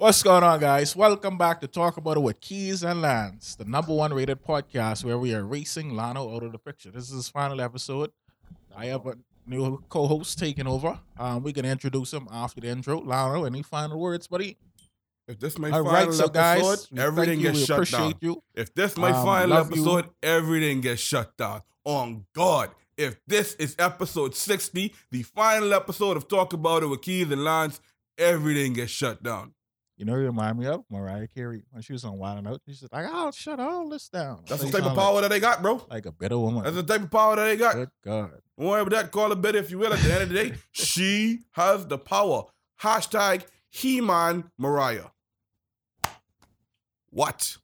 What's 0.00 0.22
going 0.22 0.44
on, 0.44 0.60
guys? 0.60 0.94
Welcome 0.94 1.36
back 1.36 1.60
to 1.60 1.66
Talk 1.66 1.96
About 1.96 2.16
It 2.18 2.20
with 2.20 2.40
Keys 2.40 2.84
and 2.84 3.02
Lance, 3.02 3.56
the 3.56 3.64
number 3.64 3.92
one 3.92 4.14
rated 4.14 4.44
podcast 4.44 5.04
where 5.04 5.18
we 5.18 5.34
are 5.34 5.42
racing 5.44 5.90
Lano 5.90 6.36
out 6.36 6.44
of 6.44 6.52
the 6.52 6.58
picture. 6.58 6.92
This 6.92 7.04
is 7.08 7.14
his 7.16 7.28
final 7.28 7.60
episode. 7.60 8.12
I 8.76 8.86
have 8.86 9.04
a 9.08 9.16
new 9.44 9.82
co-host 9.88 10.38
taking 10.38 10.68
over. 10.68 11.00
Um, 11.18 11.42
we 11.42 11.52
can 11.52 11.64
introduce 11.64 12.12
him 12.12 12.28
after 12.30 12.60
the 12.60 12.68
intro. 12.68 13.00
Lano, 13.00 13.44
any 13.44 13.62
final 13.62 13.98
words, 13.98 14.28
buddy? 14.28 14.56
If 15.26 15.40
this 15.40 15.58
my 15.58 15.70
All 15.70 15.84
final 15.84 16.06
right, 16.06 16.14
so 16.14 16.28
guys, 16.28 16.60
episode, 16.60 16.86
we 16.92 17.00
everything 17.02 17.40
gets 17.40 17.64
shut 17.64 17.70
appreciate 17.78 17.98
down. 17.98 18.14
you. 18.22 18.42
If 18.54 18.72
this 18.76 18.96
my 18.96 19.10
Um, 19.10 19.26
final 19.26 19.48
love 19.56 19.74
you. 19.74 19.82
episode, 19.82 20.10
everything 20.22 20.80
gets 20.80 21.02
shut 21.02 21.36
down. 21.36 21.62
On 21.84 22.24
God. 22.36 22.70
If 22.96 23.18
this 23.26 23.54
is 23.54 23.74
episode 23.80 24.34
60, 24.36 24.94
the 25.10 25.22
final 25.24 25.74
episode 25.74 26.16
of 26.16 26.28
Talk 26.28 26.52
About 26.52 26.84
It 26.84 26.86
with 26.86 27.02
Keys 27.02 27.30
and 27.32 27.42
Lance, 27.42 27.80
everything 28.16 28.74
gets 28.74 28.92
shut 28.92 29.22
down. 29.24 29.54
You 29.98 30.04
know, 30.04 30.14
you 30.14 30.26
remind 30.26 30.56
me 30.60 30.66
of 30.66 30.84
Mariah 30.88 31.26
Carey 31.26 31.64
when 31.72 31.82
she 31.82 31.92
was 31.92 32.04
on 32.04 32.16
Wild 32.18 32.46
Out. 32.46 32.60
She 32.68 32.74
said, 32.74 32.90
"Like, 32.92 33.06
oh, 33.10 33.32
shut 33.32 33.58
all 33.58 33.88
this 33.88 34.08
down." 34.08 34.44
That's 34.46 34.60
So 34.60 34.68
the 34.68 34.72
type 34.72 34.82
of 34.82 34.86
sound 34.86 34.96
like- 34.96 35.04
power 35.06 35.20
that 35.22 35.28
they 35.28 35.40
got, 35.40 35.60
bro. 35.60 35.84
Like, 35.90 36.06
a 36.06 36.12
better 36.12 36.38
woman. 36.38 36.62
That's 36.62 36.76
the 36.76 36.84
type 36.84 37.02
of 37.02 37.10
power 37.10 37.34
that 37.34 37.44
they 37.46 37.56
got. 37.56 37.74
Good 37.74 37.90
God. 38.04 38.30
Don't 38.56 38.90
that. 38.90 39.10
Call 39.10 39.32
it 39.32 39.42
better 39.42 39.58
if 39.58 39.72
you 39.72 39.78
will. 39.78 39.92
At 39.92 39.98
the 39.98 40.12
end 40.12 40.22
of 40.22 40.28
the 40.28 40.34
day, 40.36 40.54
she 40.70 41.40
has 41.52 41.84
the 41.88 41.98
power. 41.98 42.44
Hashtag 42.80 43.44
He-Man 43.70 44.52
Mariah. 44.56 45.06
What? 47.10 47.56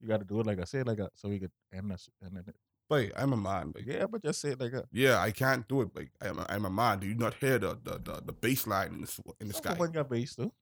You 0.00 0.08
got 0.08 0.20
to 0.20 0.24
do 0.24 0.40
it 0.40 0.46
like 0.46 0.60
I 0.60 0.64
said, 0.64 0.86
like 0.86 0.98
a, 0.98 1.10
so 1.14 1.28
we 1.28 1.38
could 1.38 1.50
end 1.74 1.90
this. 1.90 2.08
And 2.22 2.36
then, 2.36 2.44
Wait, 2.88 3.12
I'm 3.16 3.32
a 3.32 3.36
man. 3.36 3.72
Like, 3.74 3.86
yeah, 3.86 4.06
but 4.06 4.22
just 4.22 4.40
say 4.40 4.50
it 4.50 4.60
like 4.60 4.72
a. 4.72 4.84
Yeah, 4.92 5.18
I 5.18 5.32
can't 5.32 5.66
do 5.66 5.80
it. 5.82 5.88
Like 5.94 6.10
I'm 6.20 6.38
a, 6.38 6.46
I'm 6.48 6.64
a 6.64 6.70
man. 6.70 7.00
Do 7.00 7.06
you 7.06 7.16
not 7.16 7.34
hear 7.34 7.58
the 7.58 7.76
the 7.82 7.98
the, 7.98 8.22
the 8.26 8.32
bass 8.32 8.66
line 8.66 8.94
in 8.94 9.00
the 9.00 9.22
in 9.40 9.48
the 9.48 9.54
Some 9.54 9.62
sky? 9.64 9.72
women 9.74 9.92
got 9.92 10.08
bass 10.08 10.36
too. 10.36 10.52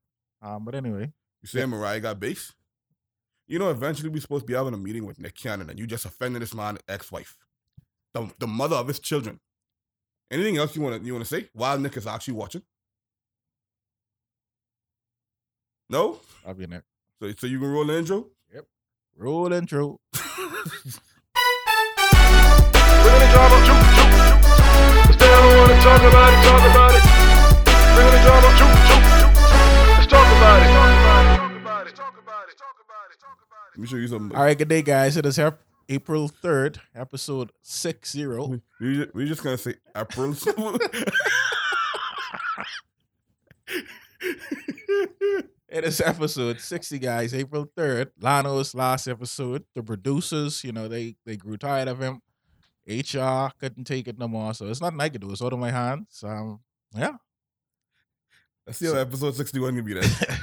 Um, 0.41 0.65
but 0.65 0.75
anyway, 0.75 1.13
You 1.43 1.49
say 1.49 1.65
Mariah 1.67 2.01
got 2.01 2.21
bass? 2.21 2.53
You 3.47 3.59
know, 3.59 3.71
eventually 3.71 4.09
we're 4.09 4.21
supposed 4.21 4.47
to 4.47 4.51
be 4.51 4.55
having 4.57 4.73
a 4.73 4.79
meeting 4.79 5.05
with 5.05 5.19
Nick 5.19 5.37
Cannon, 5.37 5.69
and 5.69 5.79
you 5.79 5.87
just 5.87 6.07
offended 6.07 6.41
this 6.41 6.55
man's 6.55 6.79
ex-wife, 6.89 7.37
the 8.15 8.31
the 8.39 8.47
mother 8.47 8.77
of 8.77 8.89
his 8.89 9.01
children. 9.01 9.39
Anything 10.31 10.57
else 10.57 10.75
you 10.75 10.81
want 10.83 11.01
to 11.01 11.07
you 11.07 11.13
want 11.13 11.27
to 11.27 11.29
say 11.29 11.51
while 11.53 11.79
Nick 11.79 11.97
is 11.99 12.07
actually 12.07 12.35
watching? 12.35 12.63
No. 15.91 16.21
I'll 16.47 16.55
be 16.55 16.65
there. 16.67 16.85
So 17.21 17.31
so 17.37 17.47
you 17.47 17.59
can 17.59 17.69
roll 17.71 17.85
the 17.87 17.99
intro. 17.99 18.29
Yep. 18.55 18.67
Roll 19.17 19.53
intro. 19.53 20.01
Bring 23.35 23.51
the 23.51 23.65
drama, 23.65 23.99
they 25.19 25.27
don't 25.27 25.57
wanna 25.59 25.75
talk 25.83 26.03
about 26.07 26.31
it, 26.33 26.39
talk 26.47 26.63
about 26.71 26.95
it. 26.95 27.03
Bring 27.95 28.09
the 28.11 28.21
drama. 28.23 28.49
Let's 29.97 30.07
talk 30.07 30.29
about 30.39 30.63
it. 30.63 30.69
Let 33.73 33.79
me 33.79 33.87
show 33.89 33.97
you 33.97 34.07
something. 34.07 34.37
All 34.37 34.45
right, 34.45 34.57
good 34.57 34.69
day, 34.69 34.83
guys. 34.83 35.17
It 35.17 35.27
is 35.27 35.39
Ap- 35.41 35.59
April 35.89 36.29
3rd, 36.29 36.79
episode 36.95 37.51
60. 37.63 38.25
We 38.27 38.61
we 38.81 39.07
we 39.15 39.27
just 39.27 39.43
gonna 39.43 39.59
say 39.59 39.75
April. 39.97 40.37
It 45.69 45.83
is 45.83 46.01
episode 46.01 46.61
60, 46.61 47.01
guys. 47.01 47.35
April 47.35 47.67
3rd. 47.77 48.11
Lano's 48.21 48.77
last 48.77 49.09
episode. 49.09 49.65
The 49.75 49.83
producers, 49.83 50.63
you 50.63 50.71
know, 50.71 50.87
they 50.87 51.17
they 51.27 51.37
grew 51.37 51.57
tired 51.57 51.89
of 51.89 51.99
him. 52.01 52.23
HR 52.87 53.51
couldn't 53.59 53.85
take 53.85 54.09
it 54.09 54.19
no 54.19 54.29
more. 54.29 54.53
So 54.55 54.67
it's 54.67 54.81
nothing 54.81 55.01
I 55.01 55.09
could 55.09 55.21
do. 55.21 55.31
It's 55.31 55.43
out 55.43 55.53
of 55.53 55.59
my 55.59 55.71
hands. 55.71 56.23
Um, 56.27 56.61
yeah. 56.95 57.13
Let's 58.67 58.79
see 58.79 58.87
how 58.87 58.95
episode 58.95 59.35
sixty-one 59.37 59.75
can 59.77 59.85
be 59.85 59.95
then. 59.95 60.05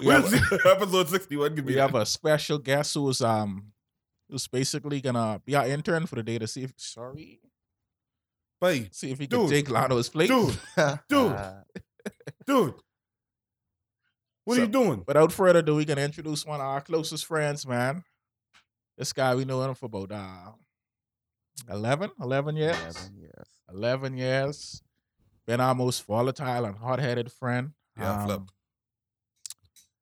We'll 0.00 0.22
have, 0.22 0.32
episode 0.64 1.08
sixty-one 1.08 1.56
can 1.56 1.64
be. 1.64 1.74
we 1.74 1.78
have 1.80 1.94
a 1.94 2.06
special 2.06 2.58
guest 2.58 2.94
who's 2.94 3.20
um 3.20 3.72
who's 4.30 4.46
basically 4.46 5.00
gonna 5.00 5.42
be 5.44 5.56
our 5.56 5.66
intern 5.66 6.06
for 6.06 6.14
the 6.16 6.22
day 6.22 6.38
to 6.38 6.46
see 6.46 6.62
if 6.64 6.72
sorry. 6.76 7.40
Hey, 8.60 8.88
See 8.92 9.10
if 9.10 9.18
he 9.18 9.26
can 9.26 9.40
Dude. 9.40 9.50
take 9.50 9.70
Lano's 9.70 10.08
place. 10.08 10.28
dude, 10.28 10.56
dude, 11.08 11.36
dude. 12.46 12.74
What 14.44 14.54
So- 14.56 14.62
are 14.62 14.64
you 14.64 14.70
doing? 14.70 15.04
Without 15.06 15.32
further 15.32 15.58
ado, 15.60 15.76
we're 15.76 15.84
gonna 15.84 16.02
introduce 16.02 16.44
one 16.46 16.60
of 16.60 16.66
our 16.66 16.80
closest 16.80 17.24
friends, 17.26 17.66
man. 17.66 18.04
This 18.96 19.12
guy 19.12 19.34
we 19.34 19.44
know 19.44 19.62
him 19.62 19.74
for 19.74 19.86
about 19.86 20.12
uh 20.12 20.52
11, 21.70 22.10
11 22.20 22.56
years. 22.56 23.10
11 23.70 24.16
years. 24.16 24.82
Been 25.46 25.60
our 25.60 25.74
most 25.74 26.04
volatile 26.06 26.64
and 26.64 26.76
hard-headed 26.76 27.32
friend. 27.32 27.72
Yeah, 27.98 28.24
Flip. 28.24 28.38
Um, 28.38 28.46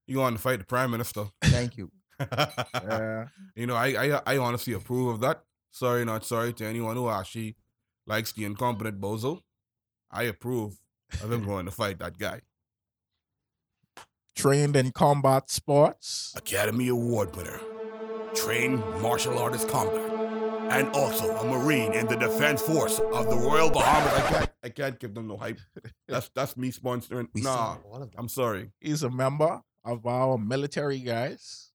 You 0.06 0.16
going 0.16 0.34
to 0.34 0.40
fight 0.40 0.58
the 0.58 0.64
prime 0.64 0.90
minister? 0.90 1.24
Thank 1.42 1.76
you. 1.76 1.90
yeah. 2.20 3.26
you 3.54 3.66
know, 3.66 3.74
I, 3.74 3.88
I 3.88 4.20
I 4.26 4.38
honestly 4.38 4.72
approve 4.72 5.08
of 5.14 5.20
that. 5.20 5.42
Sorry, 5.70 6.04
not 6.04 6.24
sorry 6.24 6.52
to 6.54 6.64
anyone 6.64 6.96
who 6.96 7.10
actually 7.10 7.56
likes 8.06 8.32
the 8.32 8.44
incompetent 8.44 9.00
bozo. 9.00 9.40
I 10.10 10.22
approve 10.24 10.78
of 11.22 11.30
him 11.30 11.44
going 11.44 11.66
to 11.66 11.70
fight 11.72 11.98
that 11.98 12.16
guy. 12.18 12.40
Trained 14.34 14.76
in 14.76 14.92
combat 14.92 15.50
sports. 15.50 16.32
Academy 16.36 16.88
Award 16.88 17.36
winner, 17.36 17.60
trained 18.34 18.80
martial 19.02 19.38
artist 19.38 19.68
combat, 19.68 20.10
and 20.70 20.88
also 20.90 21.30
a 21.36 21.44
Marine 21.44 21.92
in 21.92 22.06
the 22.06 22.16
Defense 22.16 22.62
Force 22.62 22.98
of 22.98 23.28
the 23.30 23.36
Royal 23.36 23.70
Bahamas. 23.70 24.12
I 24.12 24.20
can't, 24.30 24.50
I 24.64 24.68
can't 24.68 25.00
give 25.00 25.14
them 25.14 25.28
no 25.28 25.36
hype. 25.36 25.58
That's 26.08 26.30
that's 26.34 26.56
me 26.56 26.70
sponsoring. 26.70 27.28
We 27.34 27.42
nah, 27.42 27.54
saw 27.54 27.78
all 27.90 28.02
of 28.02 28.10
them. 28.10 28.10
I'm 28.16 28.28
sorry. 28.28 28.70
He's 28.80 29.02
a 29.02 29.10
member 29.10 29.60
of 29.84 30.06
our 30.06 30.38
military 30.38 30.98
guys. 30.98 31.70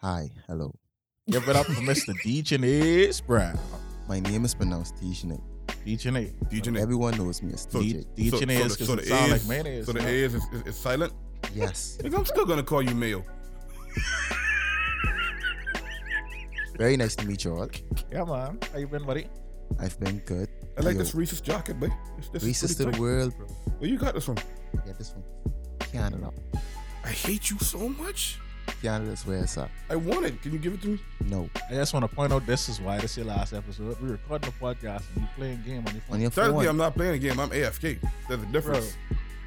Hi, 0.00 0.30
hello. 0.46 0.74
Give 1.30 1.48
it 1.48 1.54
up 1.56 1.66
for 1.66 1.72
Mr. 1.82 2.14
Dejanay 2.24 3.24
Brown. 3.26 3.58
My 4.08 4.18
name 4.20 4.44
is 4.44 4.54
pronounced 4.54 4.96
Tishne. 4.96 5.40
Dejanay. 5.86 6.32
DJ 6.50 6.72
Nick. 6.72 6.82
Everyone 6.82 7.16
knows 7.16 7.42
me 7.42 7.52
as 7.52 7.66
So- 7.70 7.80
TJ. 7.80 8.06
Dejanay 8.16 8.66
is 8.66 8.76
because 8.76 8.98
it 8.98 9.06
sounds 9.06 9.32
like 9.32 9.46
mayonnaise. 9.46 9.86
So 9.86 9.92
the 9.92 10.00
you 10.00 10.08
A 10.08 10.10
is, 10.10 10.34
is, 10.34 10.42
is 10.66 10.76
silent. 10.76 11.12
yes. 11.54 11.98
I'm 12.04 12.24
still 12.26 12.44
gonna 12.44 12.62
call 12.62 12.82
you 12.82 12.94
Mayo. 12.94 13.24
Very 16.76 16.96
nice 16.96 17.14
to 17.16 17.26
meet 17.26 17.44
you 17.44 17.54
all. 17.56 17.68
Yeah, 18.10 18.24
man. 18.24 18.58
How 18.72 18.78
you 18.78 18.86
been, 18.86 19.04
buddy? 19.04 19.26
I've 19.78 19.98
been 20.00 20.18
good. 20.20 20.48
I 20.76 20.80
like 20.80 20.94
Yo, 20.94 21.00
this 21.00 21.14
Reese's 21.14 21.40
jacket, 21.40 21.78
boy. 21.78 21.88
This, 22.16 22.28
this 22.28 22.42
is 22.42 22.48
Reese's 22.48 22.76
to 22.76 22.84
the 22.86 22.92
tight. 22.92 23.00
world, 23.00 23.36
bro. 23.36 23.46
Where 23.78 23.90
you 23.90 23.98
got 23.98 24.14
this 24.14 24.24
from? 24.24 24.36
Get 24.86 24.96
this 24.98 25.12
one. 25.12 25.24
Canada. 25.80 26.30
I 27.04 27.10
hate 27.10 27.50
you 27.50 27.58
so 27.58 27.88
much. 27.88 28.38
Canada's 28.80 29.26
where 29.26 29.38
it's 29.42 29.58
at. 29.58 29.70
I 29.90 29.96
want 29.96 30.24
it. 30.24 30.40
Can 30.40 30.52
you 30.52 30.58
give 30.58 30.74
it 30.74 30.82
to 30.82 30.88
me? 30.88 30.98
No. 31.26 31.50
I 31.70 31.74
just 31.74 31.92
want 31.92 32.08
to 32.08 32.14
point 32.14 32.32
out 32.32 32.46
this 32.46 32.68
is 32.68 32.80
why 32.80 32.98
this 32.98 33.12
is 33.12 33.16
your 33.18 33.26
last 33.26 33.52
episode. 33.52 34.00
We're 34.00 34.12
recording 34.12 34.50
the 34.50 34.64
podcast 34.64 35.02
and 35.14 35.22
you 35.22 35.28
playing 35.36 35.62
game 35.66 35.84
on 35.86 35.92
your 35.94 36.02
phone. 36.02 36.14
On 36.14 36.20
your 36.20 36.30
Thirdly, 36.30 36.64
phone. 36.64 36.68
I'm 36.68 36.76
not 36.76 36.94
playing 36.94 37.14
a 37.14 37.18
game. 37.18 37.38
I'm 37.40 37.50
AFK. 37.50 37.98
There's 38.28 38.42
a 38.42 38.46
difference. 38.46 38.96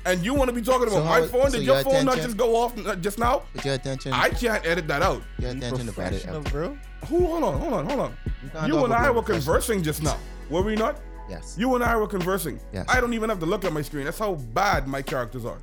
And 0.05 0.23
you 0.23 0.33
want 0.35 0.49
to 0.49 0.53
be 0.55 0.61
talking 0.61 0.87
So 0.89 0.97
about 0.97 1.05
my 1.09 1.19
how- 1.21 1.25
phone? 1.27 1.49
so 1.51 1.57
Did 1.57 1.65
your 1.65 1.75
your 1.75 1.83
phone 1.83 2.05
not 2.05 2.17
just 2.17 2.37
go 2.37 2.55
off 2.55 2.77
uh, 2.85 2.95
just 2.95 3.17
now? 3.17 3.43
Put 3.55 3.65
your 3.65 3.73
attention. 3.75 4.13
I 4.13 4.29
can't 4.29 4.65
edit 4.65 4.87
that 4.87 5.01
out. 5.01 5.21
your 5.39 5.51
attention 5.51 5.89
about 5.89 6.13
it. 6.13 6.25
bro. 6.51 6.77
Who? 7.07 7.25
Hold 7.25 7.43
on, 7.43 7.59
hold 7.59 7.73
on, 7.73 7.85
hold 7.85 7.99
on. 7.99 8.17
can't 8.53 8.67
You 8.67 8.83
and 8.85 8.93
I 8.93 9.09
were 9.11 9.23
conversing 9.23 9.81
just 9.83 10.03
now. 10.03 10.17
Were 10.49 10.61
we 10.61 10.75
not? 10.75 10.99
Yes. 11.29 11.55
You 11.57 11.73
and 11.75 11.83
I 11.83 11.95
were 11.97 12.07
conversing. 12.07 12.59
Yes. 12.71 12.85
I 12.87 13.01
don't 13.01 13.13
even 13.13 13.29
have 13.29 13.39
to 13.39 13.47
look 13.47 13.65
at 13.65 13.73
my 13.73 13.81
screen. 13.81 14.05
That's 14.05 14.19
how 14.19 14.35
bad 14.35 14.87
my 14.87 15.01
characters 15.01 15.43
are. 15.43 15.57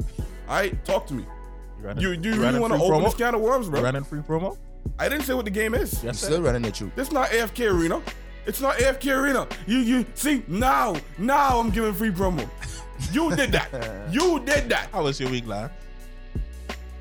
All 0.49 0.57
right, 0.57 0.85
talk 0.85 1.07
to 1.07 1.15
me. 1.15 1.25
You 1.79 1.87
running, 1.87 2.03
You 2.03 2.17
do 2.17 2.31
you 2.31 2.41
really 2.43 2.59
want 2.59 2.73
to 2.73 2.81
open 2.81 3.01
promo? 3.01 3.05
this 3.05 3.15
can 3.15 3.35
of 3.37 3.41
worms, 3.41 3.67
You 3.67 3.73
bro? 3.73 3.83
running 3.83 4.03
free 4.05 4.21
promo? 4.21 4.59
I 4.99 5.09
didn't 5.09 5.25
say 5.25 5.35
what 5.35 5.45
the 5.45 5.53
game 5.53 5.75
is. 5.75 6.03
You're 6.03 6.11
Yes, 6.13 6.21
still 6.21 6.43
running 6.43 6.63
the 6.63 6.73
truth. 6.73 6.93
This 6.97 7.13
not 7.13 7.29
AFK 7.31 7.71
Arena. 7.73 8.03
It's 8.45 8.61
not 8.61 8.75
AFK 8.79 9.17
Arena. 9.17 9.47
You 9.69 9.79
you 9.79 10.05
see 10.15 10.43
now 10.49 10.97
now 11.17 11.61
I'm 11.61 11.71
giving 11.71 11.95
free 11.95 12.11
promo. 12.11 12.49
You 13.11 13.35
did 13.35 13.53
that. 13.53 13.69
you 14.11 14.41
did 14.41 14.69
that. 14.71 14.89
How 14.93 15.03
was 15.05 15.19
your 15.21 15.31
week, 15.31 15.47
lad? 15.47 15.71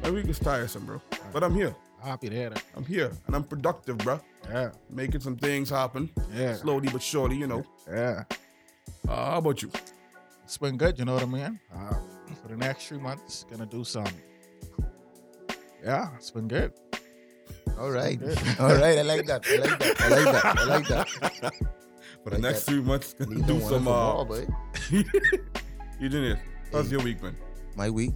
My 0.03 0.09
week 0.09 0.27
is 0.27 0.39
tiresome, 0.39 0.85
bro. 0.85 1.01
But 1.31 1.43
I'm 1.43 1.53
here. 1.55 1.75
Happy 2.03 2.29
to 2.29 2.35
hear 2.35 2.49
that. 2.49 2.63
I'm 2.75 2.83
here 2.85 3.11
and 3.27 3.35
I'm 3.35 3.43
productive, 3.43 3.97
bro. 3.99 4.19
Yeah, 4.49 4.71
Making 4.89 5.21
some 5.21 5.37
things 5.37 5.69
happen 5.69 6.09
yeah, 6.33 6.55
slowly 6.55 6.89
but 6.89 7.01
surely. 7.01 7.35
You 7.37 7.45
know. 7.47 7.63
yeah. 7.87 8.23
Uh, 9.07 9.15
how 9.31 9.37
about 9.37 9.61
you? 9.61 9.69
It's 10.43 10.57
been 10.57 10.77
good, 10.77 10.97
you 10.97 11.05
know 11.05 11.13
what 11.13 11.23
I 11.23 11.27
mean? 11.27 11.59
Uh, 11.73 11.93
for 12.41 12.47
the 12.49 12.57
next 12.57 12.87
three 12.87 12.97
months, 12.97 13.45
gonna 13.49 13.67
do 13.67 13.83
some. 13.83 14.07
Yeah, 15.83 16.09
it's 16.17 16.31
been 16.31 16.47
good. 16.47 16.73
All 17.79 17.91
right. 17.91 18.19
Good. 18.19 18.37
All 18.59 18.73
right. 18.75 18.97
I 18.97 19.01
like 19.03 19.25
that. 19.27 19.45
I 19.47 19.55
like 19.57 19.79
that. 19.79 20.01
I 20.01 20.07
like 20.09 20.25
that. 20.25 20.45
I 20.57 20.63
like 20.65 20.87
that. 20.87 21.07
For 22.23 22.29
the 22.29 22.35
Like 22.35 22.41
next 22.41 22.65
that. 22.65 22.71
three 22.71 22.81
months, 22.81 23.13
gonna 23.13 23.41
do 23.47 23.59
some. 23.61 23.87
Uh, 23.87 24.13
more, 24.13 24.25
boy. 24.25 24.47
You 26.01 26.09
did 26.09 26.23
it. 26.23 26.39
How's 26.71 26.85
Hey. 26.85 26.91
your 26.91 27.03
week, 27.03 27.21
man? 27.21 27.35
My 27.75 27.89
week. 27.89 28.13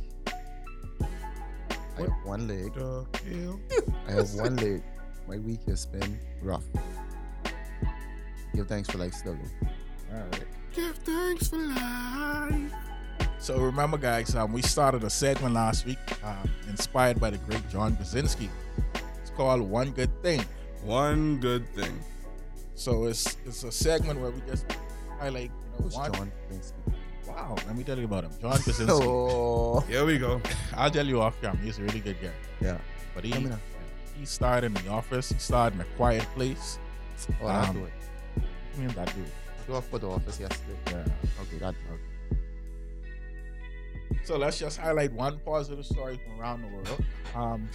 I 1.02 2.02
have 2.02 2.12
one 2.26 2.48
leg. 2.48 2.72
I 4.08 4.12
have 4.12 4.34
one 4.34 4.56
leg. 4.58 4.82
My 5.28 5.38
week 5.38 5.64
has 5.68 5.86
been 5.86 6.20
rough. 6.42 6.66
Give 8.54 8.68
thanks 8.68 8.90
for 8.90 8.98
life, 8.98 9.14
still. 9.14 9.38
All 10.12 10.20
right. 10.20 10.44
Give 10.74 10.96
thanks 10.98 11.48
for 11.50 11.58
life. 11.58 12.74
So 13.40 13.60
remember, 13.60 13.98
guys, 13.98 14.36
um, 14.36 14.52
we 14.52 14.62
started 14.62 15.04
a 15.04 15.10
segment 15.10 15.54
last 15.54 15.86
week, 15.86 16.00
um, 16.24 16.50
inspired 16.68 17.20
by 17.20 17.30
the 17.30 17.38
great 17.38 17.68
John 17.70 17.96
Krasinski. 17.96 18.50
It's 19.22 19.30
called 19.38 19.62
"One 19.62 19.92
Good 19.92 20.12
Thing." 20.24 20.44
One 20.84 21.40
good 21.40 21.68
thing. 21.76 22.00
So 22.76 23.06
it's 23.06 23.38
it's 23.46 23.64
a 23.64 23.72
segment 23.72 24.20
where 24.20 24.32
we 24.32 24.42
just 24.48 24.66
highlight, 25.20 25.52
you 25.80 25.86
know, 25.86 25.96
one. 25.96 26.14
John 26.14 26.32
Krasinski? 26.48 26.76
Wow, 27.36 27.56
let 27.68 27.76
me 27.76 27.84
tell 27.84 27.98
you 27.98 28.06
about 28.06 28.24
him, 28.24 28.32
John 28.42 28.58
Krasinski. 28.60 28.86
Oh, 29.06 29.82
Here 29.82 30.06
we 30.06 30.18
go. 30.18 30.42
I'll 30.76 30.90
tell 30.90 31.06
you 31.06 31.22
off 31.22 31.40
camera. 31.42 31.58
He's 31.62 31.80
a 31.80 31.84
really 31.84 32.00
good 32.00 32.16
guy. 32.22 32.32
yeah. 32.62 32.78
But 33.14 33.24
he 33.26 33.32
Tell 33.32 33.42
me 33.42 33.50
now. 33.50 33.60
he 34.18 34.26
starred 34.26 34.64
in 34.64 34.74
The 34.74 34.88
Office. 34.90 35.30
He 35.32 35.38
starred 35.40 35.74
in 35.74 35.82
A 35.82 35.86
Quiet 35.98 36.24
Place. 36.36 36.80
Oh, 37.42 37.48
that 37.48 37.70
Um, 37.70 37.76
do 37.78 37.86
it. 37.86 37.94
I 38.38 38.80
mean 38.80 38.88
that 38.90 39.14
dude. 39.16 39.26
You 39.68 39.76
off 39.76 39.88
for 39.88 40.00
the 40.00 40.08
office 40.10 40.40
yesterday. 40.40 40.78
Yeah. 40.88 41.06
Okay, 41.42 41.58
that. 41.60 41.76
Okay. 41.92 42.40
So 44.24 44.38
let's 44.38 44.58
just 44.60 44.78
highlight 44.80 45.12
one 45.14 45.40
positive 45.46 45.86
story 45.86 46.20
from 46.24 46.40
around 46.40 46.62
the 46.62 46.68
world. 46.68 47.04
Um, 47.36 47.70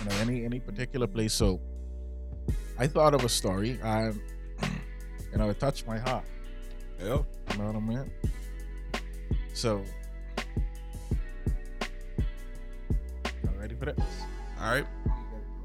you 0.00 0.08
know, 0.08 0.16
any 0.20 0.44
any 0.44 0.60
particular 0.60 1.06
place. 1.06 1.32
So 1.32 1.60
I 2.78 2.86
thought 2.86 3.14
of 3.14 3.24
a 3.24 3.28
story. 3.28 3.80
Um, 3.82 4.20
you 5.32 5.38
know, 5.38 5.48
it 5.48 5.58
touched 5.60 5.86
my 5.86 5.98
heart. 5.98 6.24
Yep. 7.02 7.24
You 7.52 7.58
know 7.58 7.66
what 7.66 7.76
I 7.76 7.80
mean? 7.80 8.10
So, 9.54 9.82
y'all 13.44 13.54
ready 13.58 13.74
for 13.74 13.86
this? 13.86 14.04
All 14.60 14.70
right. 14.72 14.86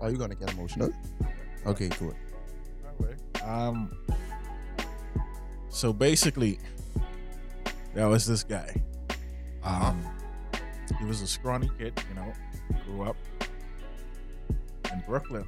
Are 0.01 0.09
you 0.09 0.17
gonna 0.17 0.35
get 0.35 0.51
emotional? 0.53 0.91
Okay, 1.65 1.89
cool. 1.89 2.13
Alright. 2.99 3.43
Um. 3.43 3.91
So 5.69 5.91
basically, 5.91 6.59
there 7.93 8.07
was 8.07 8.25
this 8.25 8.43
guy. 8.43 8.81
Um, 9.63 10.01
he 10.99 11.05
was 11.05 11.21
a 11.21 11.27
scrawny 11.27 11.69
kid, 11.77 12.01
you 12.09 12.15
know, 12.15 12.33
grew 12.85 13.03
up 13.03 13.17
in 14.93 15.03
Brooklyn. 15.07 15.45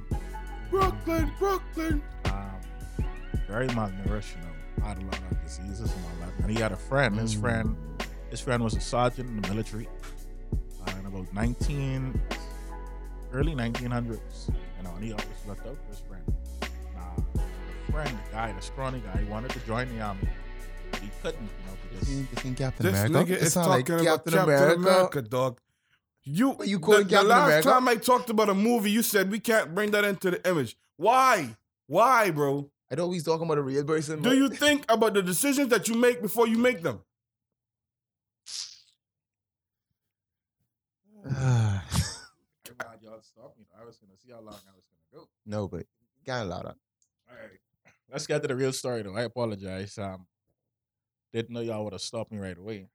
Brooklyn, 0.70 1.30
Brooklyn. 1.38 2.02
Um, 2.26 2.60
very 3.46 3.68
malnourished, 3.68 4.34
you 4.36 4.42
know, 4.42 4.52
had 4.80 4.98
a 4.98 5.04
lot 5.04 5.18
of 5.30 5.42
diseases 5.42 5.92
and 5.92 6.04
all 6.04 6.26
that. 6.26 6.42
And 6.44 6.50
he 6.50 6.60
had 6.60 6.72
a 6.72 6.76
friend. 6.76 7.18
His 7.18 7.34
Mm. 7.36 7.40
friend, 7.40 7.76
his 8.30 8.40
friend 8.40 8.62
was 8.62 8.74
a 8.74 8.80
sergeant 8.80 9.28
in 9.30 9.40
the 9.40 9.48
military. 9.48 9.88
Uh, 10.86 10.92
in 10.98 11.06
about 11.06 11.32
19, 11.34 12.20
early 13.32 13.54
1900s, 13.54 14.48
you 14.76 14.82
know, 14.84 14.94
and 14.94 15.04
he 15.04 15.12
always 15.12 15.26
looked 15.46 15.66
out 15.66 15.76
for 15.76 15.90
his 15.90 16.00
friend. 16.00 16.24
Now, 16.94 17.24
the 17.34 17.92
friend, 17.92 18.08
the 18.26 18.32
guy, 18.32 18.52
the 18.52 18.62
scrawny 18.62 19.00
guy, 19.00 19.20
he 19.22 19.24
wanted 19.30 19.50
to 19.52 19.60
join 19.60 19.94
the 19.94 20.00
army, 20.02 20.28
but 20.90 21.00
he 21.00 21.10
couldn't, 21.22 21.42
you 21.42 21.66
know, 21.66 21.72
This 21.90 22.00
because 22.00 22.14
ain't, 22.16 22.30
this 22.34 22.46
ain't 22.46 22.56
Captain 22.58 22.86
This 22.86 23.04
America. 23.04 23.32
nigga 23.32 23.36
It 23.36 23.42
is 23.42 23.52
sound 23.52 23.66
talking 23.66 23.78
like 23.80 23.88
about 23.88 24.24
Captain, 24.24 24.34
America. 24.78 25.22
dog. 25.22 25.60
You, 26.24 26.50
What, 26.50 26.68
you 26.68 26.78
the, 26.78 27.04
the 27.04 27.22
last 27.22 27.46
America? 27.46 27.68
time 27.70 27.88
I 27.88 27.96
talked 27.96 28.30
about 28.30 28.48
a 28.50 28.54
movie, 28.54 28.90
you 28.90 29.02
said 29.02 29.30
we 29.30 29.40
can't 29.40 29.74
bring 29.74 29.90
that 29.92 30.04
into 30.04 30.30
the 30.30 30.48
image. 30.48 30.76
Why? 30.96 31.56
Why, 31.86 32.30
bro? 32.30 32.70
I 32.90 32.94
know 32.94 33.10
he's 33.10 33.24
talking 33.24 33.44
about 33.44 33.58
a 33.58 33.62
real 33.62 33.84
person. 33.84 34.22
Do 34.22 34.30
but- 34.30 34.36
you 34.36 34.48
think 34.48 34.84
about 34.88 35.14
the 35.14 35.22
decisions 35.22 35.68
that 35.68 35.88
you 35.88 35.94
make 35.94 36.22
before 36.22 36.48
you 36.48 36.58
make 36.58 36.82
them? 36.82 37.00
I'm 41.28 41.82
y'all 43.02 43.20
stopped 43.20 43.58
me. 43.58 43.66
I 43.78 43.84
was 43.84 43.96
going 43.98 44.10
to 44.12 44.18
see 44.18 44.30
how 44.30 44.38
long 44.40 44.54
I 44.54 44.72
was 44.74 44.84
going 44.86 45.02
to 45.10 45.16
go. 45.16 45.28
no, 45.44 45.68
but 45.68 45.84
can't 46.24 46.46
allow 46.46 46.62
that. 46.62 46.76
All 47.28 47.36
right. 47.36 47.58
Let's 48.10 48.26
get 48.26 48.40
to 48.42 48.48
the 48.48 48.56
real 48.56 48.72
story, 48.72 49.02
though. 49.02 49.16
I 49.16 49.22
apologize. 49.22 49.98
Um, 49.98 50.26
didn't 51.32 51.50
know 51.50 51.60
y'all 51.60 51.84
would 51.84 51.92
have 51.92 52.00
stopped 52.00 52.32
me 52.32 52.38
right 52.38 52.56
away. 52.56 52.86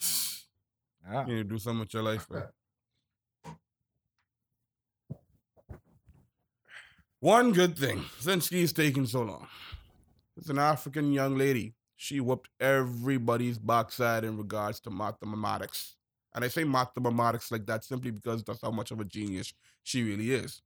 Um, 1.02 1.14
yeah. 1.14 1.26
You 1.26 1.36
need 1.36 1.48
to 1.48 1.54
do 1.54 1.58
something 1.58 1.80
with 1.80 1.94
your 1.94 2.02
life, 2.02 2.28
bro. 2.28 2.42
One 7.20 7.52
good 7.52 7.76
thing, 7.76 8.06
since 8.18 8.48
she's 8.48 8.72
taking 8.72 9.04
so 9.04 9.20
long. 9.20 9.46
It's 10.38 10.48
an 10.48 10.58
African 10.58 11.12
young 11.12 11.36
lady. 11.36 11.74
She 11.96 12.18
whooped 12.18 12.48
everybody's 12.58 13.58
backside 13.58 14.24
in 14.24 14.38
regards 14.38 14.80
to 14.80 14.90
mathematics. 14.90 15.96
And 16.34 16.42
I 16.42 16.48
say 16.48 16.64
mathematics 16.64 17.52
like 17.52 17.66
that 17.66 17.84
simply 17.84 18.10
because 18.10 18.42
that's 18.42 18.62
how 18.62 18.70
much 18.70 18.90
of 18.90 19.00
a 19.00 19.04
genius 19.04 19.52
she 19.82 20.02
really 20.02 20.32
is. 20.32 20.62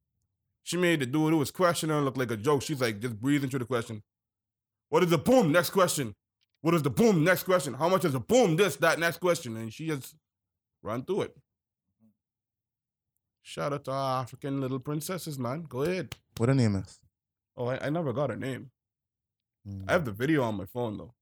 She 0.63 0.77
made 0.77 1.01
the 1.01 1.07
dude 1.07 1.33
who 1.33 1.39
was 1.39 1.51
questioning 1.51 1.97
look 2.03 2.17
like 2.17 2.31
a 2.31 2.37
joke. 2.37 2.63
She's 2.63 2.81
like, 2.81 3.01
just 3.01 3.21
breathe 3.21 3.43
into 3.43 3.59
the 3.59 3.65
question. 3.65 4.05
What 4.91 5.03
is 5.03 5.11
the 5.11 5.19
boom? 5.19 5.51
Next 5.51 5.71
question. 5.71 6.15
What 6.61 6.75
is 6.75 6.83
the 6.83 6.91
boom? 6.91 7.25
Next 7.25 7.43
question. 7.43 7.75
How 7.75 7.89
much 7.89 8.05
is 8.05 8.13
the 8.13 8.21
boom? 8.21 8.55
This, 8.55 8.77
that, 8.77 9.01
next 9.01 9.19
question. 9.19 9.57
And 9.57 9.73
she 9.73 9.89
just 9.89 10.15
run 10.85 11.05
through 11.05 11.23
it. 11.23 11.37
Shout 13.43 13.73
out 13.73 13.85
to 13.87 13.91
our 13.91 14.23
African 14.23 14.61
little 14.61 14.79
princesses, 14.79 15.37
man. 15.37 15.67
Go 15.69 15.83
ahead. 15.83 16.15
What 16.37 16.49
her 16.49 16.55
name 16.55 16.77
is? 16.77 16.99
Oh, 17.57 17.67
I, 17.67 17.87
I 17.87 17.91
never 17.91 18.13
got 18.13 18.31
her 18.31 18.37
name. 18.37 18.71
Mm, 19.69 19.85
I 19.89 19.93
have 19.93 20.05
the 20.05 20.13
video 20.13 20.43
on 20.43 20.57
my 20.57 20.67
phone 20.67 20.99
though. 20.99 21.15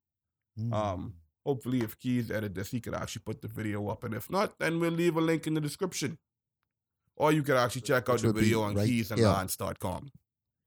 mm. 0.58 0.72
Um, 0.72 1.14
hopefully, 1.44 1.80
if 1.80 1.98
Keys 1.98 2.30
edit 2.30 2.54
this, 2.54 2.70
he 2.70 2.80
could 2.80 2.94
actually 2.94 3.22
put 3.24 3.42
the 3.42 3.48
video 3.48 3.88
up, 3.88 4.04
and 4.04 4.14
if 4.14 4.30
not, 4.30 4.58
then 4.58 4.80
we'll 4.80 4.90
leave 4.92 5.16
a 5.16 5.20
link 5.20 5.46
in 5.46 5.54
the 5.54 5.60
description. 5.60 6.18
Or 7.16 7.30
you 7.30 7.42
could 7.42 7.56
actually 7.56 7.82
check 7.82 8.08
out 8.08 8.14
Which 8.14 8.22
the 8.22 8.32
video 8.32 8.62
on 8.62 8.74
right 8.74 8.88
keysandlines.com. 8.88 10.10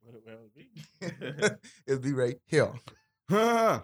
What 0.01 0.15
it 0.15 0.23
will 0.25 0.51
be. 0.55 0.69
It'll 1.87 2.01
be 2.01 2.13
right 2.13 2.37
here. 2.45 2.71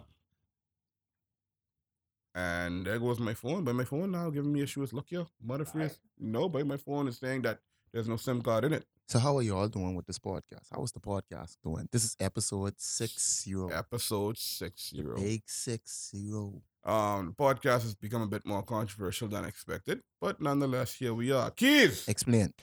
and 2.34 2.86
there 2.86 2.98
goes 3.00 3.18
my 3.18 3.34
phone. 3.34 3.64
But 3.64 3.74
my 3.74 3.84
phone 3.84 4.12
now 4.12 4.30
giving 4.30 4.52
me 4.52 4.62
issues. 4.62 4.92
Look 4.92 5.06
here, 5.08 5.26
mother 5.44 5.64
freeze. 5.64 5.98
No, 6.18 6.48
but 6.48 6.64
my 6.66 6.76
phone 6.76 7.08
is 7.08 7.18
saying 7.18 7.42
that 7.42 7.58
there's 7.92 8.08
no 8.08 8.16
SIM 8.16 8.40
card 8.42 8.64
in 8.64 8.72
it. 8.72 8.84
So 9.08 9.18
how 9.18 9.36
are 9.36 9.42
you 9.42 9.54
all 9.56 9.68
doing 9.68 9.94
with 9.94 10.06
this 10.06 10.18
podcast? 10.18 10.68
How 10.72 10.82
is 10.84 10.92
the 10.92 11.00
podcast 11.00 11.56
doing? 11.62 11.86
This 11.92 12.04
is 12.04 12.16
episode 12.18 12.74
six 12.78 13.42
zero. 13.44 13.68
Episode 13.68 14.38
six 14.38 14.88
zero. 14.90 15.16
Big 15.16 15.42
six 15.46 16.10
zero. 16.16 16.62
Um, 16.84 17.34
the 17.36 17.44
podcast 17.44 17.82
has 17.82 17.94
become 17.94 18.22
a 18.22 18.26
bit 18.26 18.46
more 18.46 18.62
controversial 18.62 19.28
than 19.28 19.44
expected, 19.44 20.00
but 20.20 20.40
nonetheless, 20.40 20.94
here 20.94 21.12
we 21.14 21.30
are. 21.30 21.50
Keys. 21.50 22.08
Explain. 22.08 22.54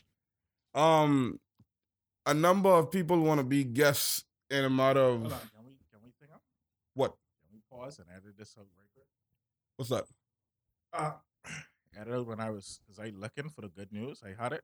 Um, 0.73 1.39
a 2.25 2.33
number 2.33 2.69
of 2.69 2.89
people 2.91 3.19
want 3.21 3.39
to 3.39 3.45
be 3.45 3.63
guests 3.63 4.25
in 4.49 4.65
a 4.65 4.69
matter 4.69 5.01
Hold 5.03 5.25
on. 5.27 5.31
of 5.33 5.39
Can 5.53 5.63
we, 5.65 5.71
can 5.91 5.99
we 6.03 6.11
think 6.19 6.31
up? 6.33 6.41
what? 6.95 7.13
Can 7.41 7.49
we 7.53 7.59
pause 7.71 7.99
and 7.99 8.07
edit 8.11 8.35
this 8.37 8.55
up 8.57 8.65
right 8.77 8.87
quick? 8.95 9.05
What's 9.77 9.89
that? 9.91 10.05
Uh, 10.91 11.11
edited 11.99 12.25
when 12.27 12.39
I 12.39 12.49
was, 12.49 12.79
because 12.87 12.99
I 12.99 13.11
looking 13.15 13.49
for 13.51 13.61
the 13.61 13.69
good 13.69 13.91
news. 13.93 14.21
I 14.25 14.41
had 14.41 14.53
it. 14.53 14.63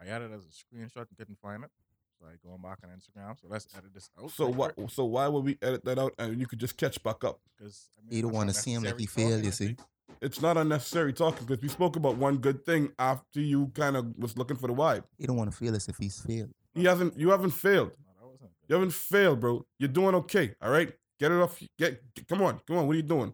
I 0.00 0.06
had 0.06 0.22
it 0.22 0.30
as 0.32 0.44
a 0.44 0.48
screenshot 0.48 1.06
and 1.08 1.18
couldn't 1.18 1.38
find 1.40 1.64
it. 1.64 1.70
So 2.18 2.26
I 2.26 2.32
going 2.46 2.60
back 2.60 2.78
on 2.84 2.90
Instagram. 2.90 3.38
So 3.40 3.46
let's 3.48 3.66
edit 3.76 3.94
this 3.94 4.10
out. 4.20 4.30
So 4.30 4.48
what? 4.48 4.74
So 4.90 5.04
why 5.04 5.28
would 5.28 5.44
we 5.44 5.58
edit 5.62 5.84
that 5.84 5.98
out 5.98 6.14
and 6.18 6.38
you 6.38 6.46
could 6.46 6.58
just 6.58 6.76
catch 6.76 7.02
back 7.02 7.24
up? 7.24 7.40
Because 7.56 7.88
I 7.98 8.14
He 8.14 8.22
don't 8.22 8.32
wanna 8.32 8.52
see 8.52 8.72
him 8.72 8.82
like 8.82 8.98
he 8.98 9.06
failed, 9.06 9.44
you 9.44 9.50
see. 9.50 9.76
It's 10.20 10.42
not 10.42 10.56
unnecessary 10.58 11.12
talking 11.12 11.46
because 11.46 11.62
we 11.62 11.68
spoke 11.68 11.96
about 11.96 12.16
one 12.16 12.38
good 12.38 12.64
thing 12.66 12.92
after 12.98 13.40
you 13.40 13.70
kind 13.74 13.96
of 13.96 14.14
was 14.18 14.36
looking 14.36 14.56
for 14.56 14.66
the 14.66 14.74
vibe. 14.74 15.04
He 15.18 15.26
don't 15.26 15.36
want 15.36 15.50
to 15.50 15.56
feel 15.56 15.74
as 15.74 15.88
if 15.88 15.96
he's 15.96 16.20
failed. 16.20 16.50
He 16.74 16.84
hasn't. 16.84 17.18
You 17.18 17.30
haven't 17.30 17.52
failed. 17.52 17.92
No, 18.04 18.12
that 18.18 18.26
wasn't 18.26 18.50
good. 18.50 18.68
You 18.68 18.74
haven't 18.74 18.92
failed, 18.92 19.40
bro. 19.40 19.64
You're 19.78 19.88
doing 19.88 20.14
okay. 20.16 20.54
All 20.60 20.70
right. 20.70 20.92
Get 21.18 21.32
it 21.32 21.40
off. 21.40 21.58
Get. 21.78 22.02
get- 22.14 22.28
come 22.28 22.42
on. 22.42 22.60
Come 22.66 22.76
on. 22.76 22.86
What 22.86 22.94
are 22.94 22.96
you 22.96 23.02
doing? 23.02 23.32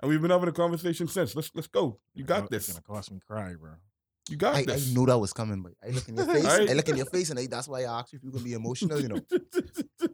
And 0.00 0.10
we've 0.10 0.20
been 0.20 0.30
having 0.30 0.48
a 0.48 0.52
conversation 0.52 1.06
since. 1.06 1.36
Let's 1.36 1.50
let's 1.54 1.66
go. 1.66 1.98
You 2.14 2.24
got 2.24 2.50
this. 2.50 2.60
It's 2.60 2.66
this. 2.68 2.76
gonna 2.76 2.98
cost 2.98 3.12
me 3.12 3.20
cry, 3.26 3.54
bro. 3.54 3.72
You 4.30 4.36
got 4.36 4.56
I, 4.56 4.60
I 4.60 4.78
knew 4.94 5.04
that 5.06 5.18
was 5.18 5.32
coming, 5.32 5.62
but 5.62 5.72
I 5.86 5.90
look 5.90 6.08
in 6.08 6.16
your 6.16 6.26
face. 6.34 6.44
Alright. 6.46 6.70
I 6.70 6.72
look 6.72 6.88
in 6.88 6.96
your 6.96 7.06
face, 7.06 7.30
and 7.30 7.38
I, 7.38 7.46
that's 7.46 7.68
why 7.68 7.80
I 7.82 7.98
asked 7.98 8.12
you 8.12 8.18
if 8.18 8.24
you 8.24 8.30
gonna 8.30 8.44
be 8.44 8.54
emotional. 8.54 9.00
You 9.00 9.08
know. 9.08 9.20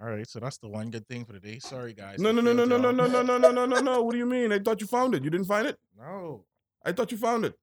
All 0.00 0.08
right, 0.08 0.28
so 0.28 0.40
that's 0.40 0.58
the 0.58 0.68
one 0.68 0.90
good 0.90 1.08
thing 1.08 1.24
for 1.24 1.32
the 1.32 1.40
day. 1.40 1.58
Sorry, 1.58 1.94
guys. 1.94 2.18
no, 2.18 2.28
I 2.28 2.32
no, 2.32 2.42
no, 2.42 2.52
no, 2.52 2.64
no, 2.66 2.78
no, 2.78 2.90
no, 2.90 3.06
no, 3.06 3.22
no, 3.22 3.38
no, 3.38 3.50
no, 3.50 3.66
no, 3.66 3.80
no. 3.80 4.02
What 4.02 4.12
do 4.12 4.18
you 4.18 4.26
mean? 4.26 4.52
I 4.52 4.58
thought 4.58 4.80
you 4.80 4.86
found 4.86 5.14
it. 5.14 5.24
You 5.24 5.30
didn't 5.30 5.46
find 5.46 5.66
it. 5.66 5.78
No. 5.98 6.44
I 6.84 6.92
thought 6.92 7.10
you 7.10 7.18
found 7.18 7.46
it. 7.46 7.54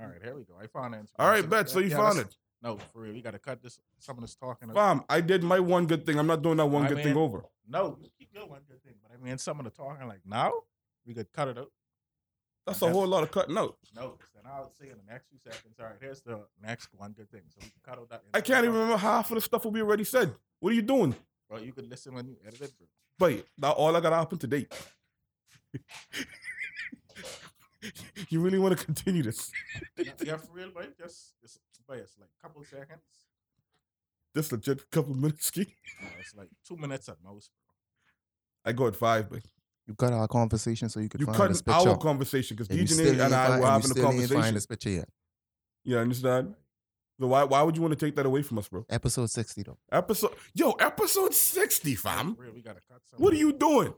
All 0.00 0.06
right, 0.06 0.22
here 0.22 0.34
we 0.34 0.44
go. 0.44 0.54
I 0.60 0.66
found 0.66 0.94
it. 0.94 1.02
All 1.18 1.28
right, 1.28 1.48
bet. 1.48 1.68
So 1.68 1.80
you 1.80 1.90
found 1.90 2.18
it. 2.18 2.34
No, 2.62 2.78
for 2.92 3.02
real. 3.02 3.12
We 3.12 3.20
gotta 3.20 3.38
cut 3.38 3.62
this. 3.62 3.78
Some 3.98 4.16
of 4.16 4.22
this 4.22 4.34
talking. 4.34 4.70
out. 4.70 4.74
Fam, 4.74 5.02
I 5.08 5.20
did 5.20 5.42
my 5.42 5.60
one 5.60 5.86
good 5.86 6.06
thing. 6.06 6.18
I'm 6.18 6.26
not 6.26 6.40
doing 6.42 6.56
that 6.56 6.66
one 6.66 6.86
I 6.86 6.88
good 6.88 7.02
thing 7.02 7.16
over. 7.16 7.44
No, 7.68 7.98
keep 8.18 8.30
your 8.32 8.46
one 8.46 8.62
good 8.66 8.82
thing. 8.82 8.94
But 9.02 9.12
I 9.12 9.22
mean, 9.22 9.36
some 9.36 9.58
of 9.58 9.64
the 9.64 9.70
talking, 9.70 10.08
like 10.08 10.20
now, 10.24 10.52
we 11.06 11.12
could 11.12 11.30
cut 11.32 11.48
it 11.48 11.58
out. 11.58 11.70
That's 12.66 12.80
a 12.82 12.90
whole 12.90 13.06
lot 13.06 13.22
of 13.22 13.30
cutting 13.30 13.56
out. 13.58 13.76
No, 13.94 14.10
'cause 14.10 14.30
then 14.34 14.44
I'll 14.46 14.72
say 14.72 14.88
in 14.90 14.96
the 14.96 15.04
next 15.12 15.28
few 15.28 15.38
seconds. 15.38 15.78
All 15.78 15.86
right, 15.86 15.96
here's 16.00 16.22
the 16.22 16.40
next 16.62 16.88
one 16.96 17.12
good 17.12 17.30
thing. 17.30 17.42
So 17.50 17.58
we 17.60 17.68
can 17.68 17.80
cut 17.82 17.98
out 17.98 18.08
that. 18.08 18.22
I 18.32 18.40
can't 18.40 18.64
even 18.64 18.74
remember 18.74 18.96
half 18.96 19.30
of 19.30 19.34
the 19.34 19.40
stuff 19.42 19.66
we 19.66 19.82
already 19.82 20.04
said. 20.04 20.34
What 20.60 20.72
are 20.72 20.74
you 20.74 20.82
doing? 20.82 21.14
Bro, 21.48 21.58
you 21.58 21.72
could 21.72 21.88
listen 21.90 22.14
when 22.14 22.26
you 22.28 22.36
edit 22.46 22.62
it. 22.62 22.72
Bro. 22.78 22.86
But 23.18 23.46
now 23.58 23.72
all 23.72 23.94
I 23.94 24.00
got 24.00 24.10
to 24.10 24.16
happen 24.16 24.38
today. 24.38 24.66
you 28.30 28.40
really 28.40 28.58
want 28.58 28.78
to 28.78 28.84
continue 28.84 29.22
this? 29.22 29.50
yeah, 29.98 30.12
yeah, 30.24 30.36
for 30.36 30.52
real, 30.52 30.70
boy. 30.70 30.86
Just, 30.98 31.34
just, 31.42 31.58
boy, 31.86 31.96
it's 31.96 32.16
like 32.18 32.28
a 32.38 32.42
couple 32.42 32.64
seconds. 32.64 33.02
This 34.34 34.50
legit 34.50 34.90
couple 34.90 35.14
minutes 35.14 35.46
ski. 35.46 35.66
It's 36.18 36.34
like 36.34 36.48
two 36.66 36.76
minutes 36.76 37.08
at 37.08 37.16
most, 37.22 37.50
I 38.64 38.72
go 38.72 38.88
at 38.88 38.96
five, 38.96 39.30
but 39.30 39.42
You 39.86 39.94
cut 39.94 40.12
our 40.12 40.26
conversation 40.28 40.88
so 40.88 41.00
you 41.00 41.08
could 41.08 41.20
You 41.20 41.26
find 41.26 41.36
cut 41.38 41.48
this 41.48 41.60
picture. 41.62 41.90
our 41.90 41.98
conversation 41.98 42.56
because 42.56 42.74
you 42.74 42.84
DJ 42.84 42.88
still 42.88 43.04
Nate 43.04 43.12
and 43.14 43.20
ain't 43.22 43.32
I 43.34 43.46
find- 43.48 43.48
were 43.48 43.54
and 43.54 43.60
you 43.60 43.66
having 43.66 43.84
a 43.84 43.84
still 43.84 44.04
ain't 44.04 44.14
find 44.14 44.28
conversation. 44.30 44.54
this 44.54 44.66
picture 44.66 44.90
yet. 44.90 45.08
You 45.84 45.98
understand? 45.98 46.54
So 47.20 47.26
why 47.28 47.44
why 47.44 47.62
would 47.62 47.76
you 47.76 47.82
want 47.82 47.98
to 47.98 48.06
take 48.06 48.16
that 48.16 48.26
away 48.26 48.42
from 48.42 48.58
us, 48.58 48.68
bro? 48.68 48.84
Episode 48.88 49.30
60 49.30 49.62
though. 49.62 49.78
Episode 49.92 50.32
yo, 50.54 50.72
episode 50.72 51.32
sixty, 51.34 51.94
fam. 51.94 52.34
Real, 52.38 52.52
we 52.54 52.62
gotta 52.62 52.80
cut. 52.90 53.00
What 53.18 53.32
are 53.32 53.36
you 53.36 53.52
doing? 53.52 53.94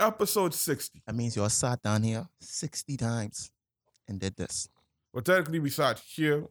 Episode 0.00 0.54
sixty. 0.54 1.02
That 1.06 1.14
means 1.14 1.34
y'all 1.36 1.48
sat 1.48 1.82
down 1.82 2.02
here 2.02 2.28
60 2.40 2.96
times 2.96 3.50
and 4.06 4.20
did 4.20 4.36
this. 4.36 4.68
Well, 5.12 5.22
technically, 5.22 5.58
we 5.58 5.70
sat 5.70 5.98
here, 5.98 6.46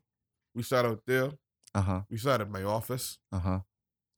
we 0.54 0.64
sat 0.64 0.86
out 0.86 1.02
there, 1.06 1.32
Uh-huh. 1.74 2.02
we 2.10 2.18
sat 2.18 2.42
at 2.42 2.50
my 2.50 2.64
office. 2.64 3.20
Uh-huh. 3.32 3.60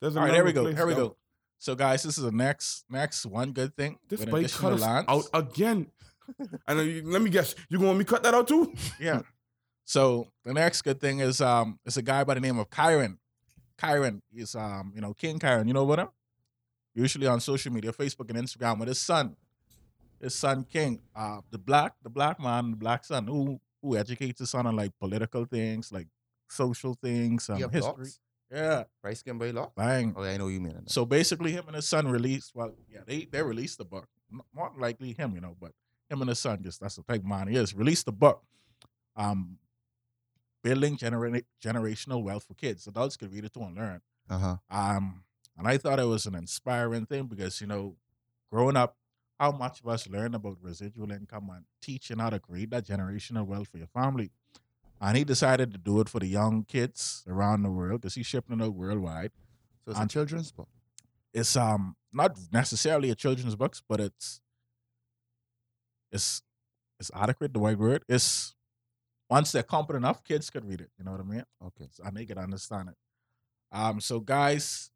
There's 0.00 0.16
All 0.16 0.24
right, 0.24 0.34
here 0.34 0.44
we 0.44 0.52
go. 0.52 0.62
place 0.64 0.76
Here 0.76 0.86
we 0.86 0.94
go. 0.94 1.16
So, 1.62 1.74
guys, 1.74 2.02
this 2.02 2.16
is 2.16 2.24
the 2.24 2.32
next 2.32 2.84
next 2.90 3.26
one 3.26 3.52
good 3.52 3.76
thing. 3.76 3.98
This 4.08 4.20
with 4.20 4.30
bike 4.30 4.50
cut 4.50 4.72
us 4.72 4.80
lines. 4.80 5.04
out 5.08 5.24
again. 5.34 5.86
and 6.66 6.78
then 6.78 6.86
you, 6.86 7.02
let 7.04 7.20
me 7.20 7.28
guess, 7.28 7.54
you 7.68 7.76
gonna 7.76 7.88
want 7.88 7.98
me 7.98 8.04
cut 8.06 8.22
that 8.22 8.32
out 8.34 8.48
too? 8.48 8.72
Yeah. 8.98 9.22
So 9.84 10.28
the 10.44 10.54
next 10.54 10.82
good 10.82 11.00
thing 11.00 11.18
is 11.20 11.40
um 11.40 11.78
it's 11.84 11.96
a 11.98 12.02
guy 12.02 12.24
by 12.24 12.34
the 12.34 12.40
name 12.40 12.58
of 12.58 12.70
Kyron. 12.70 13.18
Kyron 13.78 14.22
is 14.34 14.54
um, 14.54 14.92
you 14.94 15.00
know, 15.02 15.12
King 15.12 15.38
Kyron. 15.38 15.66
You 15.66 15.74
know 15.74 15.84
about 15.84 15.98
him? 16.06 16.08
Usually 16.94 17.26
on 17.26 17.40
social 17.40 17.72
media, 17.72 17.92
Facebook 17.92 18.30
and 18.30 18.38
Instagram 18.38 18.78
with 18.78 18.88
his 18.88 18.98
son. 19.00 19.36
His 20.20 20.34
son 20.34 20.64
King. 20.64 21.00
Uh 21.14 21.40
the 21.50 21.58
black, 21.58 21.92
the 22.02 22.10
black 22.10 22.40
man, 22.40 22.70
the 22.70 22.76
black 22.76 23.04
son, 23.04 23.26
who 23.26 23.60
who 23.82 23.96
educates 23.98 24.40
his 24.40 24.48
son 24.50 24.66
on 24.66 24.76
like 24.76 24.92
political 24.98 25.44
things, 25.44 25.92
like 25.92 26.06
social 26.48 26.94
things, 26.94 27.50
um, 27.50 27.58
You 27.58 27.68
history. 27.68 27.92
locks? 28.04 28.18
Yeah. 28.52 28.84
Price 29.02 29.22
can 29.22 29.38
buy 29.38 29.50
lock? 29.50 29.74
Bang. 29.74 30.14
Oh, 30.16 30.22
yeah, 30.22 30.30
I 30.30 30.36
know 30.36 30.48
you 30.48 30.60
mean 30.60 30.76
it. 30.76 30.90
So 30.90 31.04
basically, 31.04 31.52
him 31.52 31.64
and 31.66 31.76
his 31.76 31.88
son 31.88 32.08
released. 32.08 32.52
Well, 32.54 32.72
yeah, 32.88 33.00
they 33.06 33.26
they 33.30 33.42
released 33.42 33.78
the 33.78 33.84
book. 33.84 34.08
More 34.54 34.72
likely 34.78 35.12
him, 35.12 35.34
you 35.34 35.40
know, 35.40 35.56
but 35.60 35.72
him 36.08 36.20
and 36.20 36.28
his 36.28 36.38
son, 36.38 36.62
just 36.62 36.80
that's 36.80 36.96
the 36.96 37.02
type 37.02 37.20
of 37.20 37.26
man 37.26 37.48
he 37.48 37.56
is. 37.56 37.74
Released 37.74 38.06
the 38.06 38.12
book, 38.12 38.42
um, 39.16 39.58
building 40.62 40.96
genera- 40.96 41.42
generational 41.64 42.22
wealth 42.22 42.44
for 42.44 42.54
kids. 42.54 42.86
Adults 42.86 43.16
could 43.16 43.32
read 43.32 43.44
it 43.44 43.52
too 43.52 43.62
and 43.62 43.76
learn. 43.76 44.00
Uh-huh. 44.28 44.56
Um, 44.70 45.24
and 45.56 45.66
I 45.66 45.76
thought 45.78 45.98
it 45.98 46.06
was 46.06 46.26
an 46.26 46.34
inspiring 46.34 47.06
thing 47.06 47.26
because 47.26 47.60
you 47.60 47.66
know, 47.66 47.96
growing 48.52 48.76
up, 48.76 48.96
how 49.38 49.52
much 49.52 49.80
of 49.80 49.88
us 49.88 50.08
learn 50.08 50.34
about 50.34 50.58
residual 50.60 51.10
income 51.10 51.50
and 51.54 51.64
teaching 51.80 52.18
how 52.18 52.30
to 52.30 52.38
create 52.38 52.70
that 52.70 52.86
generational 52.86 53.46
wealth 53.46 53.68
for 53.68 53.78
your 53.78 53.86
family. 53.86 54.30
And 55.00 55.16
he 55.16 55.24
decided 55.24 55.72
to 55.72 55.78
do 55.78 56.00
it 56.00 56.08
for 56.10 56.20
the 56.20 56.26
young 56.26 56.64
kids 56.64 57.24
around 57.26 57.62
the 57.62 57.70
world 57.70 58.02
because 58.02 58.14
he's 58.16 58.26
shipping 58.26 58.60
it 58.60 58.64
out 58.64 58.74
worldwide 58.74 59.32
So 59.84 59.92
it's 59.92 60.00
And- 60.00 60.10
a 60.10 60.12
children's 60.12 60.52
book. 60.52 60.68
it's 61.32 61.56
um 61.56 61.96
not 62.12 62.36
necessarily 62.52 63.10
a 63.10 63.14
children's 63.14 63.56
books, 63.56 63.82
but 63.88 64.00
it's 64.00 64.40
it's 66.12 66.42
it's 66.98 67.10
adequate. 67.14 67.52
The 67.54 67.60
right 67.60 67.78
word 67.78 68.04
is 68.08 68.54
once 69.30 69.52
they're 69.52 69.62
competent 69.62 70.04
enough, 70.04 70.22
kids 70.24 70.50
could 70.50 70.64
read 70.64 70.80
it. 70.80 70.90
You 70.98 71.04
know 71.04 71.12
what 71.12 71.20
I 71.20 71.24
mean? 71.24 71.44
Okay. 71.68 71.86
So, 71.92 72.02
and 72.04 72.16
they 72.16 72.26
can 72.26 72.36
understand 72.38 72.90
it. 72.90 72.96
Um, 73.72 74.00
so 74.00 74.18
guys, 74.20 74.90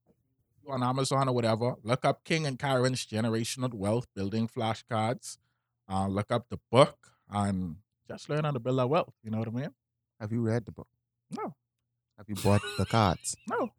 on 0.68 0.82
Amazon 0.82 1.28
or 1.28 1.34
whatever, 1.34 1.76
look 1.82 2.04
up 2.04 2.24
King 2.24 2.46
and 2.46 2.58
Kyron's 2.58 3.06
generational 3.06 3.72
wealth 3.72 4.06
building 4.14 4.48
flashcards. 4.48 5.38
Uh, 5.88 6.08
look 6.08 6.30
up 6.32 6.48
the 6.48 6.58
book 6.70 7.12
and 7.30 7.76
just 8.08 8.28
learn 8.28 8.44
how 8.44 8.50
to 8.50 8.58
build 8.58 8.78
that 8.78 8.88
wealth. 8.88 9.14
You 9.22 9.30
know 9.30 9.38
what 9.38 9.48
I 9.48 9.52
mean? 9.52 9.74
Have 10.20 10.32
you 10.32 10.40
read 10.40 10.64
the 10.66 10.72
book? 10.72 10.88
No, 11.30 11.54
Have 12.16 12.28
you 12.28 12.36
bought 12.36 12.62
the 12.78 12.84
cards? 12.86 13.36
no. 13.48 13.70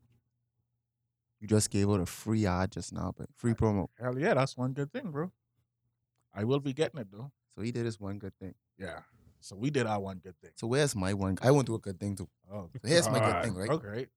You 1.40 1.48
just 1.48 1.70
gave 1.70 1.90
out 1.90 2.00
a 2.00 2.06
free 2.06 2.46
ad 2.46 2.72
just 2.72 2.92
now, 2.94 3.14
but 3.16 3.28
free 3.36 3.54
promo. 3.54 3.88
Hell 4.00 4.18
yeah, 4.18 4.34
that's 4.34 4.58
one 4.58 4.74
good 4.74 4.92
thing, 4.92 5.12
bro. 5.12 5.32
I 6.34 6.44
will 6.44 6.60
be 6.60 6.74
getting 6.74 7.00
it 7.00 7.08
though. 7.12 7.32
So 7.56 7.62
he 7.62 7.72
did 7.72 7.86
his 7.86 8.00
one 8.00 8.18
good 8.20 8.34
thing. 8.40 8.56
Yeah. 8.78 9.00
So 9.40 9.56
we 9.56 9.70
did 9.70 9.86
our 9.86 10.00
one 10.00 10.18
good 10.18 10.36
thing. 10.42 10.52
So 10.56 10.68
where's 10.68 10.96
my 10.96 11.14
one? 11.14 11.38
I 11.42 11.52
want 11.52 11.68
to 11.68 11.72
do 11.74 11.76
a 11.76 11.80
good 11.80 12.00
thing 12.00 12.16
too. 12.16 12.28
Oh, 12.52 12.70
So 12.82 12.88
here's 12.88 13.08
my 13.10 13.20
good 13.20 13.44
thing, 13.44 13.56
right? 13.56 13.70
Okay. 13.70 13.88
Great. 13.88 14.10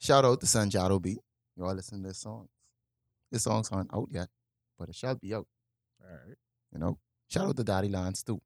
Shout 0.00 0.24
out 0.24 0.40
to 0.40 0.46
Sanjado 0.46 1.00
B. 1.00 1.16
You 1.56 1.64
all 1.64 1.74
listen 1.74 2.02
to 2.02 2.08
this 2.08 2.18
song. 2.18 2.48
This 3.30 3.44
song's 3.44 3.70
aren't 3.70 3.94
out 3.94 4.08
yet, 4.10 4.28
but 4.78 4.88
it 4.88 4.94
shall 4.96 5.14
be 5.14 5.34
out. 5.34 5.46
All 6.02 6.10
right. 6.10 6.36
You 6.72 6.78
know. 6.80 6.98
Shout 7.28 7.46
out 7.46 7.56
to 7.56 7.64
Daddy 7.64 7.88
Lance 7.88 8.22
too. 8.22 8.40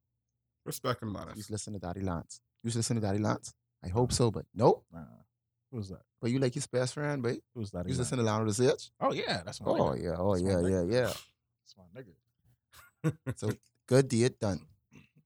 Respect 0.65 1.03
and 1.03 1.11
You 1.11 1.17
manners. 1.17 1.37
used 1.37 1.51
listen 1.51 1.73
to 1.73 1.79
Daddy 1.79 2.01
Lance. 2.03 2.41
You 2.63 2.71
listen 2.75 2.97
to 2.97 3.03
Daddy 3.03 3.19
Lance? 3.19 3.55
I 3.85 3.89
hope 3.89 4.13
so, 4.13 4.31
but 4.31 4.45
nope. 4.55 4.85
Nah. 4.93 5.05
Who's 5.71 5.89
that? 5.91 6.01
But 6.21 6.31
you 6.31 6.39
like 6.39 6.55
his 6.55 6.67
best 6.67 6.95
friend, 6.95 7.23
babe? 7.23 7.41
Who's 7.55 7.71
that? 7.71 7.85
You 7.85 7.95
used 7.95 8.01
to 8.01 8.15
again? 8.15 8.25
listen 8.25 8.51
to 8.51 8.63
Lionel 8.65 8.77
Oh 9.01 9.13
yeah, 9.13 9.43
that's 9.45 9.61
my. 9.61 9.71
Oh 9.71 9.75
nigga. 9.75 10.03
yeah, 10.03 10.17
oh 10.19 10.33
That's 10.33 10.43
yeah, 10.43 10.55
nigga. 10.55 10.91
yeah, 10.91 10.99
yeah. 11.01 11.13
That's 11.63 11.77
my 11.77 11.85
nigga. 12.01 13.37
So 13.37 13.53
good 13.87 14.09
deed 14.09 14.39
done. 14.41 14.61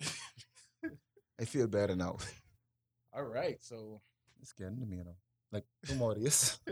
I 1.40 1.44
feel 1.44 1.66
better 1.66 1.96
now. 1.96 2.18
All 3.14 3.22
right. 3.24 3.56
So 3.62 4.00
It's 4.40 4.52
getting 4.52 4.80
to 4.80 4.86
me, 4.86 4.98
you 4.98 5.04
know. 5.04 5.16
Like 5.52 5.64
two 5.86 5.94
more 5.94 6.14
this. 6.14 6.58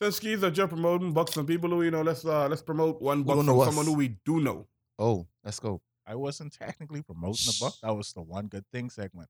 So 0.00 0.10
skis 0.10 0.42
are 0.42 0.50
just 0.50 0.68
promoting 0.68 1.12
bucks 1.12 1.36
and 1.36 1.46
people 1.46 1.70
who 1.70 1.84
you 1.84 1.92
know. 1.92 2.02
Let's 2.02 2.24
uh 2.24 2.48
let's 2.48 2.60
promote 2.60 3.00
one 3.00 3.22
buck 3.22 3.36
from 3.36 3.46
someone 3.46 3.86
who 3.86 3.94
we 3.94 4.18
do 4.24 4.40
know. 4.40 4.66
Oh, 4.98 5.28
let's 5.44 5.60
go. 5.60 5.80
I 6.04 6.16
wasn't 6.16 6.52
technically 6.52 7.02
promoting 7.02 7.46
the 7.46 7.56
book. 7.60 7.74
That 7.84 7.94
was 7.94 8.12
the 8.12 8.20
one 8.20 8.48
good 8.48 8.64
thing 8.72 8.90
segment, 8.90 9.28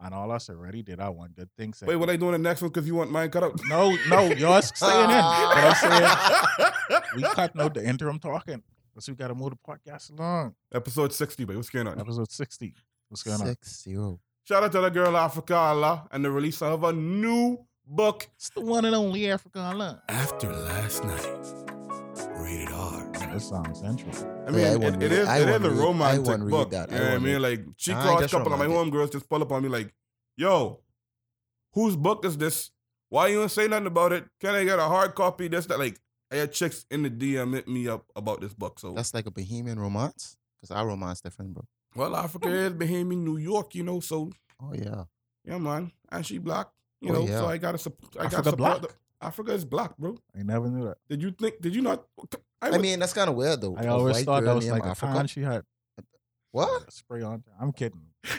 and 0.00 0.14
all 0.14 0.30
us 0.32 0.48
already 0.50 0.82
did 0.82 1.00
our 1.00 1.12
one 1.12 1.30
good 1.36 1.48
thing 1.56 1.68
Wait, 1.70 1.76
segment. 1.76 2.00
what 2.00 2.10
I 2.10 2.16
doing 2.16 2.32
the 2.32 2.38
next 2.38 2.62
one? 2.62 2.70
Because 2.70 2.86
you 2.86 2.94
want 2.94 3.10
mine 3.10 3.30
cut 3.30 3.42
out? 3.44 3.60
No, 3.66 3.96
no, 4.08 4.22
yours 4.32 4.66
staying 4.74 5.02
in. 5.02 5.08
But 5.08 5.58
I'm 5.58 5.74
saying 5.74 6.72
we 7.16 7.22
cutting 7.34 7.60
out 7.60 7.74
the 7.74 7.84
interim 7.86 8.18
talking 8.18 8.62
because 8.92 9.08
we 9.08 9.14
got 9.14 9.28
to 9.28 9.34
move 9.34 9.50
the 9.50 9.56
podcast 9.56 10.10
along. 10.16 10.54
Episode 10.72 11.12
sixty, 11.12 11.44
babe. 11.44 11.56
What's 11.56 11.70
going 11.70 11.86
on? 11.86 11.98
Episode 12.00 12.30
sixty. 12.30 12.74
What's 13.08 13.22
going 13.22 13.40
on? 13.40 13.46
Six 13.46 13.82
zero. 13.82 14.20
Shout 14.44 14.62
out 14.62 14.72
to 14.72 14.80
the 14.80 14.90
girl 14.90 15.16
Africa 15.16 15.54
Allah 15.54 16.06
and 16.12 16.24
the 16.24 16.30
release 16.30 16.60
of 16.60 16.84
a 16.84 16.92
new 16.92 17.58
book. 17.86 18.28
It's 18.36 18.50
the 18.50 18.60
one 18.60 18.84
and 18.84 18.94
only 18.94 19.30
Africa 19.30 19.58
Online. 19.60 19.98
After 20.08 20.52
last 20.52 21.04
night, 21.04 21.63
rated 22.36 22.68
R. 22.72 23.10
That 23.12 23.40
sounds 23.40 23.80
sensual. 23.80 24.12
I 24.14 24.50
Yeah, 24.50 24.50
mean, 24.50 24.64
I 24.66 24.72
it, 24.72 24.78
wouldn't 24.80 25.02
it 25.02 25.10
read 25.10 25.12
is 25.12 25.28
it. 25.28 25.30
I 25.30 25.38
it 25.38 25.48
is 25.48 25.54
a 25.54 25.70
read- 25.70 25.78
romantic 25.78 26.26
wouldn't 26.26 26.44
read 26.44 26.50
book. 26.50 26.70
that. 26.70 26.90
I 26.90 26.94
You 26.94 26.98
know 27.00 27.04
what 27.06 27.14
I 27.14 27.18
mean? 27.18 27.32
read 27.34 27.38
Like 27.42 27.60
she 27.76 27.92
I 27.92 28.02
crossed 28.02 28.18
a 28.18 28.22
just 28.24 28.34
couple 28.34 28.52
of 28.52 28.58
my 28.58 28.66
homegirls 28.66 29.12
just 29.12 29.28
pull 29.28 29.42
up 29.42 29.52
on 29.52 29.62
me 29.62 29.68
like, 29.68 29.94
"Yo, 30.36 30.80
whose 31.72 31.96
book 31.96 32.24
is 32.24 32.36
this? 32.36 32.70
Why 33.08 33.28
you 33.28 33.38
don't 33.38 33.50
say 33.50 33.68
nothing 33.68 33.86
about 33.86 34.12
it? 34.12 34.24
Can 34.40 34.54
I 34.54 34.64
get 34.64 34.78
a 34.78 34.84
hard 34.84 35.14
copy? 35.14 35.48
This 35.48 35.66
that 35.66 35.78
like." 35.78 35.98
I 36.32 36.36
had 36.36 36.52
chicks 36.52 36.84
in 36.90 37.02
the 37.04 37.10
DM 37.10 37.52
hit 37.54 37.68
me 37.68 37.86
up 37.86 38.06
about 38.16 38.40
this 38.40 38.52
book. 38.54 38.80
So 38.80 38.92
That's 38.92 39.14
like 39.14 39.26
a 39.26 39.30
bohemian 39.30 39.78
romance. 39.78 40.36
Because 40.60 40.74
our 40.74 40.86
romance 40.88 41.20
different, 41.20 41.54
bro. 41.54 41.64
well, 41.94 42.16
Africa 42.16 42.48
is 42.48 42.72
Bahamian, 42.72 43.18
New 43.22 43.36
York, 43.36 43.74
you 43.76 43.84
know. 43.84 44.00
So 44.00 44.30
Oh 44.60 44.72
yeah. 44.74 45.04
yeah, 45.44 45.58
man, 45.58 45.92
and 46.10 46.26
she 46.26 46.38
black, 46.38 46.68
you 47.00 47.10
Oh, 47.10 47.12
know. 47.24 47.26
So. 47.26 47.46
I 47.46 47.58
gotta, 47.58 47.78
sup- 47.78 47.94
I 48.18 48.24
gotta 48.24 48.26
Africa 48.26 48.50
support. 48.50 48.56
black? 48.56 48.80
The, 48.82 48.88
Africa 49.24 49.52
is 49.52 49.64
black, 49.64 49.96
bro. 49.96 50.16
I 50.38 50.42
never 50.42 50.68
knew 50.68 50.84
that. 50.86 50.98
Did 51.08 51.22
you 51.22 51.30
think? 51.30 51.60
Did 51.60 51.74
you 51.74 51.82
not? 51.82 52.04
I, 52.60 52.70
I 52.70 52.78
mean, 52.78 52.98
that's 52.98 53.12
kind 53.12 53.28
of 53.28 53.36
weird 53.36 53.60
though. 53.60 53.76
I 53.76 53.86
always 53.88 54.22
thought 54.24 54.44
that 54.44 54.54
was 54.54 54.68
like 54.68 54.84
a 54.84 54.88
Africa. 54.88 55.12
con 55.12 55.26
she 55.26 55.42
had 55.42 55.62
What? 56.52 56.92
spray 56.92 57.22
on. 57.22 57.42
I'm 57.60 57.72
kidding. 57.72 58.00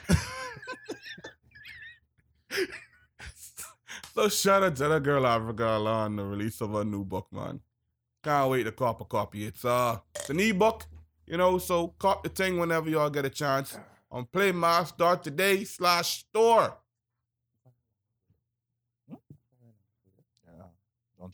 So 4.14 4.30
shout 4.30 4.64
out 4.64 4.78
to 4.78 4.88
that 4.88 5.04
girl 5.04 5.28
Africa 5.28 5.66
on 5.68 6.16
the 6.16 6.24
release 6.24 6.62
of 6.62 6.72
her 6.72 6.86
new 6.86 7.04
book, 7.04 7.28
man. 7.34 7.60
Can't 8.24 8.50
wait 8.50 8.64
to 8.64 8.72
cop 8.72 9.02
a 9.02 9.06
copy. 9.06 9.46
It's 9.46 9.66
uh 9.66 9.98
it's 10.16 10.30
an 10.30 10.40
ebook, 10.40 10.86
you 11.28 11.36
know, 11.36 11.58
so 11.58 11.90
cop 12.00 12.24
the 12.24 12.30
thing 12.30 12.58
whenever 12.58 12.90
y'all 12.90 13.10
get 13.10 13.26
a 13.26 13.30
chance. 13.30 13.78
On 14.10 14.26
Playmaster 14.26 15.22
today 15.22 15.66
slash 15.66 16.20
store. 16.30 16.78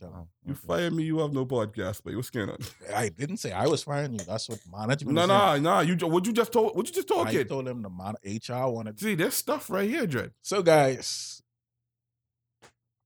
Don't 0.00 0.10
tell 0.10 0.12
Oh, 0.16 0.20
me. 0.22 0.26
You 0.46 0.52
okay. 0.52 0.60
fire 0.66 0.90
me, 0.90 1.02
you 1.04 1.18
have 1.18 1.32
no 1.32 1.44
podcast, 1.44 2.00
but 2.04 2.14
what's 2.14 2.30
going 2.30 2.48
on? 2.50 2.58
I 2.94 3.08
didn't 3.10 3.36
say 3.38 3.52
I 3.52 3.66
was 3.66 3.82
firing 3.82 4.12
you. 4.14 4.20
That's 4.24 4.48
what 4.48 4.58
management. 4.70 5.14
No, 5.14 5.26
no, 5.26 5.58
no. 5.58 5.80
You 5.80 5.96
ju- 5.96 6.06
what 6.06 6.26
you 6.26 6.32
just 6.32 6.52
told 6.52 6.74
what 6.76 6.86
you 6.86 6.92
just 6.94 7.08
saying. 7.08 7.18
told 7.18 7.28
I 7.28 7.32
kid? 7.32 7.48
told 7.48 7.68
him 7.68 7.82
the 7.82 7.90
man 7.90 8.14
HR 8.24 8.68
wanted. 8.70 8.98
See, 8.98 9.14
there's 9.14 9.34
stuff 9.34 9.68
right 9.70 9.88
here, 9.88 10.06
Dread. 10.06 10.32
So 10.40 10.62
guys, 10.62 11.42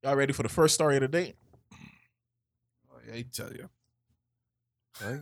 y'all 0.03 0.15
ready 0.17 0.33
for 0.33 0.43
the 0.45 0.49
first 0.49 0.75
story 0.75 0.97
of 0.97 1.03
the 1.03 1.09
day? 1.09 1.35
Oh, 2.93 2.99
yeah, 3.09 3.15
I 3.15 3.25
tell 3.33 3.53
you. 3.53 3.69
Right? 5.05 5.21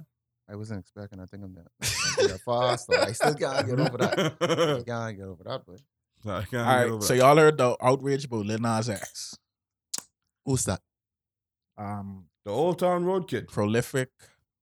I 0.49 0.57
wasn't 0.57 0.81
expecting. 0.81 1.21
I 1.21 1.27
think 1.27 1.43
I'm 1.45 1.55
that, 1.55 2.29
that 2.29 2.41
fast. 2.45 2.93
I 2.93 3.13
still 3.13 3.35
can't 3.35 3.67
get 3.67 3.81
over 3.81 3.97
that. 3.99 4.19
I 4.41 4.83
can't 4.87 5.17
get 5.17 5.27
over 5.27 5.43
that, 5.45 5.63
but 5.67 5.81
I 6.31 6.43
can't 6.45 6.55
All 6.55 6.73
get 6.73 6.81
right. 6.83 6.91
over 6.91 7.03
So 7.03 7.15
that. 7.15 7.19
y'all 7.21 7.37
heard 7.37 7.57
the 7.57 7.77
outrage 7.83 8.27
about 8.27 8.45
Lil 8.47 8.59
Nas 8.59 8.91
X, 8.91 9.39
who's 10.45 10.65
that? 10.67 10.81
Um, 11.77 12.27
the 12.45 12.51
Old 12.51 12.79
Town 12.79 13.05
Road 13.05 13.29
kid. 13.29 13.49
prolific 13.49 14.11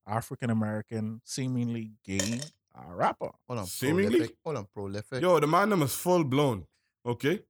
African 0.06 0.50
American, 0.50 1.20
seemingly 1.24 1.92
gay 2.04 2.40
uh, 2.74 2.92
rapper. 2.92 3.30
Hold 3.48 3.60
on. 3.60 3.66
Seemingly? 3.66 4.10
Prolific. 4.18 4.36
Hold 4.44 4.56
on. 4.56 4.66
Prolific. 4.74 5.22
Yo, 5.22 5.38
the 5.40 5.46
man 5.46 5.70
them 5.70 5.82
is 5.82 5.94
full 5.94 6.24
blown. 6.24 6.66
Okay? 7.04 7.40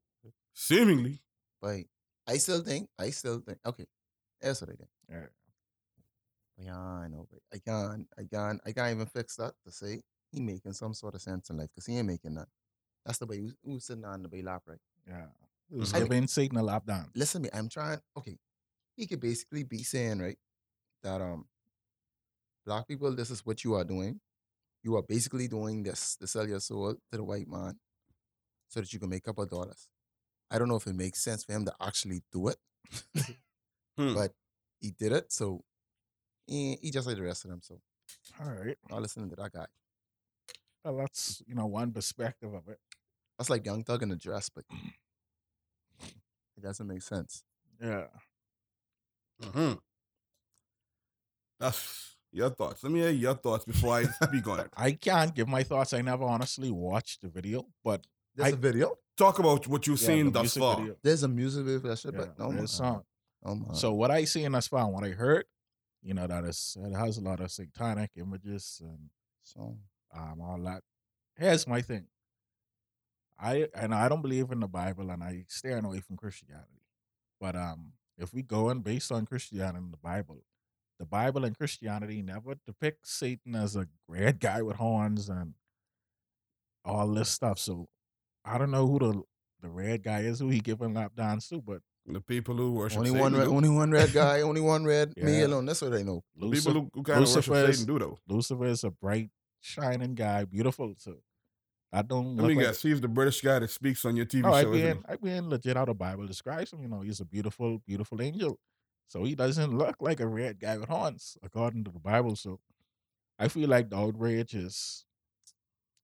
Seemingly. 0.55 1.21
But 1.61 1.81
I 2.27 2.37
still 2.39 2.63
think. 2.63 2.89
I 2.99 3.11
still 3.11 3.41
think. 3.41 3.59
Okay. 3.65 3.87
That's 4.41 4.61
what 4.61 4.71
I 4.71 4.75
think. 4.75 4.89
Yeah. 5.09 5.27
Yeah, 6.59 6.79
I 6.79 7.09
know, 7.09 7.27
but 7.31 7.41
I 7.53 7.59
can't, 7.59 8.07
I 8.19 8.23
can't, 8.31 8.61
I 8.67 8.73
can't 8.73 8.95
even 8.95 9.07
fix 9.07 9.37
that 9.37 9.55
to 9.65 9.73
say 9.73 10.01
he 10.31 10.41
making 10.41 10.75
some 10.75 10.93
sort 10.95 11.15
of 11.15 11.23
sense 11.23 11.51
in 11.51 11.57
life 11.57 11.69
because 11.75 11.87
he 11.87 11.97
ain't 11.97 12.07
making 12.07 12.35
that. 12.35 12.47
That's 13.07 13.19
the 13.19 13.27
way 13.27 13.39
who's, 13.39 13.55
who's 13.65 13.85
sitting 13.87 14.05
on 14.05 14.23
the 14.23 14.29
bay 14.29 14.43
lap, 14.43 14.63
right? 14.67 14.79
Yeah. 15.09 15.25
It 15.73 15.79
was 15.79 15.95
I 15.95 16.01
mean- 16.01 16.09
giving 16.09 16.27
Satan 16.29 16.59
a 16.59 16.63
lap 16.63 16.85
down. 16.87 17.11
Listen 17.17 17.43
to 17.43 17.47
me, 17.47 17.59
I'm 17.59 17.69
trying. 17.69 17.99
Okay, 18.19 18.37
he 19.03 19.07
could 19.09 19.21
basically 19.21 19.65
be 19.65 19.83
saying 19.83 20.21
right 20.21 20.39
that 21.03 21.21
um, 21.21 21.47
black 22.67 22.87
people, 22.89 23.15
this 23.15 23.31
is 23.31 23.45
what 23.45 23.65
you 23.65 23.75
are 23.75 23.85
doing. 23.85 24.21
You 24.83 24.97
are 24.97 25.03
basically 25.03 25.49
doing 25.49 25.83
this 25.83 26.17
to 26.17 26.27
sell 26.27 26.47
your 26.47 26.61
soul 26.61 26.95
to 27.11 27.17
the 27.17 27.25
white 27.25 27.49
man, 27.49 27.79
so 28.69 28.81
that 28.81 28.93
you 28.93 28.99
can 29.01 29.11
make 29.11 29.21
a 29.23 29.27
couple 29.27 29.47
dollars. 29.47 29.89
I 30.51 30.59
don't 30.59 30.69
know 30.69 30.77
if 30.77 30.87
it 30.87 30.95
makes 30.95 31.21
sense 31.23 31.45
for 31.45 31.53
him 31.53 31.65
to 31.67 31.75
actually 31.81 32.23
do 32.33 32.49
it, 32.49 32.57
Hmm. 33.99 34.15
but 34.15 34.33
he 34.81 34.91
did 34.91 35.13
it, 35.13 35.33
so 35.33 35.63
he, 36.47 36.79
he 36.83 36.91
just 36.91 37.07
like 37.07 37.17
the 37.17 37.23
rest 37.23 37.45
of 37.45 37.51
them. 37.51 37.61
So 37.63 37.81
All 38.41 38.51
right. 38.51 38.77
not 38.91 39.03
listening 39.03 39.31
to 39.31 39.37
that 39.37 39.53
guy. 39.53 39.67
Well, 40.85 40.97
that's, 40.97 41.43
you 41.47 41.55
know, 41.55 41.67
one 41.67 41.93
perspective 41.93 42.53
of 42.55 42.69
it. 42.69 42.79
That's 43.39 43.51
like 43.51 43.65
Young 43.67 43.85
Thug 43.85 44.03
in 44.03 44.13
a 44.13 44.17
dress, 44.17 44.49
but 44.49 44.65
it 46.57 46.63
doesn't 46.63 46.87
make 46.87 47.03
sense. 47.03 47.45
Yeah. 47.81 48.07
Hmm 49.43 49.73
That's 51.61 52.17
your 52.33 52.51
thoughts. 52.51 52.83
Let 52.83 52.93
me 52.93 53.01
hear 53.01 53.11
your 53.11 53.35
thoughts 53.35 53.65
before 53.65 53.95
I 53.95 54.05
speak 54.05 54.47
on 54.49 54.61
it. 54.61 54.69
I 54.77 54.93
can't 54.93 55.35
give 55.35 55.49
my 55.49 55.63
thoughts. 55.63 55.93
I 55.93 56.01
never 56.03 56.25
honestly 56.25 56.71
watched 56.71 57.23
the 57.23 57.29
video, 57.29 57.67
but 57.85 58.07
There's 58.35 58.53
I- 58.53 58.57
a 58.57 58.59
video. 58.59 58.97
Talk 59.17 59.39
about 59.39 59.67
what 59.69 59.87
you've 59.87 60.01
yeah, 60.01 60.07
seen 60.07 60.33
thus 60.33 60.57
far. 60.57 60.77
video, 60.79 60.97
There's 61.03 61.23
a 61.23 61.29
music 61.29 61.65
video 61.67 61.81
for 61.81 61.89
that 61.89 61.99
shit, 61.99 62.15
yeah, 62.15 62.21
but 62.21 62.39
no 62.39 62.49
man. 62.49 62.57
there's 62.57 62.71
some. 62.73 63.03
Oh 63.45 63.55
my. 63.55 63.75
So 63.75 63.93
what 63.93 64.11
I 64.11 64.25
seen 64.25 64.51
thus 64.53 64.69
far, 64.69 64.85
and 64.85 64.93
what 64.95 65.05
I 65.05 65.11
heard, 65.11 65.45
you 66.03 66.15
know, 66.15 66.27
that 66.27 66.45
is 66.45 66.79
it 66.81 66.95
has 66.97 67.19
a 67.19 67.21
lot 67.21 67.41
of 67.41 67.51
satanic 67.51 68.11
images 68.17 68.81
and 68.83 69.11
so 69.43 69.77
um 70.17 70.41
all 70.41 70.59
that. 70.65 70.83
Here's 71.37 71.67
my 71.69 71.83
thing. 71.83 72.07
I 73.39 73.69
and 73.75 73.95
I 73.95 74.09
don't 74.09 74.23
believe 74.23 74.51
in 74.51 74.61
the 74.61 74.67
Bible, 74.69 75.11
and 75.11 75.23
I 75.23 75.45
stay 75.49 75.73
away 75.73 76.01
from 76.01 76.17
Christianity. 76.17 76.81
But 77.39 77.55
um, 77.55 77.93
if 78.19 78.33
we 78.35 78.43
go 78.43 78.71
in 78.71 78.81
based 78.81 79.11
on 79.13 79.27
Christianity 79.27 79.79
and 79.79 79.93
the 79.93 79.97
Bible, 79.99 80.45
the 80.99 81.07
Bible 81.07 81.45
and 81.45 81.57
Christianity 81.57 82.23
never 82.23 82.55
depicts 82.67 83.13
Satan 83.13 83.55
as 83.55 83.75
a 83.77 83.89
great 84.09 84.39
guy 84.39 84.63
with 84.63 84.77
horns 84.77 85.29
and 85.29 85.55
all 86.85 87.09
this 87.09 87.29
stuff. 87.29 87.59
So 87.59 87.89
I 88.45 88.59
don't 88.59 88.71
know 88.71 88.87
who 88.87 88.99
the 88.99 89.23
the 89.63 89.69
red 89.69 90.03
guy 90.03 90.21
is 90.21 90.41
who 90.41 90.49
he 90.49 90.61
giving 90.61 90.93
lap 90.95 91.13
dance 91.17 91.49
to, 91.51 91.61
but 91.61 91.83
The 92.07 92.21
people 92.21 92.57
who 92.57 92.73
worship 92.73 92.99
only 92.99 93.11
Satan 93.11 93.23
one, 93.23 93.35
red, 93.37 93.47
only 93.49 93.69
one 93.69 93.91
red 93.93 94.13
guy, 94.23 94.41
only 94.41 94.61
one 94.61 94.85
red 94.85 95.15
Yeah. 95.17 95.25
male 95.25 95.55
on. 95.55 95.67
That's 95.67 95.81
what 95.83 95.93
they 95.93 96.03
know. 96.03 96.25
Lucifer, 96.37 96.71
people 96.71 96.83
who, 96.83 96.91
who 96.95 97.03
kind 97.05 97.19
of 97.23 97.29
worship 97.29 97.37
Lucifer 97.49 97.71
is- 97.71 97.79
Satan 97.79 97.95
do 97.95 97.99
though. 98.01 98.19
Lucifer 98.29 98.65
is 98.67 98.83
a 98.85 98.91
bright, 98.91 99.31
shining 99.61 100.15
guy, 100.17 100.45
beautiful. 100.45 100.95
So 100.99 101.19
I 101.93 102.03
don't. 102.03 102.37
Let 102.37 102.43
me 102.49 102.55
look 102.55 102.57
like- 102.57 102.67
guess. 102.67 102.83
He's 102.83 103.01
the 103.01 103.09
British 103.09 103.41
guy 103.43 103.59
that 103.59 103.71
speaks 103.71 104.05
on 104.05 104.17
your 104.17 104.25
TV 104.27 104.43
No, 104.43 104.49
oh, 104.49 104.53
I 104.55 104.63
show. 104.63 104.73
isn't 104.73 104.97
mean, 104.97 105.05
I 105.09 105.17
mean, 105.23 105.51
legit 105.51 105.77
how 105.77 105.85
the 105.85 105.95
Bible 105.95 106.27
describes 106.27 106.73
him. 106.73 106.81
You 106.83 106.89
know, 106.89 107.01
he's 107.03 107.21
a 107.21 107.25
beautiful, 107.25 107.79
beautiful 107.87 108.21
angel. 108.23 108.59
So 109.09 109.25
he 109.25 109.35
doesn't 109.35 109.77
look 109.77 109.97
like 110.01 110.21
a 110.21 110.27
red 110.27 110.59
guy 110.59 110.79
with 110.79 110.89
horns, 110.89 111.37
according 111.43 111.85
to 111.85 111.91
the 111.91 111.99
Bible. 111.99 112.35
So 112.35 112.61
I 113.39 113.49
feel 113.49 113.69
like 113.69 113.91
the 113.91 113.97
outrage 113.97 114.55
is 114.55 115.05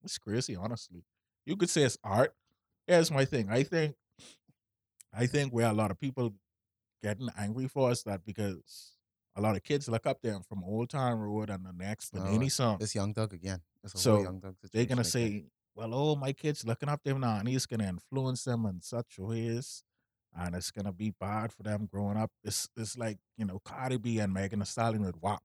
it's 0.05 0.19
crazy, 0.19 0.55
honestly. 0.55 1.05
You 1.47 1.57
could 1.57 1.71
say 1.71 1.85
it's 1.85 1.97
art. 2.05 2.35
Here's 2.87 3.11
my 3.11 3.25
thing. 3.25 3.49
I 3.51 3.63
think 3.63 3.95
I 5.13 5.27
think 5.27 5.53
where 5.55 5.69
a 5.69 5.73
lot 5.73 5.91
of 5.91 5.99
people 5.99 6.35
getting 7.03 7.29
angry 7.39 7.67
for 7.69 7.91
is 7.91 8.03
that 8.03 8.25
because 8.27 8.93
a 9.37 9.41
lot 9.41 9.57
of 9.57 9.63
kids 9.63 9.89
look 9.89 10.05
up 10.07 10.21
to 10.21 10.29
there 10.29 10.41
from 10.49 10.63
Old 10.65 10.91
Time 10.91 11.19
Road 11.19 11.49
and 11.49 11.65
the 11.65 11.73
next 11.73 12.15
No, 12.15 12.23
uh, 12.23 12.49
song. 12.49 12.79
It's 12.81 12.95
Young 12.95 13.15
Thug 13.15 13.33
again. 13.33 13.61
It's 13.85 13.95
a 13.95 13.99
So, 13.99 14.23
Young 14.23 14.41
Thug 14.41 14.57
they're 14.73 14.85
gonna 14.85 15.01
again. 15.03 15.11
say, 15.11 15.45
"Well, 15.79 15.95
oh, 15.95 16.17
my 16.17 16.33
kid's 16.33 16.67
looking 16.67 16.89
up 16.89 17.05
to 17.05 17.11
him 17.11 17.21
now, 17.21 17.39
and 17.39 17.49
he's 17.49 17.65
gonna 17.65 17.87
influence 17.87 18.43
them 18.43 18.67
in 18.67 18.81
such 18.83 19.17
ways, 19.17 19.85
and 20.37 20.57
it's 20.57 20.73
gonna 20.73 20.93
be 20.93 21.11
bad 21.11 21.53
for 21.53 21.63
them 21.63 21.87
growing 21.87 22.17
up." 22.17 22.33
It's 22.43 22.69
it's 22.77 22.99
like 22.99 23.19
you 23.37 23.45
know 23.45 23.61
Cardi 23.61 23.97
B 23.97 24.19
and 24.19 24.35
Megan 24.35 24.59
Thee 24.59 24.65
Stallion 24.65 25.05
with 25.05 25.23
WAP. 25.23 25.41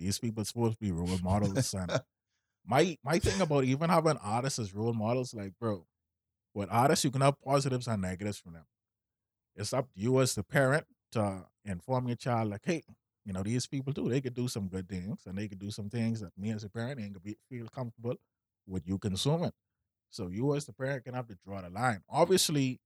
These 0.00 0.18
people 0.18 0.42
are 0.42 0.46
supposed 0.46 0.80
to 0.80 0.80
be 0.80 0.90
role 0.90 1.18
models, 1.22 1.72
and 1.74 1.92
my 2.66 2.98
my 3.04 3.20
thing 3.20 3.40
about 3.40 3.62
even 3.62 3.88
having 3.88 4.16
artists 4.18 4.58
as 4.58 4.74
role 4.74 4.92
models, 4.92 5.32
like 5.32 5.52
bro, 5.60 5.86
with 6.52 6.68
artists 6.72 7.04
you 7.04 7.12
can 7.12 7.20
have 7.20 7.40
positives 7.40 7.86
and 7.86 8.02
negatives 8.02 8.38
from 8.38 8.54
them. 8.54 8.66
It's 9.54 9.72
up 9.72 9.92
to 9.94 10.00
you 10.00 10.20
as 10.20 10.34
the 10.34 10.42
parent 10.42 10.86
to 11.12 11.46
inform 11.64 12.08
your 12.08 12.16
child, 12.16 12.50
like, 12.50 12.62
hey, 12.64 12.82
you 13.24 13.32
know, 13.32 13.44
these 13.44 13.68
people 13.68 13.92
too, 13.94 14.08
they 14.08 14.20
could 14.20 14.34
do 14.34 14.48
some 14.48 14.66
good 14.68 14.88
things 14.88 15.20
and 15.26 15.38
they 15.38 15.46
could 15.48 15.60
do 15.60 15.70
some 15.70 15.88
things 15.88 16.20
that 16.20 16.36
me 16.36 16.50
as 16.50 16.64
a 16.64 16.68
parent 16.68 17.00
ain't 17.00 17.12
gonna 17.12 17.20
be, 17.20 17.36
feel 17.48 17.68
comfortable 17.68 18.16
with 18.66 18.86
you 18.86 18.98
consuming. 18.98 19.52
So 20.10 20.28
you 20.28 20.54
as 20.54 20.64
the 20.66 20.72
parent 20.72 21.04
can 21.04 21.14
have 21.14 21.26
to 21.28 21.36
draw 21.44 21.60
the 21.60 21.70
line. 21.70 22.02
Obviously, 22.08 22.80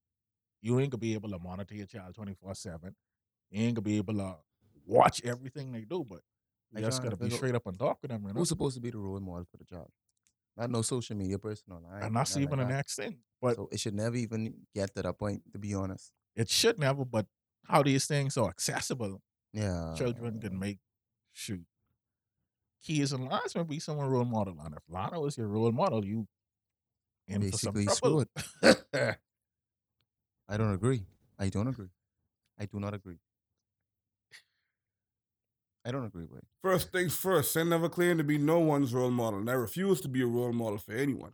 you 0.63 0.79
ain't 0.81 0.91
gonna 0.91 0.99
be 1.01 1.15
able 1.15 1.31
to 1.31 1.39
monitor 1.39 1.75
your 1.75 1.87
child 1.87 2.15
24-7. 2.15 2.95
You 3.51 3.63
ain't 3.65 3.75
gonna 3.75 3.83
be 3.83 3.97
able 3.97 4.15
to 4.15 4.37
watch 4.87 5.23
everything 5.25 5.73
they 5.73 5.83
do, 5.83 6.05
but 6.09 6.21
you 6.73 6.81
just 6.85 7.03
gotta 7.03 7.17
be 7.17 7.31
straight 7.31 7.55
up 7.55 7.67
and 7.67 7.79
talk 7.79 7.99
with 8.03 8.11
them, 8.11 8.23
you 8.23 8.29
know? 8.29 8.35
Who's 8.41 8.49
supposed 8.49 8.75
to 8.77 8.81
be 8.81 8.91
the 8.91 8.99
role 8.99 9.21
model 9.21 9.47
for 9.51 9.57
the 9.57 9.65
child? 9.65 9.91
Not 10.57 10.71
no 10.71 10.83
social 10.83 11.17
media 11.17 11.39
person 11.39 11.73
online. 11.73 12.03
And 12.03 12.17
that's 12.17 12.37
even 12.37 12.59
like 12.59 12.69
the 12.69 12.75
next 12.75 12.97
thing. 12.97 13.19
But 13.41 13.57
so 13.57 13.69
it 13.73 13.81
should 13.81 13.95
never 13.95 14.17
even 14.17 14.55
get 14.75 14.95
to 14.95 15.03
that 15.03 15.19
point. 15.19 15.43
To 15.53 15.59
be 15.59 15.75
honest. 15.75 16.13
it 16.37 16.49
should 16.49 16.79
never, 16.79 17.05
but 17.05 17.27
how 17.65 17.83
these 17.83 18.07
things 18.07 18.37
are 18.37 18.49
accessible 18.49 19.23
Yeah. 19.53 19.95
children 19.97 20.41
can 20.41 20.59
make 20.59 20.79
shoot 21.33 21.65
kids 22.85 23.13
and 23.13 23.29
Lano's 23.29 23.55
may 23.55 23.63
be 23.63 23.79
someone 23.79 24.09
role 24.09 24.25
model. 24.25 24.57
And 24.65 24.75
if 24.75 24.83
Lana 24.89 25.21
was 25.21 25.37
your 25.37 25.49
role 25.49 25.73
model, 25.73 26.05
you 26.05 26.27
in 27.29 27.41
Basically 27.41 27.87
for 27.87 27.95
some 27.95 28.25
trouble. 28.63 28.75
I 30.49 30.57
don't 30.57 30.75
agree. 30.75 31.05
I 31.39 31.49
don't 31.49 31.69
agree. 31.69 31.91
I 32.59 32.67
do 32.67 32.81
not 32.81 32.93
agree. 32.93 33.19
I 35.85 35.93
don't 35.93 36.05
agree 36.05 36.27
with. 36.27 36.41
it. 36.41 36.47
First 36.63 36.93
things 36.93 37.15
first, 37.17 37.57
I 37.57 37.63
never 37.63 37.89
claimed 37.89 38.19
to 38.19 38.25
be 38.25 38.37
no 38.37 38.59
one's 38.59 38.93
role 38.93 39.11
model, 39.11 39.41
and 39.41 39.49
I 39.49 39.55
refuse 39.55 40.01
to 40.03 40.09
be 40.09 40.21
a 40.21 40.27
role 40.27 40.53
model 40.53 40.79
for 40.79 40.93
anyone 40.93 41.33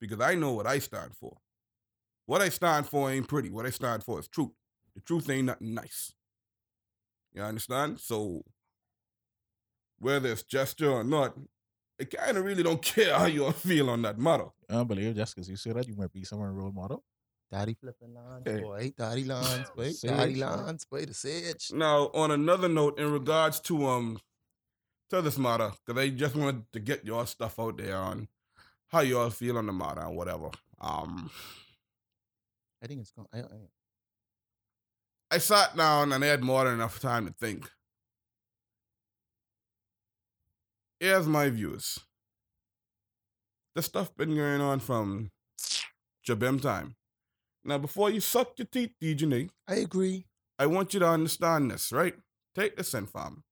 because 0.00 0.20
I 0.20 0.34
know 0.36 0.52
what 0.52 0.66
I 0.66 0.78
stand 0.78 1.16
for. 1.16 1.38
What 2.26 2.42
I 2.42 2.50
stand 2.50 2.86
for 2.86 3.10
ain't 3.10 3.26
pretty. 3.26 3.50
What 3.50 3.66
I 3.66 3.70
stand 3.70 4.04
for 4.04 4.20
is 4.20 4.28
truth. 4.28 4.50
The 4.94 5.00
truth 5.00 5.28
ain't 5.30 5.46
nothing 5.46 5.74
nice. 5.74 6.12
You 7.32 7.42
understand? 7.42 8.00
So, 8.00 8.42
whether 9.98 10.30
it's 10.30 10.42
gesture 10.42 10.90
or 10.90 11.04
not, 11.04 11.36
I 12.00 12.04
kind 12.04 12.36
of 12.36 12.44
really 12.44 12.62
don't 12.62 12.82
care 12.94 13.14
how 13.18 13.26
you 13.26 13.44
all 13.44 13.52
feel 13.52 13.90
on 13.90 14.02
that 14.02 14.18
matter. 14.18 14.46
I 14.70 14.74
don't 14.74 14.86
believe 14.86 15.16
just 15.16 15.34
because 15.34 15.48
you 15.48 15.56
say 15.56 15.72
that 15.72 15.88
you 15.88 15.96
might 15.96 16.12
be 16.12 16.24
someone 16.24 16.48
role 16.54 16.72
model. 16.72 17.02
Daddy 17.50 17.74
flipping 17.80 18.12
lines, 18.14 18.42
Hey. 18.44 18.60
boy. 18.60 18.92
Daddy 18.96 19.24
lines, 19.24 19.70
boy. 19.74 19.90
Daddy 20.02 20.34
lines, 20.36 20.84
boy. 20.84 21.06
The 21.06 21.14
sage. 21.14 21.70
Now, 21.72 22.10
on 22.12 22.30
another 22.30 22.68
note, 22.68 22.98
in 22.98 23.10
regards 23.10 23.58
to 23.60 23.86
um 23.86 24.20
to 25.10 25.22
this 25.22 25.38
matter, 25.38 25.70
because 25.86 25.98
I 26.02 26.10
just 26.10 26.36
wanted 26.36 26.70
to 26.74 26.80
get 26.80 27.06
your 27.06 27.26
stuff 27.26 27.58
out 27.58 27.78
there 27.78 27.96
on 27.96 28.28
how 28.88 29.00
you 29.00 29.18
all 29.18 29.30
feel 29.30 29.56
on 29.56 29.64
the 29.66 29.72
matter 29.72 30.02
and 30.02 30.14
whatever. 30.14 30.50
Um, 30.80 31.30
I 32.82 32.86
think 32.86 33.00
it's 33.00 33.10
going. 33.12 33.26
I, 33.32 33.38
I, 33.40 33.44
I 35.30 35.38
sat 35.38 35.74
down 35.76 36.12
and 36.12 36.22
I 36.22 36.26
had 36.26 36.42
more 36.42 36.64
than 36.64 36.74
enough 36.74 37.00
time 37.00 37.26
to 37.26 37.32
think. 37.32 37.70
Here's 41.00 41.26
my 41.26 41.48
views. 41.50 42.00
The 43.74 43.82
stuff 43.82 44.16
been 44.16 44.34
going 44.34 44.60
on 44.60 44.80
from 44.80 45.30
Jabem 46.26 46.60
time. 46.60 46.96
Now, 47.64 47.78
before 47.78 48.10
you 48.10 48.20
suck 48.20 48.52
your 48.56 48.66
teeth, 48.66 48.90
DJ, 49.00 49.50
I 49.68 49.76
agree. 49.76 50.26
I 50.58 50.66
want 50.66 50.94
you 50.94 51.00
to 51.00 51.08
understand 51.08 51.70
this, 51.70 51.92
right? 51.92 52.14
Take 52.54 52.76
this 52.76 52.94
in, 52.94 53.06
fam. 53.06 53.44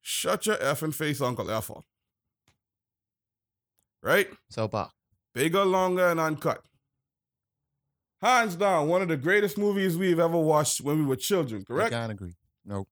Shut 0.00 0.46
your 0.46 0.56
effing 0.56 0.94
face, 0.94 1.20
Uncle 1.20 1.50
Ethel. 1.50 1.84
Right? 4.02 4.28
So 4.50 4.66
back. 4.66 4.90
Bigger, 5.34 5.64
longer, 5.64 6.08
and 6.08 6.18
uncut. 6.18 6.64
Hands 8.20 8.56
down, 8.56 8.88
one 8.88 9.02
of 9.02 9.08
the 9.08 9.16
greatest 9.16 9.56
movies 9.58 9.96
we've 9.96 10.18
ever 10.18 10.38
watched 10.38 10.80
when 10.80 10.98
we 10.98 11.04
were 11.04 11.14
children, 11.14 11.60
I 11.60 11.64
correct? 11.72 11.92
can't 11.92 12.10
agree. 12.10 12.34
No. 12.68 12.86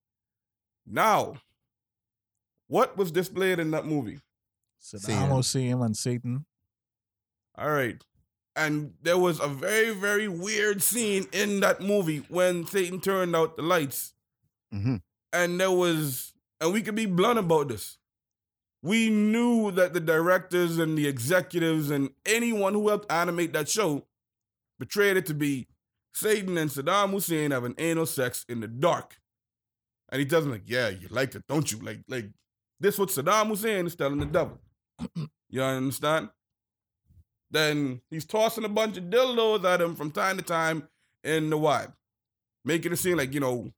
Now, 0.86 1.36
what 2.66 2.96
was 2.96 3.12
displayed 3.12 3.58
in 3.58 3.70
that 3.72 3.84
movie? 3.84 4.20
Satan. 4.78 5.10
Saddam 5.10 5.36
Hussein 5.36 5.82
and 5.82 5.96
Satan. 5.96 6.46
All 7.56 7.70
right. 7.70 8.02
And 8.54 8.94
there 9.02 9.18
was 9.18 9.38
a 9.38 9.48
very, 9.48 9.90
very 9.90 10.28
weird 10.28 10.82
scene 10.82 11.26
in 11.32 11.60
that 11.60 11.80
movie 11.82 12.24
when 12.28 12.66
Satan 12.66 13.00
turned 13.00 13.36
out 13.36 13.56
the 13.56 13.62
lights. 13.62 14.14
Mm-hmm. 14.72 14.96
And 15.32 15.60
there 15.60 15.70
was, 15.70 16.32
and 16.60 16.72
we 16.72 16.80
could 16.80 16.94
be 16.94 17.06
blunt 17.06 17.38
about 17.38 17.68
this. 17.68 17.98
We 18.82 19.10
knew 19.10 19.72
that 19.72 19.92
the 19.92 20.00
directors 20.00 20.78
and 20.78 20.96
the 20.96 21.06
executives 21.06 21.90
and 21.90 22.10
anyone 22.24 22.72
who 22.72 22.88
helped 22.88 23.12
animate 23.12 23.52
that 23.52 23.68
show 23.68 24.06
betrayed 24.78 25.16
it 25.18 25.26
to 25.26 25.34
be 25.34 25.66
Satan 26.14 26.56
and 26.56 26.70
Saddam 26.70 27.10
Hussein 27.10 27.50
having 27.50 27.74
anal 27.76 28.06
sex 28.06 28.46
in 28.48 28.60
the 28.60 28.68
dark. 28.68 29.18
And 30.10 30.20
he 30.20 30.26
tells 30.26 30.44
him, 30.44 30.52
like, 30.52 30.62
yeah, 30.66 30.88
you 30.88 31.08
like 31.10 31.34
it, 31.34 31.42
don't 31.48 31.70
you? 31.70 31.78
Like, 31.78 32.00
like 32.08 32.26
this 32.78 32.98
what 32.98 33.08
Saddam 33.08 33.48
Hussein 33.48 33.86
is 33.86 33.96
telling 33.96 34.18
the 34.18 34.26
devil. 34.26 34.58
you 35.48 35.62
understand? 35.62 36.30
Then 37.50 38.00
he's 38.10 38.24
tossing 38.24 38.64
a 38.64 38.68
bunch 38.68 38.96
of 38.96 39.04
dildos 39.04 39.64
at 39.64 39.80
him 39.80 39.94
from 39.94 40.10
time 40.10 40.36
to 40.36 40.42
time 40.42 40.88
in 41.24 41.50
the 41.50 41.58
wild, 41.58 41.92
making 42.64 42.92
it 42.92 42.96
seem 42.96 43.16
like, 43.16 43.32
you 43.34 43.40
know, 43.40 43.70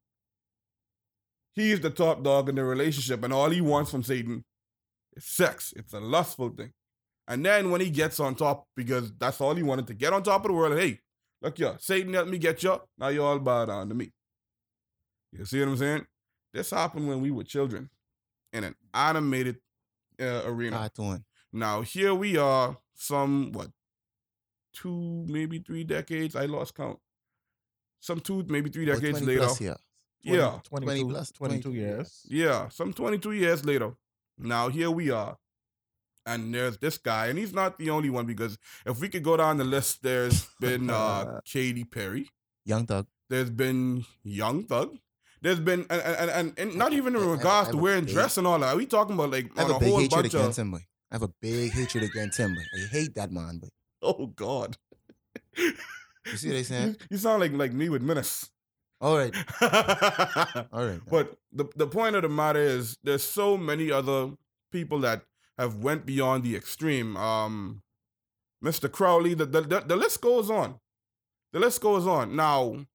he's 1.54 1.80
the 1.80 1.90
top 1.90 2.22
dog 2.22 2.48
in 2.48 2.54
the 2.54 2.64
relationship 2.64 3.22
and 3.24 3.32
all 3.32 3.50
he 3.50 3.60
wants 3.60 3.90
from 3.90 4.02
Satan 4.02 4.44
is 5.16 5.24
sex. 5.24 5.72
It's 5.76 5.92
a 5.92 6.00
lustful 6.00 6.50
thing. 6.50 6.72
And 7.26 7.44
then 7.44 7.70
when 7.70 7.82
he 7.82 7.90
gets 7.90 8.20
on 8.20 8.34
top, 8.34 8.64
because 8.74 9.12
that's 9.18 9.40
all 9.40 9.54
he 9.54 9.62
wanted 9.62 9.86
to 9.88 9.94
get 9.94 10.12
on 10.12 10.22
top 10.22 10.44
of 10.44 10.48
the 10.48 10.54
world, 10.54 10.78
hey, 10.78 11.00
look, 11.42 11.58
yeah, 11.58 11.74
Satan 11.78 12.14
helped 12.14 12.30
me 12.30 12.38
get 12.38 12.62
you. 12.62 12.80
Now 12.96 13.08
you're 13.08 13.26
all 13.26 13.38
bow 13.38 13.66
down 13.66 13.88
to 13.90 13.94
me. 13.94 14.12
You 15.32 15.44
see 15.44 15.60
what 15.60 15.68
I'm 15.68 15.76
saying? 15.76 16.06
This 16.52 16.70
happened 16.70 17.08
when 17.08 17.20
we 17.20 17.30
were 17.30 17.44
children 17.44 17.90
in 18.52 18.64
an 18.64 18.74
animated 18.94 19.56
uh, 20.20 20.42
arena. 20.46 20.76
Cartoon. 20.76 21.24
Now 21.52 21.82
here 21.82 22.14
we 22.14 22.36
are, 22.36 22.76
some 22.94 23.52
what, 23.52 23.68
two 24.72 25.24
maybe 25.28 25.58
three 25.58 25.84
decades. 25.84 26.34
I 26.36 26.46
lost 26.46 26.74
count. 26.74 26.98
Some 28.00 28.20
two 28.20 28.44
maybe 28.48 28.70
three 28.70 28.84
About 28.88 29.00
decades 29.00 29.18
20 29.18 29.26
later. 29.26 29.46
plus 29.46 29.60
years. 29.60 29.76
Yeah, 30.22 30.58
22, 30.64 31.04
20 31.04 31.04
plus, 31.12 31.30
22 31.32 31.62
22 31.62 31.80
years. 31.80 32.26
yeah. 32.28 32.68
Some 32.68 32.92
twenty 32.92 33.18
two 33.18 33.32
years 33.32 33.64
later. 33.64 33.92
Now 34.36 34.68
here 34.68 34.90
we 34.90 35.10
are, 35.10 35.36
and 36.26 36.52
there's 36.54 36.76
this 36.78 36.98
guy, 36.98 37.26
and 37.28 37.38
he's 37.38 37.52
not 37.54 37.78
the 37.78 37.90
only 37.90 38.10
one 38.10 38.26
because 38.26 38.58
if 38.84 39.00
we 39.00 39.08
could 39.08 39.22
go 39.22 39.36
down 39.36 39.56
the 39.58 39.64
list, 39.64 40.02
there's 40.02 40.46
been 40.60 40.90
uh 40.90 41.40
Katy 41.44 41.84
Perry. 41.84 42.28
Young 42.64 42.86
Thug. 42.86 43.06
There's 43.30 43.50
been 43.50 44.04
Young 44.22 44.64
Thug. 44.64 44.98
There's 45.40 45.60
been 45.60 45.86
and 45.90 46.00
and, 46.02 46.30
and, 46.30 46.58
and 46.58 46.74
not 46.76 46.92
even 46.92 47.14
in 47.14 47.24
regards 47.26 47.70
to 47.70 47.76
wearing 47.76 48.04
big- 48.04 48.14
dress 48.14 48.36
and 48.38 48.46
all 48.46 48.58
that. 48.58 48.74
Are 48.74 48.76
we 48.76 48.86
talking 48.86 49.14
about 49.14 49.30
like 49.30 49.50
I 49.56 49.62
have 49.62 49.70
a 49.70 49.78
big 49.78 49.88
whole 49.88 49.98
hatred 50.00 50.22
bunch 50.22 50.34
against 50.34 50.58
of 50.58 50.62
him, 50.62 50.70
boy. 50.72 50.84
I 51.10 51.14
have 51.14 51.22
a 51.22 51.32
big 51.40 51.72
hatred 51.72 52.04
against 52.04 52.38
him, 52.38 52.54
boy. 52.54 52.62
I 52.82 52.86
hate 52.88 53.14
that 53.14 53.30
man, 53.32 53.58
boy. 53.58 53.68
oh 54.02 54.26
god. 54.26 54.76
You 55.56 56.36
see 56.36 56.48
what 56.48 56.56
I'm 56.58 56.64
saying? 56.64 56.88
You, 57.00 57.06
you 57.10 57.18
sound 57.18 57.40
like 57.40 57.52
like 57.52 57.72
me 57.72 57.88
with 57.88 58.02
menace. 58.02 58.50
All 59.00 59.16
right. 59.16 59.34
All 60.72 60.84
right. 60.86 61.00
but 61.08 61.36
the 61.52 61.66
the 61.76 61.86
point 61.86 62.16
of 62.16 62.22
the 62.22 62.28
matter 62.28 62.60
is 62.60 62.98
there's 63.04 63.22
so 63.22 63.56
many 63.56 63.90
other 63.92 64.32
people 64.72 64.98
that 65.00 65.22
have 65.56 65.76
went 65.76 66.04
beyond 66.04 66.42
the 66.44 66.56
extreme. 66.56 67.16
Um 67.16 67.82
Mr. 68.64 68.90
Crowley, 68.90 69.34
the 69.34 69.46
the, 69.46 69.60
the, 69.60 69.80
the 69.80 69.96
list 69.96 70.20
goes 70.20 70.50
on. 70.50 70.80
The 71.52 71.60
list 71.60 71.80
goes 71.80 72.06
on. 72.06 72.34
Now 72.34 72.86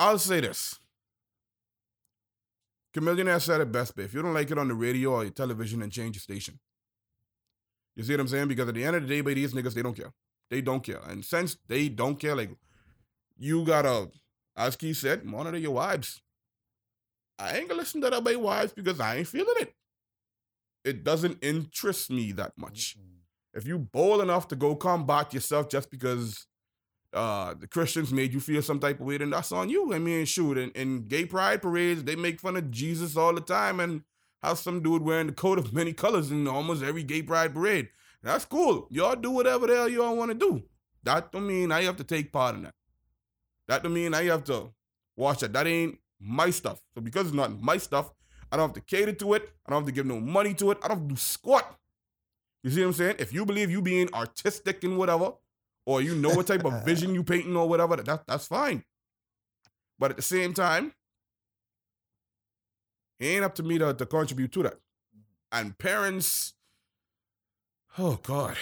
I'll 0.00 0.18
say 0.18 0.40
this. 0.40 0.78
Chamillionaire 2.96 3.40
said 3.40 3.60
it 3.60 3.70
best, 3.70 3.94
but 3.94 4.06
if 4.06 4.14
you 4.14 4.22
don't 4.22 4.32
like 4.32 4.50
it 4.50 4.56
on 4.56 4.66
the 4.66 4.74
radio 4.74 5.12
or 5.12 5.24
your 5.24 5.30
television, 5.30 5.80
then 5.80 5.90
change 5.90 6.16
your 6.16 6.22
station. 6.22 6.58
You 7.94 8.02
see 8.02 8.14
what 8.14 8.20
I'm 8.20 8.28
saying? 8.28 8.48
Because 8.48 8.66
at 8.66 8.74
the 8.74 8.82
end 8.82 8.96
of 8.96 9.02
the 9.02 9.08
day, 9.08 9.20
by 9.20 9.34
these 9.34 9.52
niggas, 9.52 9.74
they 9.74 9.82
don't 9.82 9.94
care. 9.94 10.10
They 10.50 10.62
don't 10.62 10.82
care. 10.82 11.00
And 11.06 11.22
since 11.22 11.58
they 11.68 11.90
don't 11.90 12.18
care, 12.18 12.34
like 12.34 12.50
you 13.36 13.62
gotta, 13.62 14.08
as 14.56 14.74
Keith 14.74 14.96
said, 14.96 15.24
monitor 15.26 15.58
your 15.58 15.72
wives. 15.72 16.22
I 17.38 17.58
ain't 17.58 17.68
gonna 17.68 17.80
listen 17.80 18.00
to 18.00 18.08
that 18.08 18.24
by 18.24 18.36
wives 18.36 18.72
because 18.72 19.00
I 19.00 19.16
ain't 19.16 19.28
feeling 19.28 19.54
it. 19.60 19.74
It 20.82 21.04
doesn't 21.04 21.44
interest 21.44 22.10
me 22.10 22.32
that 22.32 22.52
much. 22.56 22.96
If 23.52 23.66
you 23.66 23.78
bold 23.78 24.22
enough 24.22 24.48
to 24.48 24.56
go 24.56 24.74
combat 24.76 25.34
yourself 25.34 25.68
just 25.68 25.90
because 25.90 26.46
uh 27.12 27.54
the 27.54 27.66
Christians 27.66 28.12
made 28.12 28.32
you 28.32 28.40
feel 28.40 28.62
some 28.62 28.80
type 28.80 29.00
of 29.00 29.06
way, 29.06 29.18
then 29.18 29.30
that's 29.30 29.52
on 29.52 29.68
you. 29.68 29.92
I 29.92 29.98
mean, 29.98 30.24
shoot, 30.24 30.58
and, 30.58 30.72
in 30.72 31.06
gay 31.08 31.24
pride 31.24 31.62
parades, 31.62 32.04
they 32.04 32.16
make 32.16 32.40
fun 32.40 32.56
of 32.56 32.70
Jesus 32.70 33.16
all 33.16 33.34
the 33.34 33.40
time 33.40 33.80
and 33.80 34.02
have 34.42 34.58
some 34.58 34.82
dude 34.82 35.02
wearing 35.02 35.26
the 35.26 35.32
coat 35.32 35.58
of 35.58 35.72
many 35.74 35.92
colors 35.92 36.30
in 36.30 36.46
almost 36.46 36.82
every 36.82 37.02
gay 37.02 37.22
pride 37.22 37.54
parade. 37.54 37.88
That's 38.22 38.44
cool. 38.44 38.86
Y'all 38.90 39.16
do 39.16 39.30
whatever 39.30 39.66
the 39.66 39.74
hell 39.74 39.88
y'all 39.88 40.16
want 40.16 40.30
to 40.30 40.36
do. 40.36 40.62
That 41.02 41.32
don't 41.32 41.46
mean 41.46 41.72
I 41.72 41.82
have 41.84 41.96
to 41.96 42.04
take 42.04 42.32
part 42.32 42.54
in 42.54 42.62
that. 42.62 42.74
That 43.68 43.82
don't 43.82 43.94
mean 43.94 44.14
I 44.14 44.24
have 44.24 44.44
to 44.44 44.72
watch 45.16 45.42
it. 45.42 45.52
That 45.52 45.66
ain't 45.66 45.98
my 46.20 46.50
stuff. 46.50 46.80
So 46.94 47.00
because 47.00 47.26
it's 47.26 47.34
not 47.34 47.62
my 47.62 47.78
stuff, 47.78 48.12
I 48.52 48.56
don't 48.56 48.68
have 48.68 48.74
to 48.74 48.80
cater 48.80 49.12
to 49.12 49.34
it. 49.34 49.48
I 49.64 49.70
don't 49.70 49.82
have 49.82 49.86
to 49.86 49.92
give 49.92 50.06
no 50.06 50.20
money 50.20 50.54
to 50.54 50.72
it. 50.72 50.78
I 50.82 50.88
don't 50.88 51.08
do 51.08 51.16
squat. 51.16 51.78
You 52.62 52.70
see 52.70 52.80
what 52.80 52.88
I'm 52.88 52.92
saying? 52.92 53.16
If 53.18 53.32
you 53.32 53.46
believe 53.46 53.70
you 53.70 53.80
being 53.80 54.12
artistic 54.12 54.84
and 54.84 54.98
whatever, 54.98 55.32
or 55.86 56.02
you 56.02 56.14
know 56.14 56.30
what 56.30 56.46
type 56.46 56.64
of 56.64 56.84
vision 56.84 57.14
you 57.14 57.24
painting 57.24 57.56
or 57.56 57.68
whatever, 57.68 57.96
that, 57.96 58.26
that's 58.26 58.46
fine. 58.46 58.84
But 59.98 60.10
at 60.10 60.16
the 60.16 60.22
same 60.22 60.54
time, 60.54 60.92
it 63.18 63.26
ain't 63.26 63.44
up 63.44 63.54
to 63.56 63.62
me 63.62 63.78
to, 63.78 63.92
to 63.92 64.06
contribute 64.06 64.52
to 64.52 64.62
that. 64.64 64.74
Mm-hmm. 64.74 65.58
And 65.58 65.78
parents, 65.78 66.54
oh 67.98 68.18
God. 68.22 68.56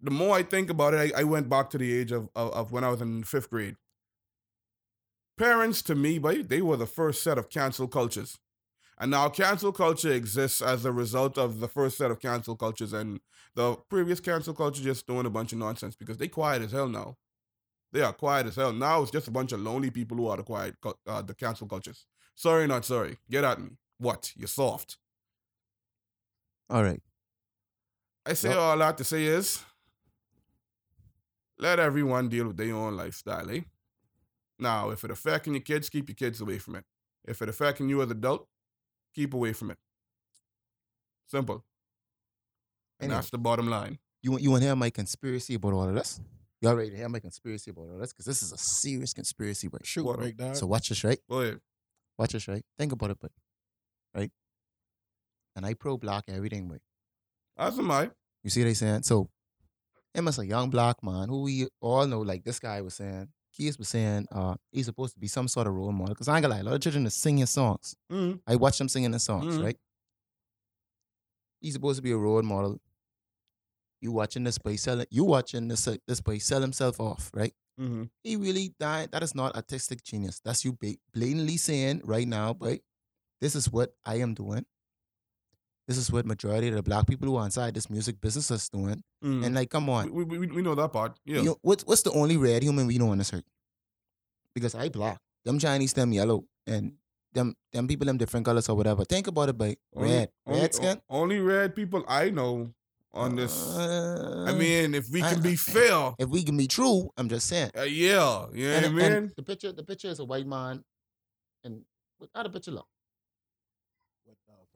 The 0.00 0.12
more 0.12 0.36
I 0.36 0.44
think 0.44 0.70
about 0.70 0.94
it, 0.94 1.12
I, 1.12 1.22
I 1.22 1.24
went 1.24 1.48
back 1.48 1.70
to 1.70 1.78
the 1.78 1.92
age 1.92 2.12
of, 2.12 2.28
of, 2.36 2.52
of 2.52 2.72
when 2.72 2.84
I 2.84 2.90
was 2.90 3.00
in 3.00 3.24
fifth 3.24 3.50
grade. 3.50 3.74
Parents, 5.36 5.82
to 5.82 5.94
me, 5.96 6.18
but 6.18 6.48
they 6.48 6.62
were 6.62 6.76
the 6.76 6.86
first 6.86 7.22
set 7.22 7.38
of 7.38 7.50
cancel 7.50 7.88
cultures. 7.88 8.38
And 9.00 9.10
now 9.12 9.28
cancel 9.28 9.72
culture 9.72 10.12
exists 10.12 10.60
as 10.60 10.84
a 10.84 10.92
result 10.92 11.38
of 11.38 11.60
the 11.60 11.68
first 11.68 11.96
set 11.98 12.10
of 12.10 12.20
cancel 12.20 12.56
cultures 12.56 12.92
and 12.92 13.20
the 13.54 13.76
previous 13.88 14.18
cancel 14.20 14.54
culture 14.54 14.82
just 14.82 15.06
doing 15.06 15.24
a 15.26 15.30
bunch 15.30 15.52
of 15.52 15.58
nonsense 15.58 15.94
because 15.94 16.18
they 16.18 16.28
quiet 16.28 16.62
as 16.62 16.72
hell 16.72 16.88
now. 16.88 17.16
They 17.92 18.02
are 18.02 18.12
quiet 18.12 18.46
as 18.46 18.56
hell. 18.56 18.72
Now 18.72 19.02
it's 19.02 19.10
just 19.12 19.28
a 19.28 19.30
bunch 19.30 19.52
of 19.52 19.60
lonely 19.60 19.90
people 19.90 20.16
who 20.16 20.26
are 20.26 20.36
the 20.36 20.42
quiet, 20.42 20.74
uh, 21.06 21.22
the 21.22 21.34
cancel 21.34 21.68
cultures. 21.68 22.06
Sorry, 22.34 22.66
not 22.66 22.84
sorry. 22.84 23.18
Get 23.30 23.44
at 23.44 23.60
me. 23.60 23.70
What? 23.98 24.32
You're 24.36 24.48
soft. 24.48 24.98
All 26.68 26.82
right. 26.82 27.00
I 28.26 28.34
say 28.34 28.50
Yep. 28.50 28.58
all 28.58 28.78
that 28.78 28.98
to 28.98 29.04
say 29.04 29.24
is 29.24 29.64
let 31.58 31.78
everyone 31.78 32.28
deal 32.28 32.48
with 32.48 32.56
their 32.56 32.74
own 32.74 32.96
lifestyle, 32.96 33.50
eh? 33.50 33.62
Now, 34.58 34.90
if 34.90 35.04
it 35.04 35.10
affecting 35.10 35.54
your 35.54 35.62
kids, 35.62 35.88
keep 35.88 36.08
your 36.08 36.16
kids 36.16 36.40
away 36.40 36.58
from 36.58 36.76
it. 36.76 36.84
If 37.24 37.42
it 37.42 37.48
affecting 37.48 37.88
you 37.88 38.02
as 38.02 38.10
an 38.10 38.18
adult, 38.18 38.48
keep 39.18 39.34
away 39.34 39.52
from 39.52 39.70
it. 39.72 39.78
Simple. 41.26 41.64
And 43.00 43.06
Anyway. 43.10 43.16
that's 43.16 43.30
the 43.30 43.38
bottom 43.38 43.68
line. 43.68 43.98
You 44.22 44.30
want 44.32 44.42
you 44.44 44.50
want 44.50 44.62
to 44.62 44.66
hear 44.68 44.76
my 44.76 44.90
conspiracy 44.90 45.54
about 45.54 45.72
all 45.72 45.88
of 45.88 45.94
this? 45.94 46.20
Y'all 46.60 46.74
ready 46.74 46.90
to 46.90 46.96
hear 46.96 47.08
my 47.08 47.20
conspiracy 47.20 47.70
about 47.70 47.82
all 47.88 47.94
of 47.94 48.00
this? 48.00 48.12
Because 48.12 48.26
this 48.26 48.42
is 48.42 48.52
a 48.52 48.58
serious 48.58 49.12
conspiracy, 49.12 49.68
but 49.68 49.84
Shoot, 49.86 50.04
What? 50.06 50.36
down. 50.36 50.54
So 50.54 50.66
watch 50.66 50.88
this, 50.88 51.02
right? 51.04 51.18
Go 51.30 51.40
ahead. 51.40 51.60
Watch 52.18 52.32
this, 52.32 52.48
right? 52.48 52.64
Think 52.78 52.92
about 52.92 53.10
it, 53.10 53.18
but 53.20 53.30
right? 54.14 54.30
And 55.56 55.66
I 55.66 55.74
pro 55.74 55.96
black 55.96 56.24
everything, 56.28 56.68
but 56.68 56.80
That's 57.56 57.76
my. 57.76 58.10
you 58.44 58.50
see 58.50 58.60
what 58.60 58.66
they 58.66 58.74
saying? 58.74 59.02
So 59.02 59.30
him 60.14 60.26
as 60.28 60.38
a 60.38 60.46
young 60.46 60.70
black 60.70 61.02
man 61.02 61.28
who 61.28 61.42
we 61.42 61.68
all 61.80 62.06
know, 62.06 62.20
like 62.20 62.42
this 62.44 62.58
guy 62.60 62.80
was 62.82 62.94
saying, 62.94 63.28
Keys 63.58 63.76
was 63.78 63.88
saying, 63.88 64.26
uh, 64.30 64.54
he's 64.70 64.86
supposed 64.86 65.14
to 65.14 65.20
be 65.20 65.26
some 65.26 65.48
sort 65.48 65.66
of 65.66 65.74
role 65.74 65.90
model. 65.90 66.14
Because 66.14 66.28
I 66.28 66.36
ain't 66.36 66.42
gonna 66.42 66.54
lie, 66.54 66.60
a 66.60 66.64
lot 66.64 66.74
of 66.74 66.80
children 66.80 67.06
are 67.06 67.10
singing 67.10 67.44
songs. 67.46 67.96
Mm, 68.10 68.40
I 68.46 68.54
watch 68.56 68.78
them 68.78 68.88
singing 68.88 69.10
the 69.10 69.18
songs, 69.18 69.56
Mhm. 69.58 69.64
right? 69.64 69.76
He's 71.60 71.72
supposed 71.74 71.96
to 71.98 72.02
be 72.02 72.12
a 72.12 72.16
role 72.16 72.42
model. 72.42 72.80
You 74.00 74.12
watching 74.12 74.44
this 74.44 74.58
boy 74.58 74.76
sell. 74.76 75.04
You 75.10 75.24
watching 75.24 75.66
this 75.66 75.88
uh, 75.88 75.96
this 76.06 76.20
boy 76.20 76.38
sell 76.38 76.60
himself 76.60 77.00
off, 77.00 77.30
right? 77.34 77.52
hmm 77.76 78.04
He 78.22 78.36
really 78.36 78.74
died. 78.78 79.10
That 79.10 79.24
is 79.24 79.34
not 79.34 79.56
artistic 79.56 80.04
genius. 80.04 80.40
That's 80.44 80.64
you 80.64 80.78
blatantly 81.12 81.56
saying 81.56 82.02
right 82.04 82.26
now, 82.28 82.54
but 82.54 82.80
This 83.40 83.54
is 83.54 83.70
what 83.72 83.94
I 84.04 84.16
am 84.16 84.34
doing. 84.34 84.66
This 85.88 85.96
is 85.96 86.12
what 86.12 86.26
majority 86.26 86.68
of 86.68 86.74
the 86.74 86.82
black 86.82 87.06
people 87.06 87.26
who 87.28 87.36
are 87.36 87.46
inside 87.46 87.72
this 87.74 87.88
music 87.88 88.20
business 88.20 88.50
is 88.50 88.68
doing. 88.68 89.02
mm. 89.24 89.44
And 89.44 89.54
like, 89.54 89.70
come 89.70 89.88
on, 89.88 90.12
we, 90.12 90.22
we, 90.22 90.38
we, 90.46 90.60
know 90.60 90.74
that 90.74 90.92
part. 90.92 91.18
Yeah. 91.24 91.38
you 91.38 91.44
know, 91.44 91.56
what's 91.62 91.82
what's 91.86 92.02
the 92.02 92.12
only 92.12 92.36
red 92.36 92.62
human 92.62 92.86
we 92.86 92.98
know 92.98 93.08
on 93.08 93.16
this 93.16 93.32
earth? 93.32 93.48
Because 94.54 94.74
I 94.74 94.90
black. 94.90 95.16
Them 95.46 95.58
Chinese, 95.58 95.94
them 95.94 96.12
yellow, 96.12 96.44
and 96.66 96.92
them 97.32 97.54
them 97.72 97.88
people 97.88 98.04
them 98.06 98.18
different 98.18 98.44
colors 98.44 98.68
or 98.68 98.76
whatever. 98.76 99.02
Think 99.06 99.28
about 99.28 99.48
it. 99.48 99.56
Only- 99.58 99.78
Red, 100.12 100.28
only, 100.46 100.60
red 100.60 100.74
skin. 100.74 101.00
Only 101.08 101.40
red 101.40 101.74
people 101.74 102.04
I 102.06 102.28
know 102.28 102.74
on 103.14 103.36
this. 103.36 103.56
Uh, 103.74 104.44
I 104.46 104.52
mean, 104.52 104.94
if 104.94 105.08
we 105.08 105.20
can 105.20 105.38
I- 105.38 105.40
be 105.40 105.56
fair, 105.56 106.12
if 106.18 106.28
we 106.28 106.42
can 106.42 106.58
be 106.58 106.66
true, 106.66 107.08
I'm 107.16 107.30
just 107.30 107.46
saying. 107.48 107.70
uh, 107.78 107.82
yeah, 107.82 108.44
you 108.52 108.68
know 108.68 108.74
what 108.74 108.84
I 108.84 108.86
and, 108.86 108.96
mean? 108.96 109.32
the 109.36 109.42
picture, 109.42 109.72
the 109.72 109.84
picture 109.84 110.08
is 110.08 110.18
a 110.18 110.24
white 110.26 110.46
man, 110.46 110.84
and 111.64 111.80
how 112.34 112.42
the 112.42 112.50
picture 112.50 112.72
look? 112.72 112.86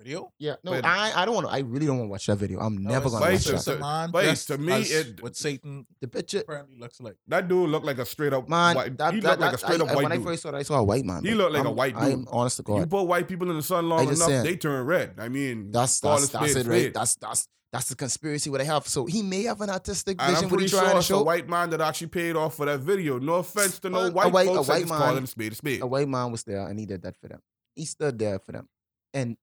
With 0.02 0.04
video. 0.04 0.32
Yeah, 0.38 0.56
no, 0.64 0.72
But- 0.72 0.84
I 0.84 1.12
I 1.14 1.24
don't 1.24 1.34
want 1.34 1.46
to. 1.46 1.52
I 1.52 1.58
really 1.60 1.86
don't 1.86 1.98
want 1.98 2.08
to 2.08 2.10
watch 2.12 2.26
that 2.26 2.36
video. 2.36 2.60
I'm 2.60 2.82
never 2.82 3.08
gonna 3.10 3.20
watch 3.32 3.44
that. 3.44 3.54
it's 3.54 3.66
a 3.66 3.78
man 3.78 4.10
wait, 4.12 4.24
dressed 4.24 4.46
to 4.48 4.58
me, 4.58 4.72
it- 4.82 5.22
what 5.22 5.36
Satan 5.36 5.86
The 6.00 6.08
picture, 6.08 6.40
apparently 6.40 6.76
looks 6.78 7.00
like. 7.00 7.16
That 7.28 7.48
dude 7.48 7.70
looked 7.70 7.86
like 7.86 7.98
a 7.98 8.06
straight 8.06 8.32
up 8.32 8.48
man. 8.48 8.76
white. 8.76 8.98
that, 8.98 9.14
he 9.14 9.20
that, 9.20 9.28
looked 9.30 9.40
like 9.40 9.54
a 9.54 9.58
straight 9.58 9.80
I, 9.80 9.84
up 9.84 9.90
I- 9.90 9.94
white 9.96 10.02
when 10.04 10.12
I 10.12 10.18
first 10.18 10.42
saw 10.42 10.48
it, 10.50 10.54
I 10.54 10.62
saw 10.62 10.78
a 10.78 10.84
white 10.84 11.04
man. 11.04 11.24
He 11.24 11.30
but 11.30 11.38
looked 11.38 11.52
like 11.52 11.64
a 11.64 11.66
I'm- 11.68 11.76
white 11.76 11.96
I'm 11.96 12.26
honest 12.30 12.56
to 12.58 12.62
God. 12.62 12.78
You 12.78 12.86
put 12.86 13.04
white 13.04 13.28
people 13.28 13.50
in 13.50 13.56
the 13.56 13.62
sun 13.62 13.88
long 13.88 14.02
enough, 14.04 14.18
saying. 14.18 14.44
they 14.44 14.56
turn 14.56 14.84
red. 14.86 15.14
I 15.18 15.28
mean, 15.28 15.70
That's 15.70 16.00
that's 16.00 16.28
that's 16.28 16.54
it, 16.56 16.66
right? 16.66 16.92
That's 16.92 17.14
that's 17.16 17.48
that's 17.72 17.88
the 17.88 17.94
conspiracy 17.96 18.50
what 18.50 18.60
I 18.60 18.64
have. 18.64 18.86
So 18.86 19.06
he 19.06 19.22
may 19.22 19.44
have 19.44 19.62
an 19.62 19.70
artistic 19.70 20.16
And 20.20 20.28
vision 20.30 20.44
I'm 20.44 20.48
pretty 20.50 20.64
he 20.64 20.70
trying 20.70 20.84
sure 20.84 20.92
to 20.92 20.98
it's 20.98 21.10
a 21.10 21.22
white 21.22 21.48
man 21.48 21.70
that 21.70 21.80
actually 21.80 22.08
paid 22.08 22.36
off 22.36 22.54
for 22.56 22.66
that 22.66 22.80
video. 22.80 23.18
No 23.18 23.36
offense 23.36 23.78
to 23.78 23.88
no 23.88 24.02
Man, 24.02 24.10
a 24.10 24.14
white, 24.14 24.30
white- 24.32 24.48
a 24.48 24.52
white 24.60 24.80
just 24.80 24.88
call 24.88 24.98
man- 24.98 25.14
them 25.14 25.26
spade 25.26 25.52
a 25.52 25.54
spade. 25.54 25.80
A 25.80 25.86
white 25.86 26.06
man 26.08 26.30
was 26.30 26.42
there 26.44 26.66
and 26.68 26.78
he 26.78 26.84
did 26.84 27.00
that 27.02 27.16
for 27.16 27.28
them. 27.28 27.40
He 27.74 27.86
stood 27.86 28.18
there 28.18 28.38
for 28.38 28.52
them, 28.52 28.68
and 29.14 29.38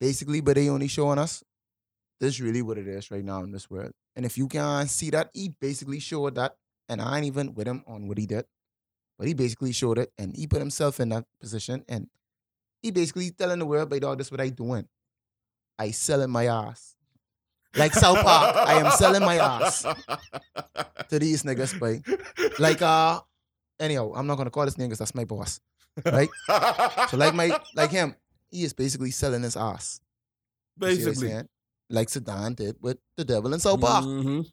basically, 0.00 0.40
but 0.40 0.56
they 0.56 0.68
only 0.68 0.88
showing 0.88 1.18
us 1.18 1.42
this 2.20 2.34
is 2.34 2.40
really 2.40 2.62
what 2.62 2.78
it 2.78 2.88
is 2.88 3.10
right 3.10 3.24
now 3.24 3.42
in 3.42 3.52
this 3.52 3.70
world. 3.70 3.92
And 4.14 4.24
if 4.24 4.38
you 4.38 4.48
can 4.48 4.88
see 4.88 5.10
that, 5.10 5.30
he 5.34 5.50
basically 5.60 6.00
showed 6.00 6.36
that, 6.36 6.56
and 6.88 7.00
I 7.00 7.18
ain't 7.18 7.26
even 7.26 7.54
with 7.54 7.66
him 7.66 7.84
on 7.86 8.08
what 8.08 8.18
he 8.18 8.26
did, 8.26 8.46
but 9.18 9.26
he 9.26 9.34
basically 9.34 9.72
showed 9.72 9.98
it, 9.98 10.12
and 10.18 10.34
he 10.34 10.46
put 10.46 10.60
himself 10.60 11.00
in 11.00 11.10
that 11.10 11.24
position, 11.40 11.84
and 11.88 12.08
he 12.82 12.90
basically 12.90 13.30
telling 13.30 13.58
the 13.58 13.66
world, 13.66 13.90
"By 13.90 13.98
dog, 13.98 14.18
this 14.18 14.30
what 14.30 14.40
I 14.40 14.48
doing. 14.48 14.88
I 15.78 15.90
selling 15.90 16.30
my 16.30 16.46
ass." 16.46 16.94
Like 17.74 17.92
South 17.92 18.22
Park, 18.22 18.56
I 18.56 18.80
am 18.80 18.90
selling 18.92 19.20
my 19.20 19.36
ass 19.36 19.82
to 21.10 21.18
these 21.18 21.42
niggas, 21.42 21.78
boy. 21.78 22.00
Like 22.58 22.80
uh, 22.80 23.20
anyhow, 23.78 24.12
I'm 24.14 24.26
not 24.26 24.36
gonna 24.36 24.50
call 24.50 24.64
this 24.64 24.76
niggas. 24.76 24.98
that's 24.98 25.14
my 25.14 25.24
boss. 25.24 25.60
Right? 26.04 26.28
So 27.10 27.16
like 27.16 27.34
my 27.34 27.58
like 27.74 27.90
him, 27.90 28.14
he 28.50 28.64
is 28.64 28.72
basically 28.72 29.10
selling 29.10 29.42
his 29.42 29.56
ass. 29.56 30.00
You 30.80 30.88
see 30.94 31.04
what 31.04 31.08
I'm 31.08 31.14
Basically. 31.14 31.48
like 31.90 32.08
Saddam 32.08 32.56
did 32.56 32.76
with 32.80 32.98
the 33.16 33.24
devil 33.24 33.52
in 33.54 33.60
South 33.60 33.80
Park. 33.80 34.04
Mhm. 34.04 34.50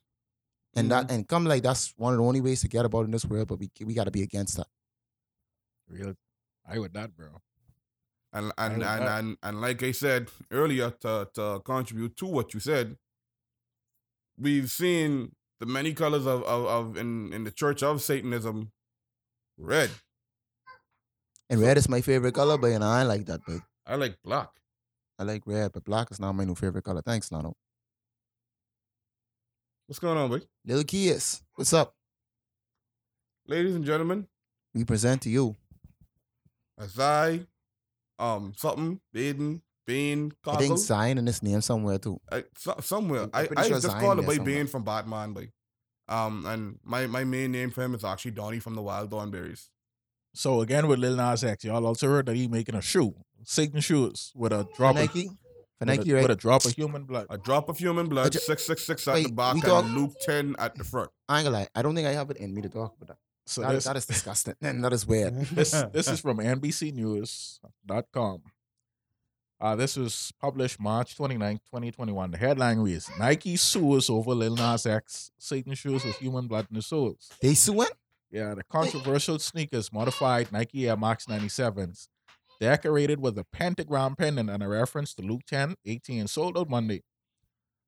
And 0.75 0.91
that 0.91 1.11
and 1.11 1.27
come 1.27 1.45
like 1.45 1.61
that's 1.63 1.93
one 1.97 2.13
of 2.13 2.19
the 2.19 2.25
only 2.25 2.41
ways 2.41 2.61
to 2.61 2.67
get 2.67 2.85
about 2.85 3.05
in 3.05 3.11
this 3.11 3.25
world, 3.25 3.47
but 3.47 3.59
we 3.59 3.69
we 3.85 3.93
gotta 3.93 4.11
be 4.11 4.23
against 4.23 4.57
that. 4.57 4.67
Real, 5.87 6.15
I 6.65 6.79
with 6.79 6.93
that, 6.93 7.15
bro. 7.15 7.41
And 8.31 8.51
I 8.57 8.65
and 8.67 8.79
like 8.79 9.01
and, 9.01 9.09
and 9.09 9.37
and 9.43 9.61
like 9.61 9.83
I 9.83 9.91
said 9.91 10.29
earlier, 10.49 10.89
to 11.01 11.29
to 11.35 11.61
contribute 11.63 12.17
to 12.17 12.25
what 12.25 12.53
you 12.55 12.59
said, 12.59 12.97
we've 14.37 14.71
seen 14.71 15.35
the 15.59 15.67
many 15.67 15.93
colors 15.93 16.25
of 16.25 16.41
of, 16.43 16.65
of 16.65 16.97
in 16.97 17.31
in 17.33 17.43
the 17.43 17.51
church 17.51 17.83
of 17.83 18.01
Satanism, 18.01 18.71
red. 19.57 19.91
And 21.49 21.61
red 21.61 21.77
is 21.77 21.87
my 21.87 22.01
favorite 22.01 22.33
color, 22.33 22.57
but 22.57 22.67
you 22.67 22.79
know, 22.79 22.87
I 22.87 23.03
like 23.03 23.25
that, 23.27 23.41
but 23.45 23.61
I 23.85 23.95
like 23.95 24.17
black. 24.23 24.49
I 25.19 25.23
like 25.23 25.43
red, 25.45 25.71
but 25.73 25.83
black 25.83 26.09
is 26.11 26.19
not 26.19 26.33
my 26.33 26.45
new 26.45 26.55
favorite 26.55 26.83
color. 26.83 27.01
Thanks, 27.01 27.29
Lano. 27.29 27.53
What's 29.87 29.99
going 29.99 30.17
on, 30.17 30.29
boy? 30.29 30.41
Little 30.65 30.83
kids, 30.83 31.43
what's 31.55 31.73
up? 31.73 31.93
Ladies 33.47 33.75
and 33.75 33.83
gentlemen, 33.85 34.27
We 34.73 34.85
present 34.85 35.21
to 35.23 35.29
you. 35.29 35.55
as 36.79 36.97
I, 36.97 37.41
um, 38.17 38.53
something, 38.55 39.01
Baden, 39.11 39.61
Bane, 39.85 40.31
I 40.47 40.55
think 40.55 40.77
Zion 40.77 41.17
in 41.17 41.25
this 41.25 41.43
name 41.43 41.59
somewhere 41.59 41.97
too. 41.99 42.19
I, 42.31 42.45
so, 42.57 42.75
somewhere. 42.79 43.27
I, 43.33 43.49
I 43.57 43.63
sure 43.63 43.75
just 43.75 43.87
Zion 43.87 43.99
called 44.01 44.19
it 44.19 44.25
by. 44.25 44.37
Bane 44.37 44.67
from 44.67 44.83
Batman, 44.83 45.33
boy. 45.33 45.49
Um, 46.07 46.45
and 46.45 46.79
my, 46.83 47.05
my 47.07 47.25
main 47.25 47.51
name 47.51 47.69
for 47.69 47.83
him 47.83 47.93
is 47.93 48.03
actually 48.05 48.31
Donnie 48.31 48.59
from 48.59 48.75
the 48.75 48.81
Wild 48.81 49.11
Thornberrys. 49.11 49.67
So 50.33 50.61
again 50.61 50.87
with 50.87 50.99
Lil 50.99 51.15
Nas 51.15 51.43
X, 51.43 51.63
y'all 51.63 51.85
also 51.85 52.07
heard 52.07 52.25
that 52.25 52.35
he 52.35 52.47
making 52.47 52.75
a 52.75 52.81
shoe, 52.81 53.13
Satan 53.43 53.79
shoes 53.81 54.31
with 54.35 54.51
a 54.51 54.67
drop 54.75 54.95
Nike, 54.95 55.27
of 55.27 55.37
with, 55.79 55.87
Nike, 55.87 56.11
a, 56.11 56.15
right? 56.15 56.21
with 56.23 56.31
a 56.31 56.35
drop 56.35 56.65
of 56.65 56.73
human 56.73 57.03
blood. 57.03 57.27
A 57.29 57.37
drop 57.37 57.69
of 57.69 57.77
human 57.77 58.07
blood, 58.09 58.31
ju- 58.31 58.39
six 58.39 58.63
six 58.63 58.83
six 58.83 59.07
at 59.07 59.15
the 59.15 59.31
back, 59.31 59.53
we 59.53 59.61
and 59.61 59.69
talk- 59.69 59.85
Luke 59.85 60.13
ten 60.21 60.55
at 60.57 60.75
the 60.75 60.83
front. 60.83 61.11
I 61.29 61.39
ain't 61.39 61.45
gonna 61.45 61.57
lie. 61.57 61.67
I 61.75 61.81
don't 61.83 61.93
think 61.95 62.07
I 62.07 62.13
have 62.13 62.31
it 62.31 62.37
in 62.37 62.53
me 62.53 62.61
to 62.63 62.69
talk 62.69 62.95
about 62.97 63.07
that. 63.09 63.17
So 63.45 63.61
That, 63.61 63.73
this, 63.73 63.83
that 63.83 63.97
is 63.97 64.05
disgusting. 64.05 64.55
And 64.61 64.83
that 64.85 64.93
is 64.93 65.05
weird. 65.05 65.39
this 65.51 65.71
this 65.93 66.07
is 66.07 66.19
from 66.19 66.37
NBCNews.com. 66.39 68.41
Uh, 69.61 69.75
this 69.77 69.95
was 69.95 70.33
published 70.41 70.77
March 70.79 71.15
29, 71.15 71.55
2021. 71.57 72.31
The 72.31 72.37
headline 72.37 72.79
reads 72.79 73.09
Nike 73.17 73.55
sues 73.55 74.09
over 74.09 74.33
Lil 74.33 74.55
Nas 74.55 74.85
X 74.85 75.31
Satan 75.37 75.73
shoes 75.73 76.03
with 76.03 76.17
human 76.17 76.47
blood 76.47 76.67
in 76.69 76.75
the 76.75 76.81
soles. 76.81 77.31
They 77.41 77.53
suing? 77.53 77.87
Yeah, 78.33 78.55
the 78.55 78.61
eh. 78.61 78.63
controversial 78.71 79.37
sneakers 79.39 79.93
modified 79.93 80.51
Nike 80.51 80.89
Air 80.89 80.97
Max 80.97 81.25
97s, 81.27 82.07
decorated 82.59 83.19
with 83.19 83.37
a 83.37 83.45
pentagram 83.53 84.15
pendant 84.15 84.49
and 84.49 84.63
a 84.63 84.67
reference 84.67 85.13
to 85.15 85.21
Luke 85.21 85.41
10, 85.47 85.75
18, 85.85 86.27
sold 86.27 86.57
out 86.57 86.69
Monday. 86.69 87.03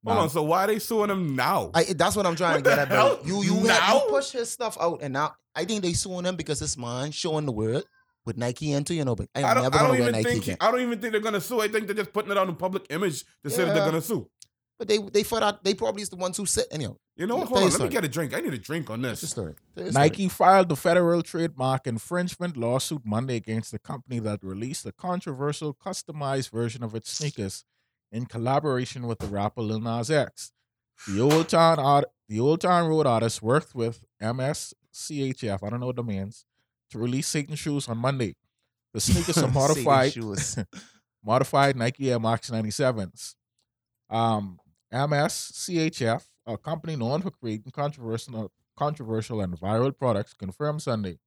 Hold 0.06 0.18
on, 0.18 0.30
so 0.30 0.44
why 0.44 0.62
are 0.64 0.66
they 0.68 0.78
suing 0.78 1.10
him 1.10 1.34
now? 1.34 1.72
I, 1.74 1.82
that's 1.84 2.14
what 2.14 2.26
I'm 2.26 2.36
trying 2.36 2.62
What 2.62 2.64
to 2.64 2.70
get 2.70 2.76
the 2.76 2.82
at. 2.82 2.88
bro. 2.88 2.96
hell? 2.96 3.20
You 3.24 3.42
you, 3.42 3.60
Now? 3.64 3.94
you 3.94 4.00
push 4.08 4.30
his 4.30 4.48
stuff 4.48 4.76
out, 4.80 5.00
and 5.02 5.12
now 5.12 5.34
I 5.52 5.64
think 5.64 5.82
they 5.82 5.94
suing 5.94 6.24
him 6.26 6.36
because 6.36 6.60
this 6.60 6.76
man 6.78 7.10
showing 7.10 7.44
the 7.44 7.50
world 7.50 7.84
with 8.24 8.36
Nike 8.36 8.70
into 8.72 8.94
you 8.94 9.04
know. 9.04 9.16
But 9.16 9.28
I 9.34 9.40
am 9.40 9.46
I 9.46 9.54
don't, 9.54 9.62
never 9.64 9.74
I 9.74 9.78
gonna 9.78 9.88
don't 9.88 9.98
wear 9.98 10.08
even 10.10 10.12
Nike 10.22 10.30
think 10.30 10.44
again. 10.44 10.56
I 10.60 10.70
don't 10.70 10.80
even 10.80 11.00
think 11.00 11.10
they're 11.12 11.20
gonna 11.20 11.40
sue. 11.40 11.60
I 11.60 11.66
think 11.66 11.86
they're 11.86 11.96
just 11.96 12.12
putting 12.12 12.30
it 12.30 12.38
on 12.38 12.46
the 12.46 12.52
public 12.52 12.86
image 12.90 13.24
to 13.42 13.50
say 13.50 13.64
that 13.64 13.74
they're 13.74 13.78
Yeah. 13.78 13.86
gonna 13.90 14.00
sue. 14.02 14.30
But 14.78 14.86
they 14.86 14.98
they 14.98 15.24
thought 15.24 15.42
out 15.42 15.64
they 15.64 15.74
probably 15.74 16.02
is 16.02 16.08
the 16.08 16.16
ones 16.16 16.36
who 16.36 16.46
sit 16.46 16.66
anyhow. 16.70 16.94
You 17.16 17.26
know 17.26 17.36
what? 17.36 17.48
Hold 17.48 17.62
on, 17.62 17.70
let 17.70 17.80
me 17.80 17.88
get 17.88 18.04
a 18.04 18.08
drink. 18.08 18.34
I 18.34 18.40
need 18.40 18.52
a 18.52 18.58
drink 18.58 18.90
on 18.90 19.00
That's 19.00 19.22
this. 19.22 19.30
story. 19.30 19.54
Tell 19.74 19.84
your. 19.84 19.92
Nike 19.92 20.28
filed 20.28 20.68
the 20.68 20.76
federal 20.76 21.22
trademark 21.22 21.86
infringement 21.86 22.58
lawsuit 22.58 23.02
Monday 23.06 23.36
against 23.36 23.72
the 23.72 23.78
company 23.78 24.18
that 24.18 24.40
released 24.42 24.84
a 24.84 24.92
controversial 24.92 25.72
customized 25.74 26.50
version 26.50 26.82
of 26.82 26.94
its 26.94 27.10
sneakers 27.10 27.64
in 28.12 28.26
collaboration 28.26 29.06
with 29.06 29.18
the 29.18 29.26
rapper 29.28 29.62
Lil 29.62 29.80
Nas 29.80 30.10
X. 30.10 30.52
The 31.08 31.20
Old 31.20 31.48
Town 31.48 31.78
art, 31.78 32.04
the 32.28 32.40
Old 32.40 32.60
Town 32.60 32.88
Road 32.88 33.06
artist 33.06 33.42
worked 33.42 33.74
with 33.74 34.04
MSCHF, 34.22 35.62
I 35.62 35.70
don't 35.70 35.80
know 35.80 35.86
what 35.86 35.96
that 35.96 36.02
means, 36.02 36.44
to 36.90 36.98
release 36.98 37.28
Satan 37.28 37.54
shoes 37.54 37.88
on 37.88 37.96
Monday. 37.98 38.36
The 38.92 39.00
sneakers 39.00 39.38
are 39.38 39.50
modified 39.50 40.14
modified 41.24 41.76
Nike 41.76 42.10
Air 42.10 42.20
Max 42.20 42.50
97s. 42.50 43.34
Um, 44.08 44.58
MSCHF, 44.92 46.24
a 46.46 46.56
company 46.56 46.96
known 46.96 47.22
for 47.22 47.30
creating 47.30 47.72
controversial, 47.72 48.52
controversial 48.76 49.40
and 49.40 49.58
viral 49.58 49.96
products, 49.96 50.34
confirmed 50.34 50.82
Sunday 50.82 51.18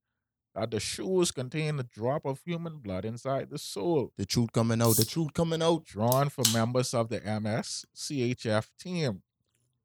that 0.54 0.70
the 0.70 0.80
shoes 0.80 1.30
contain 1.30 1.78
a 1.78 1.82
drop 1.82 2.24
of 2.24 2.40
human 2.44 2.78
blood 2.78 3.04
inside 3.04 3.50
the 3.50 3.58
sole, 3.58 4.12
The 4.16 4.26
truth 4.26 4.52
coming 4.52 4.82
out. 4.82 4.96
The 4.96 5.04
truth 5.04 5.32
coming 5.32 5.62
out. 5.62 5.84
drawn 5.84 6.28
from 6.28 6.52
members 6.52 6.92
of 6.94 7.08
the 7.08 7.20
MSCHF 7.20 8.68
team. 8.78 9.22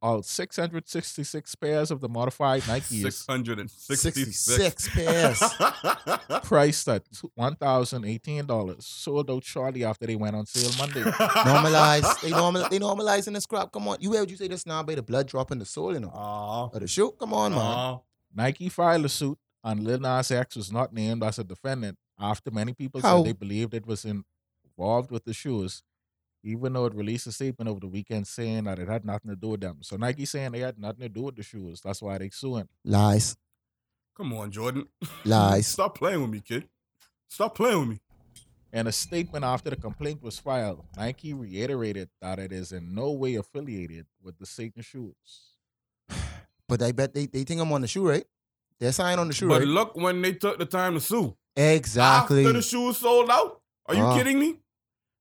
Uh, 0.05 0.07
All 0.07 0.21
666 0.21 1.55
pairs 1.55 1.89
of 1.91 1.99
the 1.99 2.07
modified 2.09 2.61
Nikes, 2.63 3.01
Six 3.01 3.25
hundred 3.25 3.59
and 3.59 3.69
sixty-six 3.71 4.83
66 4.83 4.89
pairs. 4.95 5.39
priced 6.43 6.87
at 6.89 7.03
$1,018, 7.39 8.83
sold 8.83 9.31
out 9.31 9.43
shortly 9.43 9.83
after 9.83 10.05
they 10.05 10.15
went 10.15 10.35
on 10.35 10.45
sale 10.45 10.71
Monday. 10.77 11.01
normalize. 11.11 12.21
They 12.21 12.29
normal. 12.29 12.69
They 12.69 12.79
normalizing 12.79 13.33
this 13.33 13.45
crap. 13.45 13.71
Come 13.71 13.87
on. 13.87 13.97
You 13.99 14.13
heard 14.13 14.29
you 14.29 14.37
say 14.37 14.47
this 14.47 14.65
now, 14.65 14.83
by 14.83 14.95
the 14.95 15.01
blood 15.01 15.27
dropping 15.27 15.59
the 15.59 15.65
soul, 15.65 15.93
you 15.93 15.99
know. 15.99 16.09
Aw, 16.13 16.69
Or 16.73 16.79
the 16.79 16.87
shoe. 16.87 17.11
Come 17.19 17.33
on, 17.33 17.53
man. 17.53 17.99
Nike 18.33 18.69
filed 18.69 19.05
a 19.05 19.09
suit, 19.09 19.37
and 19.63 19.83
Lil 19.83 19.99
Nas 19.99 20.29
X 20.31 20.55
was 20.55 20.71
not 20.71 20.93
named 20.93 21.23
as 21.23 21.39
a 21.39 21.43
defendant 21.43 21.97
after 22.19 22.51
many 22.51 22.73
people 22.73 23.01
How? 23.01 23.17
said 23.17 23.25
they 23.27 23.33
believed 23.33 23.73
it 23.73 23.87
was 23.87 24.05
involved 24.05 25.09
with 25.11 25.23
the 25.25 25.33
shoes, 25.33 25.81
even 26.45 26.73
though 26.73 26.86
it 26.86 26.93
released 26.95 27.27
a 27.27 27.31
statement 27.31 27.67
over 27.69 27.79
the 27.79 27.88
weekend 27.88 28.27
saying 28.27 28.63
that 28.65 28.79
it 28.79 28.88
had 28.88 29.03
nothing 29.03 29.29
to 29.31 29.36
do 29.36 29.49
with 29.49 29.62
them. 29.62 29.79
So 29.81 29.97
Nike 29.97 30.25
saying 30.25 30.51
they 30.51 30.60
had 30.60 30.77
nothing 30.79 31.01
to 31.01 31.10
do 31.10 31.23
with 31.23 31.36
the 31.36 31.43
shoes. 31.43 31.81
That's 31.84 32.01
why 32.01 32.17
they 32.19 32.29
suing. 32.29 32.67
Lies. 32.84 33.36
Come 34.15 34.31
on, 34.34 34.51
Jordan. 34.51 34.88
Lies. 35.25 35.67
Stop 35.67 35.97
playing 35.97 36.21
with 36.21 36.29
me, 36.29 36.39
kid. 36.41 36.67
Stop 37.27 37.55
playing 37.55 37.79
with 37.79 37.89
me. 37.89 37.99
In 38.71 38.88
a 38.88 38.91
statement 38.91 39.43
after 39.45 39.69
the 39.69 39.75
complaint 39.77 40.21
was 40.21 40.38
filed, 40.38 40.84
Nike 40.97 41.34
reiterated 41.34 42.10
that 42.21 42.39
it 42.39 42.51
is 42.51 42.71
in 42.71 42.93
no 42.93 43.12
way 43.12 43.36
affiliated 43.36 44.05
with 44.21 44.38
the 44.38 44.45
Satan 44.45 44.81
shoes. 44.84 45.15
But 46.67 46.81
I 46.81 46.91
bet 46.91 47.13
they, 47.13 47.25
they 47.27 47.43
think 47.43 47.62
I'm 47.62 47.71
on 47.71 47.81
the 47.81 47.88
shoe, 47.88 48.08
right? 48.10 48.25
They're 48.79 48.91
signed 48.91 49.19
on 49.19 49.27
the 49.27 49.34
shoe, 49.34 49.47
But 49.47 49.60
right? 49.60 49.67
look 49.67 49.95
when 49.95 50.21
they 50.21 50.34
took 50.34 50.58
the 50.58 50.65
time 50.65 50.95
to 50.95 50.99
sue. 50.99 51.36
Exactly. 51.55 52.41
After 52.45 52.53
the 52.53 52.62
shoes 52.62 52.97
sold 52.97 53.29
out. 53.29 53.62
Are 53.86 53.95
you 53.95 54.01
Ah. 54.01 54.17
kidding 54.17 54.39
me? 54.39 54.58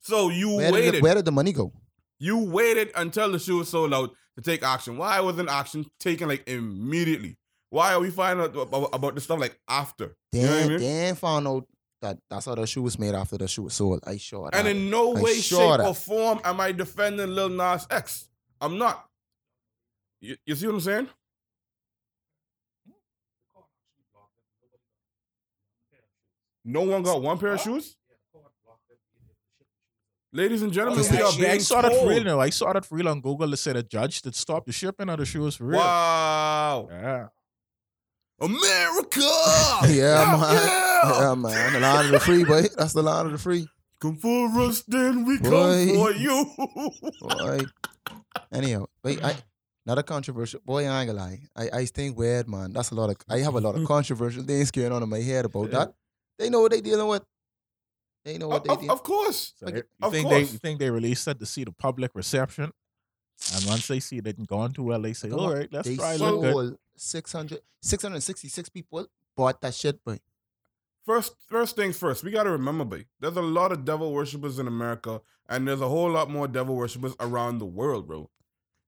So 0.04 0.28
you 0.28 0.56
where, 0.56 0.66
did 0.70 0.72
waited. 0.74 0.94
the, 0.94 1.00
where 1.00 1.14
did 1.14 1.24
the 1.24 1.32
money 1.32 1.52
go? 1.52 1.72
You 2.18 2.38
waited 2.38 2.90
until 2.94 3.32
the 3.32 3.38
shoe 3.38 3.58
was 3.58 3.70
sold 3.70 3.94
out 3.94 4.10
to 4.36 4.42
take 4.42 4.62
action. 4.62 4.98
Why 4.98 5.18
wasn't 5.20 5.48
action 5.48 5.86
taken 5.98 6.28
like 6.28 6.46
immediately? 6.46 7.38
Why 7.70 7.94
are 7.94 8.00
we 8.00 8.10
finding 8.10 8.44
out 8.44 8.54
about, 8.56 8.90
about 8.92 9.14
this 9.14 9.24
stuff 9.24 9.40
like 9.40 9.58
after? 9.68 10.14
Then, 10.30 10.42
You 10.42 10.46
know 10.46 10.64
I 10.64 10.68
mean? 10.68 10.80
then 10.80 11.14
found 11.14 11.48
out 11.48 11.66
that 12.02 12.18
that's 12.28 12.44
how 12.44 12.54
the 12.54 12.66
shoe 12.66 12.82
was 12.82 12.98
made 12.98 13.14
after 13.14 13.38
the 13.38 13.48
shoe 13.48 13.62
was 13.62 13.74
sold. 13.74 14.00
I 14.06 14.18
sure. 14.18 14.50
And 14.52 14.68
in 14.68 14.90
no 14.90 15.16
I 15.16 15.20
way, 15.22 15.34
shape, 15.36 15.58
that. 15.58 15.80
or 15.80 15.94
form 15.94 16.38
am 16.44 16.60
I 16.60 16.72
defending 16.72 17.30
Lil 17.30 17.48
Nas 17.48 17.86
X. 17.90 18.28
I'm 18.60 18.76
not. 18.76 19.06
You, 20.20 20.36
you 20.44 20.54
see 20.54 20.66
what 20.66 20.74
I'm 20.74 20.80
saying? 20.80 21.08
No 26.64 26.82
one 26.82 27.02
got 27.02 27.20
one 27.22 27.38
pair 27.38 27.54
of 27.54 27.60
shoes? 27.60 27.96
Ladies 30.36 30.62
and 30.62 30.72
gentlemen, 30.72 31.04
Yeah, 31.04 31.12
we 31.12 31.22
are 31.22 31.32
I 31.32 31.36
being 31.52 31.60
saw 31.60 31.80
that 31.80 31.92
for 31.92 31.98
told. 31.98 32.10
real. 32.10 32.24
No, 32.24 32.40
I 32.40 32.50
saw 32.50 32.72
that 32.72 32.84
for 32.84 32.96
real 32.96 33.08
on 33.08 33.20
Google. 33.20 33.52
It 33.52 33.56
said 33.58 33.76
a 33.76 33.84
judge 33.84 34.20
that 34.22 34.34
stopped 34.34 34.66
the 34.66 34.72
shipping 34.72 35.08
of 35.08 35.18
the 35.18 35.24
shoes 35.24 35.54
for 35.54 35.64
real. 35.66 35.78
Wow. 35.78 36.88
Yeah. 36.90 37.28
America! 38.40 39.20
Yeah, 39.88 40.36
man. 40.40 40.54
Yeah. 40.56 41.20
Yeah, 41.20 41.34
man. 41.36 41.72
The 41.74 41.80
line 41.80 42.04
of 42.06 42.10
the 42.10 42.18
free, 42.20 42.42
boy. 42.44 42.62
That's 42.76 42.92
the 42.92 43.02
line 43.02 43.26
of 43.26 43.32
the 43.32 43.38
free. 43.38 43.68
Come 44.00 44.16
for 44.16 44.48
us, 44.60 44.82
then 44.88 45.24
we 45.24 45.38
Boy. 45.38 45.48
come 45.48 45.94
for 45.94 46.12
you. 46.12 46.44
Boy. 47.20 47.60
Anyhow, 48.52 48.86
wait, 49.04 49.24
I 49.24 49.36
not 49.86 49.98
a 49.98 50.02
controversial 50.02 50.60
boy, 50.64 50.84
I 50.86 51.02
ain't 51.02 51.10
gonna 51.10 51.20
lie. 51.20 51.38
I, 51.56 51.70
I 51.80 51.84
think 51.86 52.18
weird, 52.18 52.48
man. 52.48 52.72
That's 52.72 52.90
a 52.90 52.94
lot 52.96 53.08
of 53.10 53.16
I 53.30 53.38
have 53.38 53.54
a 53.54 53.60
lot 53.60 53.76
of 53.76 53.84
controversial 53.94 54.42
things 54.42 54.70
going 54.72 54.90
on 54.92 55.02
in 55.02 55.08
my 55.08 55.20
head 55.20 55.44
about 55.44 55.70
Yeah. 55.72 55.78
that. 55.78 55.94
They 56.38 56.50
know 56.50 56.60
what 56.60 56.72
they 56.72 56.80
dealing 56.80 57.06
with. 57.06 57.22
They 58.24 58.38
know 58.38 58.48
what 58.48 58.58
of, 58.58 58.64
they 58.64 58.72
of- 58.72 58.78
dealing 58.80 58.90
of 58.90 59.02
course. 59.02 59.52
So 59.58 59.66
Like, 59.66 59.74
you 59.76 59.82
of 60.02 60.12
think 60.12 60.28
they 60.28 60.40
course. 60.40 60.52
you 60.52 60.58
think 60.58 60.78
they 60.78 60.90
released 60.90 61.24
that 61.26 61.38
to 61.40 61.46
see 61.46 61.64
the 61.64 61.72
public 61.72 62.12
reception? 62.14 62.72
And 63.54 63.64
once 63.66 63.86
they 63.88 64.00
see 64.00 64.18
it 64.18 64.24
didn't 64.24 64.48
go 64.48 64.58
on 64.58 64.72
too 64.72 64.84
well, 64.84 65.02
they 65.02 65.12
say, 65.12 65.28
Come 65.28 65.40
"All 65.40 65.46
on, 65.50 65.54
right, 65.58 65.68
let's 65.72 65.88
They 65.88 65.96
try 65.96 66.16
look 66.16 66.40
good." 66.42 66.52
sold 66.52 66.78
600, 66.96 67.60
666 67.82 68.68
people 68.70 69.06
bought 69.36 69.60
that 69.60 69.74
shit, 69.74 70.02
boy. 70.04 70.20
First, 71.04 71.34
first 71.48 71.76
things 71.76 71.98
first, 71.98 72.24
we 72.24 72.30
got 72.30 72.44
to 72.44 72.50
remember, 72.50 72.84
babe, 72.84 73.06
there's 73.20 73.36
a 73.36 73.42
lot 73.42 73.72
of 73.72 73.84
devil 73.84 74.12
worshippers 74.12 74.58
in 74.58 74.66
America, 74.66 75.20
and 75.48 75.68
there's 75.68 75.82
a 75.82 75.88
whole 75.88 76.10
lot 76.10 76.30
more 76.30 76.48
devil 76.48 76.74
worshippers 76.76 77.14
around 77.20 77.58
the 77.58 77.66
world, 77.66 78.06
bro. 78.06 78.30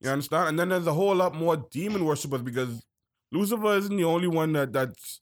You 0.01 0.09
understand? 0.09 0.49
And 0.49 0.57
then 0.59 0.69
there's 0.69 0.87
a 0.87 0.93
whole 0.93 1.13
lot 1.15 1.35
more 1.35 1.57
demon 1.57 2.05
worshippers 2.05 2.41
because 2.41 2.83
Lucifer 3.31 3.75
isn't 3.77 3.95
the 3.97 4.03
only 4.05 4.27
one 4.27 4.53
that 4.53 4.71
that's 4.73 5.21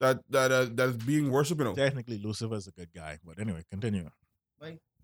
that 0.00 0.20
that 0.30 0.52
uh, 0.52 0.66
that's 0.72 0.96
being 0.96 1.30
worshipped. 1.30 1.60
You 1.60 1.66
know, 1.66 1.74
Technically, 1.74 2.18
Lucifer's 2.18 2.66
a 2.66 2.72
good 2.72 2.92
guy, 2.94 3.18
but 3.24 3.38
anyway, 3.38 3.62
continue. 3.70 4.08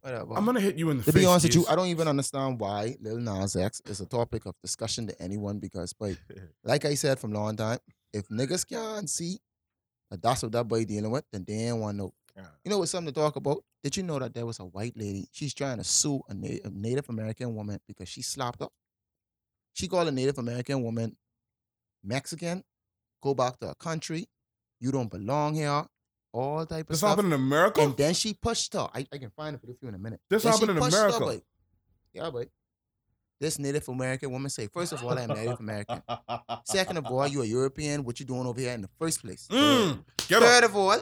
Whatever. 0.03 0.35
I'm 0.35 0.45
gonna 0.45 0.61
hit 0.61 0.77
you 0.79 0.91
in 0.91 0.97
the 0.99 1.05
to 1.05 1.13
face. 1.13 1.23
be 1.23 1.27
honest 1.27 1.47
with 1.47 1.55
you, 1.55 1.65
I 1.69 1.77
don't 1.77 1.87
even 1.87 2.09
understand 2.09 2.59
why 2.59 2.97
Lil 3.01 3.19
Nas 3.19 3.55
X 3.55 3.81
is 3.87 4.01
a 4.01 4.07
topic 4.07 4.47
of 4.47 4.57
discussion 4.61 5.07
to 5.07 5.23
anyone 5.23 5.61
because, 5.61 5.93
boy, 5.93 6.17
like 6.65 6.85
I 6.85 6.95
said 6.95 7.21
from 7.21 7.33
long 7.33 7.55
time, 7.55 7.79
if 8.13 8.27
niggas 8.29 8.69
can't 8.69 9.09
see 9.09 9.39
that 10.11 10.21
that's 10.21 10.43
what 10.43 10.51
that 10.53 10.67
boy 10.67 10.85
dealing 10.85 11.13
with, 11.13 11.25
then 11.33 11.45
they 11.47 11.55
ain't 11.55 11.77
want 11.79 11.95
to 11.95 11.99
know. 11.99 12.15
Yeah. 12.37 12.43
You 12.65 12.71
know 12.73 12.79
what's 12.79 12.91
something 12.91 13.15
to 13.15 13.21
talk 13.21 13.37
about? 13.37 13.63
Did 13.85 13.97
you 13.97 14.03
know 14.03 14.19
that 14.19 14.35
there 14.35 14.45
was 14.45 14.59
a 14.59 14.65
white 14.65 14.97
lady? 14.97 15.29
She's 15.31 15.55
trying 15.55 15.79
to 15.79 15.85
sue 15.85 16.21
a, 16.29 16.35
Na- 16.35 16.59
a 16.65 16.71
Native 16.71 17.09
American 17.09 17.55
woman 17.55 17.79
because 17.87 18.09
she 18.09 18.23
slapped 18.23 18.61
her. 18.61 18.69
She 19.75 19.87
called 19.87 20.09
a 20.09 20.13
Native 20.13 20.39
American 20.39 20.83
woman 20.83 21.17
Mexican. 22.03 22.65
Go 23.23 23.35
back 23.35 23.59
to 23.61 23.69
her 23.69 23.75
country. 23.75 24.27
You 24.83 24.91
don't 24.91 25.11
belong 25.11 25.55
here. 25.55 25.85
All 26.33 26.67
type 26.67 26.69
of 26.69 26.71
stuff. 26.71 26.89
this 26.89 26.99
stuff. 26.99 27.11
happened 27.11 27.29
in 27.29 27.41
America. 27.41 27.81
And 27.83 27.97
then 27.97 28.15
she 28.15 28.35
pushed 28.35 28.73
her. 28.75 28.89
I, 28.95 29.07
I 29.13 29.19
can 29.19 29.31
find 29.31 29.55
it 29.55 29.61
for 29.61 29.67
you 29.69 29.89
in 29.89 29.95
a 29.95 29.99
minute. 29.99 30.21
This 30.29 30.43
Then 30.43 30.53
happened 30.53 30.71
in 30.73 30.77
pushed 30.79 30.97
her, 30.97 31.07
America. 31.07 31.21
boy. 31.25 31.43
Yeah, 32.15 32.31
boy. 32.31 32.47
This 33.39 33.59
Native 33.59 33.89
American 33.89 34.31
woman 34.31 34.51
say, 34.51 34.67
first 34.69 34.93
of 34.93 35.05
all, 35.05 35.17
I'm 35.19 35.29
Native 35.29 35.61
American. 35.61 36.03
Second 36.65 36.97
of 36.99 37.07
all, 37.07 37.27
you're 37.29 37.43
a 37.45 37.47
European. 37.47 38.03
What 38.05 38.19
you 38.21 38.27
doing 38.27 38.47
over 38.47 38.61
here 38.61 38.73
in 38.73 38.83
the 38.83 38.91
first 38.99 39.23
place? 39.23 39.47
Mm, 39.51 40.05
get 40.29 40.41
Third 40.43 40.65
up, 40.65 40.71
of 40.71 40.77
all, 40.77 40.99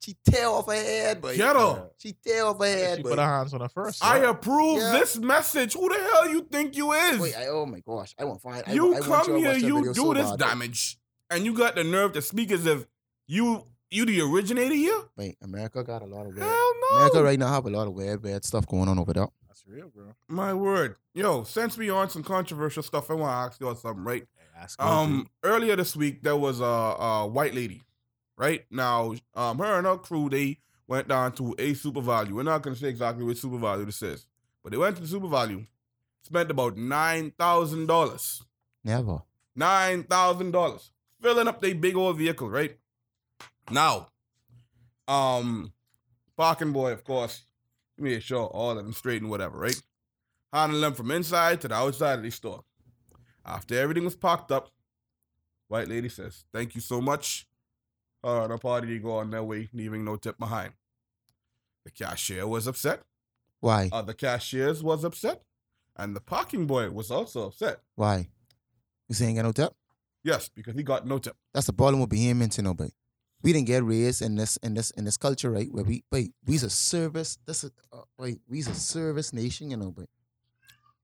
she 0.00 0.16
tear 0.24 0.46
off 0.48 0.66
her 0.66 0.72
head, 0.72 1.20
boy. 1.20 1.36
get 1.36 1.56
up. 1.56 1.92
She 1.98 2.14
tear 2.24 2.46
off 2.46 2.58
her 2.60 2.64
head, 2.64 2.96
she 2.98 3.02
boy. 3.02 3.10
put 3.10 3.18
her 3.18 3.24
hands 3.26 3.52
on 3.52 3.60
her 3.60 3.68
first. 3.68 4.02
I 4.04 4.22
yeah. 4.22 4.30
approve 4.30 4.78
Yeah. 4.78 4.92
this 4.92 5.18
message. 5.18 5.74
Who 5.74 5.88
the 5.88 5.96
hell 6.00 6.28
you 6.30 6.42
think 6.50 6.74
you 6.76 6.92
is? 6.92 7.18
Wait, 7.20 7.36
I, 7.36 7.48
oh 7.48 7.66
my 7.66 7.80
gosh, 7.80 8.14
I 8.18 8.24
won't 8.24 8.40
find. 8.40 8.62
I, 8.66 8.72
you 8.72 8.94
I 8.94 9.00
come 9.00 9.36
you 9.36 9.44
to 9.44 9.54
here, 9.54 9.68
you 9.68 9.84
do 9.86 9.94
so 9.94 10.14
this 10.14 10.30
bad, 10.30 10.38
boy. 10.38 10.46
damage, 10.46 10.98
and 11.30 11.44
you 11.44 11.52
got 11.54 11.74
the 11.74 11.84
nerve 11.84 12.12
to 12.14 12.22
speak 12.22 12.50
as 12.50 12.66
if 12.66 12.86
you 13.26 13.64
you 13.90 14.04
the 14.04 14.20
originator 14.20 14.74
here? 14.74 15.00
Wait, 15.16 15.36
America 15.42 15.82
got 15.82 16.02
a 16.02 16.06
lot 16.06 16.26
of 16.26 16.34
weird. 16.34 16.42
Hell 16.46 16.72
no. 16.92 16.96
America 16.98 17.22
right 17.24 17.38
now 17.38 17.48
have 17.48 17.66
a 17.66 17.70
lot 17.70 17.86
of 17.86 17.92
weird, 17.94 18.22
weird 18.22 18.44
stuff 18.44 18.66
going 18.66 18.88
on 18.88 18.98
over 18.98 19.12
there. 19.12 19.28
That's 19.48 19.64
real, 19.66 19.88
bro. 19.88 20.14
My 20.28 20.54
word. 20.54 20.96
Yo, 21.14 21.42
since 21.42 21.76
we 21.76 21.90
on 21.90 22.08
some 22.08 22.22
controversial 22.22 22.82
stuff, 22.84 23.10
I 23.10 23.14
want 23.14 23.30
to 23.32 23.34
ask 23.52 23.60
y'all 23.60 23.74
something, 23.74 24.04
right? 24.04 24.26
Hey, 24.36 24.62
ask 24.62 24.80
Um, 24.82 25.28
earlier 25.42 25.74
this 25.76 25.96
week 25.96 26.22
there 26.22 26.36
was 26.36 26.60
a, 26.60 26.64
a 26.64 27.26
white 27.26 27.54
lady, 27.54 27.82
right? 28.36 28.64
Now, 28.70 29.14
um, 29.34 29.58
her 29.58 29.78
and 29.78 29.86
her 29.86 29.96
crew 29.96 30.28
they 30.28 30.58
went 30.86 31.08
down 31.08 31.32
to 31.32 31.54
a 31.58 31.74
super 31.74 32.00
value. 32.00 32.36
We're 32.36 32.42
not 32.44 32.62
gonna 32.62 32.76
say 32.76 32.88
exactly 32.88 33.24
which 33.24 33.38
super 33.40 33.58
value 33.58 33.84
this 33.86 34.02
is, 34.02 34.26
but 34.62 34.70
they 34.70 34.78
went 34.78 34.96
to 34.96 35.02
the 35.02 35.08
super 35.08 35.28
value, 35.28 35.66
spent 36.22 36.50
about 36.50 36.76
nine 36.76 37.32
thousand 37.36 37.86
dollars, 37.86 38.42
Never. 38.84 39.22
nine 39.56 40.04
thousand 40.04 40.52
dollars, 40.52 40.90
filling 41.20 41.48
up 41.48 41.60
their 41.60 41.74
big 41.74 41.96
old 41.96 42.16
vehicle, 42.18 42.48
right? 42.48 42.76
Now, 43.70 44.08
um, 45.06 45.72
parking 46.36 46.72
boy, 46.72 46.92
of 46.92 47.04
course, 47.04 47.42
made 47.98 48.22
sure 48.22 48.46
all 48.46 48.70
of 48.70 48.76
them 48.76 48.92
straight 48.92 49.22
and 49.22 49.30
whatever, 49.30 49.58
right? 49.58 49.80
Handling 50.52 50.80
them 50.80 50.94
from 50.94 51.10
inside 51.10 51.60
to 51.60 51.68
the 51.68 51.74
outside 51.74 52.18
of 52.18 52.22
the 52.22 52.30
store. 52.30 52.64
After 53.44 53.78
everything 53.78 54.04
was 54.04 54.16
packed 54.16 54.50
up, 54.50 54.70
white 55.68 55.88
lady 55.88 56.08
says, 56.08 56.44
"Thank 56.52 56.74
you 56.74 56.80
so 56.80 57.00
much." 57.00 57.46
Uh, 58.22 58.46
the 58.48 58.58
party 58.58 58.98
go 58.98 59.12
on 59.18 59.30
their 59.30 59.42
way, 59.42 59.68
leaving 59.72 60.04
no 60.04 60.16
tip 60.16 60.38
behind. 60.38 60.72
The 61.84 61.90
cashier 61.90 62.46
was 62.46 62.66
upset. 62.66 63.02
Why? 63.60 63.88
Other 63.92 64.12
cashiers 64.12 64.82
was 64.82 65.04
upset, 65.04 65.42
and 65.96 66.14
the 66.14 66.20
parking 66.20 66.66
boy 66.66 66.90
was 66.90 67.10
also 67.10 67.46
upset. 67.46 67.80
Why? 67.94 68.28
You 69.08 69.14
saying 69.14 69.36
get 69.36 69.42
no 69.42 69.52
tip? 69.52 69.74
Yes, 70.22 70.48
because 70.48 70.74
he 70.74 70.82
got 70.82 71.06
no 71.06 71.18
tip. 71.18 71.36
That's 71.54 71.66
the 71.66 71.72
problem 71.72 72.00
with 72.00 72.12
you 72.12 72.62
know, 72.62 72.74
but 72.74 72.90
we 73.42 73.52
didn't 73.52 73.66
get 73.66 73.84
raised 73.84 74.22
in 74.22 74.36
this 74.36 74.56
in 74.58 74.74
this 74.74 74.90
in 74.92 75.04
this 75.04 75.16
culture, 75.16 75.50
right? 75.50 75.68
Where 75.72 75.84
we 75.84 76.04
wait, 76.12 76.32
we's 76.46 76.62
a 76.62 76.70
service. 76.70 77.38
This 77.46 77.64
is 77.64 77.70
uh, 77.92 78.02
wait, 78.18 78.40
we's 78.48 78.68
a 78.68 78.74
service 78.74 79.32
nation, 79.32 79.70
you 79.70 79.76
know, 79.76 79.90
but 79.90 80.06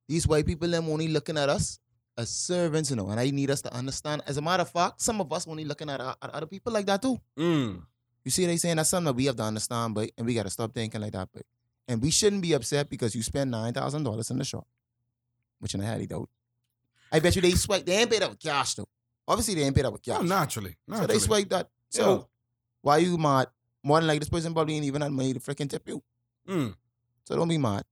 these 0.08 0.26
white 0.26 0.46
people 0.46 0.68
them 0.68 0.88
only 0.88 1.08
looking 1.08 1.38
at 1.38 1.48
us 1.48 1.78
as 2.18 2.30
servants, 2.30 2.90
you 2.90 2.96
know, 2.96 3.08
and 3.08 3.18
I 3.18 3.30
need 3.30 3.50
us 3.50 3.62
to 3.62 3.74
understand. 3.74 4.22
As 4.26 4.36
a 4.36 4.42
matter 4.42 4.62
of 4.62 4.70
fact, 4.70 5.00
some 5.00 5.20
of 5.20 5.32
us 5.32 5.46
only 5.48 5.64
looking 5.64 5.90
at, 5.90 6.00
at 6.00 6.16
other 6.22 6.46
people 6.46 6.72
like 6.72 6.86
that 6.86 7.02
too. 7.02 7.18
Mm. 7.38 7.82
You 8.24 8.30
see, 8.30 8.46
they 8.46 8.56
saying 8.56 8.76
that's 8.76 8.90
something 8.90 9.06
that 9.06 9.16
we 9.16 9.26
have 9.26 9.36
to 9.36 9.42
understand, 9.42 9.94
but 9.94 10.10
and 10.18 10.26
we 10.26 10.34
got 10.34 10.44
to 10.44 10.50
stop 10.50 10.74
thinking 10.74 11.00
like 11.00 11.12
that, 11.12 11.28
but 11.32 11.42
and 11.88 12.02
we 12.02 12.10
shouldn't 12.10 12.42
be 12.42 12.52
upset 12.52 12.90
because 12.90 13.14
you 13.14 13.22
spend 13.22 13.50
nine 13.50 13.72
thousand 13.72 14.04
dollars 14.04 14.30
in 14.30 14.38
the 14.38 14.44
shop, 14.44 14.66
which 15.58 15.74
in 15.74 15.80
a 15.80 15.86
highly 15.86 16.06
doubt. 16.06 16.28
I 17.10 17.20
bet 17.20 17.36
you 17.36 17.42
they 17.42 17.52
swipe. 17.52 17.86
They 17.86 17.96
ain't 17.96 18.10
paid 18.10 18.22
up 18.22 18.38
cash 18.38 18.74
though. 18.74 18.88
Obviously, 19.28 19.54
they 19.54 19.62
ain't 19.62 19.74
paid 19.74 19.84
up 19.84 19.92
with 19.92 20.02
cash. 20.02 20.18
Oh, 20.20 20.22
naturally, 20.22 20.76
So 20.92 21.06
they 21.06 21.18
swipe 21.18 21.48
that. 21.50 21.68
So 21.90 22.14
Yeah. 22.18 22.22
why 22.82 22.98
you 22.98 23.18
mad? 23.18 23.48
More 23.82 23.98
than 24.00 24.06
like 24.08 24.20
this 24.20 24.28
person 24.28 24.52
probably 24.54 24.76
ain't 24.76 24.84
even 24.84 25.02
had 25.02 25.12
money 25.12 25.32
to 25.32 25.40
freaking 25.40 25.68
tip 25.70 25.86
you. 25.88 26.02
Mm. 26.48 26.74
So 27.24 27.36
don't 27.36 27.48
be 27.48 27.58
mad. 27.58 27.84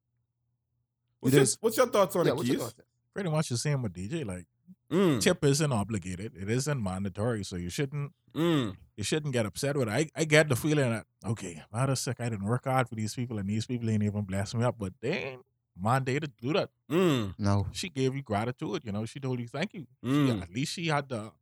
What's, 1.21 1.33
It 1.35 1.37
your, 1.37 1.43
is- 1.43 1.59
what's 1.61 1.77
your 1.77 1.87
thoughts 1.87 2.15
on 2.17 2.27
Yeah, 2.27 2.33
it, 2.33 2.37
what 2.37 2.47
you 2.47 2.55
Keys? 2.55 2.63
thought? 2.63 2.75
pretty 3.13 3.31
much 3.31 3.49
the 3.49 3.57
same 3.57 3.83
with 3.83 3.93
DJ. 3.95 4.25
Like 4.25 4.47
Mm. 4.91 5.21
tip 5.21 5.43
isn't 5.45 5.73
obligated; 5.73 6.35
it 6.37 6.49
isn't 6.49 6.83
mandatory, 6.83 7.43
so 7.45 7.57
you 7.57 7.71
shouldn't 7.71 8.13
Mm. 8.35 8.77
you 8.97 9.03
shouldn't 9.05 9.33
get 9.33 9.47
upset 9.47 9.77
with 9.77 9.89
it. 9.89 9.91
I, 9.91 10.09
I 10.15 10.25
get 10.25 10.49
the 10.49 10.57
feeling 10.57 10.91
that 10.91 11.07
okay, 11.25 11.63
I'm 11.73 11.81
out 11.91 11.99
sick. 11.99 12.21
I 12.21 12.29
didn't 12.29 12.45
work 12.45 12.65
hard 12.65 12.89
for 12.89 12.95
these 12.95 13.15
people, 13.15 13.39
and 13.39 13.49
these 13.49 13.67
people 13.67 13.89
ain't 13.91 14.03
even 14.03 14.23
blessed 14.25 14.55
me 14.57 14.65
up, 14.65 14.77
but 14.79 14.93
they 15.01 15.13
ain't 15.13 15.43
mandated 15.83 16.33
to 16.37 16.41
do 16.41 16.53
that. 16.55 16.71
Mm. 16.91 17.35
No. 17.39 17.67
She 17.73 17.89
gave 17.89 18.15
you 18.15 18.23
gratitude. 18.23 18.83
You 18.85 18.93
know, 18.93 19.05
she 19.07 19.21
told 19.21 19.41
you 19.41 19.49
thank 19.49 19.75
you. 19.75 19.87
She- 20.03 20.11
Mm. 20.11 20.43
at 20.43 20.53
least 20.53 20.73
she 20.73 20.87
had 20.89 21.09
the 21.09 21.33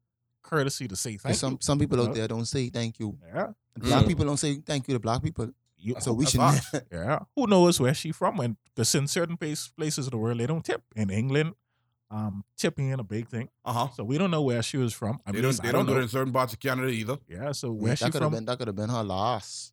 courtesy 0.42 0.88
to 0.88 0.96
say 0.96 1.16
thank 1.16 1.36
some 1.36 1.52
you. 1.52 1.58
some 1.60 1.78
people 1.78 1.98
you 1.98 2.08
out 2.08 2.14
there 2.14 2.28
don't 2.28 2.46
say 2.46 2.68
thank 2.68 2.98
you. 2.98 3.16
Yeah, 3.26 3.52
black 3.76 4.04
Mm. 4.04 4.08
people 4.08 4.24
don't 4.24 4.36
say 4.38 4.56
thank 4.56 4.88
you 4.88 4.94
to 4.94 5.00
black 5.00 5.22
people. 5.22 5.50
you, 5.84 5.96
So 6.00 6.12
we 6.12 6.26
should. 6.26 6.40
Yeah. 6.92 7.20
Who 7.34 7.46
knows 7.48 7.80
where 7.80 7.92
she 7.94 8.12
from? 8.12 8.38
And 8.40 8.56
because 8.74 8.94
in 8.94 9.08
certain 9.08 9.36
place, 9.36 9.66
places 9.68 10.06
of 10.06 10.12
the 10.12 10.16
world, 10.18 10.38
they 10.38 10.46
don't 10.46 10.64
tip. 10.64 10.80
In 10.94 11.10
England, 11.10 11.54
um, 12.08 12.44
tipping 12.56 12.90
is 12.90 12.98
a 13.00 13.02
big 13.02 13.26
thing. 13.28 13.48
Uh 13.64 13.72
huh. 13.72 13.88
So 13.96 14.04
we 14.04 14.16
don't 14.16 14.30
know 14.30 14.42
where 14.42 14.62
she 14.62 14.76
was 14.76 14.92
from. 14.94 15.18
I 15.26 15.32
They 15.32 15.38
mean, 15.38 15.42
don't. 15.42 15.60
I 15.60 15.66
They 15.66 15.72
don't 15.72 15.86
don't 15.86 15.86
do 15.86 15.92
it 15.94 15.96
know. 15.96 16.02
in 16.02 16.08
certain 16.08 16.32
parts 16.32 16.52
of 16.52 16.60
Canada 16.60 16.88
either. 16.88 17.18
Yeah. 17.28 17.50
So 17.52 17.72
Yeah, 17.74 17.80
where 17.82 17.96
she 17.96 18.04
that 18.04 18.14
from? 18.14 18.32
been 18.32 18.44
that 18.44 18.58
could 18.58 18.68
have 18.68 18.76
been 18.76 18.90
her 18.90 19.02
loss. 19.02 19.71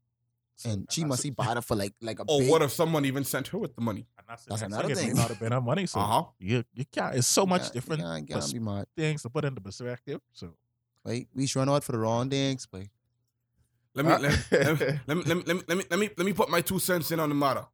So- 0.60 0.70
And 0.72 0.88
she 0.92 1.06
must 1.06 1.24
be 1.24 1.30
bought 1.30 1.56
it 1.56 1.62
for 1.64 1.76
like 1.76 1.94
like 2.02 2.20
a 2.20 2.24
Or 2.28 2.40
big, 2.42 2.50
what 2.50 2.62
if 2.62 2.72
someone 2.74 3.06
even 3.06 3.24
sent 3.24 3.48
her 3.48 3.58
with 3.58 3.76
the 3.76 3.82
money? 3.82 4.06
that's, 4.28 4.44
the 4.44 4.50
That's 4.50 4.62
next 4.64 4.74
another 4.74 4.94
thing. 4.96 5.08
may 5.08 5.14
not 5.14 5.30
have 5.30 5.40
been 5.40 5.54
her 5.54 5.62
money. 5.62 5.86
So 5.86 6.00
Uh 6.02 6.06
huh. 6.06 6.24
you 6.38 6.64
you 6.74 6.84
can't. 6.92 7.16
It's 7.16 7.28
so 7.28 7.46
much 7.46 7.62
Yeah, 7.64 7.70
different 7.72 8.02
You 8.02 8.08
can't, 8.08 8.28
can't 8.28 8.42
pers- 8.42 8.54
be 8.54 8.60
mad. 8.60 8.86
things 8.98 9.22
to 9.24 9.30
put 9.30 9.46
into 9.46 9.62
perspective. 9.62 10.20
So 10.34 10.54
Right? 11.06 11.28
We 11.34 11.48
should 11.48 11.60
run 11.60 11.70
out 11.70 11.84
for 11.86 11.94
the 11.94 11.98
wrong 12.00 12.30
things, 12.30 12.68
but 12.70 12.84
Let 13.96 14.06
me 14.06 14.12
let, 14.18 14.22
let, 14.52 14.80
me- 14.80 15.00
let 15.08 15.18
me 15.18 15.24
let 15.24 15.38
me 15.38 15.44
let 15.46 15.56
me 15.58 15.64
let 15.70 15.78
me 15.78 15.84
let 15.92 16.00
me 16.00 16.10
let 16.18 16.26
me 16.26 16.34
put 16.34 16.50
my 16.50 16.60
two 16.62 16.80
cents 16.80 17.10
in 17.12 17.20
on 17.22 17.30
the 17.30 17.36
matter. 17.36 17.66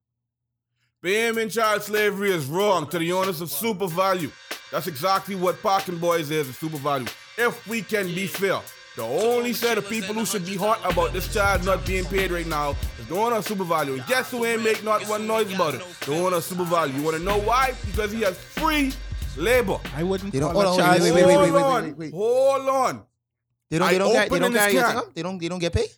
Being 1.02 1.38
in 1.38 1.50
child 1.50 1.82
slavery 1.84 2.32
is 2.32 2.46
wrong 2.46 2.88
to 2.90 3.00
the 3.00 3.12
owners 3.14 3.42
of 3.42 3.50
super 3.52 3.88
value. 3.88 4.32
That's 4.72 4.88
exactly 4.88 5.36
what 5.36 5.62
parking 5.62 5.98
boys 6.00 6.32
is, 6.32 6.50
is 6.50 6.58
super 6.58 6.78
value. 6.78 7.08
If 7.38 7.68
we 7.68 7.82
can 7.82 8.08
be 8.08 8.28
fair, 8.28 8.62
the 8.96 9.04
only 9.04 9.54
set 9.54 9.78
of 9.78 9.88
people 9.90 10.14
who 10.16 10.26
should 10.26 10.46
be 10.46 10.56
hot 10.56 10.80
about 10.90 11.12
this 11.14 11.32
child 11.34 11.66
not 11.66 11.86
being 11.86 12.06
paid 12.06 12.32
right 12.32 12.48
now 12.48 12.76
is 13.00 13.08
the 13.08 13.16
owner 13.16 13.36
of 13.38 13.46
super 13.46 13.64
value. 13.66 13.94
And 13.96 14.06
guess 14.08 14.32
who 14.32 14.46
ain't 14.46 14.64
make 14.64 14.84
not 14.84 15.06
one 15.10 15.28
noise 15.28 15.54
about 15.54 15.76
it? 15.76 15.82
The 16.06 16.16
owner 16.16 16.38
of 16.38 16.44
super 16.44 16.64
value. 16.64 16.96
You 16.98 17.04
want 17.04 17.18
to 17.18 17.24
know 17.24 17.38
why? 17.40 17.74
Because 17.86 18.12
he 18.12 18.22
has 18.22 18.38
free 18.38 18.94
labor. 19.38 19.78
I 19.96 20.04
wouldn't 20.04 20.32
They 20.32 20.40
don't- 20.40 20.54
call 20.54 20.64
hold 20.64 20.80
a 20.80 20.82
on, 20.84 20.88
child 20.90 21.02
wait, 21.02 21.12
wait, 21.14 21.26
wait, 21.26 21.34
slave. 21.36 21.38
wait, 21.40 21.50
Hold 21.50 21.54
wait, 21.54 21.64
on. 21.64 21.84
wait, 21.84 21.98
wait. 21.98 22.14
Hold 22.14 22.70
on. 22.70 23.04
they 23.70 23.80
don't 23.80 23.88
I 23.88 23.92
they 23.92 23.98
don't 23.98 24.14
get 24.14 24.20
they 24.20 24.26
open 24.28 24.40
don't 24.40 24.48
in 24.48 24.54
this 24.54 24.62
carry 24.62 24.74
your 24.74 24.84
can. 24.84 24.92
thing 24.92 24.98
up? 25.00 25.14
They 25.16 25.22
don't 25.24 25.38
they 25.40 25.48
don't 25.50 25.60
get 25.60 25.74
paid? 25.74 25.90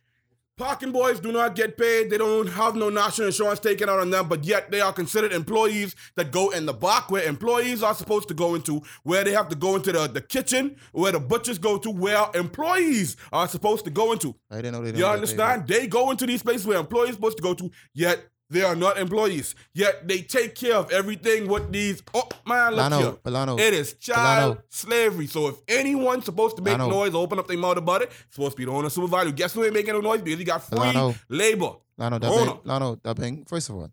Parking 0.58 0.92
boys 0.92 1.20
do 1.20 1.32
not 1.32 1.56
get 1.56 1.78
paid. 1.78 2.10
They 2.10 2.18
don't 2.18 2.48
have 2.48 2.76
no 2.76 2.90
national 2.90 3.28
insurance 3.28 3.60
taken 3.60 3.90
out 3.90 4.00
on 4.00 4.10
them, 4.10 4.28
but 4.28 4.44
yet 4.44 4.72
they 4.72 4.82
are 4.82 4.92
considered 4.92 5.32
employees 5.32 5.96
that 6.16 6.32
go 6.32 6.50
in 6.50 6.66
the 6.66 6.74
back 6.74 7.12
where 7.12 7.24
employees 7.28 7.84
are 7.84 7.94
supposed 7.94 8.28
to 8.30 8.34
go 8.34 8.56
into, 8.56 8.82
where 9.04 9.24
they 9.24 9.34
have 9.34 9.50
to 9.50 9.56
go 9.56 9.76
into 9.76 9.92
the, 9.92 10.08
the 10.08 10.20
kitchen, 10.22 10.76
where 10.94 11.12
the 11.12 11.20
butchers 11.20 11.60
go 11.60 11.78
to, 11.78 11.92
where 11.92 12.26
employees 12.34 13.18
are 13.32 13.48
supposed 13.48 13.86
to 13.86 13.92
go 13.92 14.14
into. 14.14 14.34
I 14.50 14.56
didn't 14.56 14.72
know 14.74 14.82
they. 14.82 14.92
don't 14.94 15.00
You 15.00 15.06
understand? 15.06 15.68
They 15.68 15.86
go 15.86 16.10
into 16.10 16.26
these 16.26 16.42
places 16.42 16.66
where 16.66 16.80
employees 16.80 17.14
supposed 17.14 17.38
to 17.38 17.44
go 17.44 17.54
to, 17.54 17.70
yet 17.94 18.26
they 18.50 18.64
are 18.64 18.76
not 18.76 18.98
employees. 18.98 19.56
Yet 19.74 20.08
they 20.08 20.22
take 20.22 20.56
care 20.56 20.76
of 20.76 20.92
everything 20.92 21.48
with 21.48 21.72
these. 21.72 22.02
Oh 22.14 22.28
man, 22.46 22.76
look 22.76 22.92
Lano, 22.92 23.02
here. 23.02 23.12
Polano. 23.12 23.60
It 23.60 23.74
is 23.74 23.94
child 23.94 24.60
slavery. 24.70 25.28
So 25.28 25.48
if 25.48 25.56
anyone's 25.68 26.26
supposed 26.26 26.56
to 26.58 26.62
make 26.62 26.78
noise, 26.78 27.14
open 27.14 27.40
up 27.40 27.48
their 27.48 27.58
mouth 27.58 27.78
about 27.78 28.04
it, 28.04 28.10
it's 28.10 28.36
supposed 28.36 28.52
to 28.52 28.58
be 28.58 28.66
the 28.66 28.72
owner 28.72 28.90
supervisor. 28.90 29.32
Guess 29.32 29.54
who 29.54 29.66
ain't 29.66 29.74
making 29.74 29.94
no 29.94 30.02
noise? 30.02 30.22
Because 30.22 30.40
he 30.40 30.46
got 30.46 30.64
free 30.64 31.14
labor. 31.30 31.74
Lano, 32.00 32.20
that. 32.20 32.64
Lano, 32.64 33.02
that 33.04 33.16
bang. 33.16 33.44
First 33.46 33.70
of 33.70 33.76
all, 33.76 33.92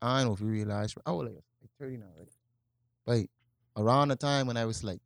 I 0.00 0.18
don't 0.18 0.28
know 0.28 0.34
if 0.34 0.40
you 0.40 0.46
realize. 0.46 0.94
I 1.04 1.10
was 1.10 1.24
like, 1.24 1.34
like 1.60 1.70
30 1.78 1.96
now, 1.98 2.06
right? 2.16 3.28
But 3.74 3.82
around 3.82 4.08
the 4.08 4.16
time 4.16 4.46
when 4.46 4.56
I 4.56 4.64
was 4.64 4.84
like 4.84 5.00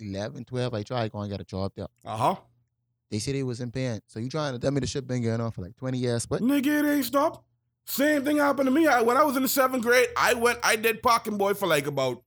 11, 0.00 0.44
12, 0.44 0.74
I 0.74 0.82
tried 0.82 1.04
to 1.04 1.10
go 1.10 1.20
and 1.20 1.30
get 1.30 1.40
a 1.40 1.44
job 1.44 1.72
there. 1.74 1.86
Uh-huh. 2.04 2.36
They 3.10 3.18
said 3.18 3.34
they 3.34 3.42
wasn't 3.42 3.72
paying. 3.72 4.00
So 4.06 4.18
you 4.20 4.28
trying 4.28 4.52
to 4.52 4.58
tell 4.58 4.70
me 4.70 4.80
the 4.80 4.86
shit 4.86 5.06
been 5.06 5.22
going 5.22 5.40
on 5.40 5.50
for 5.52 5.62
like 5.62 5.76
20 5.76 5.98
years, 5.98 6.26
but 6.26 6.42
Nigga, 6.42 6.84
it 6.84 6.96
ain't 6.96 7.04
stopped. 7.04 7.44
Same 7.86 8.24
thing 8.24 8.38
happened 8.38 8.66
to 8.66 8.70
me. 8.72 8.86
I, 8.86 9.00
when 9.02 9.16
I 9.16 9.22
was 9.22 9.36
in 9.36 9.42
the 9.42 9.48
seventh 9.48 9.84
grade, 9.84 10.08
I 10.16 10.34
went, 10.34 10.58
I 10.62 10.76
did 10.76 11.02
parking 11.02 11.38
boy 11.38 11.54
for 11.54 11.66
like 11.68 11.86
about 11.86 12.22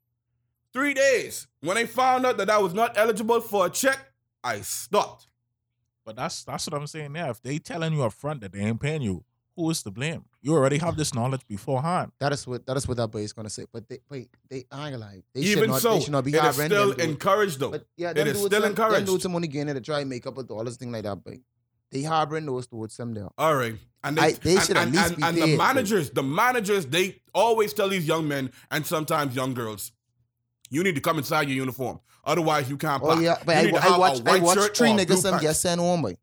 three 0.74 0.94
days. 0.94 1.48
When 1.62 1.78
I 1.78 1.86
found 1.86 2.26
out 2.26 2.38
that 2.38 2.50
I 2.50 2.58
was 2.60 2.74
not 2.74 2.98
eligible 2.98 3.42
for 3.42 3.66
a 3.66 3.70
check, 3.70 4.00
I 4.44 4.62
stopped. 4.62 5.28
But 6.06 6.16
that's 6.16 6.44
that's 6.44 6.66
what 6.66 6.80
I'm 6.80 6.88
saying 6.88 7.12
now. 7.12 7.30
If 7.30 7.42
they 7.42 7.60
telling 7.60 7.94
you 7.94 8.04
up 8.04 8.14
front 8.14 8.42
that 8.42 8.54
they 8.54 8.60
ain't 8.62 8.80
paying 8.80 9.02
you, 9.02 9.24
who 9.56 9.70
is 9.70 9.84
to 9.84 9.92
blame? 9.92 10.24
You 10.42 10.56
already 10.56 10.78
have 10.78 10.96
this 10.96 11.14
knowledge 11.14 11.42
beforehand. 11.46 12.14
that 12.20 12.32
is 12.32 12.48
what 12.48 12.66
that 12.66 12.78
is 12.78 12.88
what 12.88 12.96
that 12.98 13.10
boy 13.10 13.20
is 13.20 13.34
gonna 13.34 13.50
say. 13.50 13.66
But 13.72 13.88
they 13.90 14.00
wait, 14.10 14.30
they 14.50 14.66
I 14.72 14.88
ain't 14.88 14.94
gonna 14.94 14.98
lie. 15.00 15.22
They 15.36 15.44
should 15.44 15.58
Even 15.58 15.70
not, 15.72 15.82
so, 15.82 15.96
they 15.96 16.00
should 16.00 16.12
not 16.14 16.24
be 16.24 16.32
it 16.32 16.36
is 16.36 16.42
harboring 16.42 16.70
still 16.70 16.94
them 16.94 17.10
encouraged 17.10 17.60
though. 17.60 17.72
But 17.72 17.86
yeah, 17.98 18.12
It 18.12 18.14
them 18.16 18.28
is 18.28 18.34
dudes, 18.38 18.46
still 18.46 18.62
them, 18.62 18.70
encouraged. 18.72 18.96
Them 18.96 19.06
dudes 19.06 19.24
some 19.24 19.34
money 19.34 19.48
getting 19.48 19.74
to 19.76 19.82
try 19.82 20.00
and 20.00 20.10
make 20.10 20.26
up 20.26 20.38
a 20.38 20.44
dollars 20.44 20.78
thing 20.78 20.92
like 20.94 21.04
that, 21.04 21.22
but 21.24 21.34
they 21.92 22.04
harboring 22.04 22.46
those 22.46 22.68
towards 22.68 22.96
them 22.98 23.14
there. 23.14 23.28
All 23.38 23.56
right. 23.56 23.76
And 24.04 24.18
they, 24.18 24.22
I- 24.22 24.32
they 24.32 24.56
and, 24.56 24.64
should 24.66 24.78
at 24.78 24.92
least 24.92 25.08
and, 25.08 25.18
be 25.18 25.24
and 25.24 25.38
paid, 25.38 25.54
the 25.54 25.58
managers, 25.58 26.10
the 26.12 26.24
managers, 26.24 26.86
they 26.86 27.22
always 27.34 27.74
tell 27.74 27.90
these 27.90 28.08
young 28.08 28.28
men 28.28 28.52
and 28.72 28.86
sometimes 28.86 29.36
young 29.36 29.54
girls, 29.54 29.92
you 30.70 30.84
need 30.84 30.96
to 30.96 31.02
come 31.02 31.18
inside 31.18 31.48
your 31.48 31.56
uniform. 31.58 32.00
Otherwise, 32.24 32.70
you 32.70 32.78
can't 32.78 33.02
play. 33.02 33.16
Oh 33.16 33.20
yeah, 33.20 33.38
but 33.46 33.56
I, 33.58 33.70
I 33.70 33.98
watched 33.98 34.28
I 34.28 34.40
watched 34.40 34.78
three 34.78 34.90
niggas 34.90 35.18
some 35.18 35.40
get 35.40 35.56
sent 35.56 35.82
home, 35.82 36.02
boy. 36.02 36.18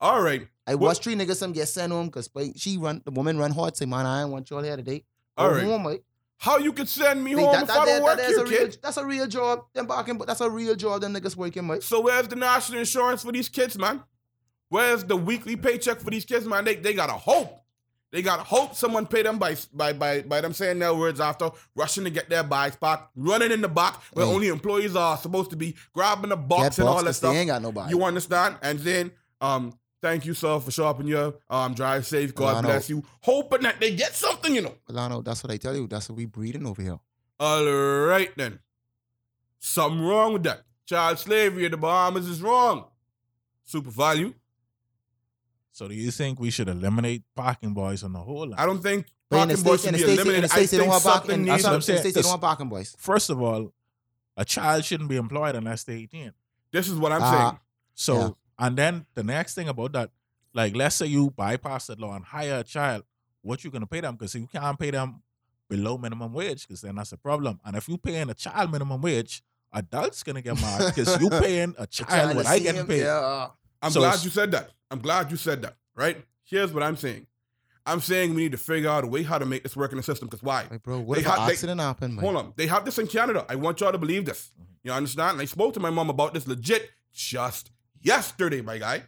All 0.00 0.20
right. 0.20 0.46
I 0.66 0.74
What- 0.74 0.88
watched 0.88 1.04
three 1.04 1.14
niggas 1.14 1.36
some 1.36 1.52
get 1.52 1.68
sent 1.68 1.92
home 1.92 2.06
because 2.06 2.28
she 2.56 2.76
run 2.76 3.02
the 3.04 3.10
woman 3.10 3.38
run 3.38 3.50
hard. 3.52 3.76
Say, 3.76 3.86
man, 3.86 4.04
I 4.06 4.22
ain't 4.22 4.30
want 4.30 4.50
y'all 4.50 4.62
here 4.62 4.76
today. 4.76 5.04
All 5.36 5.50
right. 5.50 5.64
Home, 5.64 5.82
boy. 5.82 6.00
How 6.38 6.58
you 6.58 6.72
could 6.72 6.88
send 6.88 7.22
me 7.22 7.32
home 7.32 7.52
that, 7.52 7.62
if 7.62 7.68
that, 7.68 7.78
I 7.78 7.86
don't 7.86 8.02
work 8.02 8.16
that 8.16 8.28
is 8.30 8.36
here, 8.36 8.44
a 8.44 8.48
real, 8.48 8.58
kid? 8.58 8.78
that's 8.82 8.96
a 8.96 9.06
real 9.06 9.26
job. 9.28 9.64
Them 9.74 9.86
barking, 9.86 10.18
but 10.18 10.26
that's 10.26 10.40
a 10.40 10.50
real 10.50 10.74
job. 10.74 11.00
Them 11.00 11.14
niggas 11.14 11.36
working, 11.36 11.66
boy. 11.68 11.78
So 11.78 12.00
where's 12.00 12.26
the 12.26 12.34
national 12.34 12.80
insurance 12.80 13.22
for 13.22 13.30
these 13.30 13.48
kids, 13.48 13.78
man? 13.78 14.02
Where's 14.72 15.04
the 15.04 15.18
weekly 15.18 15.54
paycheck 15.54 16.00
for 16.00 16.08
these 16.08 16.24
kids, 16.24 16.46
man? 16.46 16.64
They, 16.64 16.76
they 16.76 16.94
gotta 16.94 17.12
hope. 17.12 17.60
They 18.10 18.22
gotta 18.22 18.42
hope 18.42 18.74
someone 18.74 19.04
pay 19.04 19.22
them 19.22 19.38
by 19.38 19.54
by 19.70 19.92
by 19.92 20.22
by 20.22 20.40
them 20.40 20.54
saying 20.54 20.78
their 20.78 20.94
words 20.94 21.20
after 21.20 21.50
rushing 21.76 22.04
to 22.04 22.10
get 22.10 22.30
their 22.30 22.42
bags 22.42 22.76
packed, 22.76 23.10
running 23.14 23.52
in 23.52 23.60
the 23.60 23.68
back 23.68 23.96
where 24.14 24.24
Hey. 24.24 24.32
only 24.32 24.48
employees 24.48 24.96
are 24.96 25.18
supposed 25.18 25.50
to 25.50 25.56
be, 25.56 25.76
grabbing 25.92 26.30
the 26.30 26.38
box 26.38 26.76
Get 26.76 26.78
and 26.78 26.88
all 26.88 27.04
that 27.04 27.12
stuff. 27.12 27.34
They 27.34 27.40
ain't 27.40 27.48
got 27.48 27.60
nobody. 27.60 27.90
You 27.90 28.02
understand? 28.02 28.56
And 28.62 28.78
then, 28.78 29.12
um, 29.42 29.78
thank 30.00 30.24
you, 30.24 30.32
sir, 30.32 30.58
for 30.58 30.70
sharpening 30.70 31.08
your 31.08 31.34
um 31.50 31.74
drive 31.74 32.06
safe. 32.06 32.34
God 32.34 32.62
know. 32.62 32.68
bless 32.70 32.88
you. 32.88 33.04
Hoping 33.20 33.60
that 33.64 33.78
they 33.78 33.94
get 33.94 34.14
something, 34.14 34.54
you 34.54 34.62
know. 34.62 34.74
Lano, 34.88 35.22
that's 35.22 35.44
what 35.44 35.52
I 35.52 35.58
tell 35.58 35.76
you. 35.76 35.86
That's 35.86 36.08
what 36.08 36.16
we 36.16 36.24
breeding 36.24 36.66
over 36.66 36.80
here. 36.80 36.98
All 37.38 37.62
right 37.66 38.30
then. 38.38 38.60
Something 39.58 40.00
wrong 40.00 40.32
with 40.32 40.44
that. 40.44 40.62
Child 40.86 41.18
slavery 41.18 41.66
in 41.66 41.72
the 41.72 41.76
Bahamas 41.76 42.26
is 42.26 42.40
wrong. 42.40 42.86
Super 43.66 43.90
value. 43.90 44.32
So 45.72 45.88
do 45.88 45.94
you 45.94 46.10
think 46.10 46.38
we 46.38 46.50
should 46.50 46.68
eliminate 46.68 47.22
parking 47.34 47.72
boys 47.74 48.02
on 48.02 48.12
the 48.12 48.18
whole 48.20 48.46
line? 48.48 48.58
I 48.58 48.66
don't 48.66 48.82
think 48.82 49.06
But 49.30 49.42
in 49.42 49.48
the 49.48 49.54
parking 49.54 49.64
boys 49.64 49.80
states, 49.80 49.94
in 49.94 49.98
should 50.00 50.08
the 50.08 50.12
be 50.12 50.12
states, 50.12 50.20
in 50.20 50.26
the 50.26 50.32
eliminated. 50.32 50.50
I 50.50 50.54
states, 50.56 50.70
they 50.70 50.76
don't 50.76 50.84
think 50.84 50.92
want 50.92 51.04
parking. 51.04 51.30
something 51.30 51.44
needs 51.44 51.62
what 51.64 51.68
I'm 51.70 51.74
I'm 51.76 51.80
saying. 51.82 52.02
saying, 52.02 52.14
they 52.14 52.20
don't 52.22 52.30
want 52.30 52.42
parking 52.42 52.68
boys. 52.68 52.96
First 52.98 53.30
of 53.30 53.42
all, 53.42 53.72
a 54.36 54.44
child 54.44 54.84
shouldn't 54.84 55.08
be 55.08 55.16
employed 55.16 55.54
unless 55.56 55.84
they're 55.84 55.96
18. 55.96 56.32
This 56.72 56.88
is 56.88 56.96
what 56.96 57.12
I'm 57.12 57.22
Ah. 57.22 57.30
saying. 57.30 57.58
So, 57.94 58.16
Yeah. 58.18 58.66
and 58.66 58.76
then 58.76 59.06
the 59.14 59.22
next 59.24 59.54
thing 59.54 59.68
about 59.68 59.92
that, 59.92 60.10
like, 60.54 60.76
let's 60.76 60.96
say 60.96 61.06
you 61.06 61.30
bypass 61.30 61.86
the 61.86 61.96
law 61.96 62.14
and 62.14 62.24
hire 62.24 62.58
a 62.58 62.64
child, 62.64 63.04
what 63.40 63.64
you 63.64 63.70
gonna 63.70 63.86
pay 63.86 64.00
them? 64.00 64.14
Because 64.16 64.34
you 64.34 64.46
can't 64.46 64.78
pay 64.78 64.90
them 64.90 65.22
below 65.68 65.96
minimum 65.96 66.32
wage, 66.34 66.66
because 66.68 66.82
then 66.82 66.96
that's 66.96 67.12
a 67.12 67.16
problem. 67.16 67.58
And 67.64 67.76
if 67.76 67.88
you 67.88 67.96
paying 67.96 68.28
a 68.28 68.34
child 68.34 68.70
minimum 68.70 69.00
wage, 69.00 69.42
adults 69.72 70.22
gonna 70.22 70.42
get 70.42 70.60
mad 70.60 70.94
because 70.94 71.18
you 71.20 71.30
paying 71.40 71.74
a 71.78 71.86
child 71.86 72.36
what 72.36 72.44
I 72.46 72.56
is 72.56 72.62
getting 72.62 72.86
paid. 72.86 73.00
Yeah. 73.04 73.48
I'm 73.80 73.90
So 73.90 74.00
glad 74.00 74.22
you 74.22 74.30
said 74.30 74.50
that. 74.52 74.70
I'm 74.92 75.00
glad 75.00 75.30
you 75.30 75.36
said 75.36 75.62
that. 75.62 75.76
Right? 75.96 76.24
Here's 76.44 76.72
what 76.72 76.82
I'm 76.82 76.96
saying. 76.96 77.26
I'm 77.84 78.00
saying 78.00 78.34
we 78.34 78.42
need 78.42 78.52
to 78.52 78.58
figure 78.58 78.88
out 78.88 79.02
a 79.02 79.08
way 79.08 79.22
how 79.24 79.38
to 79.38 79.44
make 79.46 79.64
this 79.64 79.76
work 79.76 79.90
in 79.90 79.96
the 79.96 80.02
system. 80.04 80.28
Because 80.28 80.42
why? 80.42 80.66
Like, 80.70 80.82
bro, 80.84 81.00
what 81.00 81.16
They 81.16 81.22
if 81.22 81.26
an 81.26 81.32
have- 81.32 81.46
they- 81.48 81.52
accident 81.54 81.80
happened? 81.80 82.20
Hold 82.20 82.36
on. 82.36 82.52
They 82.56 82.66
have 82.68 82.84
this 82.84 82.98
in 82.98 83.08
Canada. 83.08 83.44
I 83.48 83.56
want 83.56 83.80
y'all 83.80 83.90
to 83.90 83.98
believe 83.98 84.24
this. 84.24 84.52
You 84.84 84.92
understand? 84.92 85.32
And 85.32 85.40
I 85.42 85.46
spoke 85.46 85.74
to 85.74 85.80
my 85.80 85.90
mom 85.90 86.08
about 86.10 86.34
this 86.34 86.46
legit 86.46 86.90
just 87.12 87.70
yesterday, 88.02 88.60
my 88.60 88.78
guy. 88.78 89.02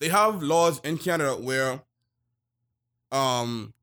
They 0.00 0.08
have 0.08 0.42
laws 0.42 0.80
in 0.82 0.98
Canada 0.98 1.34
where 1.34 1.82
um 3.12 3.74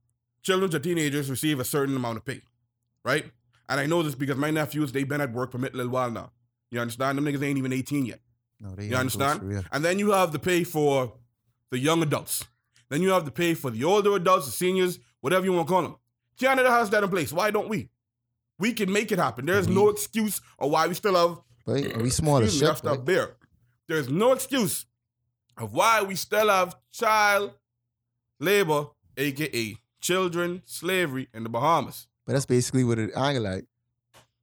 children 0.42 0.74
or 0.74 0.80
teenagers 0.80 1.30
receive 1.30 1.60
a 1.60 1.66
certain 1.66 1.96
amount 1.96 2.18
of 2.18 2.26
pay. 2.26 2.42
Right? 3.04 3.26
And 3.70 3.80
I 3.80 3.86
know 3.86 4.02
this 4.04 4.16
because 4.16 4.38
my 4.38 4.50
nephews, 4.52 4.92
they've 4.92 5.08
been 5.08 5.22
at 5.22 5.32
work 5.34 5.52
for 5.52 5.58
a 5.58 5.62
little 5.62 5.90
while 5.90 6.10
now. 6.12 6.32
You 6.72 6.80
understand? 6.80 7.18
Them 7.18 7.26
niggas 7.26 7.44
ain't 7.44 7.58
even 7.58 7.72
18 7.74 8.06
yet. 8.06 8.20
No, 8.60 8.76
they 8.76 8.86
You 8.86 8.96
understand? 8.96 9.66
And 9.72 9.84
then 9.86 10.00
you 10.00 10.12
have 10.12 10.32
to 10.32 10.40
pay 10.40 10.64
for 10.64 11.14
the 11.72 11.80
young 11.80 12.02
adults. 12.02 12.46
Then 12.90 13.02
you 13.02 13.10
have 13.10 13.26
to 13.26 13.32
pay 13.32 13.54
for 13.54 13.70
the 13.70 13.84
older 13.84 14.16
adults, 14.16 14.46
the 14.46 14.52
seniors, 14.52 15.00
whatever 15.22 15.46
you 15.46 15.54
want 15.54 15.68
to 15.68 15.74
call 15.74 15.82
them. 15.84 15.96
Canada 16.40 16.70
has 16.70 16.90
that 16.92 17.04
in 17.04 17.10
place. 17.10 17.34
Why 17.34 17.52
don't 17.52 17.68
we? 17.70 17.90
We 18.60 18.74
can 18.74 18.92
make 18.92 19.12
it 19.12 19.20
happen. 19.20 19.46
There's 19.46 19.68
no 19.68 19.90
excuse 19.90 20.42
of 20.58 20.72
why 20.72 20.88
we 20.88 20.94
still 20.94 21.16
have 21.16 21.40
But 21.66 22.02
we 22.02 22.10
small 22.10 22.38
as 22.38 22.58
shit. 22.58 22.82
boy. 22.82 22.98
there. 22.98 23.36
There's 23.88 24.10
no 24.10 24.32
excuse 24.34 24.86
of 25.58 25.74
why 25.74 26.02
we 26.04 26.16
still 26.16 26.50
have 26.50 26.76
child 26.92 27.54
labor, 28.40 28.88
aka 29.18 29.76
children 30.02 30.62
slavery 30.66 31.28
in 31.34 31.44
the 31.44 31.50
Bahamas. 31.50 32.08
But 32.26 32.34
that's 32.34 32.46
basically 32.46 32.84
what 32.84 33.00
it. 33.00 33.12
I 33.16 33.34
ain't 33.34 33.44
lie. 33.44 33.62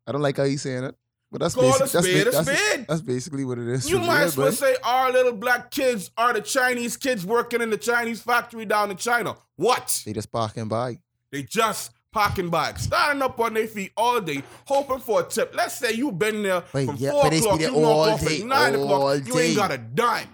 I 0.06 0.12
don't 0.12 0.22
like 0.22 0.36
how 0.36 0.44
you 0.44 0.58
saying 0.58 0.84
it, 0.84 0.94
but 1.34 1.40
that's 1.40 1.56
Call 1.56 1.64
a 1.64 1.78
basically 1.80 1.90
that's, 1.90 2.06
spade 2.06 2.24
ba- 2.24 2.28
a 2.28 2.32
that's, 2.32 2.62
spade. 2.62 2.86
that's 2.86 3.00
basically 3.00 3.44
what 3.44 3.58
it 3.58 3.66
is. 3.66 3.90
You 3.90 3.98
might 3.98 4.20
as 4.22 4.36
well 4.36 4.52
say 4.52 4.76
our 4.84 5.10
little 5.10 5.32
black 5.32 5.72
kids 5.72 6.12
are 6.16 6.32
the 6.32 6.40
Chinese 6.40 6.96
kids 6.96 7.26
working 7.26 7.60
in 7.60 7.70
the 7.70 7.76
Chinese 7.76 8.22
factory 8.22 8.64
down 8.64 8.92
in 8.92 8.96
China. 8.96 9.34
What? 9.56 10.00
they 10.06 10.12
just 10.12 10.30
parking 10.30 10.68
by. 10.68 11.00
They 11.32 11.42
just 11.42 11.90
parking 12.12 12.50
bikes, 12.50 12.84
standing 12.84 13.20
up 13.20 13.40
on 13.40 13.54
their 13.54 13.66
feet 13.66 13.90
all 13.96 14.20
day, 14.20 14.44
hoping 14.64 15.00
for 15.00 15.22
a 15.22 15.24
tip. 15.24 15.52
Let's 15.56 15.74
say 15.74 15.90
you've 15.94 16.20
been 16.20 16.44
there 16.44 16.60
from 16.60 16.94
yeah, 16.98 17.10
four 17.10 17.26
o'clock, 17.26 17.60
you 17.60 17.74
all 17.74 18.10
off 18.10 18.20
day, 18.20 18.42
at 18.42 18.46
nine 18.46 18.76
o'clock, 18.76 19.26
you 19.26 19.36
ain't 19.36 19.56
got 19.56 19.72
a 19.72 19.78
dime. 19.78 20.28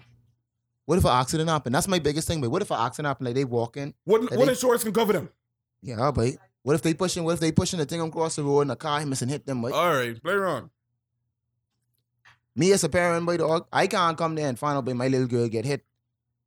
What 0.85 0.99
if 0.99 1.05
an 1.07 1.13
accident 1.13 1.49
happened? 1.49 1.75
That's 1.75 1.89
my 1.89 1.99
biggest 1.99 2.29
thing. 2.29 2.43
But 2.43 2.51
what 2.51 2.61
if 2.61 2.71
an 2.71 2.77
accident 2.79 3.09
happened? 3.09 3.29
Like 3.29 3.37
they 3.37 3.47
walk 3.47 3.79
in. 3.79 3.95
What, 4.05 4.21
what 4.21 4.33
they- 4.33 4.49
insurance 4.51 4.85
can 4.85 4.93
cover 4.93 5.15
them? 5.15 5.31
Yeah, 5.81 6.11
but 6.15 6.35
what 6.63 6.75
if 6.75 6.83
they 6.83 6.93
pushing? 6.93 7.25
What 7.25 7.33
if 7.33 7.41
they 7.41 7.53
pushing 7.53 7.79
the 7.79 7.87
thing 7.87 8.03
across 8.03 8.37
the 8.37 8.43
road 8.43 8.61
and 8.61 8.71
the 8.71 8.77
car 8.77 9.01
and 9.01 9.17
hit 9.19 9.47
them? 9.47 9.63
Boy? 9.63 9.73
All 9.73 9.95
right, 9.95 10.23
play 10.23 10.35
around. 10.35 10.69
Me 12.61 12.73
as 12.73 12.85
a 12.85 12.91
parent, 12.91 13.25
boy, 13.25 13.39
dog, 13.39 13.67
I 13.73 13.87
can't 13.87 14.19
come 14.19 14.35
there 14.35 14.47
and 14.47 14.59
find 14.59 14.77
out, 14.77 14.85
boy, 14.85 14.93
my 14.93 15.09
little 15.09 15.27
girl 15.27 15.49
get 15.49 15.65
hit. 15.65 15.83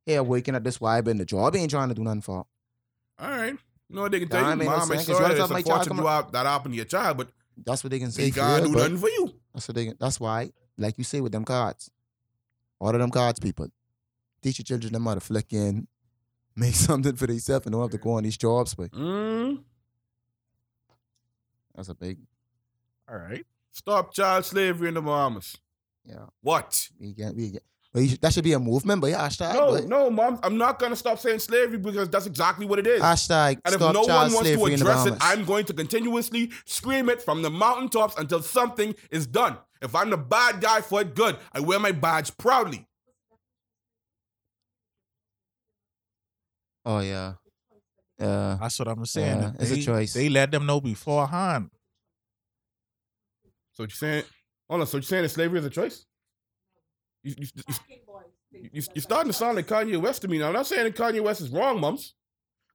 Here 0.05 0.21
working 0.21 0.53
at 0.53 0.63
this 0.63 0.77
vibe 0.77 1.07
and 1.07 1.19
the 1.19 1.25
job 1.25 1.55
ain't 1.55 1.71
trying 1.71 1.89
to 1.89 1.95
do 1.95 2.03
nothing 2.03 2.21
for. 2.21 2.45
All 3.19 3.29
right. 3.29 3.55
No, 3.89 4.07
they 4.07 4.19
can 4.19 4.29
tell 4.29 4.41
you? 4.41 4.47
I 4.47 4.55
mean, 4.55 4.65
no 4.69 4.77
Mom, 4.77 4.91
I'm 4.91 4.99
sorry 4.99 5.23
what 5.23 5.31
it's 5.31 5.39
unfortunate 5.51 5.97
you 5.97 6.05
have- 6.07 6.31
that 6.33 6.45
happened 6.45 6.73
to 6.73 6.75
your 6.75 6.85
child, 6.85 7.17
but 7.17 7.29
That's 7.65 7.83
what 7.83 7.89
they 7.91 7.99
can 7.99 8.11
say. 8.11 8.23
they 8.25 8.31
can't 8.31 8.65
do 8.65 8.71
nothing 8.73 8.97
for 8.99 9.09
you. 9.09 9.33
That's 9.53 9.67
what 9.67 9.75
they. 9.75 9.93
That's 9.99 10.19
why, 10.19 10.51
like 10.77 10.97
you 10.99 11.03
say 11.03 11.19
with 11.21 11.31
them 11.31 11.45
cards, 11.45 11.89
all 12.79 12.89
of 12.89 12.99
them 12.99 13.09
cards, 13.11 13.39
people 13.39 13.67
teach 14.43 14.59
your 14.59 14.65
children 14.65 14.93
them 14.93 15.05
how 15.05 15.15
to 15.15 15.19
flick 15.19 15.51
in, 15.53 15.87
make 16.55 16.75
something 16.75 17.15
for 17.15 17.25
themselves, 17.27 17.65
and 17.65 17.73
don't 17.73 17.81
have 17.81 17.91
to 17.91 17.97
go 17.97 18.11
on 18.11 18.23
these 18.23 18.37
jobs. 18.37 18.75
But 18.75 18.91
Mm. 18.91 19.63
that's 21.75 21.89
a 21.89 21.95
big, 21.95 22.19
All 23.09 23.17
right. 23.17 23.45
Stop 23.71 24.13
child 24.13 24.45
slavery 24.45 24.89
in 24.89 24.93
the 24.95 25.01
Bahamas. 25.01 25.57
Yeah. 26.05 26.25
What? 26.41 26.89
We 26.99 27.13
get, 27.13 27.35
we 27.35 27.51
get. 27.51 27.63
But 27.93 28.01
you 28.01 28.09
should, 28.09 28.21
that 28.21 28.33
should 28.33 28.43
be 28.43 28.53
a 28.53 28.59
movement. 28.59 29.01
But 29.01 29.11
yeah, 29.11 29.27
hashtag, 29.27 29.53
No, 29.53 29.71
but, 29.71 29.85
no, 29.85 30.09
mom. 30.09 30.39
I'm 30.41 30.57
not 30.57 30.79
gonna 30.79 30.95
stop 30.95 31.19
saying 31.19 31.39
slavery 31.39 31.77
because 31.77 32.09
that's 32.09 32.25
exactly 32.25 32.65
what 32.65 32.79
it 32.79 32.87
is. 32.87 33.01
hashtag 33.01 33.59
And 33.63 33.75
if 33.75 33.79
stop 33.79 33.93
no 33.93 34.01
one 34.01 34.09
wants 34.09 34.39
to 34.39 34.45
slavery 34.45 34.73
in 34.73 34.79
the 34.79 34.85
address 34.85 35.05
it, 35.05 35.13
I'm 35.21 35.45
going 35.45 35.65
to 35.65 35.73
continuously 35.73 36.51
scream 36.65 37.07
it 37.09 37.21
from 37.21 37.43
the 37.43 37.51
mountaintops 37.51 38.15
until 38.17 38.41
something 38.41 38.95
is 39.11 39.27
done. 39.27 39.57
If 39.81 39.93
I'm 39.95 40.09
the 40.09 40.17
bad 40.17 40.59
guy 40.59 40.81
for 40.81 41.01
it, 41.01 41.13
good. 41.13 41.37
I 41.51 41.59
wear 41.59 41.77
my 41.77 41.91
badge 41.91 42.35
proudly. 42.37 42.87
Oh 46.85 46.99
yeah. 46.99 47.33
Yeah. 48.19 48.57
That's 48.59 48.79
what 48.79 48.87
I'm 48.87 49.05
saying. 49.05 49.39
Yeah, 49.39 49.51
it's 49.59 49.71
a 49.71 49.81
choice. 49.81 50.13
They 50.13 50.29
let 50.29 50.49
them 50.51 50.65
know 50.65 50.81
beforehand. 50.81 51.69
So 53.73 53.83
what 53.83 53.91
you 53.91 53.95
saying? 53.95 54.23
Hold 54.73 54.81
on. 54.81 54.87
So 54.87 54.97
you're 54.97 55.03
saying 55.03 55.21
that 55.21 55.29
slavery 55.29 55.59
is 55.59 55.65
a 55.65 55.69
choice? 55.69 56.03
You 57.21 57.35
you 57.37 57.47
you, 57.55 57.63
you, 58.51 58.69
you, 58.73 58.81
you're 58.95 59.01
starting 59.03 59.31
to 59.31 59.37
sound 59.37 59.55
like 59.55 59.67
Kanye 59.67 60.01
West 60.01 60.23
to 60.23 60.27
me 60.27 60.39
now. 60.39 60.47
I'm 60.47 60.53
not 60.53 60.65
saying 60.65 60.83
that 60.85 60.95
Kanye 60.95 61.21
West 61.21 61.41
is 61.41 61.49
wrong, 61.49 61.79
mums. 61.79 62.15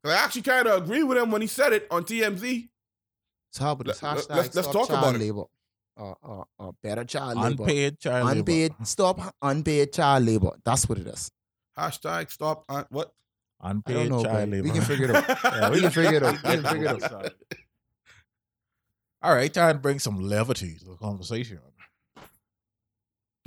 I 0.04 0.12
actually 0.12 0.42
kind 0.42 0.68
of 0.68 0.84
agree 0.84 1.02
with 1.02 1.18
him 1.18 1.32
when 1.32 1.40
he 1.42 1.48
said 1.48 1.72
it 1.72 1.88
on 1.90 2.04
TMZ. 2.04 2.68
So 3.50 3.64
how 3.64 3.72
about 3.72 3.86
this 3.88 4.00
Let- 4.00 4.14
let- 4.14 4.26
hashtag 4.28 4.36
let's- 4.36 4.54
let's 4.54 4.68
talk 4.68 4.86
child 4.88 5.16
about 5.16 5.20
it. 5.20 5.34
Uh, 6.00 6.14
uh, 6.22 6.44
uh, 6.60 6.72
better 6.84 7.02
child 7.04 7.36
labor. 7.38 7.62
Unpaid 7.64 7.98
child 7.98 8.28
Unpaid. 8.36 8.70
labor. 8.70 8.84
Stop 8.84 9.34
unpaid 9.42 9.92
child 9.92 10.24
labor. 10.24 10.52
That's 10.64 10.88
what 10.88 10.98
it 10.98 11.06
is. 11.08 11.32
Hashtag 11.76 12.30
stop. 12.30 12.64
On, 12.68 12.86
what? 12.90 13.12
I 13.60 13.72
Unpaid 13.72 13.94
don't 13.94 14.08
know, 14.10 14.22
child 14.22 14.34
but 14.34 14.48
labor. 14.50 14.62
we 14.62 14.70
can 14.70 14.82
figure 14.82 15.10
it 15.10 15.16
out. 15.16 15.38
Yeah, 15.44 15.70
we 15.70 15.80
can 15.80 15.90
figure 15.90 16.14
it 16.18 16.22
out. 16.22 16.32
We 16.34 16.38
can 16.38 16.62
can 16.62 16.72
figure 16.72 16.94
it 16.94 17.12
out. 17.12 17.32
All 19.20 19.34
right, 19.34 19.52
time 19.52 19.74
to 19.74 19.80
bring 19.80 19.98
some 19.98 20.20
levity 20.20 20.76
to 20.78 20.84
the 20.84 20.96
conversation 20.96 21.58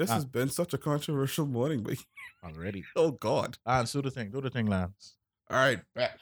This 0.01 0.09
Ah. 0.09 0.15
has 0.15 0.25
been 0.25 0.49
such 0.49 0.73
a 0.73 0.79
controversial 0.79 1.45
morning, 1.45 1.83
but 1.83 1.95
already. 2.43 2.83
oh 2.95 3.11
god. 3.11 3.59
Lance, 3.67 3.91
do 3.91 4.01
the 4.01 4.09
thing. 4.09 4.31
Do 4.31 4.41
the 4.41 4.49
thing, 4.49 4.65
Lance. 4.65 5.15
All 5.47 5.57
right, 5.57 5.79
back. 5.93 6.17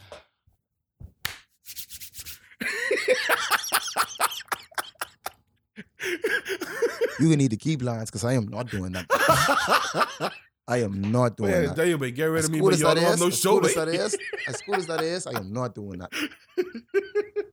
You 7.19 7.25
gonna 7.25 7.35
need 7.37 7.51
to 7.51 7.57
keep 7.57 7.81
lines 7.81 8.09
because 8.09 8.23
I 8.23 8.33
am 8.33 8.47
not 8.47 8.69
doing 8.69 8.93
that. 8.93 9.05
I 10.67 10.77
am 10.83 11.01
not 11.01 11.35
doing 11.35 11.51
Man, 11.51 11.65
that. 11.67 11.75
tell 11.75 11.85
you, 11.87 11.97
but 11.97 12.13
get 12.13 12.25
rid 12.25 12.39
As 12.39 12.45
of 12.45 12.51
me, 12.51 12.61
but 12.61 12.77
y'all 12.77 12.93
don't 12.95 13.03
have 13.03 13.15
is, 13.15 13.19
no 13.19 13.27
as 13.27 13.39
show, 13.39 13.59
cool 13.59 13.65
as 13.65 13.73
that 13.75 13.87
mate. 13.87 13.99
is, 13.99 14.17
as 14.47 14.61
cool 14.61 14.75
as 14.75 14.85
that 14.87 15.01
is, 15.01 15.25
I 15.27 15.37
am 15.37 15.51
not 15.51 15.73
doing 15.75 15.99
that. 15.99 16.11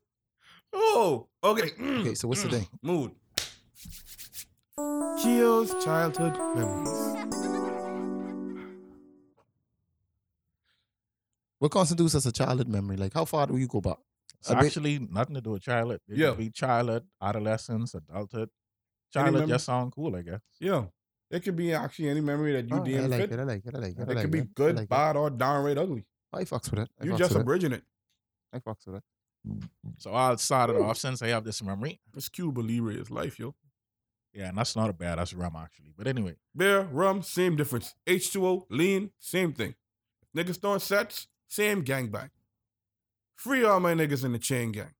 oh, 0.73 1.27
okay. 1.43 1.71
Okay, 1.81 2.15
so 2.15 2.29
what's 2.29 2.43
the 2.43 2.51
thing? 2.51 2.67
Mood. 2.83 3.13
Kio's 4.87 5.73
childhood 5.83 6.35
memories. 6.55 7.17
What 11.59 11.71
constitutes 11.71 12.15
as 12.15 12.27
a 12.27 12.33
childhood 12.33 12.69
memory? 12.69 12.99
Like, 12.99 13.15
how 13.15 13.25
far 13.25 13.47
do 13.47 13.57
you 13.57 13.67
go 13.67 13.81
back? 13.81 13.97
It's 14.41 14.51
A 14.51 14.55
bit- 14.57 14.67
actually 14.67 14.99
nothing 14.99 15.35
to 15.37 15.41
do 15.41 15.51
with 15.53 15.63
childhood. 15.63 16.01
It 16.09 16.19
Yeah. 16.19 16.29
could 16.31 16.39
be 16.39 16.51
childhood, 16.51 17.09
adolescence, 17.23 17.95
adulthood. 17.95 18.51
Childhood 19.15 19.41
mem- 19.41 19.49
just 19.49 19.65
sound 19.65 19.93
cool, 19.93 20.15
I 20.15 20.21
guess. 20.23 20.43
Yeah. 20.61 20.89
It 21.31 21.41
could 21.43 21.57
be 21.57 21.73
actually 21.73 22.11
any 22.11 22.21
memory 22.21 22.53
that 22.53 22.69
you 22.69 22.77
Oh, 22.77 22.85
I 22.85 23.07
like 23.07 23.21
fit. 23.23 23.33
it. 23.33 23.41
I 23.41 23.43
like 23.45 23.65
it. 23.67 23.75
I 23.75 23.79
like 23.79 23.93
it. 23.97 23.99
I 23.99 24.03
It 24.03 24.09
like 24.09 24.19
could 24.21 24.31
be 24.31 24.39
it. 24.41 24.55
Good, 24.55 24.77
like 24.77 24.85
it. 24.85 24.91
bad, 24.91 25.17
or 25.17 25.31
downright 25.31 25.79
ugly. 25.79 26.05
I 26.35 26.45
fucks 26.45 26.71
with 26.71 26.81
it. 26.81 26.91
I 27.01 27.05
You 27.05 27.13
fucks 27.13 27.19
just 27.19 27.31
with 27.31 27.39
it. 27.39 27.43
abridging 27.43 27.73
it. 27.73 27.85
I 28.53 28.59
fucks 28.59 28.87
with 28.87 28.97
it. 28.97 29.71
So 29.99 30.13
I'll 30.13 30.37
start 30.37 30.69
it 30.71 30.77
off 30.77 30.99
since 30.99 31.23
I 31.23 31.29
have 31.29 31.45
this 31.45 31.63
memory. 31.63 32.01
It's 32.15 32.29
Cuba 32.29 32.61
Libre 32.61 32.93
is 32.95 33.11
life, 33.11 33.39
yo. 33.39 33.55
Yeah, 34.37 34.49
and 34.51 34.59
that's 34.59 34.77
not 34.77 34.91
a 34.91 34.93
bad. 34.93 35.19
That's 35.19 35.33
rum 35.33 35.57
actually. 35.57 35.95
But 35.97 36.07
anyway, 36.07 36.37
Beer, 36.55 36.83
rum, 36.93 37.23
same 37.23 37.57
difference. 37.57 37.95
H2O, 38.07 38.67
lean, 38.69 39.11
same 39.19 39.53
thing. 39.55 39.75
Niggas 40.37 40.61
throwing 40.61 40.81
sets, 40.81 41.27
same 41.49 41.83
gangbang. 41.83 42.29
Free 43.35 43.65
all 43.65 43.81
my 43.81 43.95
niggas 43.95 44.25
in 44.25 44.33
the 44.33 44.39
chain 44.39 44.73
gang. 44.73 44.93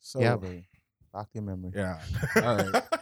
so 0.00 0.20
yeah, 0.20 0.36
baby. 0.36 0.66
Back 1.12 1.30
to 1.32 1.38
your 1.38 1.42
memory. 1.44 1.70
yeah. 1.74 2.00
All 2.42 2.56
right. 2.56 2.82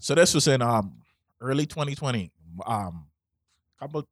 So 0.00 0.14
this 0.14 0.32
was 0.32 0.46
in 0.46 0.62
um 0.62 1.02
early 1.40 1.66
2020. 1.66 2.30
Um, 2.64 3.08
couple 3.80 4.06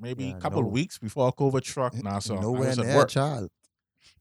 maybe 0.00 0.26
Yeah, 0.26 0.36
a 0.36 0.40
couple 0.40 0.62
no- 0.62 0.68
weeks 0.68 0.96
before 0.98 1.32
COVID 1.32 1.64
struck. 1.66 1.94
Now, 2.02 2.20
so 2.20 2.36
I 2.38 2.40
Nowhere 2.40 2.68
was 2.68 2.78
at 2.78 2.86
near 2.86 2.96
work. 2.96 3.08
child. 3.08 3.50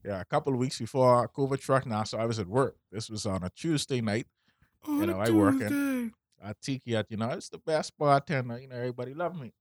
Yeah, 0.03 0.21
a 0.21 0.25
couple 0.25 0.53
of 0.53 0.59
weeks 0.59 0.79
before 0.79 1.29
COVID 1.29 1.59
struck. 1.61 1.85
Now, 1.85 2.03
so 2.03 2.17
I 2.17 2.25
was 2.25 2.39
at 2.39 2.47
work. 2.47 2.75
This 2.91 3.09
was 3.09 3.25
on 3.25 3.43
a 3.43 3.49
Tuesday 3.49 4.01
night. 4.01 4.27
On 4.87 5.05
know, 5.05 5.19
I. 5.19 5.25
Tuesday. 5.25 6.11
at 6.43 6.61
Tiki 6.61 6.95
at, 6.95 7.05
you 7.09 7.17
know, 7.17 7.29
it's 7.29 7.49
the 7.49 7.59
best 7.59 7.97
bartender. 7.97 8.59
You 8.59 8.67
know, 8.67 8.75
everybody 8.75 9.13
love 9.13 9.39
me. 9.39 9.53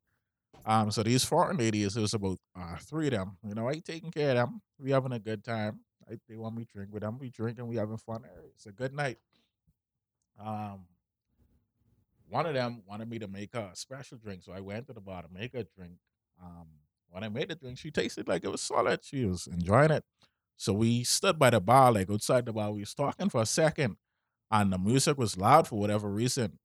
Um, 0.64 0.90
so 0.90 1.02
these 1.02 1.24
foreign 1.24 1.56
ladies, 1.56 1.96
it 1.96 2.00
was 2.00 2.14
about 2.14 2.38
uh, 2.58 2.76
three 2.78 3.06
of 3.06 3.12
them. 3.12 3.38
You 3.46 3.54
know, 3.54 3.68
I 3.68 3.78
taking 3.78 4.10
care 4.10 4.30
of 4.30 4.36
them. 4.36 4.60
We 4.78 4.90
having 4.90 5.12
a 5.12 5.18
good 5.18 5.44
time. 5.44 5.80
I, 6.10 6.14
they 6.28 6.36
want 6.36 6.56
me 6.56 6.64
to 6.64 6.72
drink 6.72 6.92
with 6.92 7.02
them. 7.02 7.18
We 7.18 7.30
drinking. 7.30 7.66
We 7.66 7.76
having 7.76 7.98
fun. 7.98 8.24
It's 8.54 8.66
a 8.66 8.72
good 8.72 8.94
night. 8.94 9.18
Um, 10.38 10.86
one 12.28 12.46
of 12.46 12.54
them 12.54 12.82
wanted 12.88 13.08
me 13.08 13.18
to 13.18 13.28
make 13.28 13.54
a 13.54 13.70
special 13.74 14.18
drink, 14.18 14.42
so 14.42 14.52
I 14.52 14.60
went 14.60 14.86
to 14.86 14.92
the 14.92 15.00
bar 15.00 15.22
to 15.22 15.28
make 15.32 15.54
a 15.54 15.64
drink. 15.64 15.94
Um, 16.42 16.66
when 17.10 17.24
I 17.24 17.28
made 17.28 17.48
the 17.48 17.54
drink, 17.54 17.78
she 17.78 17.90
tasted 17.90 18.28
like 18.28 18.44
it 18.44 18.50
was 18.50 18.60
solid. 18.60 19.00
She 19.04 19.24
was 19.24 19.46
enjoying 19.46 19.90
it. 19.90 20.04
So 20.56 20.72
we 20.72 21.04
stood 21.04 21.38
by 21.38 21.50
the 21.50 21.60
bar, 21.60 21.90
like 21.92 22.10
outside 22.10 22.46
the 22.46 22.52
bar. 22.52 22.70
We 22.72 22.80
was 22.80 22.94
talking 22.94 23.28
for 23.30 23.40
a 23.42 23.46
second, 23.46 23.96
and 24.50 24.72
the 24.72 24.78
music 24.78 25.16
was 25.18 25.36
loud 25.36 25.66
for 25.66 25.78
whatever 25.78 26.08
reason. 26.08 26.58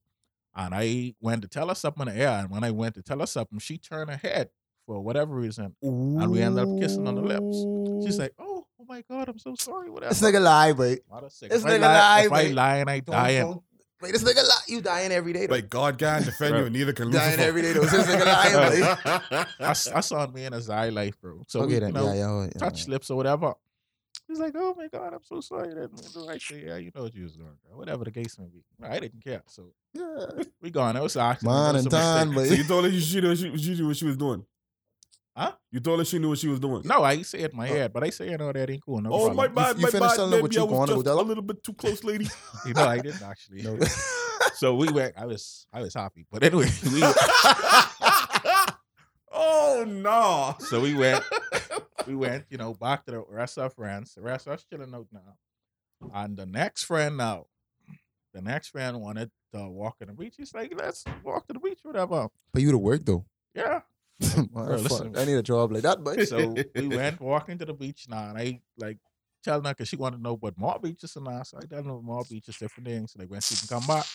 And 0.55 0.73
I 0.73 1.13
went 1.19 1.41
to 1.41 1.47
tell 1.47 1.67
her 1.69 1.75
something 1.75 2.07
in 2.07 2.15
the 2.15 2.21
air. 2.21 2.29
And 2.39 2.49
when 2.49 2.63
I 2.63 2.71
went 2.71 2.95
to 2.95 3.01
tell 3.01 3.19
her 3.19 3.25
something, 3.25 3.59
she 3.59 3.77
turned 3.77 4.09
her 4.09 4.17
head 4.17 4.49
for 4.85 5.01
whatever 5.01 5.35
reason. 5.35 5.75
And 5.81 6.29
we 6.31 6.41
ended 6.41 6.65
up 6.67 6.79
kissing 6.79 7.07
on 7.07 7.15
the 7.15 7.21
lips. 7.21 8.05
She's 8.05 8.17
like, 8.19 8.33
oh, 8.39 8.65
oh 8.79 8.85
my 8.87 9.01
God, 9.09 9.27
I'm 9.29 9.37
so 9.39 9.55
sorry. 9.59 9.89
Whatever. 9.89 10.13
This 10.13 10.21
nigga 10.21 10.41
lie, 10.41 10.71
boy. 10.73 10.97
Mother 11.11 11.29
sick. 11.29 11.49
this 11.51 11.61
if 11.61 11.65
I 11.67 11.71
nigga 11.71 11.81
lie, 11.81 11.87
lie, 11.97 12.21
if 12.25 12.31
I 12.31 12.43
lie 12.51 12.75
and 12.77 12.89
I 12.89 12.99
Don't- 13.01 13.15
don't- 13.15 13.63
Wait, 14.05 14.11
this 14.13 14.23
nigga 14.23 14.47
lie. 14.47 14.61
You 14.67 14.81
dying 14.81 15.11
every 15.11 15.33
day, 15.33 15.47
though. 15.47 15.55
Like 15.55 15.69
God 15.69 15.97
can 15.97 16.23
defend 16.23 16.55
you, 16.55 16.65
and 16.65 16.73
neither 16.73 16.93
can 16.93 17.11
dying 17.11 17.39
every 17.39 17.63
day, 17.63 17.73
though. 17.73 17.81
This 17.81 18.05
nigga 18.07 18.25
lying, 18.25 19.17
boy. 19.31 19.45
that's, 19.59 19.85
that's 19.85 20.11
on 20.11 20.31
me 20.31 20.45
and 20.45 20.53
his 20.53 20.69
eye 20.69 20.89
life, 20.89 21.19
bro. 21.19 21.43
So, 21.47 21.61
okay, 21.61 21.73
we, 21.75 21.79
then. 21.79 21.89
you 21.89 21.93
know, 21.93 22.13
yeah, 22.13 22.13
yeah, 22.13 22.43
yeah, 22.43 22.59
touch 22.59 22.85
yeah. 22.85 22.91
lips 22.91 23.09
or 23.09 23.17
whatever. 23.17 23.53
He's 24.27 24.39
like, 24.39 24.53
oh 24.55 24.73
my 24.75 24.87
God, 24.87 25.13
I'm 25.13 25.23
so 25.23 25.39
sorry. 25.41 25.71
I 25.71 25.73
didn't 25.73 25.93
mean 25.93 26.11
to 26.11 26.19
right 26.27 26.41
there. 26.49 26.59
Yeah, 26.59 26.77
you 26.77 26.91
know 26.95 27.03
what 27.03 27.15
you 27.15 27.23
was 27.23 27.33
doing, 27.33 27.57
girl. 27.67 27.77
Whatever 27.77 28.05
the 28.05 28.11
case 28.11 28.37
may 28.39 28.45
be. 28.45 28.63
I 28.83 28.99
didn't 28.99 29.23
care. 29.23 29.43
So 29.47 29.71
Yeah. 29.93 30.43
we 30.61 30.71
gone. 30.71 30.95
It 30.95 31.03
was 31.03 31.15
an 31.15 31.21
accident. 31.21 31.55
Man 31.55 31.75
and 31.75 31.87
a 31.87 31.89
time, 31.89 32.33
mistake. 32.33 32.49
So 32.49 32.55
you 32.55 32.63
told 32.63 32.85
her 32.85 32.91
she, 32.91 33.01
she, 33.01 33.21
knew, 33.21 33.35
she, 33.35 33.57
she 33.57 33.75
knew 33.75 33.87
what 33.87 33.97
she 33.97 34.05
was 34.05 34.17
doing. 34.17 34.45
Huh? 35.35 35.51
You 35.69 35.81
told 35.81 35.99
her 35.99 36.05
she 36.05 36.17
knew 36.17 36.29
what 36.29 36.39
she 36.39 36.47
was 36.47 36.61
doing. 36.61 36.83
No, 36.85 37.03
I 37.03 37.21
say 37.23 37.39
it 37.39 37.51
in 37.51 37.57
my 37.57 37.69
oh. 37.69 37.73
head, 37.73 37.91
but 37.91 38.05
I 38.05 38.09
say, 38.09 38.31
you 38.31 38.37
know, 38.37 38.53
that 38.53 38.69
ain't 38.69 38.81
cool. 38.81 39.01
No 39.01 39.11
oh 39.11 39.17
problem. 39.25 39.35
my 39.35 39.47
bad, 39.47 39.75
you 39.75 39.83
my 39.83 39.89
finished 39.89 40.09
bad, 40.11 40.15
telling 40.15 40.31
her 40.31 40.41
what 40.41 40.51
baby. 40.51 40.55
you 40.55 40.61
I 40.61 40.63
was 40.63 40.77
going 40.77 40.87
to 40.87 40.93
just 40.93 41.05
tell 41.05 41.19
a 41.19 41.21
little 41.21 41.43
bit 41.43 41.63
too 41.63 41.73
close, 41.73 42.03
lady. 42.03 42.29
You 42.65 42.73
know, 42.73 42.85
I 42.85 42.99
didn't 42.99 43.21
actually. 43.21 43.61
No. 43.63 43.77
So 44.55 44.75
we 44.75 44.89
went. 44.89 45.15
I 45.17 45.25
was, 45.25 45.67
I 45.73 45.81
was 45.81 45.93
happy. 45.93 46.25
But 46.31 46.43
anyway, 46.43 46.67
we, 46.85 47.01
oh 49.31 49.83
no! 49.85 50.55
so 50.59 50.79
we 50.79 50.93
went, 50.93 51.23
we 52.07 52.15
went, 52.15 52.45
you 52.49 52.57
know, 52.57 52.73
back 52.73 53.05
to 53.05 53.11
the 53.11 53.23
rest 53.27 53.57
of 53.57 53.63
our 53.63 53.69
friends. 53.69 54.13
The 54.13 54.21
rest 54.21 54.47
of 54.47 54.53
us 54.53 54.65
chilling 54.69 54.93
out 54.93 55.07
now. 55.11 55.35
And 56.13 56.37
the 56.37 56.45
next 56.45 56.83
friend 56.83 57.17
now, 57.17 57.47
the 58.33 58.41
next 58.41 58.69
friend 58.69 59.01
wanted 59.01 59.31
to 59.53 59.67
walk 59.67 59.97
on 60.01 60.07
the 60.07 60.13
beach. 60.13 60.35
He's 60.37 60.53
like, 60.53 60.73
let's 60.77 61.03
walk 61.23 61.47
to 61.47 61.53
the 61.53 61.59
beach, 61.59 61.79
whatever. 61.83 62.27
But 62.53 62.61
you 62.61 62.71
to 62.71 62.77
work, 62.77 63.05
though. 63.05 63.25
Yeah. 63.53 63.81
Man, 64.35 64.47
Bro, 64.53 64.75
listen. 64.77 65.15
I 65.17 65.25
need 65.25 65.35
a 65.35 65.43
job 65.43 65.71
like 65.71 65.83
that, 65.83 66.03
but 66.03 66.27
So 66.27 66.55
we 66.75 66.87
went 66.87 67.19
walking 67.19 67.57
to 67.57 67.65
the 67.65 67.73
beach 67.73 68.05
now, 68.09 68.29
and 68.29 68.37
I 68.37 68.61
like 68.77 68.97
telling 69.43 69.65
her 69.65 69.71
because 69.71 69.87
she 69.89 69.95
wanted 69.95 70.17
to 70.17 70.23
know 70.23 70.35
what 70.35 70.57
more 70.57 70.79
beaches 70.81 71.15
and 71.15 71.27
that. 71.27 71.47
So 71.47 71.57
I 71.61 71.65
tell 71.65 71.83
her 71.83 72.01
more 72.01 72.23
beaches, 72.29 72.57
different 72.57 72.87
things. 72.87 73.11
So, 73.13 73.19
like 73.19 73.29
when 73.29 73.41
she 73.41 73.55
can 73.55 73.67
come 73.67 73.85
back, 73.87 74.05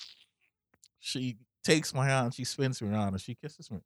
she 0.99 1.37
takes 1.63 1.93
my 1.95 2.07
hand, 2.07 2.35
she 2.35 2.45
spins 2.45 2.81
me 2.81 2.89
around, 2.89 3.09
and 3.09 3.21
she 3.21 3.35
kisses 3.35 3.71
me. 3.71 3.79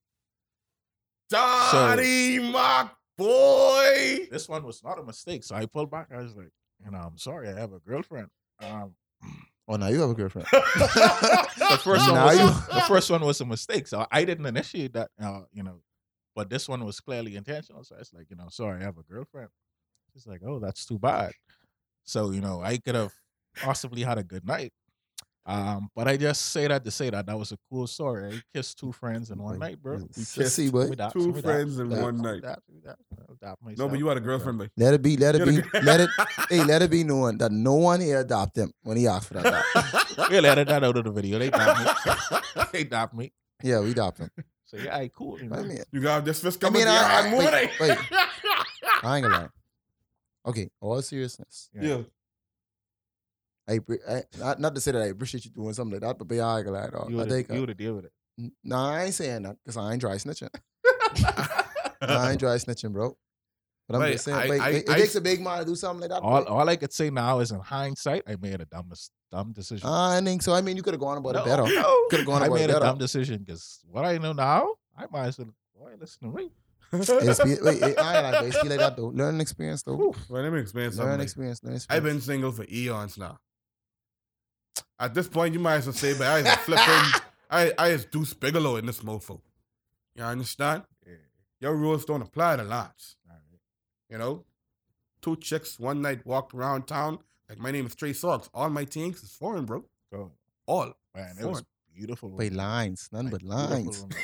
Donnie, 1.30 2.38
my 2.38 2.88
boy. 3.16 4.28
This 4.30 4.48
one 4.48 4.64
was 4.64 4.82
not 4.84 4.98
a 4.98 5.02
mistake, 5.02 5.44
so 5.44 5.54
I 5.54 5.66
pulled 5.66 5.90
back. 5.90 6.08
I 6.12 6.18
was 6.18 6.34
like, 6.36 6.50
you 6.84 6.90
know, 6.90 6.98
I'm 6.98 7.18
sorry, 7.18 7.48
I 7.48 7.58
have 7.58 7.72
a 7.72 7.78
girlfriend. 7.80 8.28
Um, 8.60 8.94
oh, 9.68 9.76
now 9.76 9.88
you 9.88 10.00
have 10.00 10.10
a 10.10 10.14
girlfriend. 10.14 10.46
the 10.52 11.80
first 11.82 12.10
one 12.10 12.22
was 12.22 12.38
you- 12.38 12.74
the 12.74 12.84
first 12.86 13.10
one 13.10 13.22
was 13.22 13.40
a 13.40 13.44
mistake, 13.46 13.86
so 13.86 14.06
I 14.10 14.24
didn't 14.24 14.46
initiate 14.46 14.92
that. 14.94 15.10
Uh, 15.20 15.42
you 15.52 15.62
know, 15.62 15.80
but 16.34 16.50
this 16.50 16.68
one 16.68 16.84
was 16.84 17.00
clearly 17.00 17.36
intentional. 17.36 17.84
So 17.84 17.96
it's 17.98 18.12
like, 18.12 18.26
you 18.30 18.36
know, 18.36 18.48
sorry, 18.50 18.80
I 18.80 18.84
have 18.84 18.98
a 18.98 19.02
girlfriend. 19.02 19.48
She's 20.12 20.26
like, 20.26 20.42
oh, 20.46 20.58
that's 20.58 20.84
too 20.86 20.98
bad. 20.98 21.32
So 22.04 22.30
you 22.30 22.40
know, 22.40 22.60
I 22.62 22.78
could 22.78 22.94
have 22.94 23.12
possibly 23.56 24.02
had 24.02 24.18
a 24.18 24.22
good 24.24 24.46
night. 24.46 24.72
Um, 25.46 25.90
but 25.94 26.08
I 26.08 26.16
just 26.16 26.46
say 26.52 26.66
that 26.68 26.84
to 26.84 26.90
say 26.90 27.10
that 27.10 27.26
that 27.26 27.38
was 27.38 27.52
a 27.52 27.58
cool 27.70 27.86
story. 27.86 28.34
I 28.34 28.42
kissed 28.56 28.78
two 28.78 28.92
friends 28.92 29.30
in 29.30 29.42
one 29.42 29.58
night, 29.58 29.82
bro. 29.82 29.98
you 29.98 30.08
We 30.16 30.22
sissy, 30.22 30.72
boy. 30.72 30.88
we 30.88 30.96
Two 31.12 31.32
we 31.32 31.32
dapped, 31.32 31.44
friends 31.44 31.78
in 31.78 31.90
we 31.90 32.00
one 32.00 32.16
night. 32.16 32.40
dapped, 32.40 32.62
we 32.66 32.80
dapped, 32.80 33.02
you 33.10 33.16
know, 33.18 33.36
dapped 33.42 33.78
No, 33.78 33.88
but 33.88 33.98
you 33.98 34.06
had 34.08 34.16
a 34.16 34.20
girlfriend, 34.22 34.58
babe. 34.58 34.70
Let 34.78 34.94
it 34.94 35.02
be, 35.02 35.18
let 35.18 35.34
it 35.34 35.44
be, 35.44 35.60
let 35.82 36.00
it, 36.00 36.08
hey, 36.48 36.64
let 36.64 36.80
it 36.80 36.90
be 36.90 37.04
known 37.04 37.36
that 37.38 37.52
no 37.52 37.74
one 37.74 38.00
here 38.00 38.20
adopt 38.20 38.56
him 38.56 38.72
when 38.84 38.96
he 38.96 39.06
asked 39.06 39.28
for 39.28 39.34
that. 39.34 39.44
dap. 39.74 40.06
We'll 40.30 40.46
edit 40.46 40.68
that 40.68 40.82
out 40.82 40.96
of 40.96 41.04
the 41.04 41.10
video. 41.10 41.38
They 41.38 41.50
dapped 41.50 41.78
me. 42.06 42.38
they 42.72 42.84
dapped 42.84 43.14
me. 43.14 43.32
yeah, 43.62 43.80
we 43.80 43.90
adopt 43.90 44.18
him. 44.20 44.30
So 44.76 44.82
yeah, 44.82 44.98
hey, 44.98 45.10
cool. 45.14 45.40
You 45.40 45.48
know? 45.48 45.56
I 45.56 45.62
mean, 45.62 45.78
You 45.92 46.00
got 46.00 46.24
this 46.24 46.40
fist 46.40 46.62
I 46.62 46.66
coming. 46.66 46.80
mean, 46.80 46.88
I- 46.88 46.96
I- 46.96 47.20
I'm 47.20 47.32
wait, 47.36 47.44
moving. 47.44 47.68
wait. 47.80 47.98
I 49.04 49.16
ain't 49.16 49.24
gonna 49.24 49.28
lie. 49.28 49.48
Okay, 50.46 50.68
all 50.80 51.00
seriousness. 51.02 51.70
Yeah. 51.74 52.02
I, 53.68 53.78
I 54.08 54.22
not, 54.38 54.60
not 54.60 54.74
to 54.74 54.80
say 54.80 54.92
that 54.92 55.00
I 55.02 55.06
appreciate 55.06 55.44
you 55.46 55.50
doing 55.50 55.72
something 55.72 55.92
like 55.98 56.02
that, 56.02 56.18
but 56.18 56.28
be 56.28 56.40
I 56.40 56.58
ain't 56.58 56.66
gonna 56.66 56.78
lie, 56.78 56.90
dog. 56.90 57.10
you 57.10 57.16
I 57.16 57.20
would 57.22 57.30
think, 57.30 57.50
uh, 57.50 57.54
you 57.54 57.60
would 57.60 57.76
deal 57.76 57.94
with 57.94 58.04
it. 58.06 58.12
nah, 58.62 58.90
I 58.92 59.04
ain't 59.04 59.14
saying 59.14 59.42
that 59.44 59.56
because 59.64 59.76
I 59.78 59.92
ain't 59.92 60.00
dry 60.00 60.16
snitching. 60.16 60.48
Nah, 62.02 62.18
I 62.20 62.32
ain't 62.32 62.40
dry 62.40 62.56
snitching, 62.56 62.92
bro. 62.92 63.16
But 63.88 63.94
I'm 63.96 64.02
Wait, 64.02 64.12
just 64.12 64.26
saying, 64.26 64.36
I- 64.36 64.48
but 64.48 64.60
I- 64.60 64.68
it, 64.70 64.76
it 64.84 64.90
I 64.90 64.94
takes 64.98 65.10
s- 65.10 65.14
a 65.16 65.20
big 65.22 65.40
man 65.40 65.60
to 65.60 65.64
do 65.64 65.74
something 65.74 66.02
like 66.02 66.10
that. 66.10 66.22
all, 66.26 66.44
all 66.44 66.68
I 66.68 66.76
could 66.76 66.92
say 66.92 67.08
now 67.08 67.38
is 67.38 67.50
in 67.50 67.60
hindsight, 67.60 68.24
I 68.28 68.36
made 68.36 68.60
a 68.60 68.66
dumb, 68.66 68.88
mis- 68.90 69.10
dumb 69.34 69.52
decision. 69.52 69.88
Uh, 69.88 70.10
I 70.16 70.20
think 70.20 70.42
so. 70.42 70.52
I 70.54 70.60
mean, 70.60 70.76
you 70.76 70.82
could 70.82 70.94
have 70.94 71.00
gone 71.00 71.18
about 71.18 71.34
No, 71.34 71.42
it 71.42 71.44
better. 71.46 71.62
no. 71.62 72.06
Coulda 72.10 72.24
gone 72.24 72.42
I 72.42 72.46
about 72.46 72.56
it 72.56 72.58
better. 72.68 72.72
I 72.72 72.78
made 72.78 72.82
a 72.82 72.86
dumb 72.90 72.98
decision 72.98 73.38
because 73.44 73.80
what 73.90 74.04
I 74.04 74.18
know 74.18 74.32
now, 74.32 74.74
I 74.96 75.06
might 75.10 75.26
as 75.28 75.38
well. 75.38 75.48
Boy, 75.78 75.92
listen 76.00 76.30
to 76.30 76.36
me. 76.36 76.50
It's 76.92 77.42
be, 77.42 77.56
wait, 77.60 77.82
it, 77.82 77.98
I 77.98 78.14
ain't 78.16 78.24
like, 78.24 78.34
but 78.34 78.44
it's 78.46 78.62
be 78.62 78.68
like 78.68 78.78
that 78.78 78.96
though. 78.96 79.08
Learn 79.08 79.40
experience 79.40 79.82
though. 79.82 80.14
Well, 80.28 80.42
let 80.42 80.52
me 80.52 80.60
explain 80.60 80.90
something. 80.92 81.06
Learn 81.06 81.18
like- 81.18 81.24
experience. 81.24 81.60
Learn 81.64 81.80
I've 81.90 82.04
been 82.04 82.20
single 82.20 82.52
for 82.52 82.64
eons 82.70 83.18
now. 83.18 83.38
At 85.00 85.12
this 85.14 85.26
point, 85.28 85.54
you 85.54 85.60
might 85.60 85.76
as 85.76 85.86
well 85.86 85.92
say, 85.94 86.16
but 86.16 86.26
I 86.28 86.38
is 86.38 86.54
flipping, 86.58 87.20
I, 87.50 87.72
I 87.76 87.88
is 87.88 88.04
Deuce 88.04 88.32
Bigalow 88.34 88.76
in 88.78 88.86
this 88.86 89.00
mofo. 89.00 89.40
You 90.14 90.22
understand? 90.22 90.84
Yeah. 91.04 91.14
Your 91.60 91.74
rules 91.74 92.04
don't 92.04 92.22
apply 92.22 92.56
to 92.56 92.62
lots. 92.62 93.16
All 93.28 93.34
right. 93.34 93.60
You 94.10 94.18
know? 94.18 94.44
Two 95.20 95.34
chicks 95.36 95.80
one 95.80 96.00
night 96.00 96.24
walked 96.24 96.54
around 96.54 96.86
town. 96.86 97.18
Like, 97.48 97.58
my 97.58 97.70
name 97.70 97.86
is 97.86 97.94
Trey 97.94 98.12
Songz. 98.12 98.48
All 98.54 98.70
my 98.70 98.84
things 98.84 99.22
is 99.22 99.30
foreign, 99.32 99.64
bro. 99.64 99.84
Go. 100.12 100.32
All. 100.66 100.92
Man, 101.14 101.36
it 101.40 101.44
was 101.46 101.62
beautiful. 101.94 102.30
Wait, 102.30 102.52
lines, 102.52 103.08
none 103.12 103.28
but 103.28 103.42
Like, 103.42 103.82
beautiful 103.84 104.08
lines. 104.08 104.16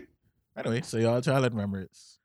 Anyway, 0.56 0.82
so 0.82 0.98
y'all 0.98 1.20
childhood 1.20 1.52
memories. 1.52 2.20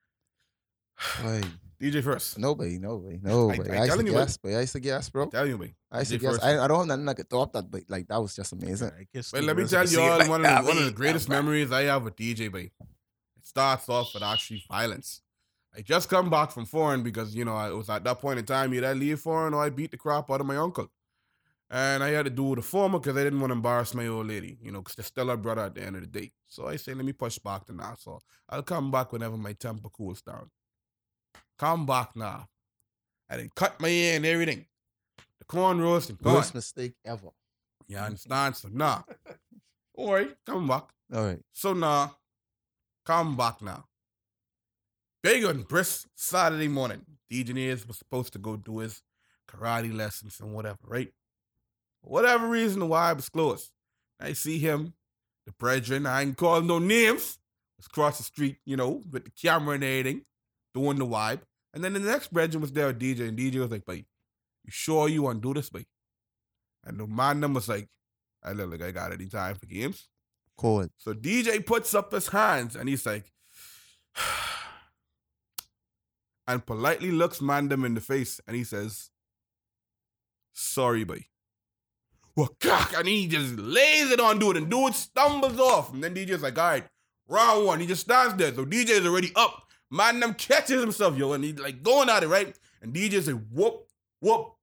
Wait, 1.25 1.45
DJ 1.81 2.03
first. 2.03 2.37
nobody, 2.37 2.77
nobody, 2.77 3.19
nobody. 3.23 3.71
I 3.71 3.77
I, 3.77 3.85
used 3.85 3.97
to 3.97 4.03
telling 4.03 4.05
guess, 4.05 4.37
but 4.37 4.53
I 4.53 4.59
used 4.59 4.73
to 4.73 4.79
guess, 4.79 5.09
bro. 5.09 5.25
Tell 5.29 5.47
you, 5.47 5.57
me. 5.57 5.73
I 5.91 5.99
used 5.99 6.11
to 6.11 6.19
DJ 6.19 6.21
guess. 6.21 6.43
I, 6.43 6.63
I 6.63 6.67
don't 6.67 6.77
have 6.77 6.87
nothing 6.87 7.09
I 7.09 7.13
could 7.15 7.29
top 7.29 7.53
that, 7.53 7.71
but 7.71 7.83
like 7.89 8.07
that 8.07 8.21
was 8.21 8.35
just 8.35 8.53
amazing. 8.53 8.91
I 8.97 9.07
guess 9.11 9.33
Well, 9.33 9.41
the 9.41 9.47
let 9.47 9.57
me 9.57 9.65
tell 9.65 9.81
you 9.81 9.87
see 9.87 9.95
it 10.05 10.09
all 10.11 10.19
like 10.19 10.29
one, 10.29 10.45
of 10.45 10.57
the, 10.57 10.69
one 10.69 10.77
of 10.77 10.83
the 10.83 10.91
man. 10.91 10.93
greatest 10.93 11.27
memories 11.27 11.71
I 11.71 11.83
have 11.83 12.03
with 12.03 12.15
DJ, 12.15 12.51
babe. 12.51 12.69
It 12.79 13.47
starts 13.47 13.89
off 13.89 14.13
with 14.13 14.21
actually 14.21 14.63
violence. 14.69 15.21
I 15.75 15.81
just 15.81 16.09
come 16.09 16.29
back 16.29 16.51
from 16.51 16.65
foreign 16.65 17.03
because, 17.03 17.35
you 17.35 17.45
know, 17.45 17.55
I- 17.55 17.69
it 17.69 17.75
was 17.75 17.89
at 17.89 18.03
that 18.03 18.19
point 18.19 18.39
in 18.39 18.45
time, 18.45 18.73
either 18.73 18.87
I 18.87 18.93
leave 18.93 19.19
foreign 19.19 19.53
or 19.53 19.63
I 19.63 19.69
beat 19.69 19.91
the 19.91 19.97
crap 19.97 20.29
out 20.31 20.41
of 20.41 20.47
my 20.47 20.57
uncle. 20.57 20.91
And 21.69 22.03
I 22.03 22.09
had 22.09 22.25
to 22.25 22.31
do 22.31 22.55
the 22.55 22.63
former 22.63 22.97
because 22.97 23.15
I 23.15 23.23
didn't 23.23 23.39
want 23.39 23.51
to 23.51 23.55
embarrass 23.55 23.93
my 23.93 24.07
old 24.07 24.25
lady, 24.25 24.57
you 24.59 24.71
know, 24.71 24.79
because 24.81 24.95
they're 24.95 25.03
still 25.05 25.27
her 25.27 25.37
brother 25.37 25.61
at 25.61 25.75
the 25.75 25.83
end 25.83 25.95
of 25.95 26.01
the 26.01 26.07
day. 26.07 26.33
So 26.47 26.67
I 26.67 26.77
say, 26.77 26.95
let 26.95 27.05
me 27.05 27.13
push 27.13 27.37
back 27.37 27.65
to 27.67 27.73
now. 27.73 27.95
So 27.99 28.19
I'll 28.49 28.63
come 28.63 28.89
back 28.89 29.11
whenever 29.13 29.37
my 29.37 29.53
temper 29.53 29.89
cools 29.89 30.23
down. 30.23 30.49
Come 31.59 31.85
back 31.85 32.15
now. 32.15 32.49
I 33.29 33.37
didn't 33.37 33.53
cut 33.53 33.79
my 33.79 33.89
hair 33.89 34.15
and 34.15 34.25
everything. 34.25 34.65
The 35.37 35.45
corn 35.45 35.79
roast 35.79 36.09
and 36.09 36.17
gone. 36.17 36.33
Worst 36.33 36.55
mistake 36.55 36.95
ever. 37.05 37.29
You 37.87 37.97
understand? 37.97 38.55
So 38.55 38.69
nah. 38.69 39.03
Don't 39.95 40.35
come 40.45 40.67
back. 40.67 40.87
All 41.13 41.25
right. 41.25 41.43
So 41.51 41.73
now, 41.73 42.17
come 43.05 43.35
back 43.37 43.61
now. 43.61 43.85
Big 45.21 45.43
on 45.43 45.63
brisk 45.63 46.07
Saturday 46.15 46.67
morning. 46.69 47.01
DJ 47.31 47.49
Nears 47.49 47.87
was 47.87 47.97
supposed 47.97 48.33
to 48.33 48.39
go 48.39 48.55
do 48.55 48.79
his 48.79 49.01
karate 49.49 49.93
lessons 49.93 50.39
and 50.39 50.53
whatever, 50.53 50.77
right? 50.83 51.09
For 52.01 52.09
whatever 52.09 52.47
reason, 52.47 52.79
the 52.79 52.85
Y 52.85 53.13
was 53.13 53.27
closed. 53.27 53.69
I 54.19 54.33
see 54.33 54.59
him, 54.59 54.93
the 55.45 55.51
brethren, 55.53 56.05
I 56.05 56.21
ain't 56.21 56.37
calling 56.37 56.67
no 56.67 56.79
names, 56.79 57.37
was 57.77 57.87
across 57.87 58.17
the 58.17 58.23
street, 58.23 58.57
you 58.65 58.77
know, 58.77 59.03
with 59.11 59.25
the 59.25 59.31
camera 59.31 59.75
and 59.75 59.83
everything, 59.83 60.21
doing 60.73 60.97
the 60.97 61.05
vibe. 61.05 61.41
And 61.73 61.83
then 61.83 61.93
the 61.93 61.99
next 61.99 62.31
brethren 62.31 62.61
was 62.61 62.71
there 62.71 62.87
with 62.87 62.99
DJ, 62.99 63.27
and 63.27 63.37
DJ 63.37 63.59
was 63.59 63.71
like, 63.71 63.85
"Bye, 63.85 64.05
you 64.63 64.71
sure 64.71 65.07
you 65.09 65.23
want 65.23 65.41
to 65.41 65.49
do 65.49 65.53
this, 65.53 65.69
bye?" 65.69 65.85
And 66.85 66.99
the 66.99 67.07
man 67.07 67.41
them 67.41 67.53
was 67.53 67.67
like, 67.67 67.87
"I 68.41 68.53
look 68.53 68.71
like 68.71 68.81
I 68.81 68.91
got 68.91 69.13
any 69.13 69.27
time 69.27 69.55
for 69.55 69.65
games." 69.65 70.07
Cool. 70.57 70.87
So 70.97 71.13
DJ 71.13 71.65
puts 71.65 71.93
up 71.93 72.11
his 72.11 72.27
hands 72.27 72.75
and 72.75 72.89
he's 72.89 73.05
like, 73.05 73.31
and 76.49 76.65
politely 76.65 77.11
looks 77.11 77.39
Mandem 77.39 77.85
in 77.85 77.93
the 77.93 78.01
face 78.01 78.41
and 78.47 78.55
he 78.55 78.63
says, 78.63 79.11
Sorry, 80.51 81.03
boy. 81.03 81.25
Well, 82.35 82.55
and 82.97 83.07
he 83.07 83.27
just 83.27 83.57
lays 83.57 84.09
it 84.09 84.19
on 84.19 84.39
dude 84.39 84.57
and 84.57 84.69
dude 84.69 84.95
stumbles 84.95 85.59
off. 85.59 85.93
And 85.93 86.03
then 86.03 86.15
DJ's 86.15 86.41
like, 86.41 86.57
all 86.57 86.69
right, 86.69 86.85
round 87.27 87.65
one. 87.65 87.79
He 87.79 87.85
just 87.85 88.01
stands 88.01 88.35
there. 88.35 88.53
So 88.53 88.65
DJ 88.65 88.89
is 88.89 89.05
already 89.05 89.31
up. 89.35 89.67
Mandem 89.93 90.37
catches 90.37 90.81
himself, 90.81 91.17
yo, 91.17 91.33
and 91.33 91.43
he's 91.43 91.59
like 91.59 91.83
going 91.83 92.09
at 92.09 92.23
it, 92.23 92.27
right? 92.27 92.57
And 92.81 92.93
DJ's 92.93 93.27
like, 93.27 93.41
whoop, 93.51 93.87
whoop. 94.19 94.53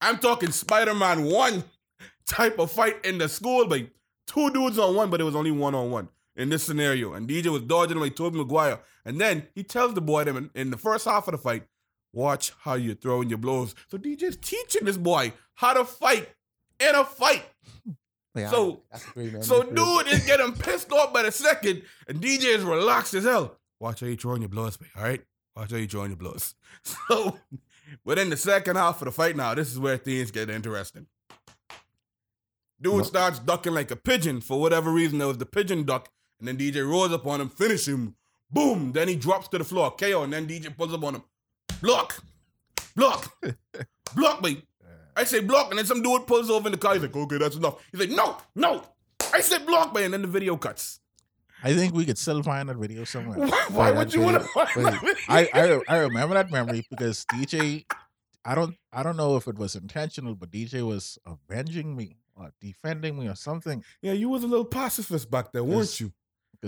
I'm 0.00 0.18
talking 0.18 0.50
Spider-Man 0.52 1.24
1 1.24 1.64
type 2.26 2.58
of 2.58 2.72
fight 2.72 3.04
in 3.04 3.18
the 3.18 3.28
school, 3.28 3.66
but 3.66 3.82
two 4.26 4.50
dudes 4.50 4.78
on 4.78 4.94
one, 4.94 5.10
but 5.10 5.20
it 5.20 5.24
was 5.24 5.36
only 5.36 5.50
one 5.50 5.74
on 5.74 5.90
one 5.90 6.08
in 6.36 6.48
this 6.50 6.62
scenario. 6.64 7.14
And 7.14 7.28
DJ 7.28 7.46
was 7.46 7.62
dodging 7.62 7.98
like 7.98 8.16
Tobey 8.16 8.38
Maguire. 8.38 8.80
And 9.04 9.20
then 9.20 9.46
he 9.54 9.62
tells 9.62 9.94
the 9.94 10.00
boy 10.00 10.24
them 10.24 10.36
in, 10.36 10.50
in 10.54 10.70
the 10.70 10.76
first 10.76 11.04
half 11.04 11.26
of 11.28 11.32
the 11.32 11.38
fight, 11.38 11.64
watch 12.12 12.52
how 12.60 12.74
you 12.74 12.94
throw 12.94 13.20
in 13.22 13.28
your 13.28 13.38
blows. 13.38 13.74
So 13.88 13.98
DJ's 13.98 14.36
teaching 14.36 14.84
this 14.84 14.96
boy 14.96 15.32
how 15.54 15.72
to 15.74 15.84
fight 15.84 16.28
in 16.80 16.94
a 16.94 17.04
fight. 17.04 17.44
Wait, 18.34 18.48
So- 18.50 18.82
great 19.14 19.42
So 19.42 19.62
dude 19.62 20.08
is 20.08 20.26
getting 20.26 20.52
pissed 20.52 20.92
off 20.92 21.12
by 21.12 21.22
the 21.22 21.32
second, 21.32 21.82
and 22.06 22.20
DJ 22.20 22.54
is 22.56 22.64
relaxed 22.64 23.14
as 23.14 23.24
hell. 23.24 23.56
Watch 23.80 24.00
how 24.00 24.06
you 24.06 24.16
throwing 24.16 24.42
your 24.42 24.48
blows, 24.50 24.78
man. 24.80 24.90
All 24.96 25.02
right, 25.04 25.22
watch 25.56 25.70
how 25.70 25.76
you 25.78 25.86
throwing 25.86 26.10
your 26.10 26.16
blows. 26.18 26.54
So 27.08 27.38
within 28.04 28.30
the 28.30 28.36
second 28.36 28.76
half 28.76 29.00
of 29.00 29.06
the 29.06 29.12
fight, 29.12 29.36
now 29.36 29.54
this 29.54 29.70
is 29.72 29.78
where 29.78 29.96
things 29.96 30.30
get 30.30 30.50
interesting. 30.50 31.06
Dude 32.80 33.06
starts 33.06 33.38
ducking 33.38 33.72
like 33.74 33.90
a 33.90 33.96
pigeon 33.96 34.40
for 34.40 34.60
whatever 34.60 34.90
reason. 34.90 35.18
There 35.18 35.28
was 35.28 35.38
the 35.38 35.46
pigeon 35.46 35.84
duck, 35.84 36.10
and 36.38 36.48
then 36.48 36.56
DJ 36.56 36.88
rolls 36.88 37.12
up 37.12 37.26
on 37.26 37.40
him, 37.40 37.48
finish 37.48 37.86
him, 37.86 38.14
boom. 38.50 38.92
Then 38.92 39.08
he 39.08 39.16
drops 39.16 39.48
to 39.48 39.58
the 39.58 39.64
floor, 39.64 39.90
KO, 39.92 40.22
and 40.22 40.32
then 40.32 40.46
DJ 40.46 40.76
pulls 40.76 40.92
up 40.92 41.04
on 41.04 41.16
him, 41.16 41.22
block, 41.80 42.22
block, 42.94 43.36
block 44.14 44.42
me. 44.42 44.62
I 45.16 45.24
say 45.24 45.40
block, 45.40 45.70
and 45.70 45.78
then 45.78 45.86
some 45.86 46.02
dude 46.02 46.26
pulls 46.26 46.50
over 46.50 46.68
in 46.68 46.72
the 46.72 46.78
car. 46.78 46.92
He's 46.92 47.02
like, 47.02 47.16
okay, 47.16 47.38
that's 47.38 47.56
enough. 47.56 47.82
He's 47.90 48.00
like, 48.00 48.10
no, 48.10 48.36
no. 48.54 48.82
I 49.32 49.40
said 49.40 49.66
block, 49.66 49.94
man. 49.94 50.04
And 50.04 50.14
then 50.14 50.22
the 50.22 50.28
video 50.28 50.56
cuts. 50.56 51.00
I 51.62 51.72
think 51.74 51.94
we 51.94 52.04
could 52.04 52.18
still 52.18 52.42
find 52.42 52.68
that 52.68 52.76
video 52.76 53.04
somewhere. 53.04 53.38
Why, 53.38 53.66
why 53.70 53.90
would 53.90 54.12
you 54.12 54.20
want 54.20 54.40
to 54.42 54.46
find 54.48 54.86
that 54.86 55.00
video? 55.00 55.14
I, 55.28 55.48
I 55.54 55.80
I 55.88 55.98
remember 56.00 56.34
that 56.34 56.50
memory 56.50 56.86
because 56.90 57.24
DJ, 57.24 57.86
I 58.44 58.54
don't 58.54 58.76
I 58.92 59.02
don't 59.02 59.16
know 59.16 59.36
if 59.36 59.48
it 59.48 59.56
was 59.58 59.74
intentional, 59.74 60.34
but 60.34 60.50
DJ 60.50 60.86
was 60.86 61.18
avenging 61.24 61.96
me 61.96 62.16
or 62.34 62.52
defending 62.60 63.18
me 63.18 63.28
or 63.28 63.34
something. 63.34 63.82
Yeah, 64.02 64.12
you 64.12 64.28
was 64.28 64.44
a 64.44 64.46
little 64.46 64.66
pacifist 64.66 65.30
back 65.30 65.52
then, 65.52 65.66
weren't 65.66 65.98
you? 65.98 66.12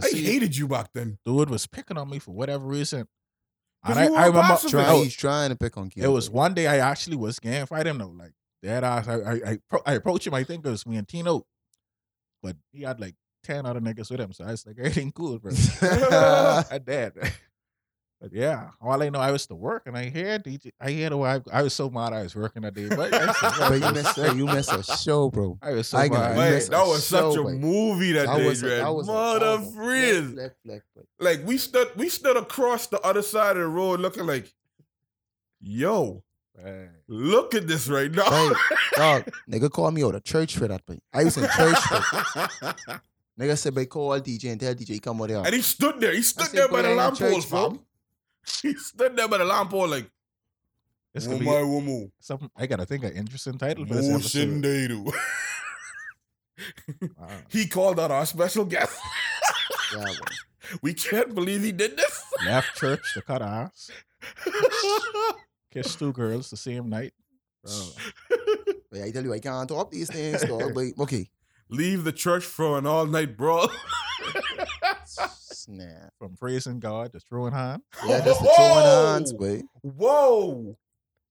'Cause 0.01 0.13
I 0.13 0.17
see, 0.17 0.25
hated 0.25 0.57
you 0.57 0.69
back 0.69 0.91
then. 0.95 1.19
dude 1.25 1.51
was 1.51 1.67
picking 1.67 1.97
on 1.99 2.09
me 2.11 2.19
for 2.19 2.33
whatever 2.33 2.65
reason. 2.65 3.07
And 3.85 3.99
I, 3.99 4.05
you 4.07 4.13
were 4.13 4.19
I 4.19 4.23
a 4.23 4.27
remember 4.29 4.49
pacifist. 4.49 4.71
Try, 4.73 4.95
he's 4.97 5.15
trying 5.15 5.51
to 5.51 5.57
pick 5.57 5.77
on 5.77 5.89
kids. 5.89 6.05
it 6.05 6.09
was 6.09 6.29
one 6.29 6.53
day 6.55 6.67
I 6.67 6.79
actually 6.79 7.17
was 7.17 7.39
game 7.39 7.65
fight 7.67 7.87
him 7.87 7.99
though, 7.99 8.09
like 8.09 8.33
that 8.63 8.83
ass. 8.85 9.07
I 9.09 9.15
I 9.15 9.33
I, 9.53 9.59
pro- 9.71 9.83
I 9.87 9.93
approached 9.95 10.27
him. 10.27 10.35
I 10.35 10.43
think 10.45 10.67
it 10.67 10.69
was 10.71 10.85
me 10.87 10.97
and 10.97 11.07
Tino, 11.09 11.47
but 12.43 12.57
he 12.73 12.83
had 12.83 12.99
like 13.01 13.15
ten 13.45 13.65
other 13.67 13.81
niggas 13.81 14.11
with 14.11 14.21
him, 14.21 14.33
so 14.33 14.45
I 14.45 14.51
was 14.51 14.67
like, 14.67 14.77
everything 14.79 15.13
cool, 15.13 15.39
bro. 15.39 15.53
I 15.83 16.81
did. 16.85 17.13
But 18.21 18.33
yeah, 18.33 18.71
all 18.81 19.01
I 19.01 19.11
know, 19.11 19.21
I 19.21 19.31
was 19.31 19.47
to 19.47 19.55
work, 19.55 19.85
and 19.87 19.97
I 19.97 20.09
hear 20.09 20.41
DJ. 20.41 20.73
I 20.81 20.91
hear 20.91 21.09
the 21.11 21.17
wife. 21.17 21.43
I 21.53 21.63
was 21.63 21.73
so 21.73 21.89
mad 21.89 22.13
I 22.13 22.23
was 22.25 22.35
working 22.35 22.63
that 22.63 22.75
day, 22.75 22.89
but 22.89 23.13
said, 23.13 23.33
But 23.69 23.81
you 23.81 23.93
missed, 23.93 24.17
hey, 24.17 24.35
you 24.35 24.45
missed 24.47 24.73
a 24.73 24.83
show, 24.83 25.31
bro. 25.31 25.57
I 25.63 25.71
was 25.71 25.87
so 25.87 25.99
I 25.99 26.09
got 26.09 26.35
mad. 26.35 26.53
it. 26.53 26.55
Wait, 26.55 26.71
that 26.71 26.83
a 26.85 26.89
was 26.89 27.07
such 27.07 27.37
a 27.37 27.43
wait. 27.45 27.59
movie 27.61 28.11
that, 28.13 28.27
That 28.27 28.39
day, 28.39 28.49
was 28.49 28.63
a, 28.65 28.67
that 28.67 28.89
was 28.93 29.07
Mother 29.07 29.39
that 29.39 29.61
was 29.61 29.69
a 29.69 29.73
freeze. 29.73 30.33
flick, 30.33 30.53
flick, 30.65 30.83
flick. 30.95 31.07
Like 31.21 31.47
we 31.47 31.59
stood, 31.59 31.89
we 31.95 32.09
stood 32.09 32.37
across 32.37 32.89
the 32.89 33.01
other 33.03 33.23
side 33.23 33.53
of 33.57 33.63
the 33.63 33.69
road, 33.69 34.01
looking 34.01 34.27
like, 34.27 34.53
yo, 35.61 36.25
Hey. 36.61 36.89
look 37.07 37.55
at 37.55 37.69
this 37.69 37.87
right 37.89 38.11
now. 38.11 38.29
Hey, 38.29 38.51
dog, 38.97 39.31
nigga 39.49 39.71
called 39.71 39.95
me 39.95 40.03
out 40.03 40.17
of 40.17 40.25
church 40.25 40.57
for 40.57 40.67
that, 40.67 40.83
but 40.87 40.99
I 41.13 41.23
was 41.23 41.37
in 41.37 41.45
church. 41.45 41.79
For, 41.79 42.75
nigga 43.39 43.57
said, 43.57 43.77
"But 43.77 43.89
call 43.89 44.19
DJ 44.21 44.51
and 44.51 44.61
tell 44.61 44.75
DJ 44.75 45.01
come 45.01 45.21
over 45.21 45.29
there." 45.29 45.45
and 45.45 45.55
he 45.55 45.63
stood 45.63 46.01
there. 46.01 46.13
He 46.13 46.23
stood 46.23 46.47
said, 46.49 46.57
there 46.59 46.69
by 46.69 46.83
the 46.83 46.89
I 46.89 46.91
ain't 46.91 46.99
lamp 46.99 47.17
church, 47.17 47.49
bro." 47.49 47.71
fam. 47.71 47.81
He 48.63 48.75
stood 48.75 49.17
there 49.17 49.29
by 49.29 49.39
the 49.39 49.45
lamp 49.45 49.71
pole, 49.71 49.89
like, 49.89 50.11
This 51.15 51.27
oh 51.27 51.31
could 51.31 51.41
be 51.41 51.47
my 51.47 51.63
woman, 51.63 52.13
something. 52.21 52.51
I 52.57 52.67
gotta 52.67 52.87
think 52.87 53.05
an 53.05 53.13
interesting 53.13 53.59
title 53.59 53.87
for 53.87 53.95
this 53.95 54.09
episode. 54.09 55.15
Wow. 57.17 57.29
he 57.51 57.69
called 57.69 58.01
out 58.01 58.11
our 58.11 58.27
special 58.27 58.65
guest. 58.65 58.99
Yeah, 59.95 60.03
bro. 60.03 60.13
we 60.83 60.93
can't 60.93 61.33
believe 61.33 61.63
he 61.63 61.71
did 61.71 61.97
this. 61.97 62.25
Left 62.45 62.75
church 62.77 63.15
to 63.15 63.23
cut 63.23 63.43
ass. 63.43 63.93
Kissed 65.71 66.01
two 66.01 66.13
girls 66.13 66.51
the 66.51 66.57
same 66.57 66.89
night. 66.89 67.13
Bro. 67.63 67.75
But 68.91 69.03
I 69.03 69.11
tell 69.13 69.23
you, 69.23 69.33
I 69.33 69.39
can't 69.39 69.69
talk 69.69 69.93
these 69.93 70.11
things, 70.11 70.43
dog. 70.43 70.75
But 70.75 70.99
okay, 70.99 71.31
Leave 71.71 72.05
the 72.05 72.13
church 72.13 72.45
for 72.45 72.79
an 72.79 72.87
all 72.87 73.05
night 73.05 73.37
brawl. 73.37 73.71
Snap. 75.69 76.13
From 76.19 76.37
praising 76.37 76.81
God 76.81 77.13
to 77.13 77.21
throwing 77.21 77.53
hand. 77.53 77.83
Yeah, 78.07 78.21
that's 78.21 78.39
the 78.39 78.53
throwing 78.57 78.85
hands, 78.85 79.33
boy. 79.33 79.63
Whoa. 79.83 80.77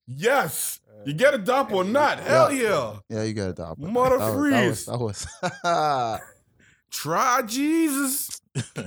Yes. 0.08 0.80
You 1.06 1.14
uh, 1.14 1.18
get 1.18 1.34
a 1.34 1.38
dump 1.38 1.72
or 1.74 1.84
not? 1.84 2.20
Hell 2.20 2.52
yeah. 2.52 2.98
Yeah, 3.10 3.24
you 3.24 3.34
got 3.34 3.50
it, 3.50 3.56
dog. 3.58 3.76
but 3.80 3.90
Mother 3.92 4.18
that 4.18 4.36
was- 4.36 4.36
freeze. 4.36 4.86
That 4.86 5.00
was. 5.00 5.28
That 5.42 5.54
was 5.64 6.22
Try 6.92 7.42
Jesus. 7.44 8.42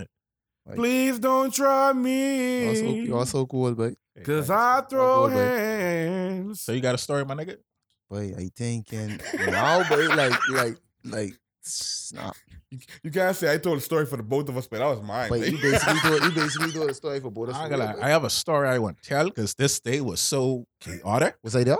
Like, 0.66 0.76
Please 0.76 1.18
don't 1.18 1.52
try 1.52 1.92
me. 1.94 2.64
you're 2.66 2.74
so, 2.76 2.82
you're 2.84 3.26
so 3.26 3.46
cool, 3.46 3.74
boy. 3.74 3.94
Hey, 4.14 4.22
Cause 4.22 4.46
thanks. 4.46 4.50
I 4.50 4.80
throw 4.88 5.26
good, 5.26 5.32
boy. 5.34 5.38
hands. 5.40 6.60
So 6.60 6.72
you 6.72 6.80
got 6.80 6.94
a 6.94 6.98
story, 6.98 7.24
my 7.24 7.34
nigga? 7.34 7.56
Boy, 8.08 8.34
I 8.38 8.50
thinking 8.54 9.18
now, 9.46 9.88
boy, 9.88 10.06
like, 10.08 10.48
like, 10.50 10.76
like, 11.04 11.32
snap. 11.62 12.34
You 13.02 13.10
can't 13.10 13.34
say 13.36 13.52
I 13.52 13.58
told 13.58 13.78
a 13.78 13.80
story 13.80 14.06
for 14.06 14.16
the 14.16 14.22
both 14.22 14.48
of 14.48 14.56
us, 14.56 14.66
but 14.68 14.78
that 14.78 14.86
was 14.86 15.02
mine. 15.02 15.28
But 15.28 15.40
you 15.40 15.58
basically 15.58 16.00
do 16.04 16.16
it. 16.16 16.22
You 16.22 16.30
basically 16.30 16.70
do 16.72 16.88
a 16.88 16.94
story 16.94 17.20
for 17.20 17.30
both 17.30 17.48
of 17.48 17.54
us. 17.54 17.56
I, 17.56 17.58
for 17.58 17.64
ain't 17.64 17.70
gonna 17.72 17.82
real, 17.84 17.92
lie, 17.96 18.00
boy. 18.00 18.06
I 18.06 18.10
have 18.10 18.24
a 18.24 18.30
story 18.30 18.68
I 18.68 18.78
want 18.78 19.02
to 19.02 19.08
tell 19.08 19.24
because 19.26 19.54
this 19.54 19.80
day 19.80 20.00
was 20.00 20.20
so 20.20 20.66
chaotic. 20.80 21.36
Was 21.42 21.56
I 21.56 21.64
there? 21.64 21.78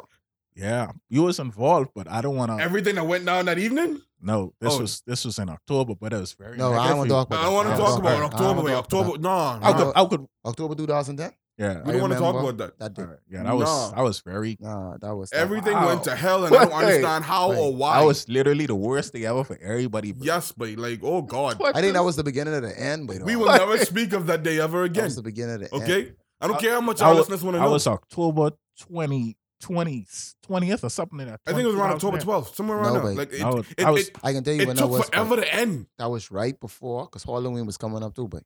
Yeah, 0.57 0.91
you 1.09 1.23
was 1.23 1.39
involved, 1.39 1.91
but 1.95 2.09
I 2.11 2.21
don't 2.21 2.37
want 2.37 2.51
to. 2.51 2.63
Everything 2.63 2.97
that 2.97 3.05
went 3.07 3.25
down 3.25 3.45
that 3.47 3.59
evening. 3.59 4.01
No, 4.21 4.53
this 4.61 4.75
Oh. 4.75 4.81
was 4.81 5.03
this 5.07 5.25
was 5.25 5.39
in 5.39 5.49
October, 5.49 5.95
but 5.99 6.13
it 6.13 6.19
was 6.19 6.33
very. 6.35 6.57
No, 6.59 6.73
I 6.75 6.89
negative 6.89 6.89
don't 6.89 6.99
want 6.99 7.09
to 7.09 7.15
talk 7.15 7.27
about. 7.29 7.39
I 7.39 7.43
don't 7.45 7.55
want 7.55 7.69
to 7.69 7.77
talk 7.77 7.99
about 7.99 8.13
I 8.21 8.25
October. 8.25 8.43
don't 8.45 8.57
wanna 8.57 8.71
talk 8.83 8.93
about 8.93 9.01
October. 9.07 9.19
No, 9.19 9.31
I 9.31 9.71
no. 9.71 9.77
could, 9.77 9.93
I 9.97 10.05
could. 10.05 10.27
October 10.45 10.75
2010. 10.75 11.33
Yeah. 11.61 11.83
We 11.85 11.91
I 11.91 11.93
don't 11.93 12.01
want 12.01 12.13
to 12.15 12.19
talk 12.19 12.35
about 12.43 12.57
that. 12.59 12.79
That 12.79 12.85
All 12.99 13.05
day. 13.05 13.11
right, 13.11 13.19
yeah, 13.31 13.43
that 13.45 13.57
was 13.57 13.69
Nah. 13.93 13.99
I 14.01 14.03
was 14.03 14.21
very. 14.21 14.57
Nah, 14.61 14.97
that 15.03 15.15
was. 15.15 15.33
Everything 15.33 15.75
Wow. 15.75 15.87
went 15.89 16.05
to 16.05 16.17
hell, 16.17 16.45
and 16.45 16.57
I 16.57 16.65
don't 16.65 16.73
understand 16.83 17.25
how 17.25 17.53
or 17.53 17.75
why. 17.75 17.97
I 18.01 18.05
was 18.05 18.29
literally 18.29 18.67
the 18.67 18.75
worst 18.75 19.13
day 19.13 19.27
ever 19.27 19.45
for 19.45 19.59
everybody. 19.63 20.13
bro. 20.13 20.25
yes, 20.25 20.53
but 20.53 20.69
like, 20.87 21.01
oh 21.03 21.23
god, 21.23 21.61
I 21.63 21.81
think 21.81 21.93
that 21.95 22.05
was 22.05 22.17
the 22.17 22.25
beginning 22.25 22.55
of 22.55 22.63
the 22.63 22.75
end, 22.81 23.07
but 23.07 23.23
we 23.23 23.35
uh, 23.35 23.39
will 23.39 23.47
never 23.47 23.79
speak 23.79 24.13
of 24.15 24.27
that 24.27 24.43
day 24.43 24.59
ever 24.61 24.81
That 24.89 24.91
again. 24.91 25.05
was 25.05 25.17
the 25.17 25.23
beginning 25.23 25.55
of 25.57 25.61
the 25.63 25.75
end. 25.75 25.83
Okay, 25.85 26.13
I 26.41 26.47
don't 26.49 26.57
I- 26.57 26.61
care 26.61 26.73
how 26.75 26.81
much 26.81 27.01
I 27.03 27.07
our 27.09 27.13
wa- 27.13 27.19
listeners 27.21 27.43
want 27.45 27.55
to 27.57 27.61
I 27.61 27.65
know. 27.67 27.73
was 27.73 27.87
October 27.87 28.53
20, 28.89 29.37
20, 29.61 30.07
20th 30.49 30.85
or 30.85 30.89
something 30.89 31.19
like 31.19 31.27
that. 31.29 31.41
I 31.47 31.51
think 31.53 31.65
it 31.65 31.67
was 31.67 31.75
around 31.77 31.93
October 31.93 32.17
12th, 32.19 32.55
somewhere 32.55 32.79
around 32.79 32.95
No, 32.95 33.01
there. 33.07 33.15
Like 33.15 33.33
it, 33.35 33.43
I 33.43 33.51
was- 33.51 33.67
it, 33.77 33.85
I 33.85 33.91
was- 33.91 34.09
it, 34.09 34.17
I 34.25 34.33
can 34.33 34.43
tell 34.45 34.55
you 34.55 34.63
it 34.63 34.67
when 34.69 34.77
that 34.77 34.83
took 34.83 34.91
was. 34.91 35.09
forever 35.11 35.37
but 35.37 35.43
to 35.43 35.55
end. 35.55 35.87
That 35.99 36.07
was 36.11 36.31
right 36.31 36.59
before, 36.59 37.05
because 37.05 37.25
Halloween 37.25 37.67
was 37.67 37.77
coming 37.77 38.03
up 38.03 38.15
too, 38.15 38.27
but 38.29 38.43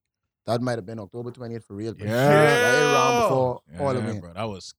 that 0.47 0.61
might 0.61 0.77
have 0.79 0.87
been 0.87 0.99
October 0.99 1.31
20th 1.31 1.65
for 1.65 1.75
real. 1.75 1.95
but 1.95 2.07
Yeah. 2.07 2.63
Right 2.63 2.79
around 2.93 3.17
before 3.17 3.61
Yeah, 3.73 3.79
Halloween. 3.79 4.21
bro, 4.21 4.33
that 4.35 4.45
was 4.45 4.75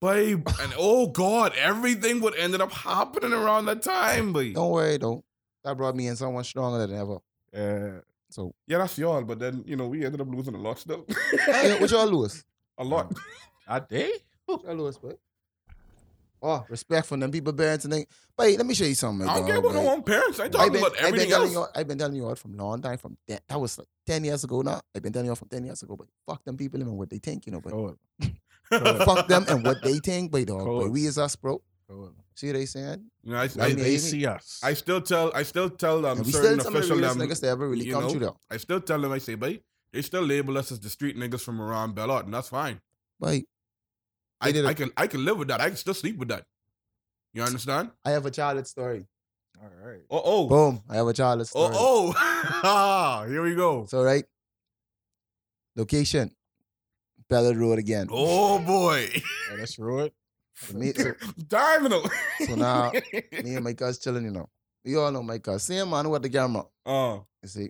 Babe, 0.00 0.46
and 0.60 0.72
oh 0.76 1.06
god, 1.08 1.52
everything 1.56 2.20
would 2.22 2.34
ended 2.36 2.60
up 2.60 2.72
happening 2.72 3.32
around 3.32 3.66
that 3.66 3.82
time, 3.82 4.32
but 4.32 4.52
Don't 4.52 4.70
worry, 4.72 4.96
though. 4.98 5.22
That 5.64 5.76
brought 5.76 5.94
me 5.94 6.08
in 6.08 6.16
someone 6.16 6.42
stronger 6.42 6.84
than 6.86 6.98
ever. 6.98 7.18
uh, 7.54 8.00
So, 8.30 8.52
yeah, 8.66 8.78
that's 8.78 8.98
y'all. 8.98 9.22
But 9.22 9.38
then 9.38 9.62
you 9.66 9.76
know 9.76 9.86
we 9.86 10.04
ended 10.04 10.20
up 10.20 10.26
losing 10.28 10.54
a 10.56 10.58
lot 10.58 10.78
still, 10.80 11.04
yeah, 11.46 11.78
what 11.78 11.90
y'all 11.90 12.06
lose? 12.18 12.44
a 12.78 12.84
lot. 12.84 13.12
that 13.68 13.88
day. 13.88 14.10
What 14.46 14.64
y'all 14.64 14.74
lose, 14.74 14.98
but 14.98 15.18
Oh, 16.44 16.66
respect 16.68 17.06
from 17.06 17.20
them 17.20 17.30
people, 17.30 17.52
parents, 17.52 17.84
and 17.84 17.92
they. 17.92 18.06
But 18.36 18.48
let 18.56 18.66
me 18.66 18.74
show 18.74 18.84
you 18.84 18.96
something. 18.96 19.28
I 19.28 19.34
don't 19.34 19.42
dog, 19.42 19.50
care 19.50 19.58
about 19.60 19.74
right? 19.74 19.84
no 19.84 19.90
one 19.90 20.02
parents. 20.02 20.40
I 20.40 20.44
I've 20.44 20.50
talking 20.50 20.72
been, 20.72 20.82
about 20.82 20.92
I've 20.92 20.98
been 20.98 21.06
everything 21.06 21.30
telling 21.30 21.54
else. 21.54 21.68
you, 21.74 21.80
I've 21.80 21.86
been 21.88 21.98
telling 21.98 22.16
you 22.16 22.26
all 22.26 22.34
from 22.34 22.56
long 22.56 22.82
time, 22.82 22.98
from 22.98 23.16
that, 23.28 23.42
that 23.46 23.60
was 23.60 23.78
like 23.78 23.86
10 24.06 24.24
years 24.24 24.42
ago 24.42 24.60
now. 24.62 24.80
I've 24.94 25.02
been 25.02 25.12
telling 25.12 25.26
you 25.26 25.30
all 25.30 25.36
from 25.36 25.48
10 25.48 25.64
years 25.64 25.82
ago, 25.84 25.96
but 25.96 26.08
fuck 26.26 26.42
them 26.44 26.56
people 26.56 26.80
and 26.80 26.98
what 26.98 27.10
they 27.10 27.18
think, 27.18 27.46
you 27.46 27.52
know, 27.52 27.60
but 27.60 27.70
Cool, 27.70 27.96
fuck 29.04 29.26
them 29.28 29.44
and 29.48 29.64
what 29.64 29.82
they 29.82 29.98
think, 29.98 30.32
but 30.32 30.46
dog, 30.46 30.64
Cool. 30.64 30.80
but 30.80 30.90
we 30.90 31.06
is 31.06 31.18
us, 31.18 31.36
bro. 31.36 31.62
cool. 31.88 32.12
See 32.34 32.46
what 32.48 32.54
they 32.54 32.66
saying? 32.66 33.04
You 33.22 33.32
know, 33.32 33.36
I, 33.38 33.42
Like 33.42 33.58
I, 33.60 33.72
They 33.74 33.82
Amy. 33.90 33.98
see 33.98 34.26
us. 34.26 34.60
I 34.64 34.72
still 34.74 35.00
tell 35.00 35.30
I 35.34 35.42
still 35.42 35.68
tell 35.70 36.04
um 36.06 36.18
and 36.18 36.26
we 36.26 36.32
certain 36.32 36.58
still 36.60 36.64
some 36.64 36.76
of 36.76 36.88
the 36.88 36.94
official 36.94 37.16
them, 37.18 37.28
niggas 37.28 37.40
that 37.42 37.48
ever 37.48 37.68
really 37.68 37.90
come 37.90 38.02
know, 38.04 38.10
through. 38.10 38.36
I 38.50 38.56
still 38.56 38.80
tell 38.80 39.00
them 39.00 39.12
I 39.12 39.18
say, 39.18 39.34
but 39.34 39.60
they 39.92 40.02
still 40.02 40.22
label 40.22 40.56
us 40.56 40.72
as 40.72 40.80
the 40.80 40.88
street 40.88 41.16
niggas 41.18 41.42
from 41.42 41.60
around 41.60 41.94
Bellart, 41.94 42.24
and 42.24 42.32
that's 42.34 42.48
fine. 42.48 42.80
But 43.20 43.42
I, 44.42 44.46
They 44.46 44.52
did 44.52 44.64
a- 44.64 44.68
I 44.68 44.74
can 44.74 44.90
I 44.96 45.06
can 45.06 45.24
live 45.24 45.38
with 45.38 45.48
that. 45.48 45.60
I 45.60 45.68
can 45.68 45.76
still 45.76 45.94
sleep 45.94 46.18
with 46.18 46.28
that. 46.28 46.44
You 47.32 47.42
understand? 47.42 47.90
I 48.04 48.10
have 48.10 48.26
a 48.26 48.30
childhood 48.30 48.66
story. 48.66 49.06
All 49.62 49.70
right. 49.88 50.00
Oh 50.10 50.22
oh 50.24 50.46
Boom. 50.48 50.82
I 50.90 50.96
have 50.96 51.06
a 51.06 51.12
childhood 51.12 51.48
oh 51.54 51.70
story. 51.70 51.74
oh. 51.78 52.12
Ah, 52.64 53.24
Here 53.28 53.42
we 53.42 53.54
go. 53.54 53.86
So, 53.86 54.02
right? 54.02 54.24
Location. 55.76 56.30
Ballard 57.28 57.56
Road 57.56 57.78
again. 57.78 58.08
Oh 58.10 58.58
boy. 58.58 59.08
Oh, 59.52 59.56
that's 59.56 59.78
right. 59.78 60.12
So, 60.54 60.76
me, 60.76 60.92
so, 60.92 61.14
Terminal. 61.48 62.02
So 62.46 62.54
now- 62.56 62.92
me 63.42 63.54
and 63.56 63.64
my 63.64 63.72
cuz 63.72 63.98
chilling, 63.98 64.24
you 64.26 64.30
know. 64.30 64.48
We 64.84 64.96
all 64.96 65.10
know 65.10 65.22
my 65.22 65.38
cuz. 65.38 65.62
Same 65.62 65.88
man 65.88 66.08
with 66.10 66.22
the 66.22 66.28
camera. 66.28 66.64
Oh. 66.84 67.24
You 67.42 67.48
see, 67.48 67.68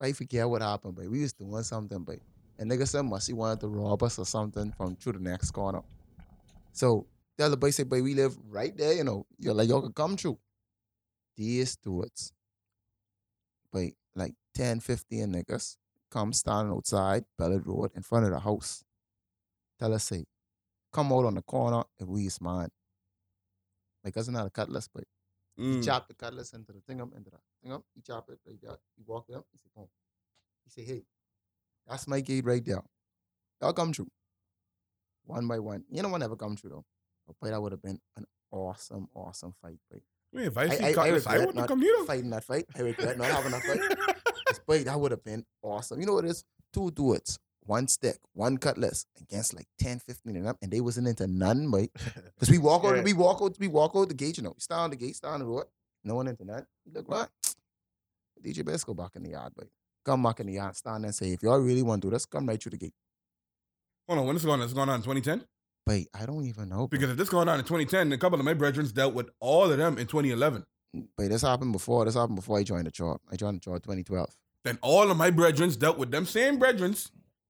I 0.00 0.12
forget 0.12 0.46
what 0.48 0.60
happened, 0.60 0.94
but 0.94 1.08
we 1.08 1.20
used 1.20 1.38
to 1.38 1.44
want 1.44 1.64
something, 1.64 2.04
but 2.04 2.18
and 2.58 2.70
nigga 2.70 2.86
said 2.86 3.02
must 3.06 3.26
he 3.28 3.32
wanted 3.32 3.60
to 3.60 3.68
rob 3.68 4.02
us 4.02 4.18
or 4.18 4.26
something 4.26 4.72
from 4.76 4.94
through 4.96 5.14
the 5.14 5.20
next 5.20 5.50
corner. 5.52 5.80
So 6.78 7.08
tell 7.36 7.50
the 7.50 7.56
boy 7.56 7.70
say, 7.70 7.82
boy, 7.82 8.04
we 8.04 8.14
live 8.14 8.38
right 8.48 8.76
there, 8.76 8.92
you 8.92 9.02
know. 9.02 9.26
You're 9.36 9.52
like, 9.52 9.68
y'all 9.68 9.82
can 9.82 9.92
come 9.92 10.16
through. 10.16 10.38
These 11.36 11.72
stewards, 11.72 12.32
but 13.72 13.90
like 14.14 14.34
10, 14.54 14.78
15 14.80 15.32
niggas 15.32 15.76
come 16.10 16.32
standing 16.32 16.72
outside 16.72 17.24
Bellad 17.40 17.64
Road 17.66 17.90
in 17.96 18.02
front 18.02 18.26
of 18.26 18.30
the 18.32 18.38
house. 18.40 18.84
Tell 19.78 19.92
us, 19.92 20.04
say, 20.04 20.24
come 20.92 21.12
out 21.12 21.24
on 21.26 21.34
the 21.34 21.42
corner 21.42 21.82
if 21.98 22.06
we 22.08 22.26
is 22.26 22.40
mine. 22.40 22.70
My 24.04 24.10
cousin 24.12 24.34
had 24.34 24.46
a 24.46 24.50
cutlass, 24.50 24.88
but 24.92 25.04
he 25.56 25.64
Mm. 25.64 25.84
chopped 25.84 26.08
the 26.08 26.14
cutlass 26.14 26.52
into 26.52 26.72
the 26.72 26.80
thing 26.80 27.00
up, 27.00 27.12
into 27.14 27.30
the 27.30 27.38
thing 27.62 27.72
up. 27.72 27.84
He 27.94 28.00
chopped 28.00 28.30
it 28.30 28.38
like 28.46 28.60
that. 28.62 28.78
He 28.96 29.02
walked 29.04 29.30
up. 29.30 29.46
He 29.52 29.58
said, 29.58 29.72
boom. 29.74 29.88
He 30.64 30.70
said, 30.70 30.84
hey, 30.84 31.04
that's 31.86 32.06
my 32.06 32.20
gate 32.20 32.44
right 32.44 32.64
there. 32.64 32.82
Y'all 33.60 33.72
come 33.72 33.92
through. 33.92 34.10
One 35.28 35.46
by 35.46 35.58
one. 35.58 35.84
You 35.90 36.02
know 36.02 36.08
one 36.08 36.20
never 36.20 36.36
come 36.36 36.56
through 36.56 36.70
though. 36.70 36.84
But 37.40 37.50
that 37.50 37.60
would 37.60 37.72
have 37.72 37.82
been 37.82 38.00
an 38.16 38.24
awesome, 38.50 39.08
awesome 39.14 39.54
fight. 39.62 39.78
Boy. 39.90 40.00
I 40.36 40.42
if 40.42 40.56
I 40.58 40.62
I- 40.62 40.66
I- 40.66 40.88
I 40.88 40.92
cutlass, 40.94 41.26
I, 41.26 41.38
wouldn't 41.38 41.56
not 41.56 41.68
come 41.68 41.80
neither. 41.80 42.04
Fighting 42.04 42.30
that 42.30 42.44
fight. 42.44 42.64
I 42.76 42.80
regret 42.80 43.18
not 43.18 43.26
having 43.26 43.52
that 43.52 43.62
fight. 43.62 44.60
boy, 44.66 44.84
that 44.84 44.98
would 44.98 45.10
have 45.10 45.24
been 45.24 45.44
awesome. 45.62 46.00
You 46.00 46.06
know 46.06 46.14
what 46.14 46.24
it 46.24 46.30
is? 46.30 46.44
Two 46.72 46.90
dudes, 46.90 47.38
one 47.64 47.88
stick, 47.88 48.16
one 48.32 48.56
cutlass 48.58 49.04
against 49.20 49.54
like 49.54 49.66
10, 49.78 49.98
15 50.00 50.36
of 50.38 50.42
them, 50.44 50.56
and 50.62 50.70
they 50.70 50.80
wasn't 50.80 51.08
into 51.08 51.26
none, 51.26 51.70
boy. 51.70 51.88
Because 52.34 52.50
we 52.50 52.58
walk 52.58 52.84
out, 52.84 52.96
Yeah. 52.96 53.02
we 53.02 53.12
walk 53.12 53.40
out, 53.42 53.56
we 53.58 53.68
walk 53.68 53.92
out 53.94 54.08
the 54.08 54.14
gate, 54.14 54.36
you 54.38 54.42
know. 54.42 54.50
We 54.56 54.60
stand 54.60 54.80
on 54.80 54.90
the 54.90 54.96
gate, 54.96 55.16
stand 55.16 55.34
on 55.34 55.40
the 55.40 55.46
road. 55.46 55.64
No 56.04 56.14
one 56.14 56.28
into 56.28 56.44
that. 56.44 56.66
You 56.86 56.92
Look 56.94 57.08
what? 57.08 57.30
DJ 58.42 58.64
best 58.64 58.86
go 58.86 58.94
back 58.94 59.10
in 59.16 59.22
the 59.24 59.30
yard, 59.30 59.54
boy. 59.54 59.64
Come 60.04 60.22
back 60.22 60.40
in 60.40 60.46
the 60.46 60.54
yard, 60.54 60.76
stand 60.76 61.04
and 61.04 61.14
say, 61.14 61.32
if 61.32 61.42
y'all 61.42 61.58
really 61.58 61.82
want 61.82 62.00
to 62.02 62.08
do 62.08 62.12
this, 62.12 62.24
come 62.26 62.46
right 62.48 62.62
through 62.62 62.70
the 62.70 62.78
gate. 62.78 62.94
Hold 64.08 64.20
on, 64.20 64.26
when 64.26 64.36
this 64.36 64.44
going 64.44 64.60
on? 64.60 64.66
This 64.66 64.72
going 64.72 64.88
on 64.88 64.96
in 64.96 65.02
2010? 65.02 65.44
Wait, 65.86 66.08
I 66.14 66.24
don't 66.24 66.44
even 66.44 66.68
know. 66.70 66.88
Because 66.88 67.10
if 67.10 67.16
this 67.16 67.28
going 67.28 67.48
on 67.48 67.58
in 67.58 67.64
2010, 67.64 68.12
a 68.12 68.18
couple 68.18 68.38
of 68.38 68.44
my 68.44 68.54
brethren 68.54 68.86
dealt 68.94 69.14
with 69.14 69.28
all 69.38 69.70
of 69.70 69.76
them 69.76 69.98
in 69.98 70.06
2011. 70.06 70.64
Wait, 71.18 71.28
this 71.28 71.42
happened 71.42 71.72
before. 71.72 72.06
This 72.06 72.14
happened 72.14 72.36
before 72.36 72.58
I 72.58 72.62
joined 72.62 72.86
the 72.86 72.90
job. 72.90 73.20
I 73.30 73.36
joined 73.36 73.56
the 73.56 73.60
job 73.60 73.82
2012. 73.82 74.28
Then 74.64 74.78
all 74.80 75.10
of 75.10 75.16
my 75.16 75.30
brethren 75.30 75.70
dealt 75.72 75.98
with 75.98 76.10
them 76.10 76.24
same 76.24 76.58
brethren 76.58 76.96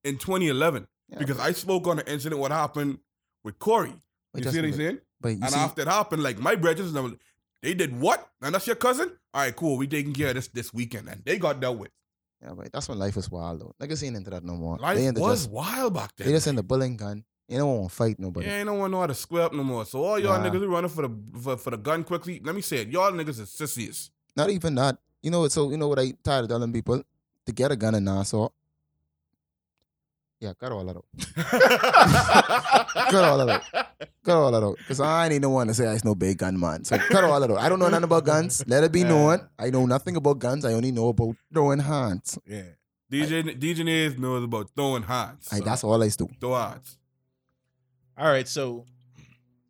in 0.02 0.18
2011. 0.18 0.86
Yeah, 1.08 1.18
because 1.18 1.36
but- 1.36 1.44
I 1.46 1.52
spoke 1.52 1.86
on 1.86 1.98
the 1.98 2.10
incident 2.12 2.40
what 2.40 2.50
happened 2.50 2.98
with 3.44 3.58
Corey. 3.60 3.94
but 4.34 4.44
You 4.44 4.50
see 4.50 4.58
what 4.58 4.66
I'm 4.66 4.72
saying? 4.74 4.98
But 5.20 5.28
and 5.28 5.50
see, 5.50 5.58
after 5.58 5.82
it 5.82 5.88
happened, 5.88 6.22
like 6.24 6.38
my 6.38 6.56
brethren, 6.56 6.92
them- 6.92 7.18
they 7.62 7.74
did 7.74 7.98
what? 7.98 8.28
And 8.42 8.54
that's 8.54 8.66
your 8.66 8.76
cousin? 8.76 9.12
All 9.32 9.42
right, 9.42 9.54
cool. 9.54 9.76
We 9.78 9.86
taking 9.86 10.12
care 10.12 10.28
of 10.28 10.34
this 10.34 10.48
this 10.48 10.74
weekend. 10.74 11.08
And 11.08 11.24
they 11.24 11.38
got 11.38 11.60
dealt 11.60 11.78
with. 11.78 11.90
Yeah, 12.42 12.52
but 12.54 12.72
that's 12.72 12.88
when 12.88 12.98
life 12.98 13.16
was 13.16 13.30
wild 13.30 13.60
though. 13.60 13.74
Niggas 13.80 14.04
ain't 14.06 14.16
into 14.16 14.30
that 14.30 14.44
no 14.44 14.54
more. 14.54 14.76
Life 14.78 14.98
was 15.16 15.40
just, 15.42 15.50
wild 15.50 15.94
back 15.94 16.14
then. 16.16 16.26
they 16.26 16.32
just 16.32 16.46
into 16.46 16.62
bullying 16.62 16.96
gun. 16.96 17.24
You 17.48 17.58
don't 17.58 17.78
want 17.78 17.90
to 17.90 17.96
fight 17.96 18.18
nobody. 18.18 18.46
yeah, 18.46 18.58
ain't 18.58 18.66
no 18.66 18.74
one 18.74 18.90
know 18.90 19.00
how 19.00 19.06
to 19.06 19.14
square 19.14 19.44
up 19.44 19.54
no 19.54 19.64
more. 19.64 19.86
So 19.86 20.04
all 20.04 20.18
y'all 20.18 20.38
Nah. 20.38 20.48
niggas 20.50 20.62
are 20.62 20.68
running 20.68 20.90
for 20.90 21.08
the 21.08 21.40
for, 21.40 21.56
for 21.56 21.70
the 21.70 21.78
gun 21.78 22.04
quickly, 22.04 22.40
let 22.44 22.54
me 22.54 22.60
say 22.60 22.78
it. 22.82 22.88
Y'all 22.88 23.10
niggas 23.12 23.40
is 23.40 23.50
sissies. 23.50 24.10
Not 24.36 24.50
even 24.50 24.74
that. 24.76 24.98
You 25.22 25.30
know 25.30 25.40
what? 25.40 25.52
So 25.52 25.70
you 25.70 25.76
know 25.78 25.88
what 25.88 25.98
I 25.98 26.12
tired 26.22 26.44
of 26.44 26.48
telling 26.50 26.72
people 26.72 27.02
to 27.46 27.52
get 27.52 27.72
a 27.72 27.76
gun 27.76 27.94
in 27.94 28.04
Nassau. 28.04 28.50
Yeah, 30.40 30.52
cut 30.54 30.70
all 30.70 30.84
that 30.84 30.96
out. 30.96 31.04
Cut 33.10 33.24
all 33.24 33.38
that 33.38 33.48
out. 33.48 33.86
Cut 34.24 34.36
all 34.36 34.52
that 34.52 34.62
out. 34.62 34.78
Cause 34.86 35.00
I 35.00 35.24
ain't 35.24 35.34
even 35.34 35.50
one 35.50 35.66
to 35.66 35.74
say 35.74 35.88
I 35.88 35.98
no 36.04 36.14
big 36.14 36.38
gun 36.38 36.58
man. 36.58 36.84
So 36.84 36.96
cut 36.96 37.24
all 37.24 37.40
that 37.40 37.50
out. 37.50 37.58
I 37.58 37.68
don't 37.68 37.80
know 37.80 37.88
nothing 37.88 38.04
about 38.04 38.24
guns. 38.32 38.62
Let 38.68 38.84
it 38.84 38.92
be 38.92 39.02
known. 39.02 39.48
I 39.58 39.70
know 39.70 39.84
nothing 39.86 40.14
about 40.16 40.38
guns. 40.38 40.64
I 40.64 40.74
only 40.74 40.92
know 40.92 41.08
about 41.08 41.34
throwing 41.52 41.80
hands. 41.80 42.38
Yeah. 42.46 42.62
DJ 43.10 43.58
DJ 43.58 43.84
Nays 43.84 44.16
knows 44.16 44.44
about 44.44 44.70
throwing 44.76 45.02
hands. 45.02 45.48
I, 45.50 45.60
that's 45.60 45.82
all 45.82 46.00
I 46.02 46.08
do. 46.08 46.28
throw 46.40 46.54
hands. 46.54 46.98
All 48.16 48.28
right, 48.28 48.46
so 48.46 48.84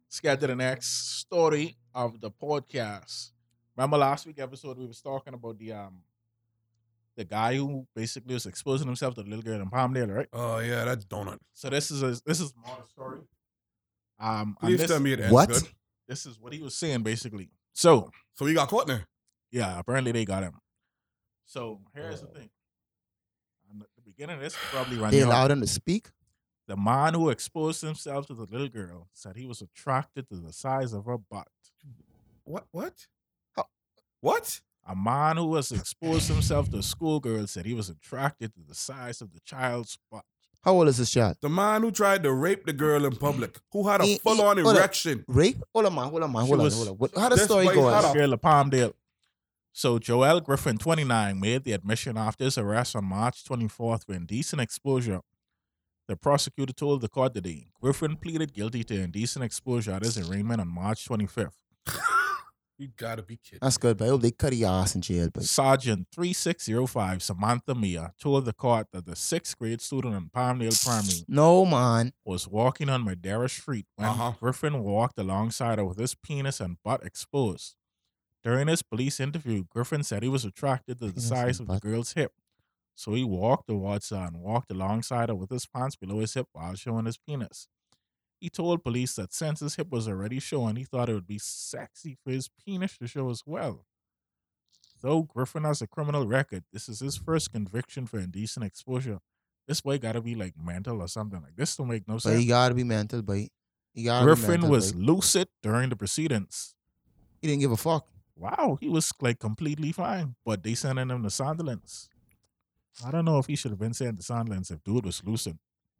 let's 0.06 0.20
get 0.20 0.40
to 0.40 0.46
the 0.48 0.56
next 0.56 1.18
story 1.20 1.76
of 1.94 2.20
the 2.20 2.30
podcast. 2.30 3.30
Remember 3.76 3.96
last 3.98 4.26
week 4.26 4.38
episode 4.38 4.76
we 4.78 4.86
was 4.86 5.00
talking 5.00 5.34
about 5.34 5.58
the 5.58 5.72
um 5.72 6.02
the 7.18 7.24
guy 7.24 7.56
who 7.56 7.84
basically 7.94 8.32
was 8.32 8.46
exposing 8.46 8.86
himself 8.86 9.14
to 9.16 9.22
the 9.22 9.28
little 9.28 9.42
girl 9.42 9.60
in 9.60 9.68
Palmdale, 9.68 10.14
right? 10.16 10.28
Oh 10.32 10.60
yeah, 10.60 10.84
that's 10.86 11.04
donut. 11.04 11.38
So 11.52 11.68
this 11.68 11.90
is 11.90 12.02
a 12.02 12.16
this 12.24 12.40
is 12.40 12.54
more 12.56 12.76
the 12.80 12.86
story. 12.88 13.20
Um, 14.20 14.56
and 14.60 14.68
Please 14.70 14.78
this, 14.78 14.90
tell 14.90 15.00
me 15.00 15.12
it 15.12 15.20
ends 15.20 15.32
What? 15.32 15.48
good. 15.50 15.62
this 16.08 16.24
is 16.26 16.40
what 16.40 16.52
he 16.54 16.60
was 16.62 16.74
saying 16.74 17.02
basically. 17.02 17.50
So 17.74 18.10
So 18.36 18.46
he 18.46 18.54
got 18.54 18.68
caught 18.68 18.86
there. 18.86 19.06
yeah, 19.50 19.78
apparently 19.78 20.12
they 20.12 20.24
got 20.24 20.42
him. 20.44 20.54
So 21.44 21.80
here's 21.94 22.20
the 22.20 22.28
thing. 22.28 22.50
At 23.80 23.86
the 23.96 24.02
beginning 24.02 24.36
of 24.36 24.42
this 24.42 24.56
probably 24.70 24.96
run 24.96 25.10
They 25.10 25.18
you 25.18 25.26
allowed 25.26 25.50
him 25.50 25.60
to 25.60 25.66
speak. 25.66 26.08
The 26.68 26.76
man 26.76 27.14
who 27.14 27.30
exposed 27.30 27.80
himself 27.82 28.26
to 28.28 28.34
the 28.34 28.44
little 28.50 28.68
girl 28.68 29.08
said 29.12 29.36
he 29.36 29.46
was 29.46 29.60
attracted 29.62 30.28
to 30.28 30.36
the 30.36 30.52
size 30.52 30.92
of 30.92 31.04
her 31.06 31.18
butt. 31.18 31.48
What? 32.44 32.66
What? 32.70 33.06
How- 33.56 33.68
What? 34.20 34.60
A 34.90 34.96
man 34.96 35.36
who 35.36 35.54
has 35.56 35.70
exposed 35.70 36.28
himself 36.28 36.70
to 36.70 36.78
a 36.78 36.82
schoolgirl 36.82 37.46
said 37.46 37.66
he 37.66 37.74
was 37.74 37.90
attracted 37.90 38.54
to 38.54 38.60
the 38.66 38.74
size 38.74 39.20
of 39.20 39.34
the 39.34 39.40
child's 39.40 39.98
butt. 40.10 40.24
How 40.62 40.72
old 40.72 40.88
is 40.88 40.96
this 40.96 41.10
child? 41.10 41.36
The 41.42 41.50
man 41.50 41.82
who 41.82 41.90
tried 41.90 42.22
to 42.22 42.32
rape 42.32 42.64
the 42.64 42.72
girl 42.72 43.04
in 43.04 43.14
public, 43.16 43.58
who 43.70 43.86
had 43.86 44.00
a 44.00 44.04
he- 44.04 44.18
full 44.18 44.40
on 44.40 44.56
hold 44.56 44.74
up. 44.74 44.76
erection. 44.76 45.24
Rape? 45.28 45.58
Hold 45.74 45.86
on, 45.86 45.94
man. 45.94 46.08
Hold 46.08 46.22
on, 46.22 46.32
man. 46.32 46.46
Hold 46.46 46.60
on, 46.60 46.70
hold 46.72 46.88
on. 46.88 46.94
What, 46.94 47.10
how 47.16 47.28
the 47.28 47.36
this 47.36 47.44
story 47.44 47.66
boy 47.66 47.74
go? 47.74 47.88
had 47.90 48.10
a- 48.10 48.14
Girl 48.14 48.32
of 48.32 48.40
Palmdale. 48.40 48.94
So 49.72 49.98
Joel 49.98 50.40
Griffin, 50.40 50.78
29, 50.78 51.38
made 51.38 51.64
the 51.64 51.72
admission 51.72 52.16
after 52.16 52.44
his 52.44 52.58
arrest 52.58 52.96
on 52.96 53.04
March 53.04 53.44
24th 53.44 54.06
for 54.06 54.14
indecent 54.14 54.60
exposure. 54.60 55.20
The 56.08 56.16
prosecutor 56.16 56.72
told 56.72 57.02
the 57.02 57.08
court 57.08 57.34
today 57.34 57.66
Griffin 57.80 58.16
pleaded 58.16 58.54
guilty 58.54 58.82
to 58.84 58.94
indecent 58.98 59.44
exposure 59.44 59.92
at 59.92 60.02
his 60.02 60.18
arraignment 60.18 60.60
on 60.62 60.68
March 60.68 61.06
25th. 61.06 61.52
You 62.78 62.88
gotta 62.96 63.22
be 63.24 63.36
kidding. 63.36 63.58
That's 63.60 63.76
good, 63.76 63.96
but 63.98 64.04
I 64.04 64.08
hope 64.08 64.22
they 64.22 64.30
cut 64.30 64.54
your 64.54 64.70
ass 64.70 64.94
in 64.94 65.00
jail, 65.00 65.28
but 65.34 65.42
Sergeant 65.42 66.06
3605 66.14 67.22
Samantha 67.24 67.74
Mia 67.74 68.12
told 68.20 68.44
the 68.44 68.52
court 68.52 68.86
that 68.92 69.04
the 69.04 69.16
sixth 69.16 69.58
grade 69.58 69.80
student 69.80 70.14
in 70.14 70.30
Palmdale 70.30 70.80
Primary 70.84 71.24
no, 71.26 71.66
man. 71.66 72.12
was 72.24 72.46
walking 72.46 72.88
on 72.88 73.04
Madeira 73.04 73.48
Street 73.48 73.86
when 73.96 74.08
Uh-huh. 74.08 74.32
Griffin 74.40 74.82
walked 74.84 75.18
alongside 75.18 75.78
her 75.78 75.84
with 75.84 75.98
his 75.98 76.14
penis 76.14 76.60
and 76.60 76.76
butt 76.84 77.04
exposed. 77.04 77.74
During 78.44 78.68
his 78.68 78.82
police 78.82 79.18
interview, 79.18 79.64
Griffin 79.68 80.04
said 80.04 80.22
he 80.22 80.28
was 80.28 80.44
attracted 80.44 81.00
to 81.00 81.06
the 81.06 81.12
Penis 81.14 81.28
size 81.28 81.58
and 81.58 81.68
of 81.68 81.80
the 81.80 81.88
girl's 81.88 82.12
hip. 82.12 82.32
So 82.94 83.14
he 83.14 83.24
walked 83.24 83.66
towards 83.68 84.10
her 84.10 84.16
and 84.28 84.40
walked 84.40 84.70
alongside 84.70 85.28
her 85.30 85.34
with 85.34 85.50
his 85.50 85.66
pants 85.66 85.96
below 85.96 86.20
his 86.20 86.34
hip 86.34 86.46
while 86.52 86.74
showing 86.76 87.06
his 87.06 87.18
penis. 87.18 87.66
He 88.40 88.48
told 88.50 88.84
police 88.84 89.16
that 89.16 89.32
since 89.32 89.60
his 89.60 89.74
hip 89.74 89.90
was 89.90 90.06
already 90.06 90.38
showing, 90.38 90.76
he 90.76 90.84
thought 90.84 91.08
it 91.08 91.14
would 91.14 91.26
be 91.26 91.38
sexy 91.38 92.16
for 92.22 92.30
his 92.30 92.48
penis 92.64 92.96
to 92.98 93.08
show 93.08 93.30
as 93.30 93.42
well. 93.44 93.84
Though 95.00 95.22
Griffin 95.22 95.64
has 95.64 95.82
a 95.82 95.86
criminal 95.86 96.26
record, 96.26 96.64
this 96.72 96.88
is 96.88 97.00
his 97.00 97.16
first 97.16 97.52
conviction 97.52 98.06
for 98.06 98.18
indecent 98.18 98.64
exposure. 98.64 99.18
This 99.66 99.80
boy 99.80 99.98
gotta 99.98 100.20
be 100.20 100.34
like 100.34 100.54
mental 100.56 101.02
or 101.02 101.08
something 101.08 101.40
like 101.42 101.56
this. 101.56 101.76
Don't 101.76 101.88
make 101.88 102.06
no 102.08 102.14
But 102.14 102.22
sense. 102.22 102.40
he 102.40 102.46
gotta 102.46 102.74
be 102.74 102.84
mental, 102.84 103.22
but 103.22 103.36
he, 103.36 103.50
he 103.92 104.04
gotta 104.04 104.24
be 104.24 104.26
Griffin 104.26 104.50
mental, 104.52 104.70
was 104.70 104.92
but 104.92 105.02
lucid 105.02 105.48
during 105.62 105.90
the 105.90 105.96
proceedings. 105.96 106.74
He 107.40 107.48
didn't 107.48 107.60
give 107.60 107.72
a 107.72 107.76
fuck. 107.76 108.06
Wow, 108.36 108.78
he 108.80 108.88
was 108.88 109.12
like 109.20 109.38
completely 109.40 109.92
fine, 109.92 110.36
but 110.44 110.62
they 110.62 110.74
sending 110.74 111.10
him 111.10 111.22
to 111.22 111.28
Sandilands. 111.28 112.08
I 113.04 113.10
don't 113.10 113.24
know 113.24 113.38
if 113.38 113.46
he 113.46 113.56
should 113.56 113.72
have 113.72 113.78
been 113.80 113.94
sent 113.94 114.20
to 114.20 114.24
Sandilands 114.32 114.70
if 114.70 114.82
dude 114.82 115.04
was 115.04 115.22
lucid. 115.24 115.58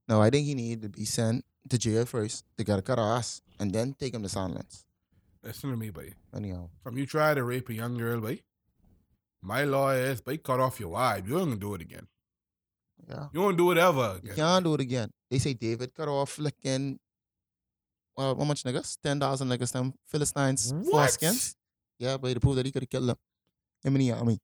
No, 0.08 0.22
I 0.22 0.30
think 0.30 0.46
he 0.46 0.54
needed 0.54 0.82
to 0.82 0.88
be 0.88 1.04
sent 1.04 1.44
to 1.68 1.78
jail 1.78 2.04
first. 2.06 2.44
They 2.56 2.64
gotta 2.64 2.82
cut 2.82 2.98
our 2.98 3.16
ass 3.18 3.42
and 3.60 3.72
then 3.72 3.94
take 3.98 4.14
him 4.14 4.22
to 4.22 4.28
silence. 4.28 4.84
Listen 5.42 5.70
to 5.70 5.76
me, 5.76 5.90
boy. 5.90 6.14
Anyhow. 6.34 6.68
From 6.82 6.96
you 6.98 7.06
try 7.06 7.34
to 7.34 7.44
rape 7.44 7.68
a 7.68 7.74
young 7.74 7.96
girl, 7.96 8.20
boy. 8.20 8.40
My 9.42 9.64
law 9.64 9.90
is, 9.90 10.20
boy, 10.20 10.38
cut 10.38 10.60
off 10.60 10.80
your 10.80 10.88
wife. 10.90 11.24
You 11.28 11.38
ain't 11.38 11.48
gonna 11.48 11.60
do 11.60 11.74
it 11.74 11.82
again. 11.82 12.06
Yeah. 13.08 13.28
You 13.32 13.40
won't 13.40 13.56
do 13.56 13.70
it 13.70 13.78
ever 13.78 14.18
You 14.22 14.32
again. 14.32 14.36
can't 14.36 14.64
do 14.64 14.74
it 14.74 14.80
again. 14.80 15.10
They 15.30 15.38
say 15.38 15.54
David 15.54 15.94
cut 15.94 16.08
off 16.08 16.30
flicking 16.30 16.98
well, 18.16 18.34
how 18.36 18.44
much 18.44 18.64
niggas? 18.64 18.98
Ten 19.00 19.20
thousand 19.20 19.48
niggas 19.48 19.70
them 19.72 19.94
Philistines 20.08 20.72
What? 20.74 21.08
foreskins. 21.10 21.54
Yeah, 22.00 22.16
but 22.16 22.34
to 22.34 22.40
prove 22.40 22.56
that 22.56 22.66
he 22.66 22.72
could 22.72 22.82
have 22.82 22.90
killed 22.90 23.08
them. 23.08 23.16
Him 23.84 23.94
in 23.94 24.00
the 24.00 24.12
army. 24.12 24.40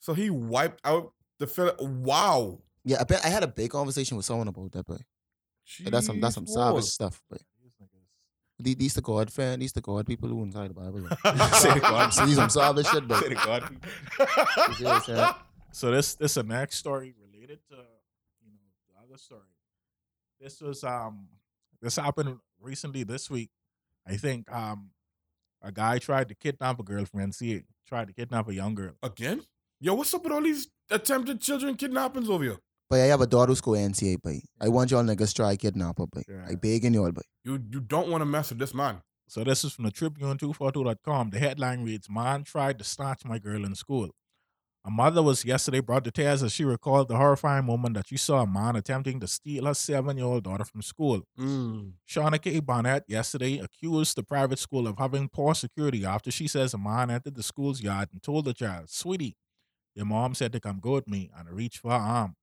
So 0.00 0.14
he 0.14 0.30
wiped 0.30 0.80
out 0.84 1.12
the 1.38 1.46
Phil. 1.46 1.74
Wow. 1.78 2.60
Yeah, 2.86 2.98
I 3.00 3.04
bet 3.04 3.24
I 3.24 3.28
had 3.28 3.42
a 3.42 3.48
big 3.48 3.72
conversation 3.72 4.16
with 4.16 4.24
someone 4.24 4.46
about 4.46 4.70
that, 4.70 4.86
but 4.86 5.00
that's 5.84 6.06
some 6.06 6.20
that's 6.20 6.36
some 6.36 6.46
Jeez, 6.46 6.54
savage 6.54 6.84
stuff. 6.84 7.20
But 7.28 7.42
these, 8.60 8.76
these 8.76 8.94
the 8.94 9.02
God 9.02 9.30
fan, 9.32 9.58
these 9.58 9.72
the 9.72 9.80
God 9.80 10.06
people 10.06 10.28
who 10.28 10.40
inside 10.44 10.70
the 10.70 10.74
Bible. 10.74 11.00
Say 11.58 11.74
the 11.74 11.80
God. 11.80 12.10
See 12.14 12.32
some 12.34 12.48
savage 12.48 12.86
shit, 12.86 13.08
but 13.08 13.24
Say 13.24 13.30
the 13.30 13.34
God. 13.34 13.68
You 14.68 14.74
see 14.74 14.84
what 14.84 14.94
I'm 14.94 15.02
saying? 15.02 15.34
So 15.72 15.90
this 15.90 16.14
this 16.14 16.30
is 16.30 16.36
a 16.38 16.42
next 16.42 16.76
story 16.76 17.12
related 17.20 17.58
to 17.68 17.74
you 17.74 18.50
know 18.50 18.70
the 18.88 19.04
other 19.04 19.18
story. 19.18 19.42
This 20.40 20.62
was 20.62 20.82
um 20.84 21.26
this 21.82 21.96
happened 21.96 22.38
recently 22.58 23.02
this 23.02 23.28
week. 23.28 23.50
I 24.06 24.16
think 24.16 24.50
um 24.50 24.90
a 25.60 25.70
guy 25.72 25.98
tried 25.98 26.28
to 26.28 26.34
kidnap 26.34 26.78
a 26.78 26.82
girlfriend. 26.82 27.34
from 27.34 27.48
NCA. 27.48 27.64
Tried 27.86 28.06
to 28.06 28.14
kidnap 28.14 28.48
a 28.48 28.54
young 28.54 28.74
girl. 28.74 28.92
Again? 29.02 29.42
Yo, 29.78 29.92
what's 29.92 30.14
up 30.14 30.24
with 30.24 30.32
all 30.32 30.40
these 30.40 30.68
attempted 30.90 31.42
children 31.42 31.74
kidnappings 31.74 32.30
over 32.30 32.44
here? 32.44 32.58
But 32.88 33.00
I 33.00 33.06
have 33.06 33.20
a 33.20 33.26
daughter 33.26 33.50
who's 33.50 33.60
go 33.60 33.72
NCA, 33.72 34.18
but 34.22 34.34
I 34.60 34.68
want 34.68 34.90
y'all 34.90 35.02
niggas 35.02 35.34
try 35.34 35.56
kidnap 35.56 35.98
her, 35.98 36.06
but 36.06 36.24
Yeah. 36.28 36.46
I 36.48 36.54
begging 36.54 36.94
y'all, 36.94 37.12
but 37.12 37.24
You 37.44 37.54
you 37.70 37.80
don't 37.80 38.08
want 38.08 38.20
to 38.22 38.26
mess 38.26 38.50
with 38.50 38.58
this 38.58 38.74
man. 38.74 39.02
So 39.28 39.42
this 39.42 39.64
is 39.64 39.72
from 39.72 39.84
the 39.86 39.90
Tribune242.com. 39.90 41.30
The 41.30 41.38
headline 41.40 41.82
reads, 41.82 42.08
Man 42.08 42.44
tried 42.44 42.78
to 42.78 42.84
snatch 42.84 43.24
my 43.24 43.38
girl 43.38 43.64
in 43.64 43.74
school. 43.74 44.10
A 44.84 44.90
mother 44.90 45.20
was 45.20 45.44
yesterday 45.44 45.80
brought 45.80 46.04
to 46.04 46.12
tears 46.12 46.44
as 46.44 46.52
she 46.52 46.64
recalled 46.64 47.08
the 47.08 47.16
horrifying 47.16 47.64
moment 47.64 47.96
that 47.96 48.06
she 48.06 48.16
saw 48.16 48.42
a 48.42 48.46
man 48.46 48.76
attempting 48.76 49.18
to 49.18 49.26
steal 49.26 49.64
her 49.64 49.74
seven-year-old 49.74 50.44
daughter 50.44 50.64
from 50.64 50.80
school. 50.80 51.22
Mm. 51.36 51.94
Shauna 52.08 52.40
K. 52.40 52.60
Bonnet 52.60 53.02
yesterday 53.08 53.58
accused 53.58 54.16
the 54.16 54.22
private 54.22 54.60
school 54.60 54.86
of 54.86 54.96
having 54.96 55.28
poor 55.28 55.56
security 55.56 56.04
after 56.04 56.30
she 56.30 56.46
says 56.46 56.72
a 56.72 56.78
man 56.78 57.10
entered 57.10 57.34
the 57.34 57.42
school's 57.42 57.82
yard 57.82 58.10
and 58.12 58.22
told 58.22 58.44
the 58.44 58.54
child, 58.54 58.88
Sweetie, 58.88 59.36
your 59.96 60.06
mom 60.06 60.36
said 60.36 60.52
to 60.52 60.60
come 60.60 60.78
go 60.78 60.92
with 60.92 61.08
me 61.08 61.32
and 61.36 61.50
reached 61.50 61.80
for 61.80 61.90
her 61.90 61.96
arm. 61.96 62.36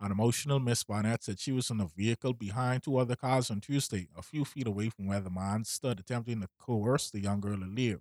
An 0.00 0.10
emotional 0.10 0.58
Miss 0.58 0.84
Barnett 0.84 1.24
said 1.24 1.38
she 1.38 1.52
was 1.52 1.70
in 1.70 1.80
a 1.80 1.86
vehicle 1.86 2.32
behind 2.32 2.82
two 2.82 2.96
other 2.96 3.16
cars 3.16 3.50
on 3.50 3.60
Tuesday, 3.60 4.08
a 4.16 4.22
few 4.22 4.44
feet 4.44 4.66
away 4.66 4.90
from 4.90 5.06
where 5.06 5.20
the 5.20 5.30
man 5.30 5.64
stood 5.64 6.00
attempting 6.00 6.40
to 6.40 6.48
coerce 6.58 7.10
the 7.10 7.20
young 7.20 7.40
girl 7.40 7.58
to 7.58 7.66
leave. 7.66 8.00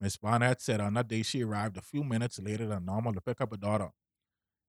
Miss 0.00 0.16
Barnett 0.16 0.60
said 0.60 0.80
on 0.80 0.94
that 0.94 1.08
day 1.08 1.22
she 1.22 1.42
arrived 1.42 1.76
a 1.76 1.82
few 1.82 2.04
minutes 2.04 2.38
later 2.38 2.66
than 2.66 2.84
normal 2.84 3.14
to 3.14 3.20
pick 3.20 3.40
up 3.40 3.50
her 3.50 3.56
daughter. 3.56 3.90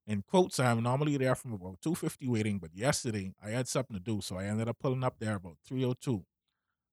In 0.06 0.22
quotes, 0.22 0.58
I'm 0.60 0.82
normally 0.82 1.18
there 1.18 1.36
from 1.36 1.52
about 1.52 1.82
2.50 1.82 2.30
waiting, 2.30 2.60
but 2.60 2.74
yesterday 2.74 3.34
I 3.44 3.50
had 3.50 3.68
something 3.68 3.98
to 3.98 4.02
do, 4.02 4.22
so 4.22 4.38
I 4.38 4.46
ended 4.46 4.70
up 4.70 4.80
pulling 4.80 5.04
up 5.04 5.20
there 5.20 5.36
about 5.36 5.58
3.02. 5.70 6.24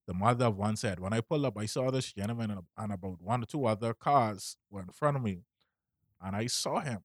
The 0.06 0.14
mother 0.14 0.46
of 0.46 0.56
one 0.56 0.76
said, 0.76 0.98
when 0.98 1.12
I 1.12 1.20
pulled 1.20 1.44
up, 1.44 1.56
I 1.56 1.66
saw 1.66 1.90
this 1.90 2.12
gentleman 2.12 2.50
and, 2.50 2.62
and 2.76 2.92
about 2.92 3.22
one 3.22 3.44
or 3.44 3.46
two 3.46 3.66
other 3.66 3.94
cars 3.94 4.56
were 4.68 4.82
in 4.82 4.88
front 4.88 5.16
of 5.16 5.22
me, 5.22 5.44
and 6.20 6.34
I 6.34 6.48
saw 6.48 6.80
him. 6.80 7.04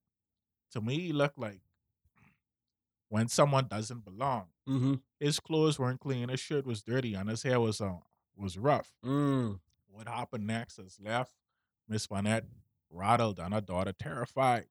To 0.72 0.80
me, 0.80 0.98
he 0.98 1.12
looked 1.12 1.38
like 1.38 1.60
when 3.10 3.28
someone 3.28 3.66
doesn't 3.68 4.04
belong. 4.04 4.46
Mm-hmm. 4.66 4.94
His 5.18 5.38
clothes 5.38 5.78
weren't 5.78 6.00
clean, 6.00 6.30
his 6.30 6.40
shirt 6.40 6.66
was 6.66 6.80
dirty, 6.82 7.12
and 7.12 7.28
his 7.28 7.42
hair 7.42 7.60
was 7.60 7.82
uh, 7.82 7.96
was 8.34 8.56
rough. 8.56 8.90
Mm. 9.04 9.60
What 9.90 10.08
happened 10.08 10.46
next 10.46 10.78
is 10.78 10.98
left 11.04 11.34
Miss 11.88 12.06
Bonnet 12.06 12.46
rattled 12.88 13.38
and 13.38 13.52
her 13.52 13.60
daughter 13.60 13.92
terrified. 13.92 14.66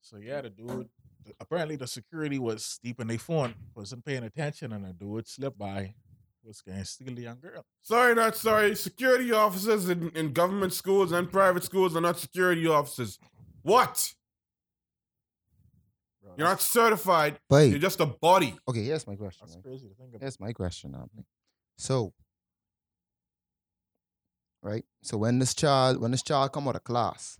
So 0.00 0.16
yeah, 0.16 0.40
the 0.40 0.50
dude 0.50 0.88
apparently 1.40 1.76
the 1.76 1.86
security 1.86 2.38
was 2.38 2.78
deep 2.82 3.00
in 3.00 3.06
their 3.06 3.18
phone, 3.18 3.54
wasn't 3.74 4.04
paying 4.04 4.24
attention, 4.24 4.72
and 4.72 4.84
the 4.84 4.92
dude 4.92 5.28
slipped 5.28 5.58
by, 5.58 5.94
was 6.44 6.60
gonna 6.60 6.84
steal 6.84 7.14
the 7.14 7.22
young 7.22 7.40
girl. 7.40 7.64
Sorry, 7.82 8.14
not 8.14 8.36
sorry. 8.36 8.74
Security 8.74 9.32
officers 9.32 9.88
in, 9.88 10.10
in 10.10 10.32
government 10.32 10.72
schools 10.72 11.12
and 11.12 11.30
private 11.30 11.64
schools 11.64 11.96
are 11.96 12.00
not 12.00 12.18
security 12.18 12.66
officers. 12.66 13.18
What? 13.62 14.14
Bro, 16.24 16.34
You're 16.38 16.48
not 16.48 16.60
certified. 16.62 17.38
but 17.50 17.68
You're 17.68 17.78
just 17.78 18.00
a 18.00 18.06
body. 18.06 18.56
okay, 18.66 18.82
here's 18.82 19.06
my 19.06 19.14
question. 19.14 19.46
that's 19.46 19.56
right? 19.56 19.64
crazy 19.64 19.88
to 19.88 19.94
think 19.94 20.10
about. 20.10 20.22
Here's 20.22 20.40
my 20.40 20.52
question 20.54 20.92
now. 20.92 21.06
So, 21.76 22.14
right? 24.62 24.84
So 25.02 25.18
when 25.18 25.38
this 25.38 25.54
child, 25.54 26.00
when 26.00 26.10
this 26.12 26.22
child 26.22 26.52
come 26.52 26.66
out 26.68 26.76
of 26.76 26.84
class, 26.84 27.38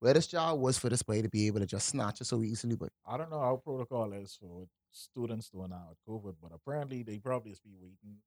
where 0.00 0.14
this 0.14 0.26
child 0.26 0.60
was 0.60 0.78
for 0.78 0.88
this 0.90 1.02
boy 1.02 1.22
to 1.22 1.28
be 1.28 1.46
able 1.46 1.60
to 1.60 1.66
just 1.66 1.88
snatch 1.88 2.20
it 2.20 2.24
so 2.26 2.42
easily, 2.42 2.76
but 2.76 2.90
I 3.06 3.16
don't 3.16 3.30
know 3.30 3.40
how 3.40 3.56
protocol 3.64 4.12
is 4.12 4.36
for 4.40 4.66
students 4.92 5.48
doing 5.48 5.70
now 5.70 5.88
with 5.88 5.98
COVID, 6.08 6.34
but 6.42 6.52
apparently 6.54 7.02
they 7.02 7.18
probably 7.18 7.52
just 7.52 7.64
be 7.64 7.70
waiting. 7.80 8.18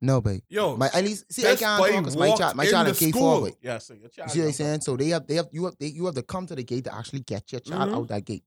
no, 0.00 0.20
but 0.20 0.40
Yo, 0.48 0.76
my 0.76 0.86
at 0.94 1.04
least 1.04 1.32
see 1.32 1.46
I 1.46 1.56
can't 1.56 1.82
boy 1.82 1.90
talk 1.90 2.04
'cause 2.04 2.16
my 2.16 2.30
child, 2.36 2.56
my 2.56 2.64
in 2.64 2.70
child 2.70 2.86
the 2.86 2.92
K 2.94 3.10
school. 3.10 3.40
four, 3.40 3.50
Yeah, 3.60 3.78
so 3.78 3.94
your 3.94 4.08
child. 4.08 4.28
you 4.28 4.32
see 4.34 4.40
what 4.40 4.46
I'm 4.46 4.52
saying? 4.52 4.80
So 4.82 4.96
they 4.96 5.08
have 5.08 5.26
they 5.26 5.34
have 5.34 5.48
you 5.52 5.64
have 5.64 5.74
they, 5.80 5.86
you 5.88 6.06
have 6.06 6.14
to 6.14 6.22
come 6.22 6.46
to 6.46 6.54
the 6.54 6.62
gate 6.62 6.84
to 6.84 6.94
actually 6.94 7.20
get 7.20 7.50
your 7.52 7.60
child 7.60 7.90
Mhm. 7.90 7.96
out 7.96 8.08
that 8.08 8.24
gate. 8.24 8.44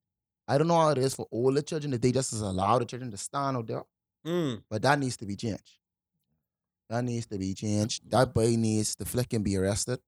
I 0.48 0.58
don't 0.58 0.68
know 0.68 0.80
how 0.80 0.90
it 0.90 0.98
is 0.98 1.16
for 1.16 1.28
all 1.32 1.52
the 1.52 1.62
children 1.62 1.94
if 1.94 2.02
they 2.02 2.12
just 2.12 2.34
allow 2.34 2.80
the 2.80 2.86
children 2.86 3.12
to 3.12 3.18
stand 3.18 3.58
out 3.58 3.68
there. 3.68 3.84
Mm. 4.26 4.64
But 4.70 4.82
that 4.82 5.00
needs 5.00 5.18
to 5.18 5.26
be 5.26 5.36
changed. 5.36 5.78
That 6.90 7.04
needs 7.04 7.26
to 7.28 7.38
be 7.38 7.54
changed. 7.54 8.10
That 8.12 8.34
boy 8.34 8.56
needs 8.58 8.96
to 8.98 9.06
flick 9.06 9.32
and 9.34 9.44
be 9.44 9.56
arrested. 9.58 10.00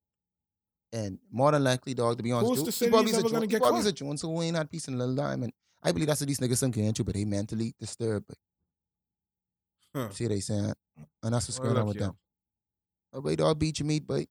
And 0.91 1.17
more 1.31 1.51
than 1.51 1.63
likely, 1.63 1.93
dog, 1.93 2.17
to 2.17 2.23
be 2.23 2.31
honest, 2.31 2.65
Who's 2.65 2.77
to 2.77 2.89
probably 2.89 3.11
he's 3.11 3.13
a 3.13 3.23
never 3.23 3.29
gonna 3.29 3.39
Jones, 3.39 3.43
he 3.43 3.47
get 3.47 3.61
probably 3.61 3.81
caught? 3.81 3.89
a 3.89 3.93
Jones 3.93 4.21
who 4.21 4.41
ain't 4.41 4.57
had 4.57 4.69
peace 4.69 4.87
in 4.87 4.93
a 4.95 4.97
little 4.97 5.15
time. 5.15 5.43
And 5.43 5.53
I 5.81 5.91
believe 5.91 6.07
that's 6.07 6.21
what 6.21 6.27
these 6.27 6.39
niggas 6.39 6.57
some 6.57 6.71
can 6.71 6.93
you, 6.95 7.03
but 7.03 7.15
they 7.15 7.25
mentally 7.25 7.73
disturbed. 7.79 8.27
But 8.27 8.37
Huh. 9.95 10.09
see 10.09 10.25
what 10.25 10.29
they 10.29 10.39
saying? 10.39 10.73
And 11.23 11.33
that's 11.33 11.47
what's 11.47 11.59
Well, 11.59 11.67
going 11.69 11.77
on 11.81 11.87
with 11.87 11.97
yo. 11.97 12.01
them. 12.07 12.17
Oh, 13.13 13.21
boy, 13.21 13.35
dog, 13.35 13.59
beat 13.59 13.79
your 13.79 13.87
meat, 13.87 14.05
boy. 14.05 14.25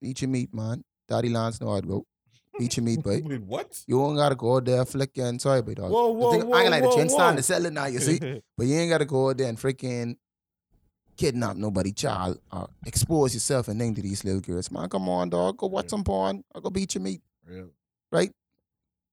Beat 0.00 0.20
your 0.22 0.30
meat, 0.30 0.52
man. 0.54 0.82
Daddy 1.08 1.28
Lance 1.28 1.60
know 1.60 1.70
how 1.72 1.80
to 1.80 1.86
go. 1.86 2.06
Beat 2.58 2.76
your 2.76 2.84
meat, 2.84 3.02
boy. 3.02 3.20
Wait, 3.24 3.42
what? 3.42 3.82
You 3.86 3.98
don't 3.98 4.14
gotta 4.16 4.34
go 4.36 4.56
out 4.56 4.64
there 4.64 4.84
flicking. 4.84 5.38
Sorry, 5.40 5.60
boy, 5.62 5.74
dog. 5.74 5.90
Whoa, 5.90 6.06
The 6.08 6.12
whoa, 6.12 6.30
thing- 6.32 6.46
whoa, 6.48 6.56
I 6.58 6.62
ain't 6.62 6.70
like 6.70 6.82
the 6.82 6.88
whoa, 6.88 6.96
chin 6.96 7.08
stand 7.08 7.36
to 7.36 7.42
sell 7.42 7.66
it 7.66 7.72
now, 7.72 7.86
you 7.86 7.98
see? 7.98 8.18
But 8.56 8.66
you 8.66 8.76
ain't 8.76 8.90
gotta 8.90 9.04
go 9.04 9.30
out 9.30 9.38
there 9.38 9.48
and 9.48 9.58
freaking 9.58 10.16
kidnap 11.16 11.56
nobody 11.56 11.92
child 11.92 12.38
or 12.52 12.68
expose 12.86 13.34
yourself 13.34 13.68
and 13.68 13.80
then 13.80 13.94
to 13.94 14.02
these 14.02 14.24
little 14.24 14.40
girls. 14.40 14.70
Man, 14.70 14.88
come 14.88 15.08
on, 15.08 15.30
dog. 15.30 15.56
Go 15.56 15.66
watch 15.68 15.86
Yeah. 15.86 15.90
some 15.90 16.04
porn. 16.04 16.44
I'll 16.54 16.60
go 16.60 16.70
beat 16.70 16.94
your 16.94 17.02
meat. 17.02 17.22
Real. 17.46 17.68
Right? 18.12 18.30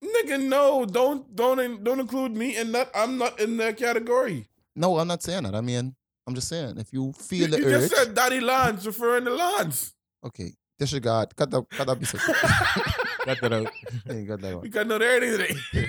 Nigga, 0.03 0.41
no, 0.47 0.85
don't 0.85 1.35
don't 1.35 1.59
in- 1.59 1.83
don't 1.83 1.99
include 1.99 2.35
me 2.35 2.57
in 2.57 2.71
that. 2.73 2.89
I'm 2.95 3.17
not 3.17 3.39
in 3.39 3.57
that 3.57 3.77
category. 3.77 4.47
No, 4.75 4.97
I'm 4.99 5.07
not 5.07 5.21
saying 5.21 5.43
that. 5.43 5.53
I 5.55 5.61
mean, 5.61 5.95
I'm 6.27 6.33
just 6.35 6.47
saying 6.47 6.77
if 6.77 6.91
you 6.93 7.07
You, 7.07 7.13
feel 7.13 7.47
the 7.49 7.57
you 7.59 7.65
urge. 7.67 7.89
just 7.89 7.95
said 7.95 8.15
Daddy 8.15 8.39
Lance, 8.39 8.85
referring 8.85 9.25
to 9.25 9.33
Lance. 9.33 9.93
okay. 10.25 10.53
Disregard. 10.81 11.35
Cut 11.35 11.51
that 11.51 11.69
cut 11.69 11.85
that 11.87 11.99
piece 11.99 12.13
of 12.15 12.19
Cut 13.25 13.39
that 13.41 13.53
out. 13.53 13.71
Yeah, 14.07 14.25
cut 14.29 14.41
that 14.41 14.49
We 14.49 14.55
one. 14.55 14.69
got 14.71 14.87
no 14.87 14.95
everything 14.97 15.37
today. 15.71 15.87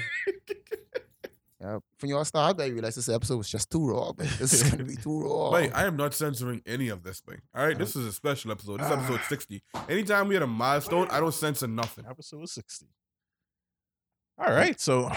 Yeah, 1.61 1.79
from 1.97 2.09
your 2.09 2.25
start, 2.25 2.61
I 2.61 2.67
realized 2.67 2.97
this 2.99 3.09
episode 3.09 3.37
was 3.39 3.49
just 3.49 3.71
too 3.71 3.87
raw, 3.89 4.13
but 4.13 4.27
this 4.39 4.53
is 4.53 4.69
gonna 4.69 4.83
be 4.85 4.97
too 4.97 5.23
raw. 5.23 5.51
Wait, 5.53 5.71
I 5.73 5.87
am 5.87 5.97
not 5.97 6.13
censoring 6.13 6.61
any 6.67 6.89
of 6.89 7.05
this 7.05 7.21
thing. 7.21 7.41
All 7.55 7.65
right, 7.65 7.79
this 7.79 7.95
is 7.95 8.05
a 8.05 8.13
special 8.13 8.51
episode. 8.51 8.81
This 8.81 8.87
is 8.89 8.93
episode 8.93 9.21
Ah. 9.23 9.27
60. 9.29 9.63
Anytime 9.89 10.27
we 10.29 10.35
hit 10.35 10.43
a 10.43 10.47
milestone, 10.47 11.07
I 11.09 11.21
don't 11.21 11.33
censor 11.33 11.69
nothing. 11.69 12.05
Episode 12.11 12.49
60. 12.49 12.87
All 14.39 14.53
right. 14.53 14.79
So, 14.81 15.09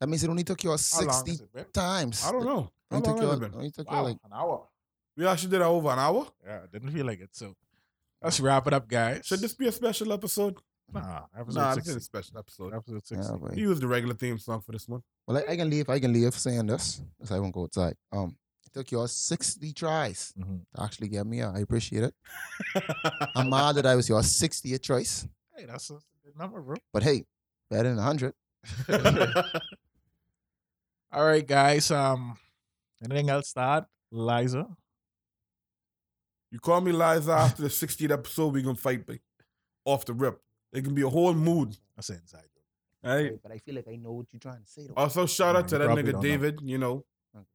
that 0.00 0.08
means 0.08 0.24
it 0.24 0.30
only 0.30 0.44
took 0.44 0.64
you 0.64 0.70
long 0.70 0.78
60 0.78 1.38
it 1.54 1.74
times. 1.74 2.24
I 2.24 2.32
don't 2.32 2.44
know. 2.44 2.70
How 2.90 2.96
Only 2.96 3.02
took 3.06 3.16
long 3.16 3.22
you 3.22 3.28
has 3.28 3.36
it 3.36 3.40
been? 3.40 3.54
only 3.54 3.70
took 3.70 3.90
you 3.90 3.96
Wow, 3.96 4.02
like 4.04 4.16
an 4.24 4.30
hour. 4.32 4.66
We 5.16 5.26
actually 5.26 5.50
did 5.50 5.60
that 5.60 5.66
over 5.66 5.90
an 5.90 5.98
hour. 5.98 6.26
Yeah, 6.44 6.58
it 6.64 6.72
didn't 6.72 6.90
feel 6.90 7.04
like 7.06 7.20
it. 7.20 7.30
So, 7.32 7.54
let's 8.22 8.40
wrap 8.40 8.66
it 8.66 8.72
up, 8.72 8.88
guys. 8.88 9.26
Should 9.26 9.40
this 9.40 9.54
be 9.54 9.66
a 9.68 9.72
special 9.72 10.12
episode? 10.12 10.56
Nah, 10.92 11.22
episode 11.36 11.58
Nah, 11.60 11.74
this 11.74 11.84
60. 11.86 11.90
is 11.90 11.96
a 11.96 12.00
special 12.00 12.38
episode. 12.38 12.74
Episode 12.74 13.06
60. 13.06 13.32
yeah, 13.32 13.38
boy. 13.38 13.54
Use 13.56 13.80
the 13.80 13.88
regular 13.88 14.14
theme 14.14 14.38
song 14.38 14.60
for 14.60 14.72
this 14.72 14.86
one. 14.88 15.02
Well, 15.26 15.36
I, 15.38 15.52
I 15.52 15.56
can 15.56 15.68
leave. 15.68 15.88
I 15.88 15.98
can 15.98 16.12
leave 16.12 16.32
saying 16.34 16.66
this, 16.66 17.02
because 17.18 17.32
I 17.32 17.38
won't 17.40 17.52
go 17.54 17.64
outside. 17.64 17.94
Um, 18.12 18.36
it 18.64 18.72
took 18.72 18.92
you 18.92 19.00
all 19.00 19.08
60 19.08 19.72
tries 19.72 20.32
Mhm. 20.38 20.60
to 20.76 20.82
actually 20.82 21.08
get 21.08 21.26
me. 21.26 21.40
out. 21.42 21.56
I 21.56 21.60
appreciate 21.60 22.04
it. 22.04 22.14
I'm 23.34 23.50
mad 23.50 23.74
that 23.76 23.86
I 23.86 23.94
was 23.96 24.08
your 24.08 24.20
60th 24.22 24.80
choice, 24.82 25.26
Hey, 25.56 25.64
that's 25.66 25.90
a 25.90 25.94
good 26.24 26.36
number, 26.38 26.60
bro. 26.60 26.76
but 26.92 27.02
hey, 27.02 27.24
better 27.70 27.88
than 27.88 27.96
100. 27.98 28.32
All 31.12 31.24
right, 31.24 31.46
guys. 31.46 31.90
Um, 31.90 32.36
anything 33.02 33.30
else 33.30 33.52
to 33.54 33.60
add, 33.60 33.86
Liza? 34.10 34.66
You 36.56 36.60
call 36.60 36.80
me 36.80 36.90
Liza 36.90 37.32
after 37.32 37.60
the 37.60 37.68
60th 37.68 38.10
episode, 38.10 38.54
we 38.54 38.62
gonna 38.62 38.76
fight, 38.76 39.06
babe. 39.06 39.20
Off 39.84 40.06
the 40.06 40.14
rip. 40.14 40.40
It 40.72 40.84
can 40.84 40.94
be 40.94 41.02
a 41.02 41.08
whole 41.10 41.34
mood. 41.34 41.76
I 41.98 42.00
an 42.08 42.18
inside 42.22 42.44
joke. 42.54 42.64
All 43.04 43.14
right. 43.14 43.32
But 43.42 43.52
I 43.52 43.58
feel 43.58 43.74
like 43.74 43.86
I 43.86 43.96
know 43.96 44.12
what 44.12 44.28
you're 44.32 44.40
trying 44.40 44.62
to 44.62 44.66
say. 44.66 44.86
Though. 44.86 44.94
Also, 44.96 45.26
shout 45.26 45.52
Nah, 45.52 45.58
out 45.58 45.68
to 45.68 45.76
that 45.76 45.84
probably 45.84 46.04
nigga 46.04 46.12
don't 46.12 46.22
know. 46.22 46.28
David. 46.30 46.60
You 46.62 46.78
know, 46.78 47.04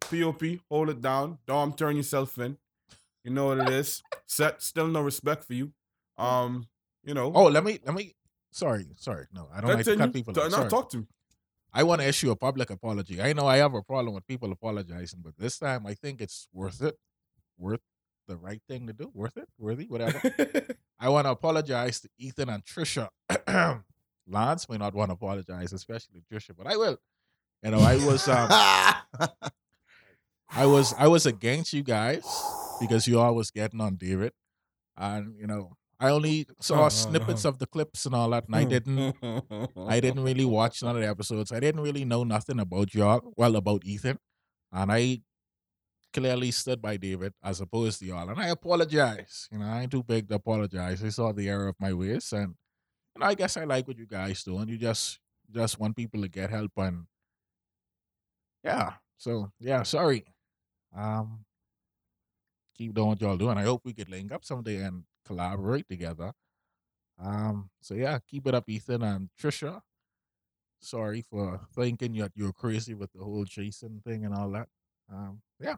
POP, 0.02 0.44
hold 0.70 0.90
it 0.90 1.02
down. 1.02 1.40
Dom, 1.48 1.74
turn 1.74 1.96
yourself 1.98 2.38
in. 2.38 2.58
You 3.24 3.32
know 3.32 3.48
what 3.48 3.58
it 3.58 3.70
is. 3.70 4.04
Set, 4.28 4.62
still 4.62 4.88
no 4.88 5.02
respect 5.02 5.46
for 5.46 5.56
you. 5.56 5.74
Um, 6.20 6.68
you 7.04 7.16
know. 7.16 7.32
Oh, 7.34 7.46
let 7.46 7.64
me 7.64 7.80
let 7.84 7.96
me. 7.96 8.14
Sorry, 8.52 8.86
sorry. 8.98 9.26
No, 9.34 9.48
I 9.52 9.62
don't 9.62 9.72
like 9.72 9.80
to 9.80 9.96
continue. 9.96 10.06
cut 10.06 10.14
people. 10.14 10.34
Ta- 10.36 10.42
off. 10.42 10.52
no, 10.52 10.70
talk 10.70 10.92
to 10.92 10.98
me. 11.00 11.08
I 11.74 11.82
want 11.82 12.02
to 12.02 12.08
issue 12.08 12.30
a 12.30 12.36
public 12.36 12.70
apology. 12.70 13.20
I 13.20 13.34
know 13.34 13.48
I 13.48 13.58
have 13.58 13.74
a 13.74 13.82
problem 13.82 14.14
with 14.14 14.28
people 14.28 14.52
apologizing, 14.52 15.22
but 15.24 15.36
this 15.40 15.58
time 15.58 15.88
I 15.88 15.96
think 15.96 16.22
it's 16.22 16.48
worth 16.54 16.84
it. 16.84 17.00
Worth 17.58 17.82
the 18.32 18.38
right 18.38 18.62
thing 18.68 18.88
to 18.88 18.94
do. 18.94 19.12
Worth 19.14 19.38
it. 19.38 19.48
Worthy. 19.60 19.86
Whatever. 19.86 20.22
I 21.00 21.10
want 21.10 21.26
to 21.28 21.32
apologize 21.32 22.00
to 22.02 22.10
Ethan 22.18 22.50
and 22.50 22.64
Trisha. 22.64 23.10
Lance 24.28 24.70
may 24.70 24.78
not 24.78 24.94
want 24.94 25.10
to 25.10 25.14
apologize, 25.14 25.74
especially 25.74 26.24
Trisha, 26.32 26.52
but 26.58 26.68
I 26.68 26.78
will. 26.78 26.98
You 27.64 27.72
know, 27.72 27.80
I 27.80 27.98
was 27.98 28.28
um, 28.28 28.48
I 30.50 30.66
was 30.66 30.96
I 30.98 31.08
was 31.08 31.26
against 31.26 31.74
you 31.74 31.84
guys 31.84 32.26
because 32.80 33.08
you 33.08 33.20
all 33.20 33.36
was 33.36 33.52
getting 33.52 33.82
on 33.82 33.96
David, 33.98 34.32
and 34.98 35.36
you 35.38 35.48
know 35.48 35.74
I 36.00 36.10
only 36.10 36.48
saw 36.60 36.88
snippets 36.90 37.46
of 37.46 37.60
the 37.60 37.68
clips 37.68 38.06
and 38.06 38.16
all 38.16 38.30
that, 38.32 38.46
and 38.48 38.56
I 38.56 38.64
didn't 38.64 39.16
I 39.88 40.00
didn't 40.06 40.24
really 40.24 40.46
watch 40.46 40.82
none 40.82 40.96
of 40.96 41.02
the 41.02 41.10
episodes. 41.10 41.52
I 41.52 41.60
didn't 41.60 41.82
really 41.82 42.06
know 42.06 42.24
nothing 42.24 42.60
about 42.60 42.94
y'all, 42.96 43.34
well 43.38 43.56
about 43.56 43.86
Ethan, 43.86 44.18
and 44.72 44.92
I 44.92 45.22
clearly 46.14 46.52
stood 46.52 46.82
by 46.82 46.98
David 46.98 47.34
as 47.44 47.62
opposed 47.62 48.00
to 48.00 48.06
y'all, 48.06 48.30
and 48.30 48.40
I 48.40 48.50
apologize. 48.50 49.48
You 49.52 49.60
know, 49.60 49.66
I 49.66 49.82
ain't 49.82 49.92
too 49.92 50.04
big 50.04 50.28
to 50.30 50.36
apologize. 50.36 51.04
I 51.04 51.10
saw 51.10 51.32
the 51.32 51.50
error 51.50 51.68
of 51.68 51.76
my 51.80 51.94
ways, 51.94 52.32
and 52.34 52.56
you 53.16 53.20
know, 53.20 53.26
I 53.28 53.34
guess 53.36 53.58
I 53.58 53.64
like 53.66 53.88
what 53.88 53.98
you 53.98 54.08
guys 54.08 54.44
do, 54.44 54.58
and 54.58 54.70
you 54.70 54.78
just 54.78 55.20
just 55.52 55.80
want 55.80 55.96
people 55.96 56.22
to 56.22 56.30
get 56.30 56.50
help, 56.50 56.72
and 56.78 57.06
yeah. 58.64 58.94
So 59.18 59.52
yeah, 59.60 59.84
sorry. 59.84 60.26
Um, 60.96 61.46
keep 62.76 62.94
doing 62.94 63.10
what 63.10 63.22
y'all 63.22 63.38
doing. 63.38 63.58
I 63.58 63.64
hope 63.64 63.82
we 63.86 63.94
could 63.94 64.10
link 64.10 64.32
up 64.32 64.44
someday 64.44 64.78
and 64.78 65.04
collaborate 65.26 65.88
together. 65.88 66.34
Um, 67.20 67.70
so 67.82 67.94
yeah, 67.94 68.20
keep 68.28 68.48
it 68.48 68.56
up, 68.56 68.68
Ethan 68.68 69.04
and 69.04 69.30
Trisha. 69.40 69.82
Sorry 70.80 71.22
for 71.22 71.62
thinking 71.76 72.14
that 72.18 72.32
you're 72.36 72.54
crazy 72.54 72.96
with 72.96 73.12
the 73.14 73.24
whole 73.24 73.46
Jason 73.46 74.02
thing 74.04 74.26
and 74.26 74.34
all 74.34 74.50
that. 74.52 74.68
Um, 75.12 75.42
yeah. 75.60 75.76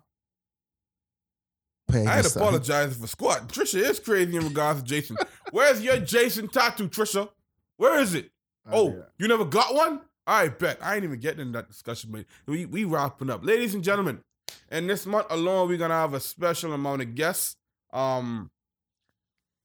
I 1.94 2.16
had 2.16 2.26
apologized 2.26 3.00
for 3.00 3.08
squat. 3.08 3.48
Trisha 3.48 3.80
is 3.80 4.00
crazy 4.00 4.36
in 4.36 4.44
regards 4.44 4.82
to 4.82 4.86
Jason. 4.86 5.18
Where's 5.52 5.82
your 5.82 5.98
Jason 5.98 6.48
tattoo, 6.48 6.89
Trisha? 6.89 7.30
Where 7.78 8.00
is 8.00 8.14
it? 8.14 8.32
Oh, 8.72 8.89
yeah. 8.89 9.02
you 9.18 9.28
never 9.28 9.46
got 9.46 9.74
one? 9.74 10.02
I 10.26 10.48
bet. 10.48 10.78
I 10.82 10.96
ain't 10.96 11.04
even 11.04 11.20
getting 11.20 11.41
in 11.41 11.52
that 11.52 11.68
discussion, 11.68 12.12
but 12.12 12.26
we 12.48 12.66
we 12.66 12.86
wrapping 12.86 13.30
up. 13.30 13.44
Ladies 13.44 13.74
and 13.74 13.84
gentlemen, 13.84 14.22
and 14.70 14.89
this 14.89 15.06
month 15.06 15.28
alone, 15.30 15.68
we're 15.68 15.78
gonna 15.78 15.94
have 15.94 16.14
a 16.14 16.20
special 16.20 16.74
amount 16.74 17.02
of 17.02 17.16
guests. 17.16 17.58
Um 17.91 18.50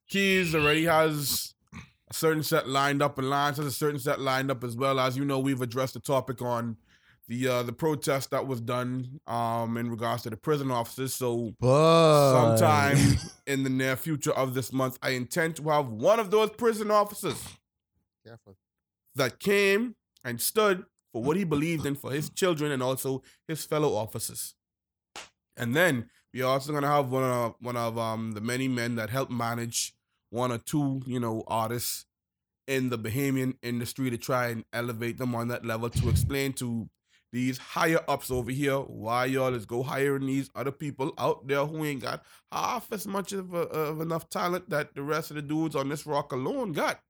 Keys 0.08 0.54
already 0.54 0.84
has 0.86 1.54
a 2.10 2.14
certain 2.14 2.42
set 2.42 2.68
lined 2.68 3.02
up, 3.02 3.18
and 3.18 3.30
Lance 3.30 3.58
has 3.58 3.66
a 3.66 3.72
certain 3.72 4.00
set 4.00 4.20
lined 4.20 4.50
up 4.50 4.64
as 4.64 4.74
well. 4.76 4.98
As 4.98 5.16
you 5.16 5.24
know, 5.24 5.38
we've 5.38 5.60
addressed 5.60 5.94
the 5.94 6.00
topic 6.00 6.40
on 6.42 6.76
the 7.28 7.46
uh 7.46 7.62
the 7.62 7.72
protest 7.72 8.30
that 8.30 8.46
was 8.46 8.60
done 8.60 9.20
um 9.26 9.76
in 9.76 9.90
regards 9.90 10.22
to 10.22 10.30
the 10.30 10.36
prison 10.36 10.70
officers. 10.70 11.14
So 11.14 11.54
But 11.60 12.32
sometime 12.32 12.96
in 13.46 13.62
the 13.62 13.70
near 13.70 13.96
future 13.96 14.32
of 14.32 14.54
this 14.54 14.72
month, 14.72 14.98
I 15.02 15.10
intend 15.10 15.56
to 15.56 15.68
have 15.68 15.88
one 15.88 16.18
of 16.18 16.30
those 16.30 16.50
prison 16.50 16.90
officers 16.90 17.42
Careful. 18.26 18.56
that 19.14 19.38
came 19.38 19.94
and 20.24 20.40
stood 20.40 20.84
for 21.12 21.22
what 21.22 21.36
he 21.36 21.44
believed 21.44 21.86
in 21.86 21.94
for 21.94 22.10
his 22.10 22.30
children 22.30 22.72
and 22.72 22.82
also 22.82 23.22
his 23.46 23.64
fellow 23.64 23.94
officers. 23.94 24.54
And 25.56 25.74
then 25.76 26.08
we're 26.32 26.46
also 26.46 26.72
gonna 26.72 26.88
have 26.88 27.10
one 27.10 27.24
of 27.24 27.54
one 27.60 27.76
of 27.76 27.98
um 27.98 28.32
the 28.32 28.40
many 28.40 28.68
men 28.68 28.96
that 28.96 29.10
help 29.10 29.30
manage 29.30 29.94
one 30.30 30.50
or 30.50 30.58
two, 30.58 31.02
you 31.06 31.20
know, 31.20 31.44
artists 31.46 32.06
in 32.66 32.90
the 32.90 32.98
Bahamian 32.98 33.56
industry 33.62 34.10
to 34.10 34.18
try 34.18 34.48
and 34.48 34.64
elevate 34.74 35.16
them 35.16 35.34
on 35.34 35.48
that 35.48 35.64
level 35.64 35.88
to 35.88 36.08
explain 36.10 36.52
to 36.52 36.88
these 37.32 37.58
higher 37.58 38.00
ups 38.08 38.30
over 38.30 38.50
here 38.50 38.78
why 38.78 39.26
y'all 39.26 39.54
is 39.54 39.66
go 39.66 39.82
hiring 39.82 40.26
these 40.26 40.50
other 40.54 40.72
people 40.72 41.12
out 41.18 41.46
there 41.46 41.66
who 41.66 41.84
ain't 41.84 42.02
got 42.02 42.24
half 42.50 42.90
as 42.92 43.06
much 43.06 43.32
of, 43.32 43.52
a, 43.52 43.58
of 43.58 44.00
enough 44.00 44.30
talent 44.30 44.70
that 44.70 44.94
the 44.94 45.02
rest 45.02 45.30
of 45.30 45.36
the 45.36 45.42
dudes 45.42 45.76
on 45.76 45.88
this 45.88 46.06
rock 46.06 46.32
alone 46.32 46.72
got. 46.72 47.00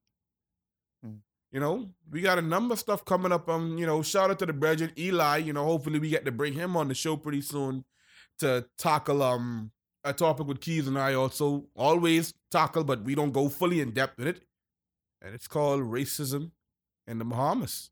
You 1.50 1.60
know, 1.60 1.88
we 2.10 2.20
got 2.20 2.38
a 2.38 2.42
number 2.42 2.74
of 2.74 2.78
stuff 2.78 3.04
coming 3.06 3.32
up. 3.32 3.48
Um, 3.48 3.78
you 3.78 3.86
know, 3.86 4.02
shout 4.02 4.30
out 4.30 4.38
to 4.40 4.46
the 4.46 4.52
Bridget 4.52 4.98
Eli. 4.98 5.38
You 5.38 5.54
know, 5.54 5.64
hopefully 5.64 5.98
we 5.98 6.10
get 6.10 6.26
to 6.26 6.32
bring 6.32 6.52
him 6.52 6.76
on 6.76 6.88
the 6.88 6.94
show 6.94 7.16
pretty 7.16 7.40
soon 7.40 7.84
to 8.40 8.66
tackle 8.76 9.22
um 9.22 9.70
a 10.04 10.12
topic 10.12 10.46
with 10.46 10.60
Keys 10.60 10.86
and 10.86 10.98
I 10.98 11.14
also 11.14 11.66
always 11.74 12.34
tackle, 12.50 12.84
but 12.84 13.02
we 13.02 13.14
don't 13.14 13.32
go 13.32 13.48
fully 13.48 13.80
in 13.80 13.92
depth 13.92 14.18
with 14.18 14.28
it. 14.28 14.42
And 15.22 15.34
it's 15.34 15.48
called 15.48 15.82
racism 15.82 16.52
in 17.06 17.18
the 17.18 17.24
Bahamas. 17.24 17.90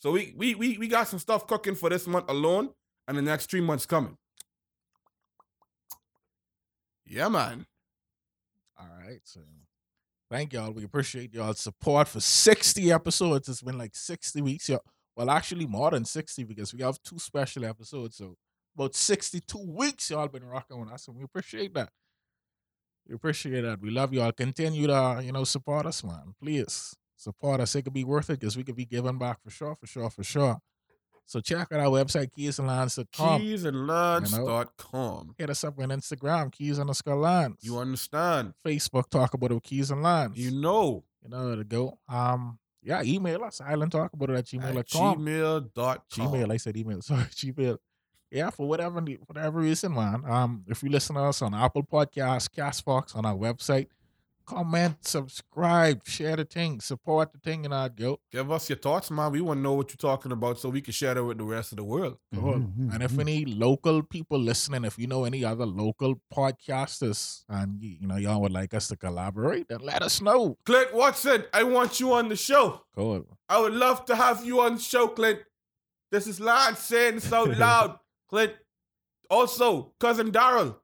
So 0.00 0.12
we 0.12 0.32
we 0.36 0.54
we 0.54 0.78
we 0.78 0.88
got 0.88 1.08
some 1.08 1.18
stuff 1.18 1.46
cooking 1.46 1.74
for 1.74 1.90
this 1.90 2.06
month 2.06 2.28
alone, 2.28 2.70
and 3.06 3.16
the 3.16 3.22
next 3.22 3.50
three 3.50 3.60
months 3.60 3.86
coming. 3.86 4.16
Yeah, 7.04 7.28
man. 7.28 7.66
All 8.78 8.88
right. 9.04 9.20
So 9.24 9.40
thank 10.30 10.52
y'all. 10.52 10.72
We 10.72 10.84
appreciate 10.84 11.34
y'all's 11.34 11.60
support 11.60 12.08
for 12.08 12.20
60 12.20 12.92
episodes. 12.92 13.48
It's 13.48 13.62
been 13.62 13.78
like 13.78 13.96
60 13.96 14.42
weeks. 14.42 14.68
Y'all. 14.68 14.82
Well, 15.16 15.30
actually 15.30 15.66
more 15.66 15.90
than 15.90 16.04
60 16.04 16.44
because 16.44 16.72
we 16.72 16.82
have 16.82 17.02
two 17.02 17.18
special 17.18 17.64
episodes. 17.64 18.16
So 18.18 18.36
about 18.76 18.94
62 18.94 19.58
weeks 19.58 20.10
y'all 20.10 20.28
been 20.28 20.44
rocking 20.44 20.78
with 20.78 20.90
us, 20.90 21.08
and 21.08 21.16
we 21.16 21.24
appreciate 21.24 21.74
that. 21.74 21.90
We 23.08 23.16
appreciate 23.16 23.62
that. 23.62 23.80
We 23.80 23.90
love 23.90 24.12
y'all. 24.12 24.30
Continue 24.30 24.86
to, 24.86 25.22
you 25.24 25.32
know, 25.32 25.42
support 25.44 25.86
us, 25.86 26.04
man. 26.04 26.34
Please 26.40 26.94
support 27.18 27.60
us. 27.60 27.74
It 27.74 27.82
could 27.82 27.92
be 27.92 28.04
worth 28.04 28.30
it 28.30 28.40
because 28.40 28.56
we 28.56 28.64
could 28.64 28.76
be 28.76 28.86
giving 28.86 29.18
back 29.18 29.42
for 29.42 29.50
sure, 29.50 29.74
for 29.74 29.86
sure, 29.86 30.08
for 30.08 30.24
sure. 30.24 30.58
So 31.26 31.40
check 31.40 31.68
out 31.72 31.80
our 31.80 31.88
website, 31.90 32.30
keysandlines.com. 32.38 33.42
Keysandlance.com. 33.42 35.34
Hit 35.36 35.50
us 35.50 35.64
up 35.64 35.78
on 35.78 35.88
Instagram, 35.90 36.50
Keys 36.50 36.78
underscore 36.78 37.16
Lance. 37.16 37.58
You 37.62 37.78
understand? 37.78 38.54
Facebook, 38.64 39.10
talk 39.10 39.34
about 39.34 39.50
it 39.50 39.54
with 39.54 39.62
Keys 39.64 39.90
and 39.90 40.02
Lance. 40.02 40.38
You 40.38 40.50
know. 40.52 41.04
You 41.22 41.30
know 41.30 41.46
where 41.46 41.56
to 41.56 41.64
go. 41.64 41.98
Um, 42.08 42.58
yeah, 42.82 43.02
email 43.02 43.44
us, 43.44 43.60
island 43.60 43.92
talk 43.92 44.12
about 44.12 44.30
it 44.30 44.34
at 44.34 44.38
At 44.38 44.46
gmail.com. 44.46 45.18
gmail.com. 45.18 45.98
Gmail, 46.10 46.52
I 46.52 46.56
said 46.56 46.76
email, 46.76 47.02
sorry, 47.02 47.24
Gmail. 47.24 47.76
yeah, 48.30 48.50
for 48.50 48.66
whatever 48.68 49.00
whatever 49.26 49.60
reason, 49.60 49.92
man. 49.94 50.22
Um, 50.26 50.64
if 50.68 50.82
you 50.82 50.88
listen 50.88 51.16
to 51.16 51.22
us 51.22 51.42
on 51.42 51.54
Apple 51.54 51.82
Podcasts, 51.82 52.48
Castbox, 52.48 53.14
on 53.16 53.26
our 53.26 53.34
website, 53.34 53.88
comment, 54.48 54.96
subscribe, 55.06 56.00
share 56.06 56.34
the 56.36 56.44
thing, 56.44 56.80
support 56.80 57.30
the 57.32 57.38
thing, 57.38 57.66
and 57.66 57.74
I 57.74 57.88
go. 57.88 58.18
Give 58.32 58.50
us 58.50 58.70
your 58.70 58.78
thoughts, 58.78 59.10
man. 59.10 59.30
We 59.30 59.42
want 59.42 59.58
to 59.58 59.62
know 59.62 59.74
what 59.74 59.90
you're 59.90 60.10
talking 60.10 60.32
about 60.32 60.58
so 60.58 60.70
we 60.70 60.80
can 60.80 60.92
share 60.94 61.16
it 61.18 61.22
with 61.22 61.36
the 61.36 61.44
rest 61.44 61.72
of 61.72 61.76
the 61.76 61.84
world. 61.84 62.16
Cool. 62.34 62.54
Mhm, 62.54 62.94
And 62.94 63.02
if 63.02 63.12
mhm. 63.12 63.20
any 63.20 63.44
local 63.44 64.02
people 64.02 64.38
listening, 64.38 64.84
if 64.86 64.98
you 64.98 65.06
know 65.06 65.24
any 65.24 65.44
other 65.44 65.66
local 65.66 66.14
podcasters, 66.34 67.44
and 67.48 67.82
you, 67.82 67.98
you 68.00 68.06
know 68.06 68.16
y'all 68.16 68.40
would 68.40 68.52
like 68.52 68.72
us 68.72 68.88
to 68.88 68.96
collaborate, 68.96 69.68
then 69.68 69.80
let 69.80 70.02
us 70.02 70.22
know. 70.22 70.56
Clint 70.64 70.94
Watson, 70.94 71.44
I 71.52 71.62
want 71.64 72.00
you 72.00 72.12
on 72.14 72.28
the 72.30 72.36
show. 72.36 72.82
Cool. 72.94 73.26
I 73.50 73.60
would 73.60 73.74
love 73.74 74.06
to 74.06 74.16
have 74.16 74.44
you 74.44 74.60
on 74.60 74.76
the 74.76 74.80
show, 74.80 75.08
Clint. 75.08 75.40
This 76.10 76.26
is 76.26 76.40
Lance 76.40 76.78
saying 76.78 77.16
this 77.16 77.30
out 77.32 77.56
loud, 77.58 77.98
Clint. 78.30 78.54
Also, 79.30 79.92
cousin 80.00 80.32
Daryl. 80.32 80.76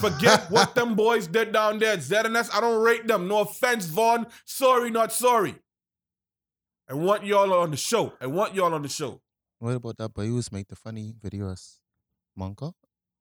Forget 0.00 0.50
what 0.50 0.74
them 0.74 0.94
boys 0.94 1.26
did 1.26 1.52
down 1.52 1.78
there 1.78 1.92
at 1.92 1.98
ZNS. 2.00 2.50
I 2.54 2.60
don't 2.60 2.82
rate 2.82 3.06
them. 3.06 3.28
No 3.28 3.40
offense, 3.40 3.86
Vaughn. 3.86 4.26
Sorry, 4.44 4.90
not 4.90 5.12
sorry. 5.12 5.56
I 6.88 6.94
want 6.94 7.24
y'all 7.24 7.52
on 7.52 7.70
the 7.70 7.76
show. 7.76 8.14
I 8.20 8.26
want 8.26 8.54
y'all 8.54 8.74
on 8.74 8.82
the 8.82 8.88
show. 8.88 9.20
What 9.58 9.74
about 9.74 9.98
that 9.98 10.14
boy 10.14 10.26
who's 10.26 10.50
make 10.50 10.68
the 10.68 10.76
funny 10.76 11.14
videos? 11.22 11.76
Monka? 12.38 12.72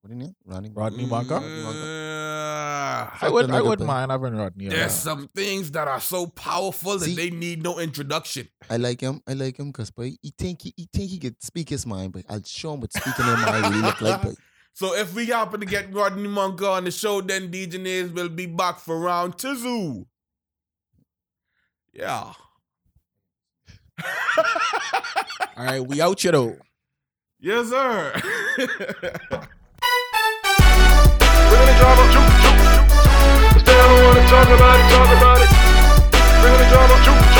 What 0.01 0.11
is 0.11 0.15
name? 0.17 0.35
Rodney. 0.45 0.71
Rodney 0.73 1.05
Monka? 1.05 1.41
Uh, 1.41 3.09
I 3.21 3.29
would 3.29 3.45
I 3.45 3.47
another 3.49 3.69
would 3.69 3.79
thing. 3.79 3.87
mind 3.87 4.11
having 4.11 4.35
Rodney. 4.35 4.69
there's 4.69 4.79
around. 4.79 4.89
some 5.19 5.27
things 5.35 5.71
that 5.71 5.87
are 5.87 5.99
so 5.99 6.27
powerful 6.27 6.93
that 6.97 7.05
See- 7.05 7.15
they 7.15 7.29
need 7.29 7.61
no 7.61 7.79
introduction. 7.79 8.47
I 8.69 8.77
like 8.77 9.01
him. 9.01 9.21
I 9.27 9.33
like 9.33 9.57
him 9.59 9.67
because 9.67 9.91
boy, 9.91 10.15
he 10.21 10.33
think 10.37 10.61
he, 10.61 10.73
he 10.77 10.87
think 10.91 11.09
he 11.11 11.17
could 11.19 11.41
speak 11.43 11.69
his 11.69 11.85
mind, 11.85 12.13
but 12.13 12.23
I'll 12.29 12.41
show 12.43 12.73
him 12.73 12.79
what 12.81 12.93
speaking 12.93 13.25
his 13.25 13.45
mind 13.45 13.63
really 13.75 13.81
look 13.81 14.01
like. 14.01 14.21
Boy. 14.23 14.33
So 14.79 14.95
if 14.95 15.13
we 15.13 15.25
happen 15.25 15.59
to 15.59 15.65
get 15.65 15.93
Rodney 15.93 16.29
Monk 16.29 16.61
on 16.61 16.85
the 16.85 16.91
show, 16.91 17.19
then 17.19 17.51
DJs 17.51 18.13
will 18.13 18.29
be 18.29 18.45
back 18.45 18.79
for 18.79 18.97
round 18.97 19.37
two. 19.37 20.07
Yeah. 21.91 22.31
All 25.57 25.65
right, 25.65 25.85
we 25.85 25.99
out 25.99 26.23
you 26.23 26.31
though. 26.31 26.55
Yes, 27.41 27.67
sir. 27.67 28.13
Wanna 28.57 28.71
talk 34.29 34.47
about 34.47 34.79
it, 34.79 34.89
talk 34.93 35.17
about 35.17 35.41
it. 35.41 35.49
Drama. 36.71 37.38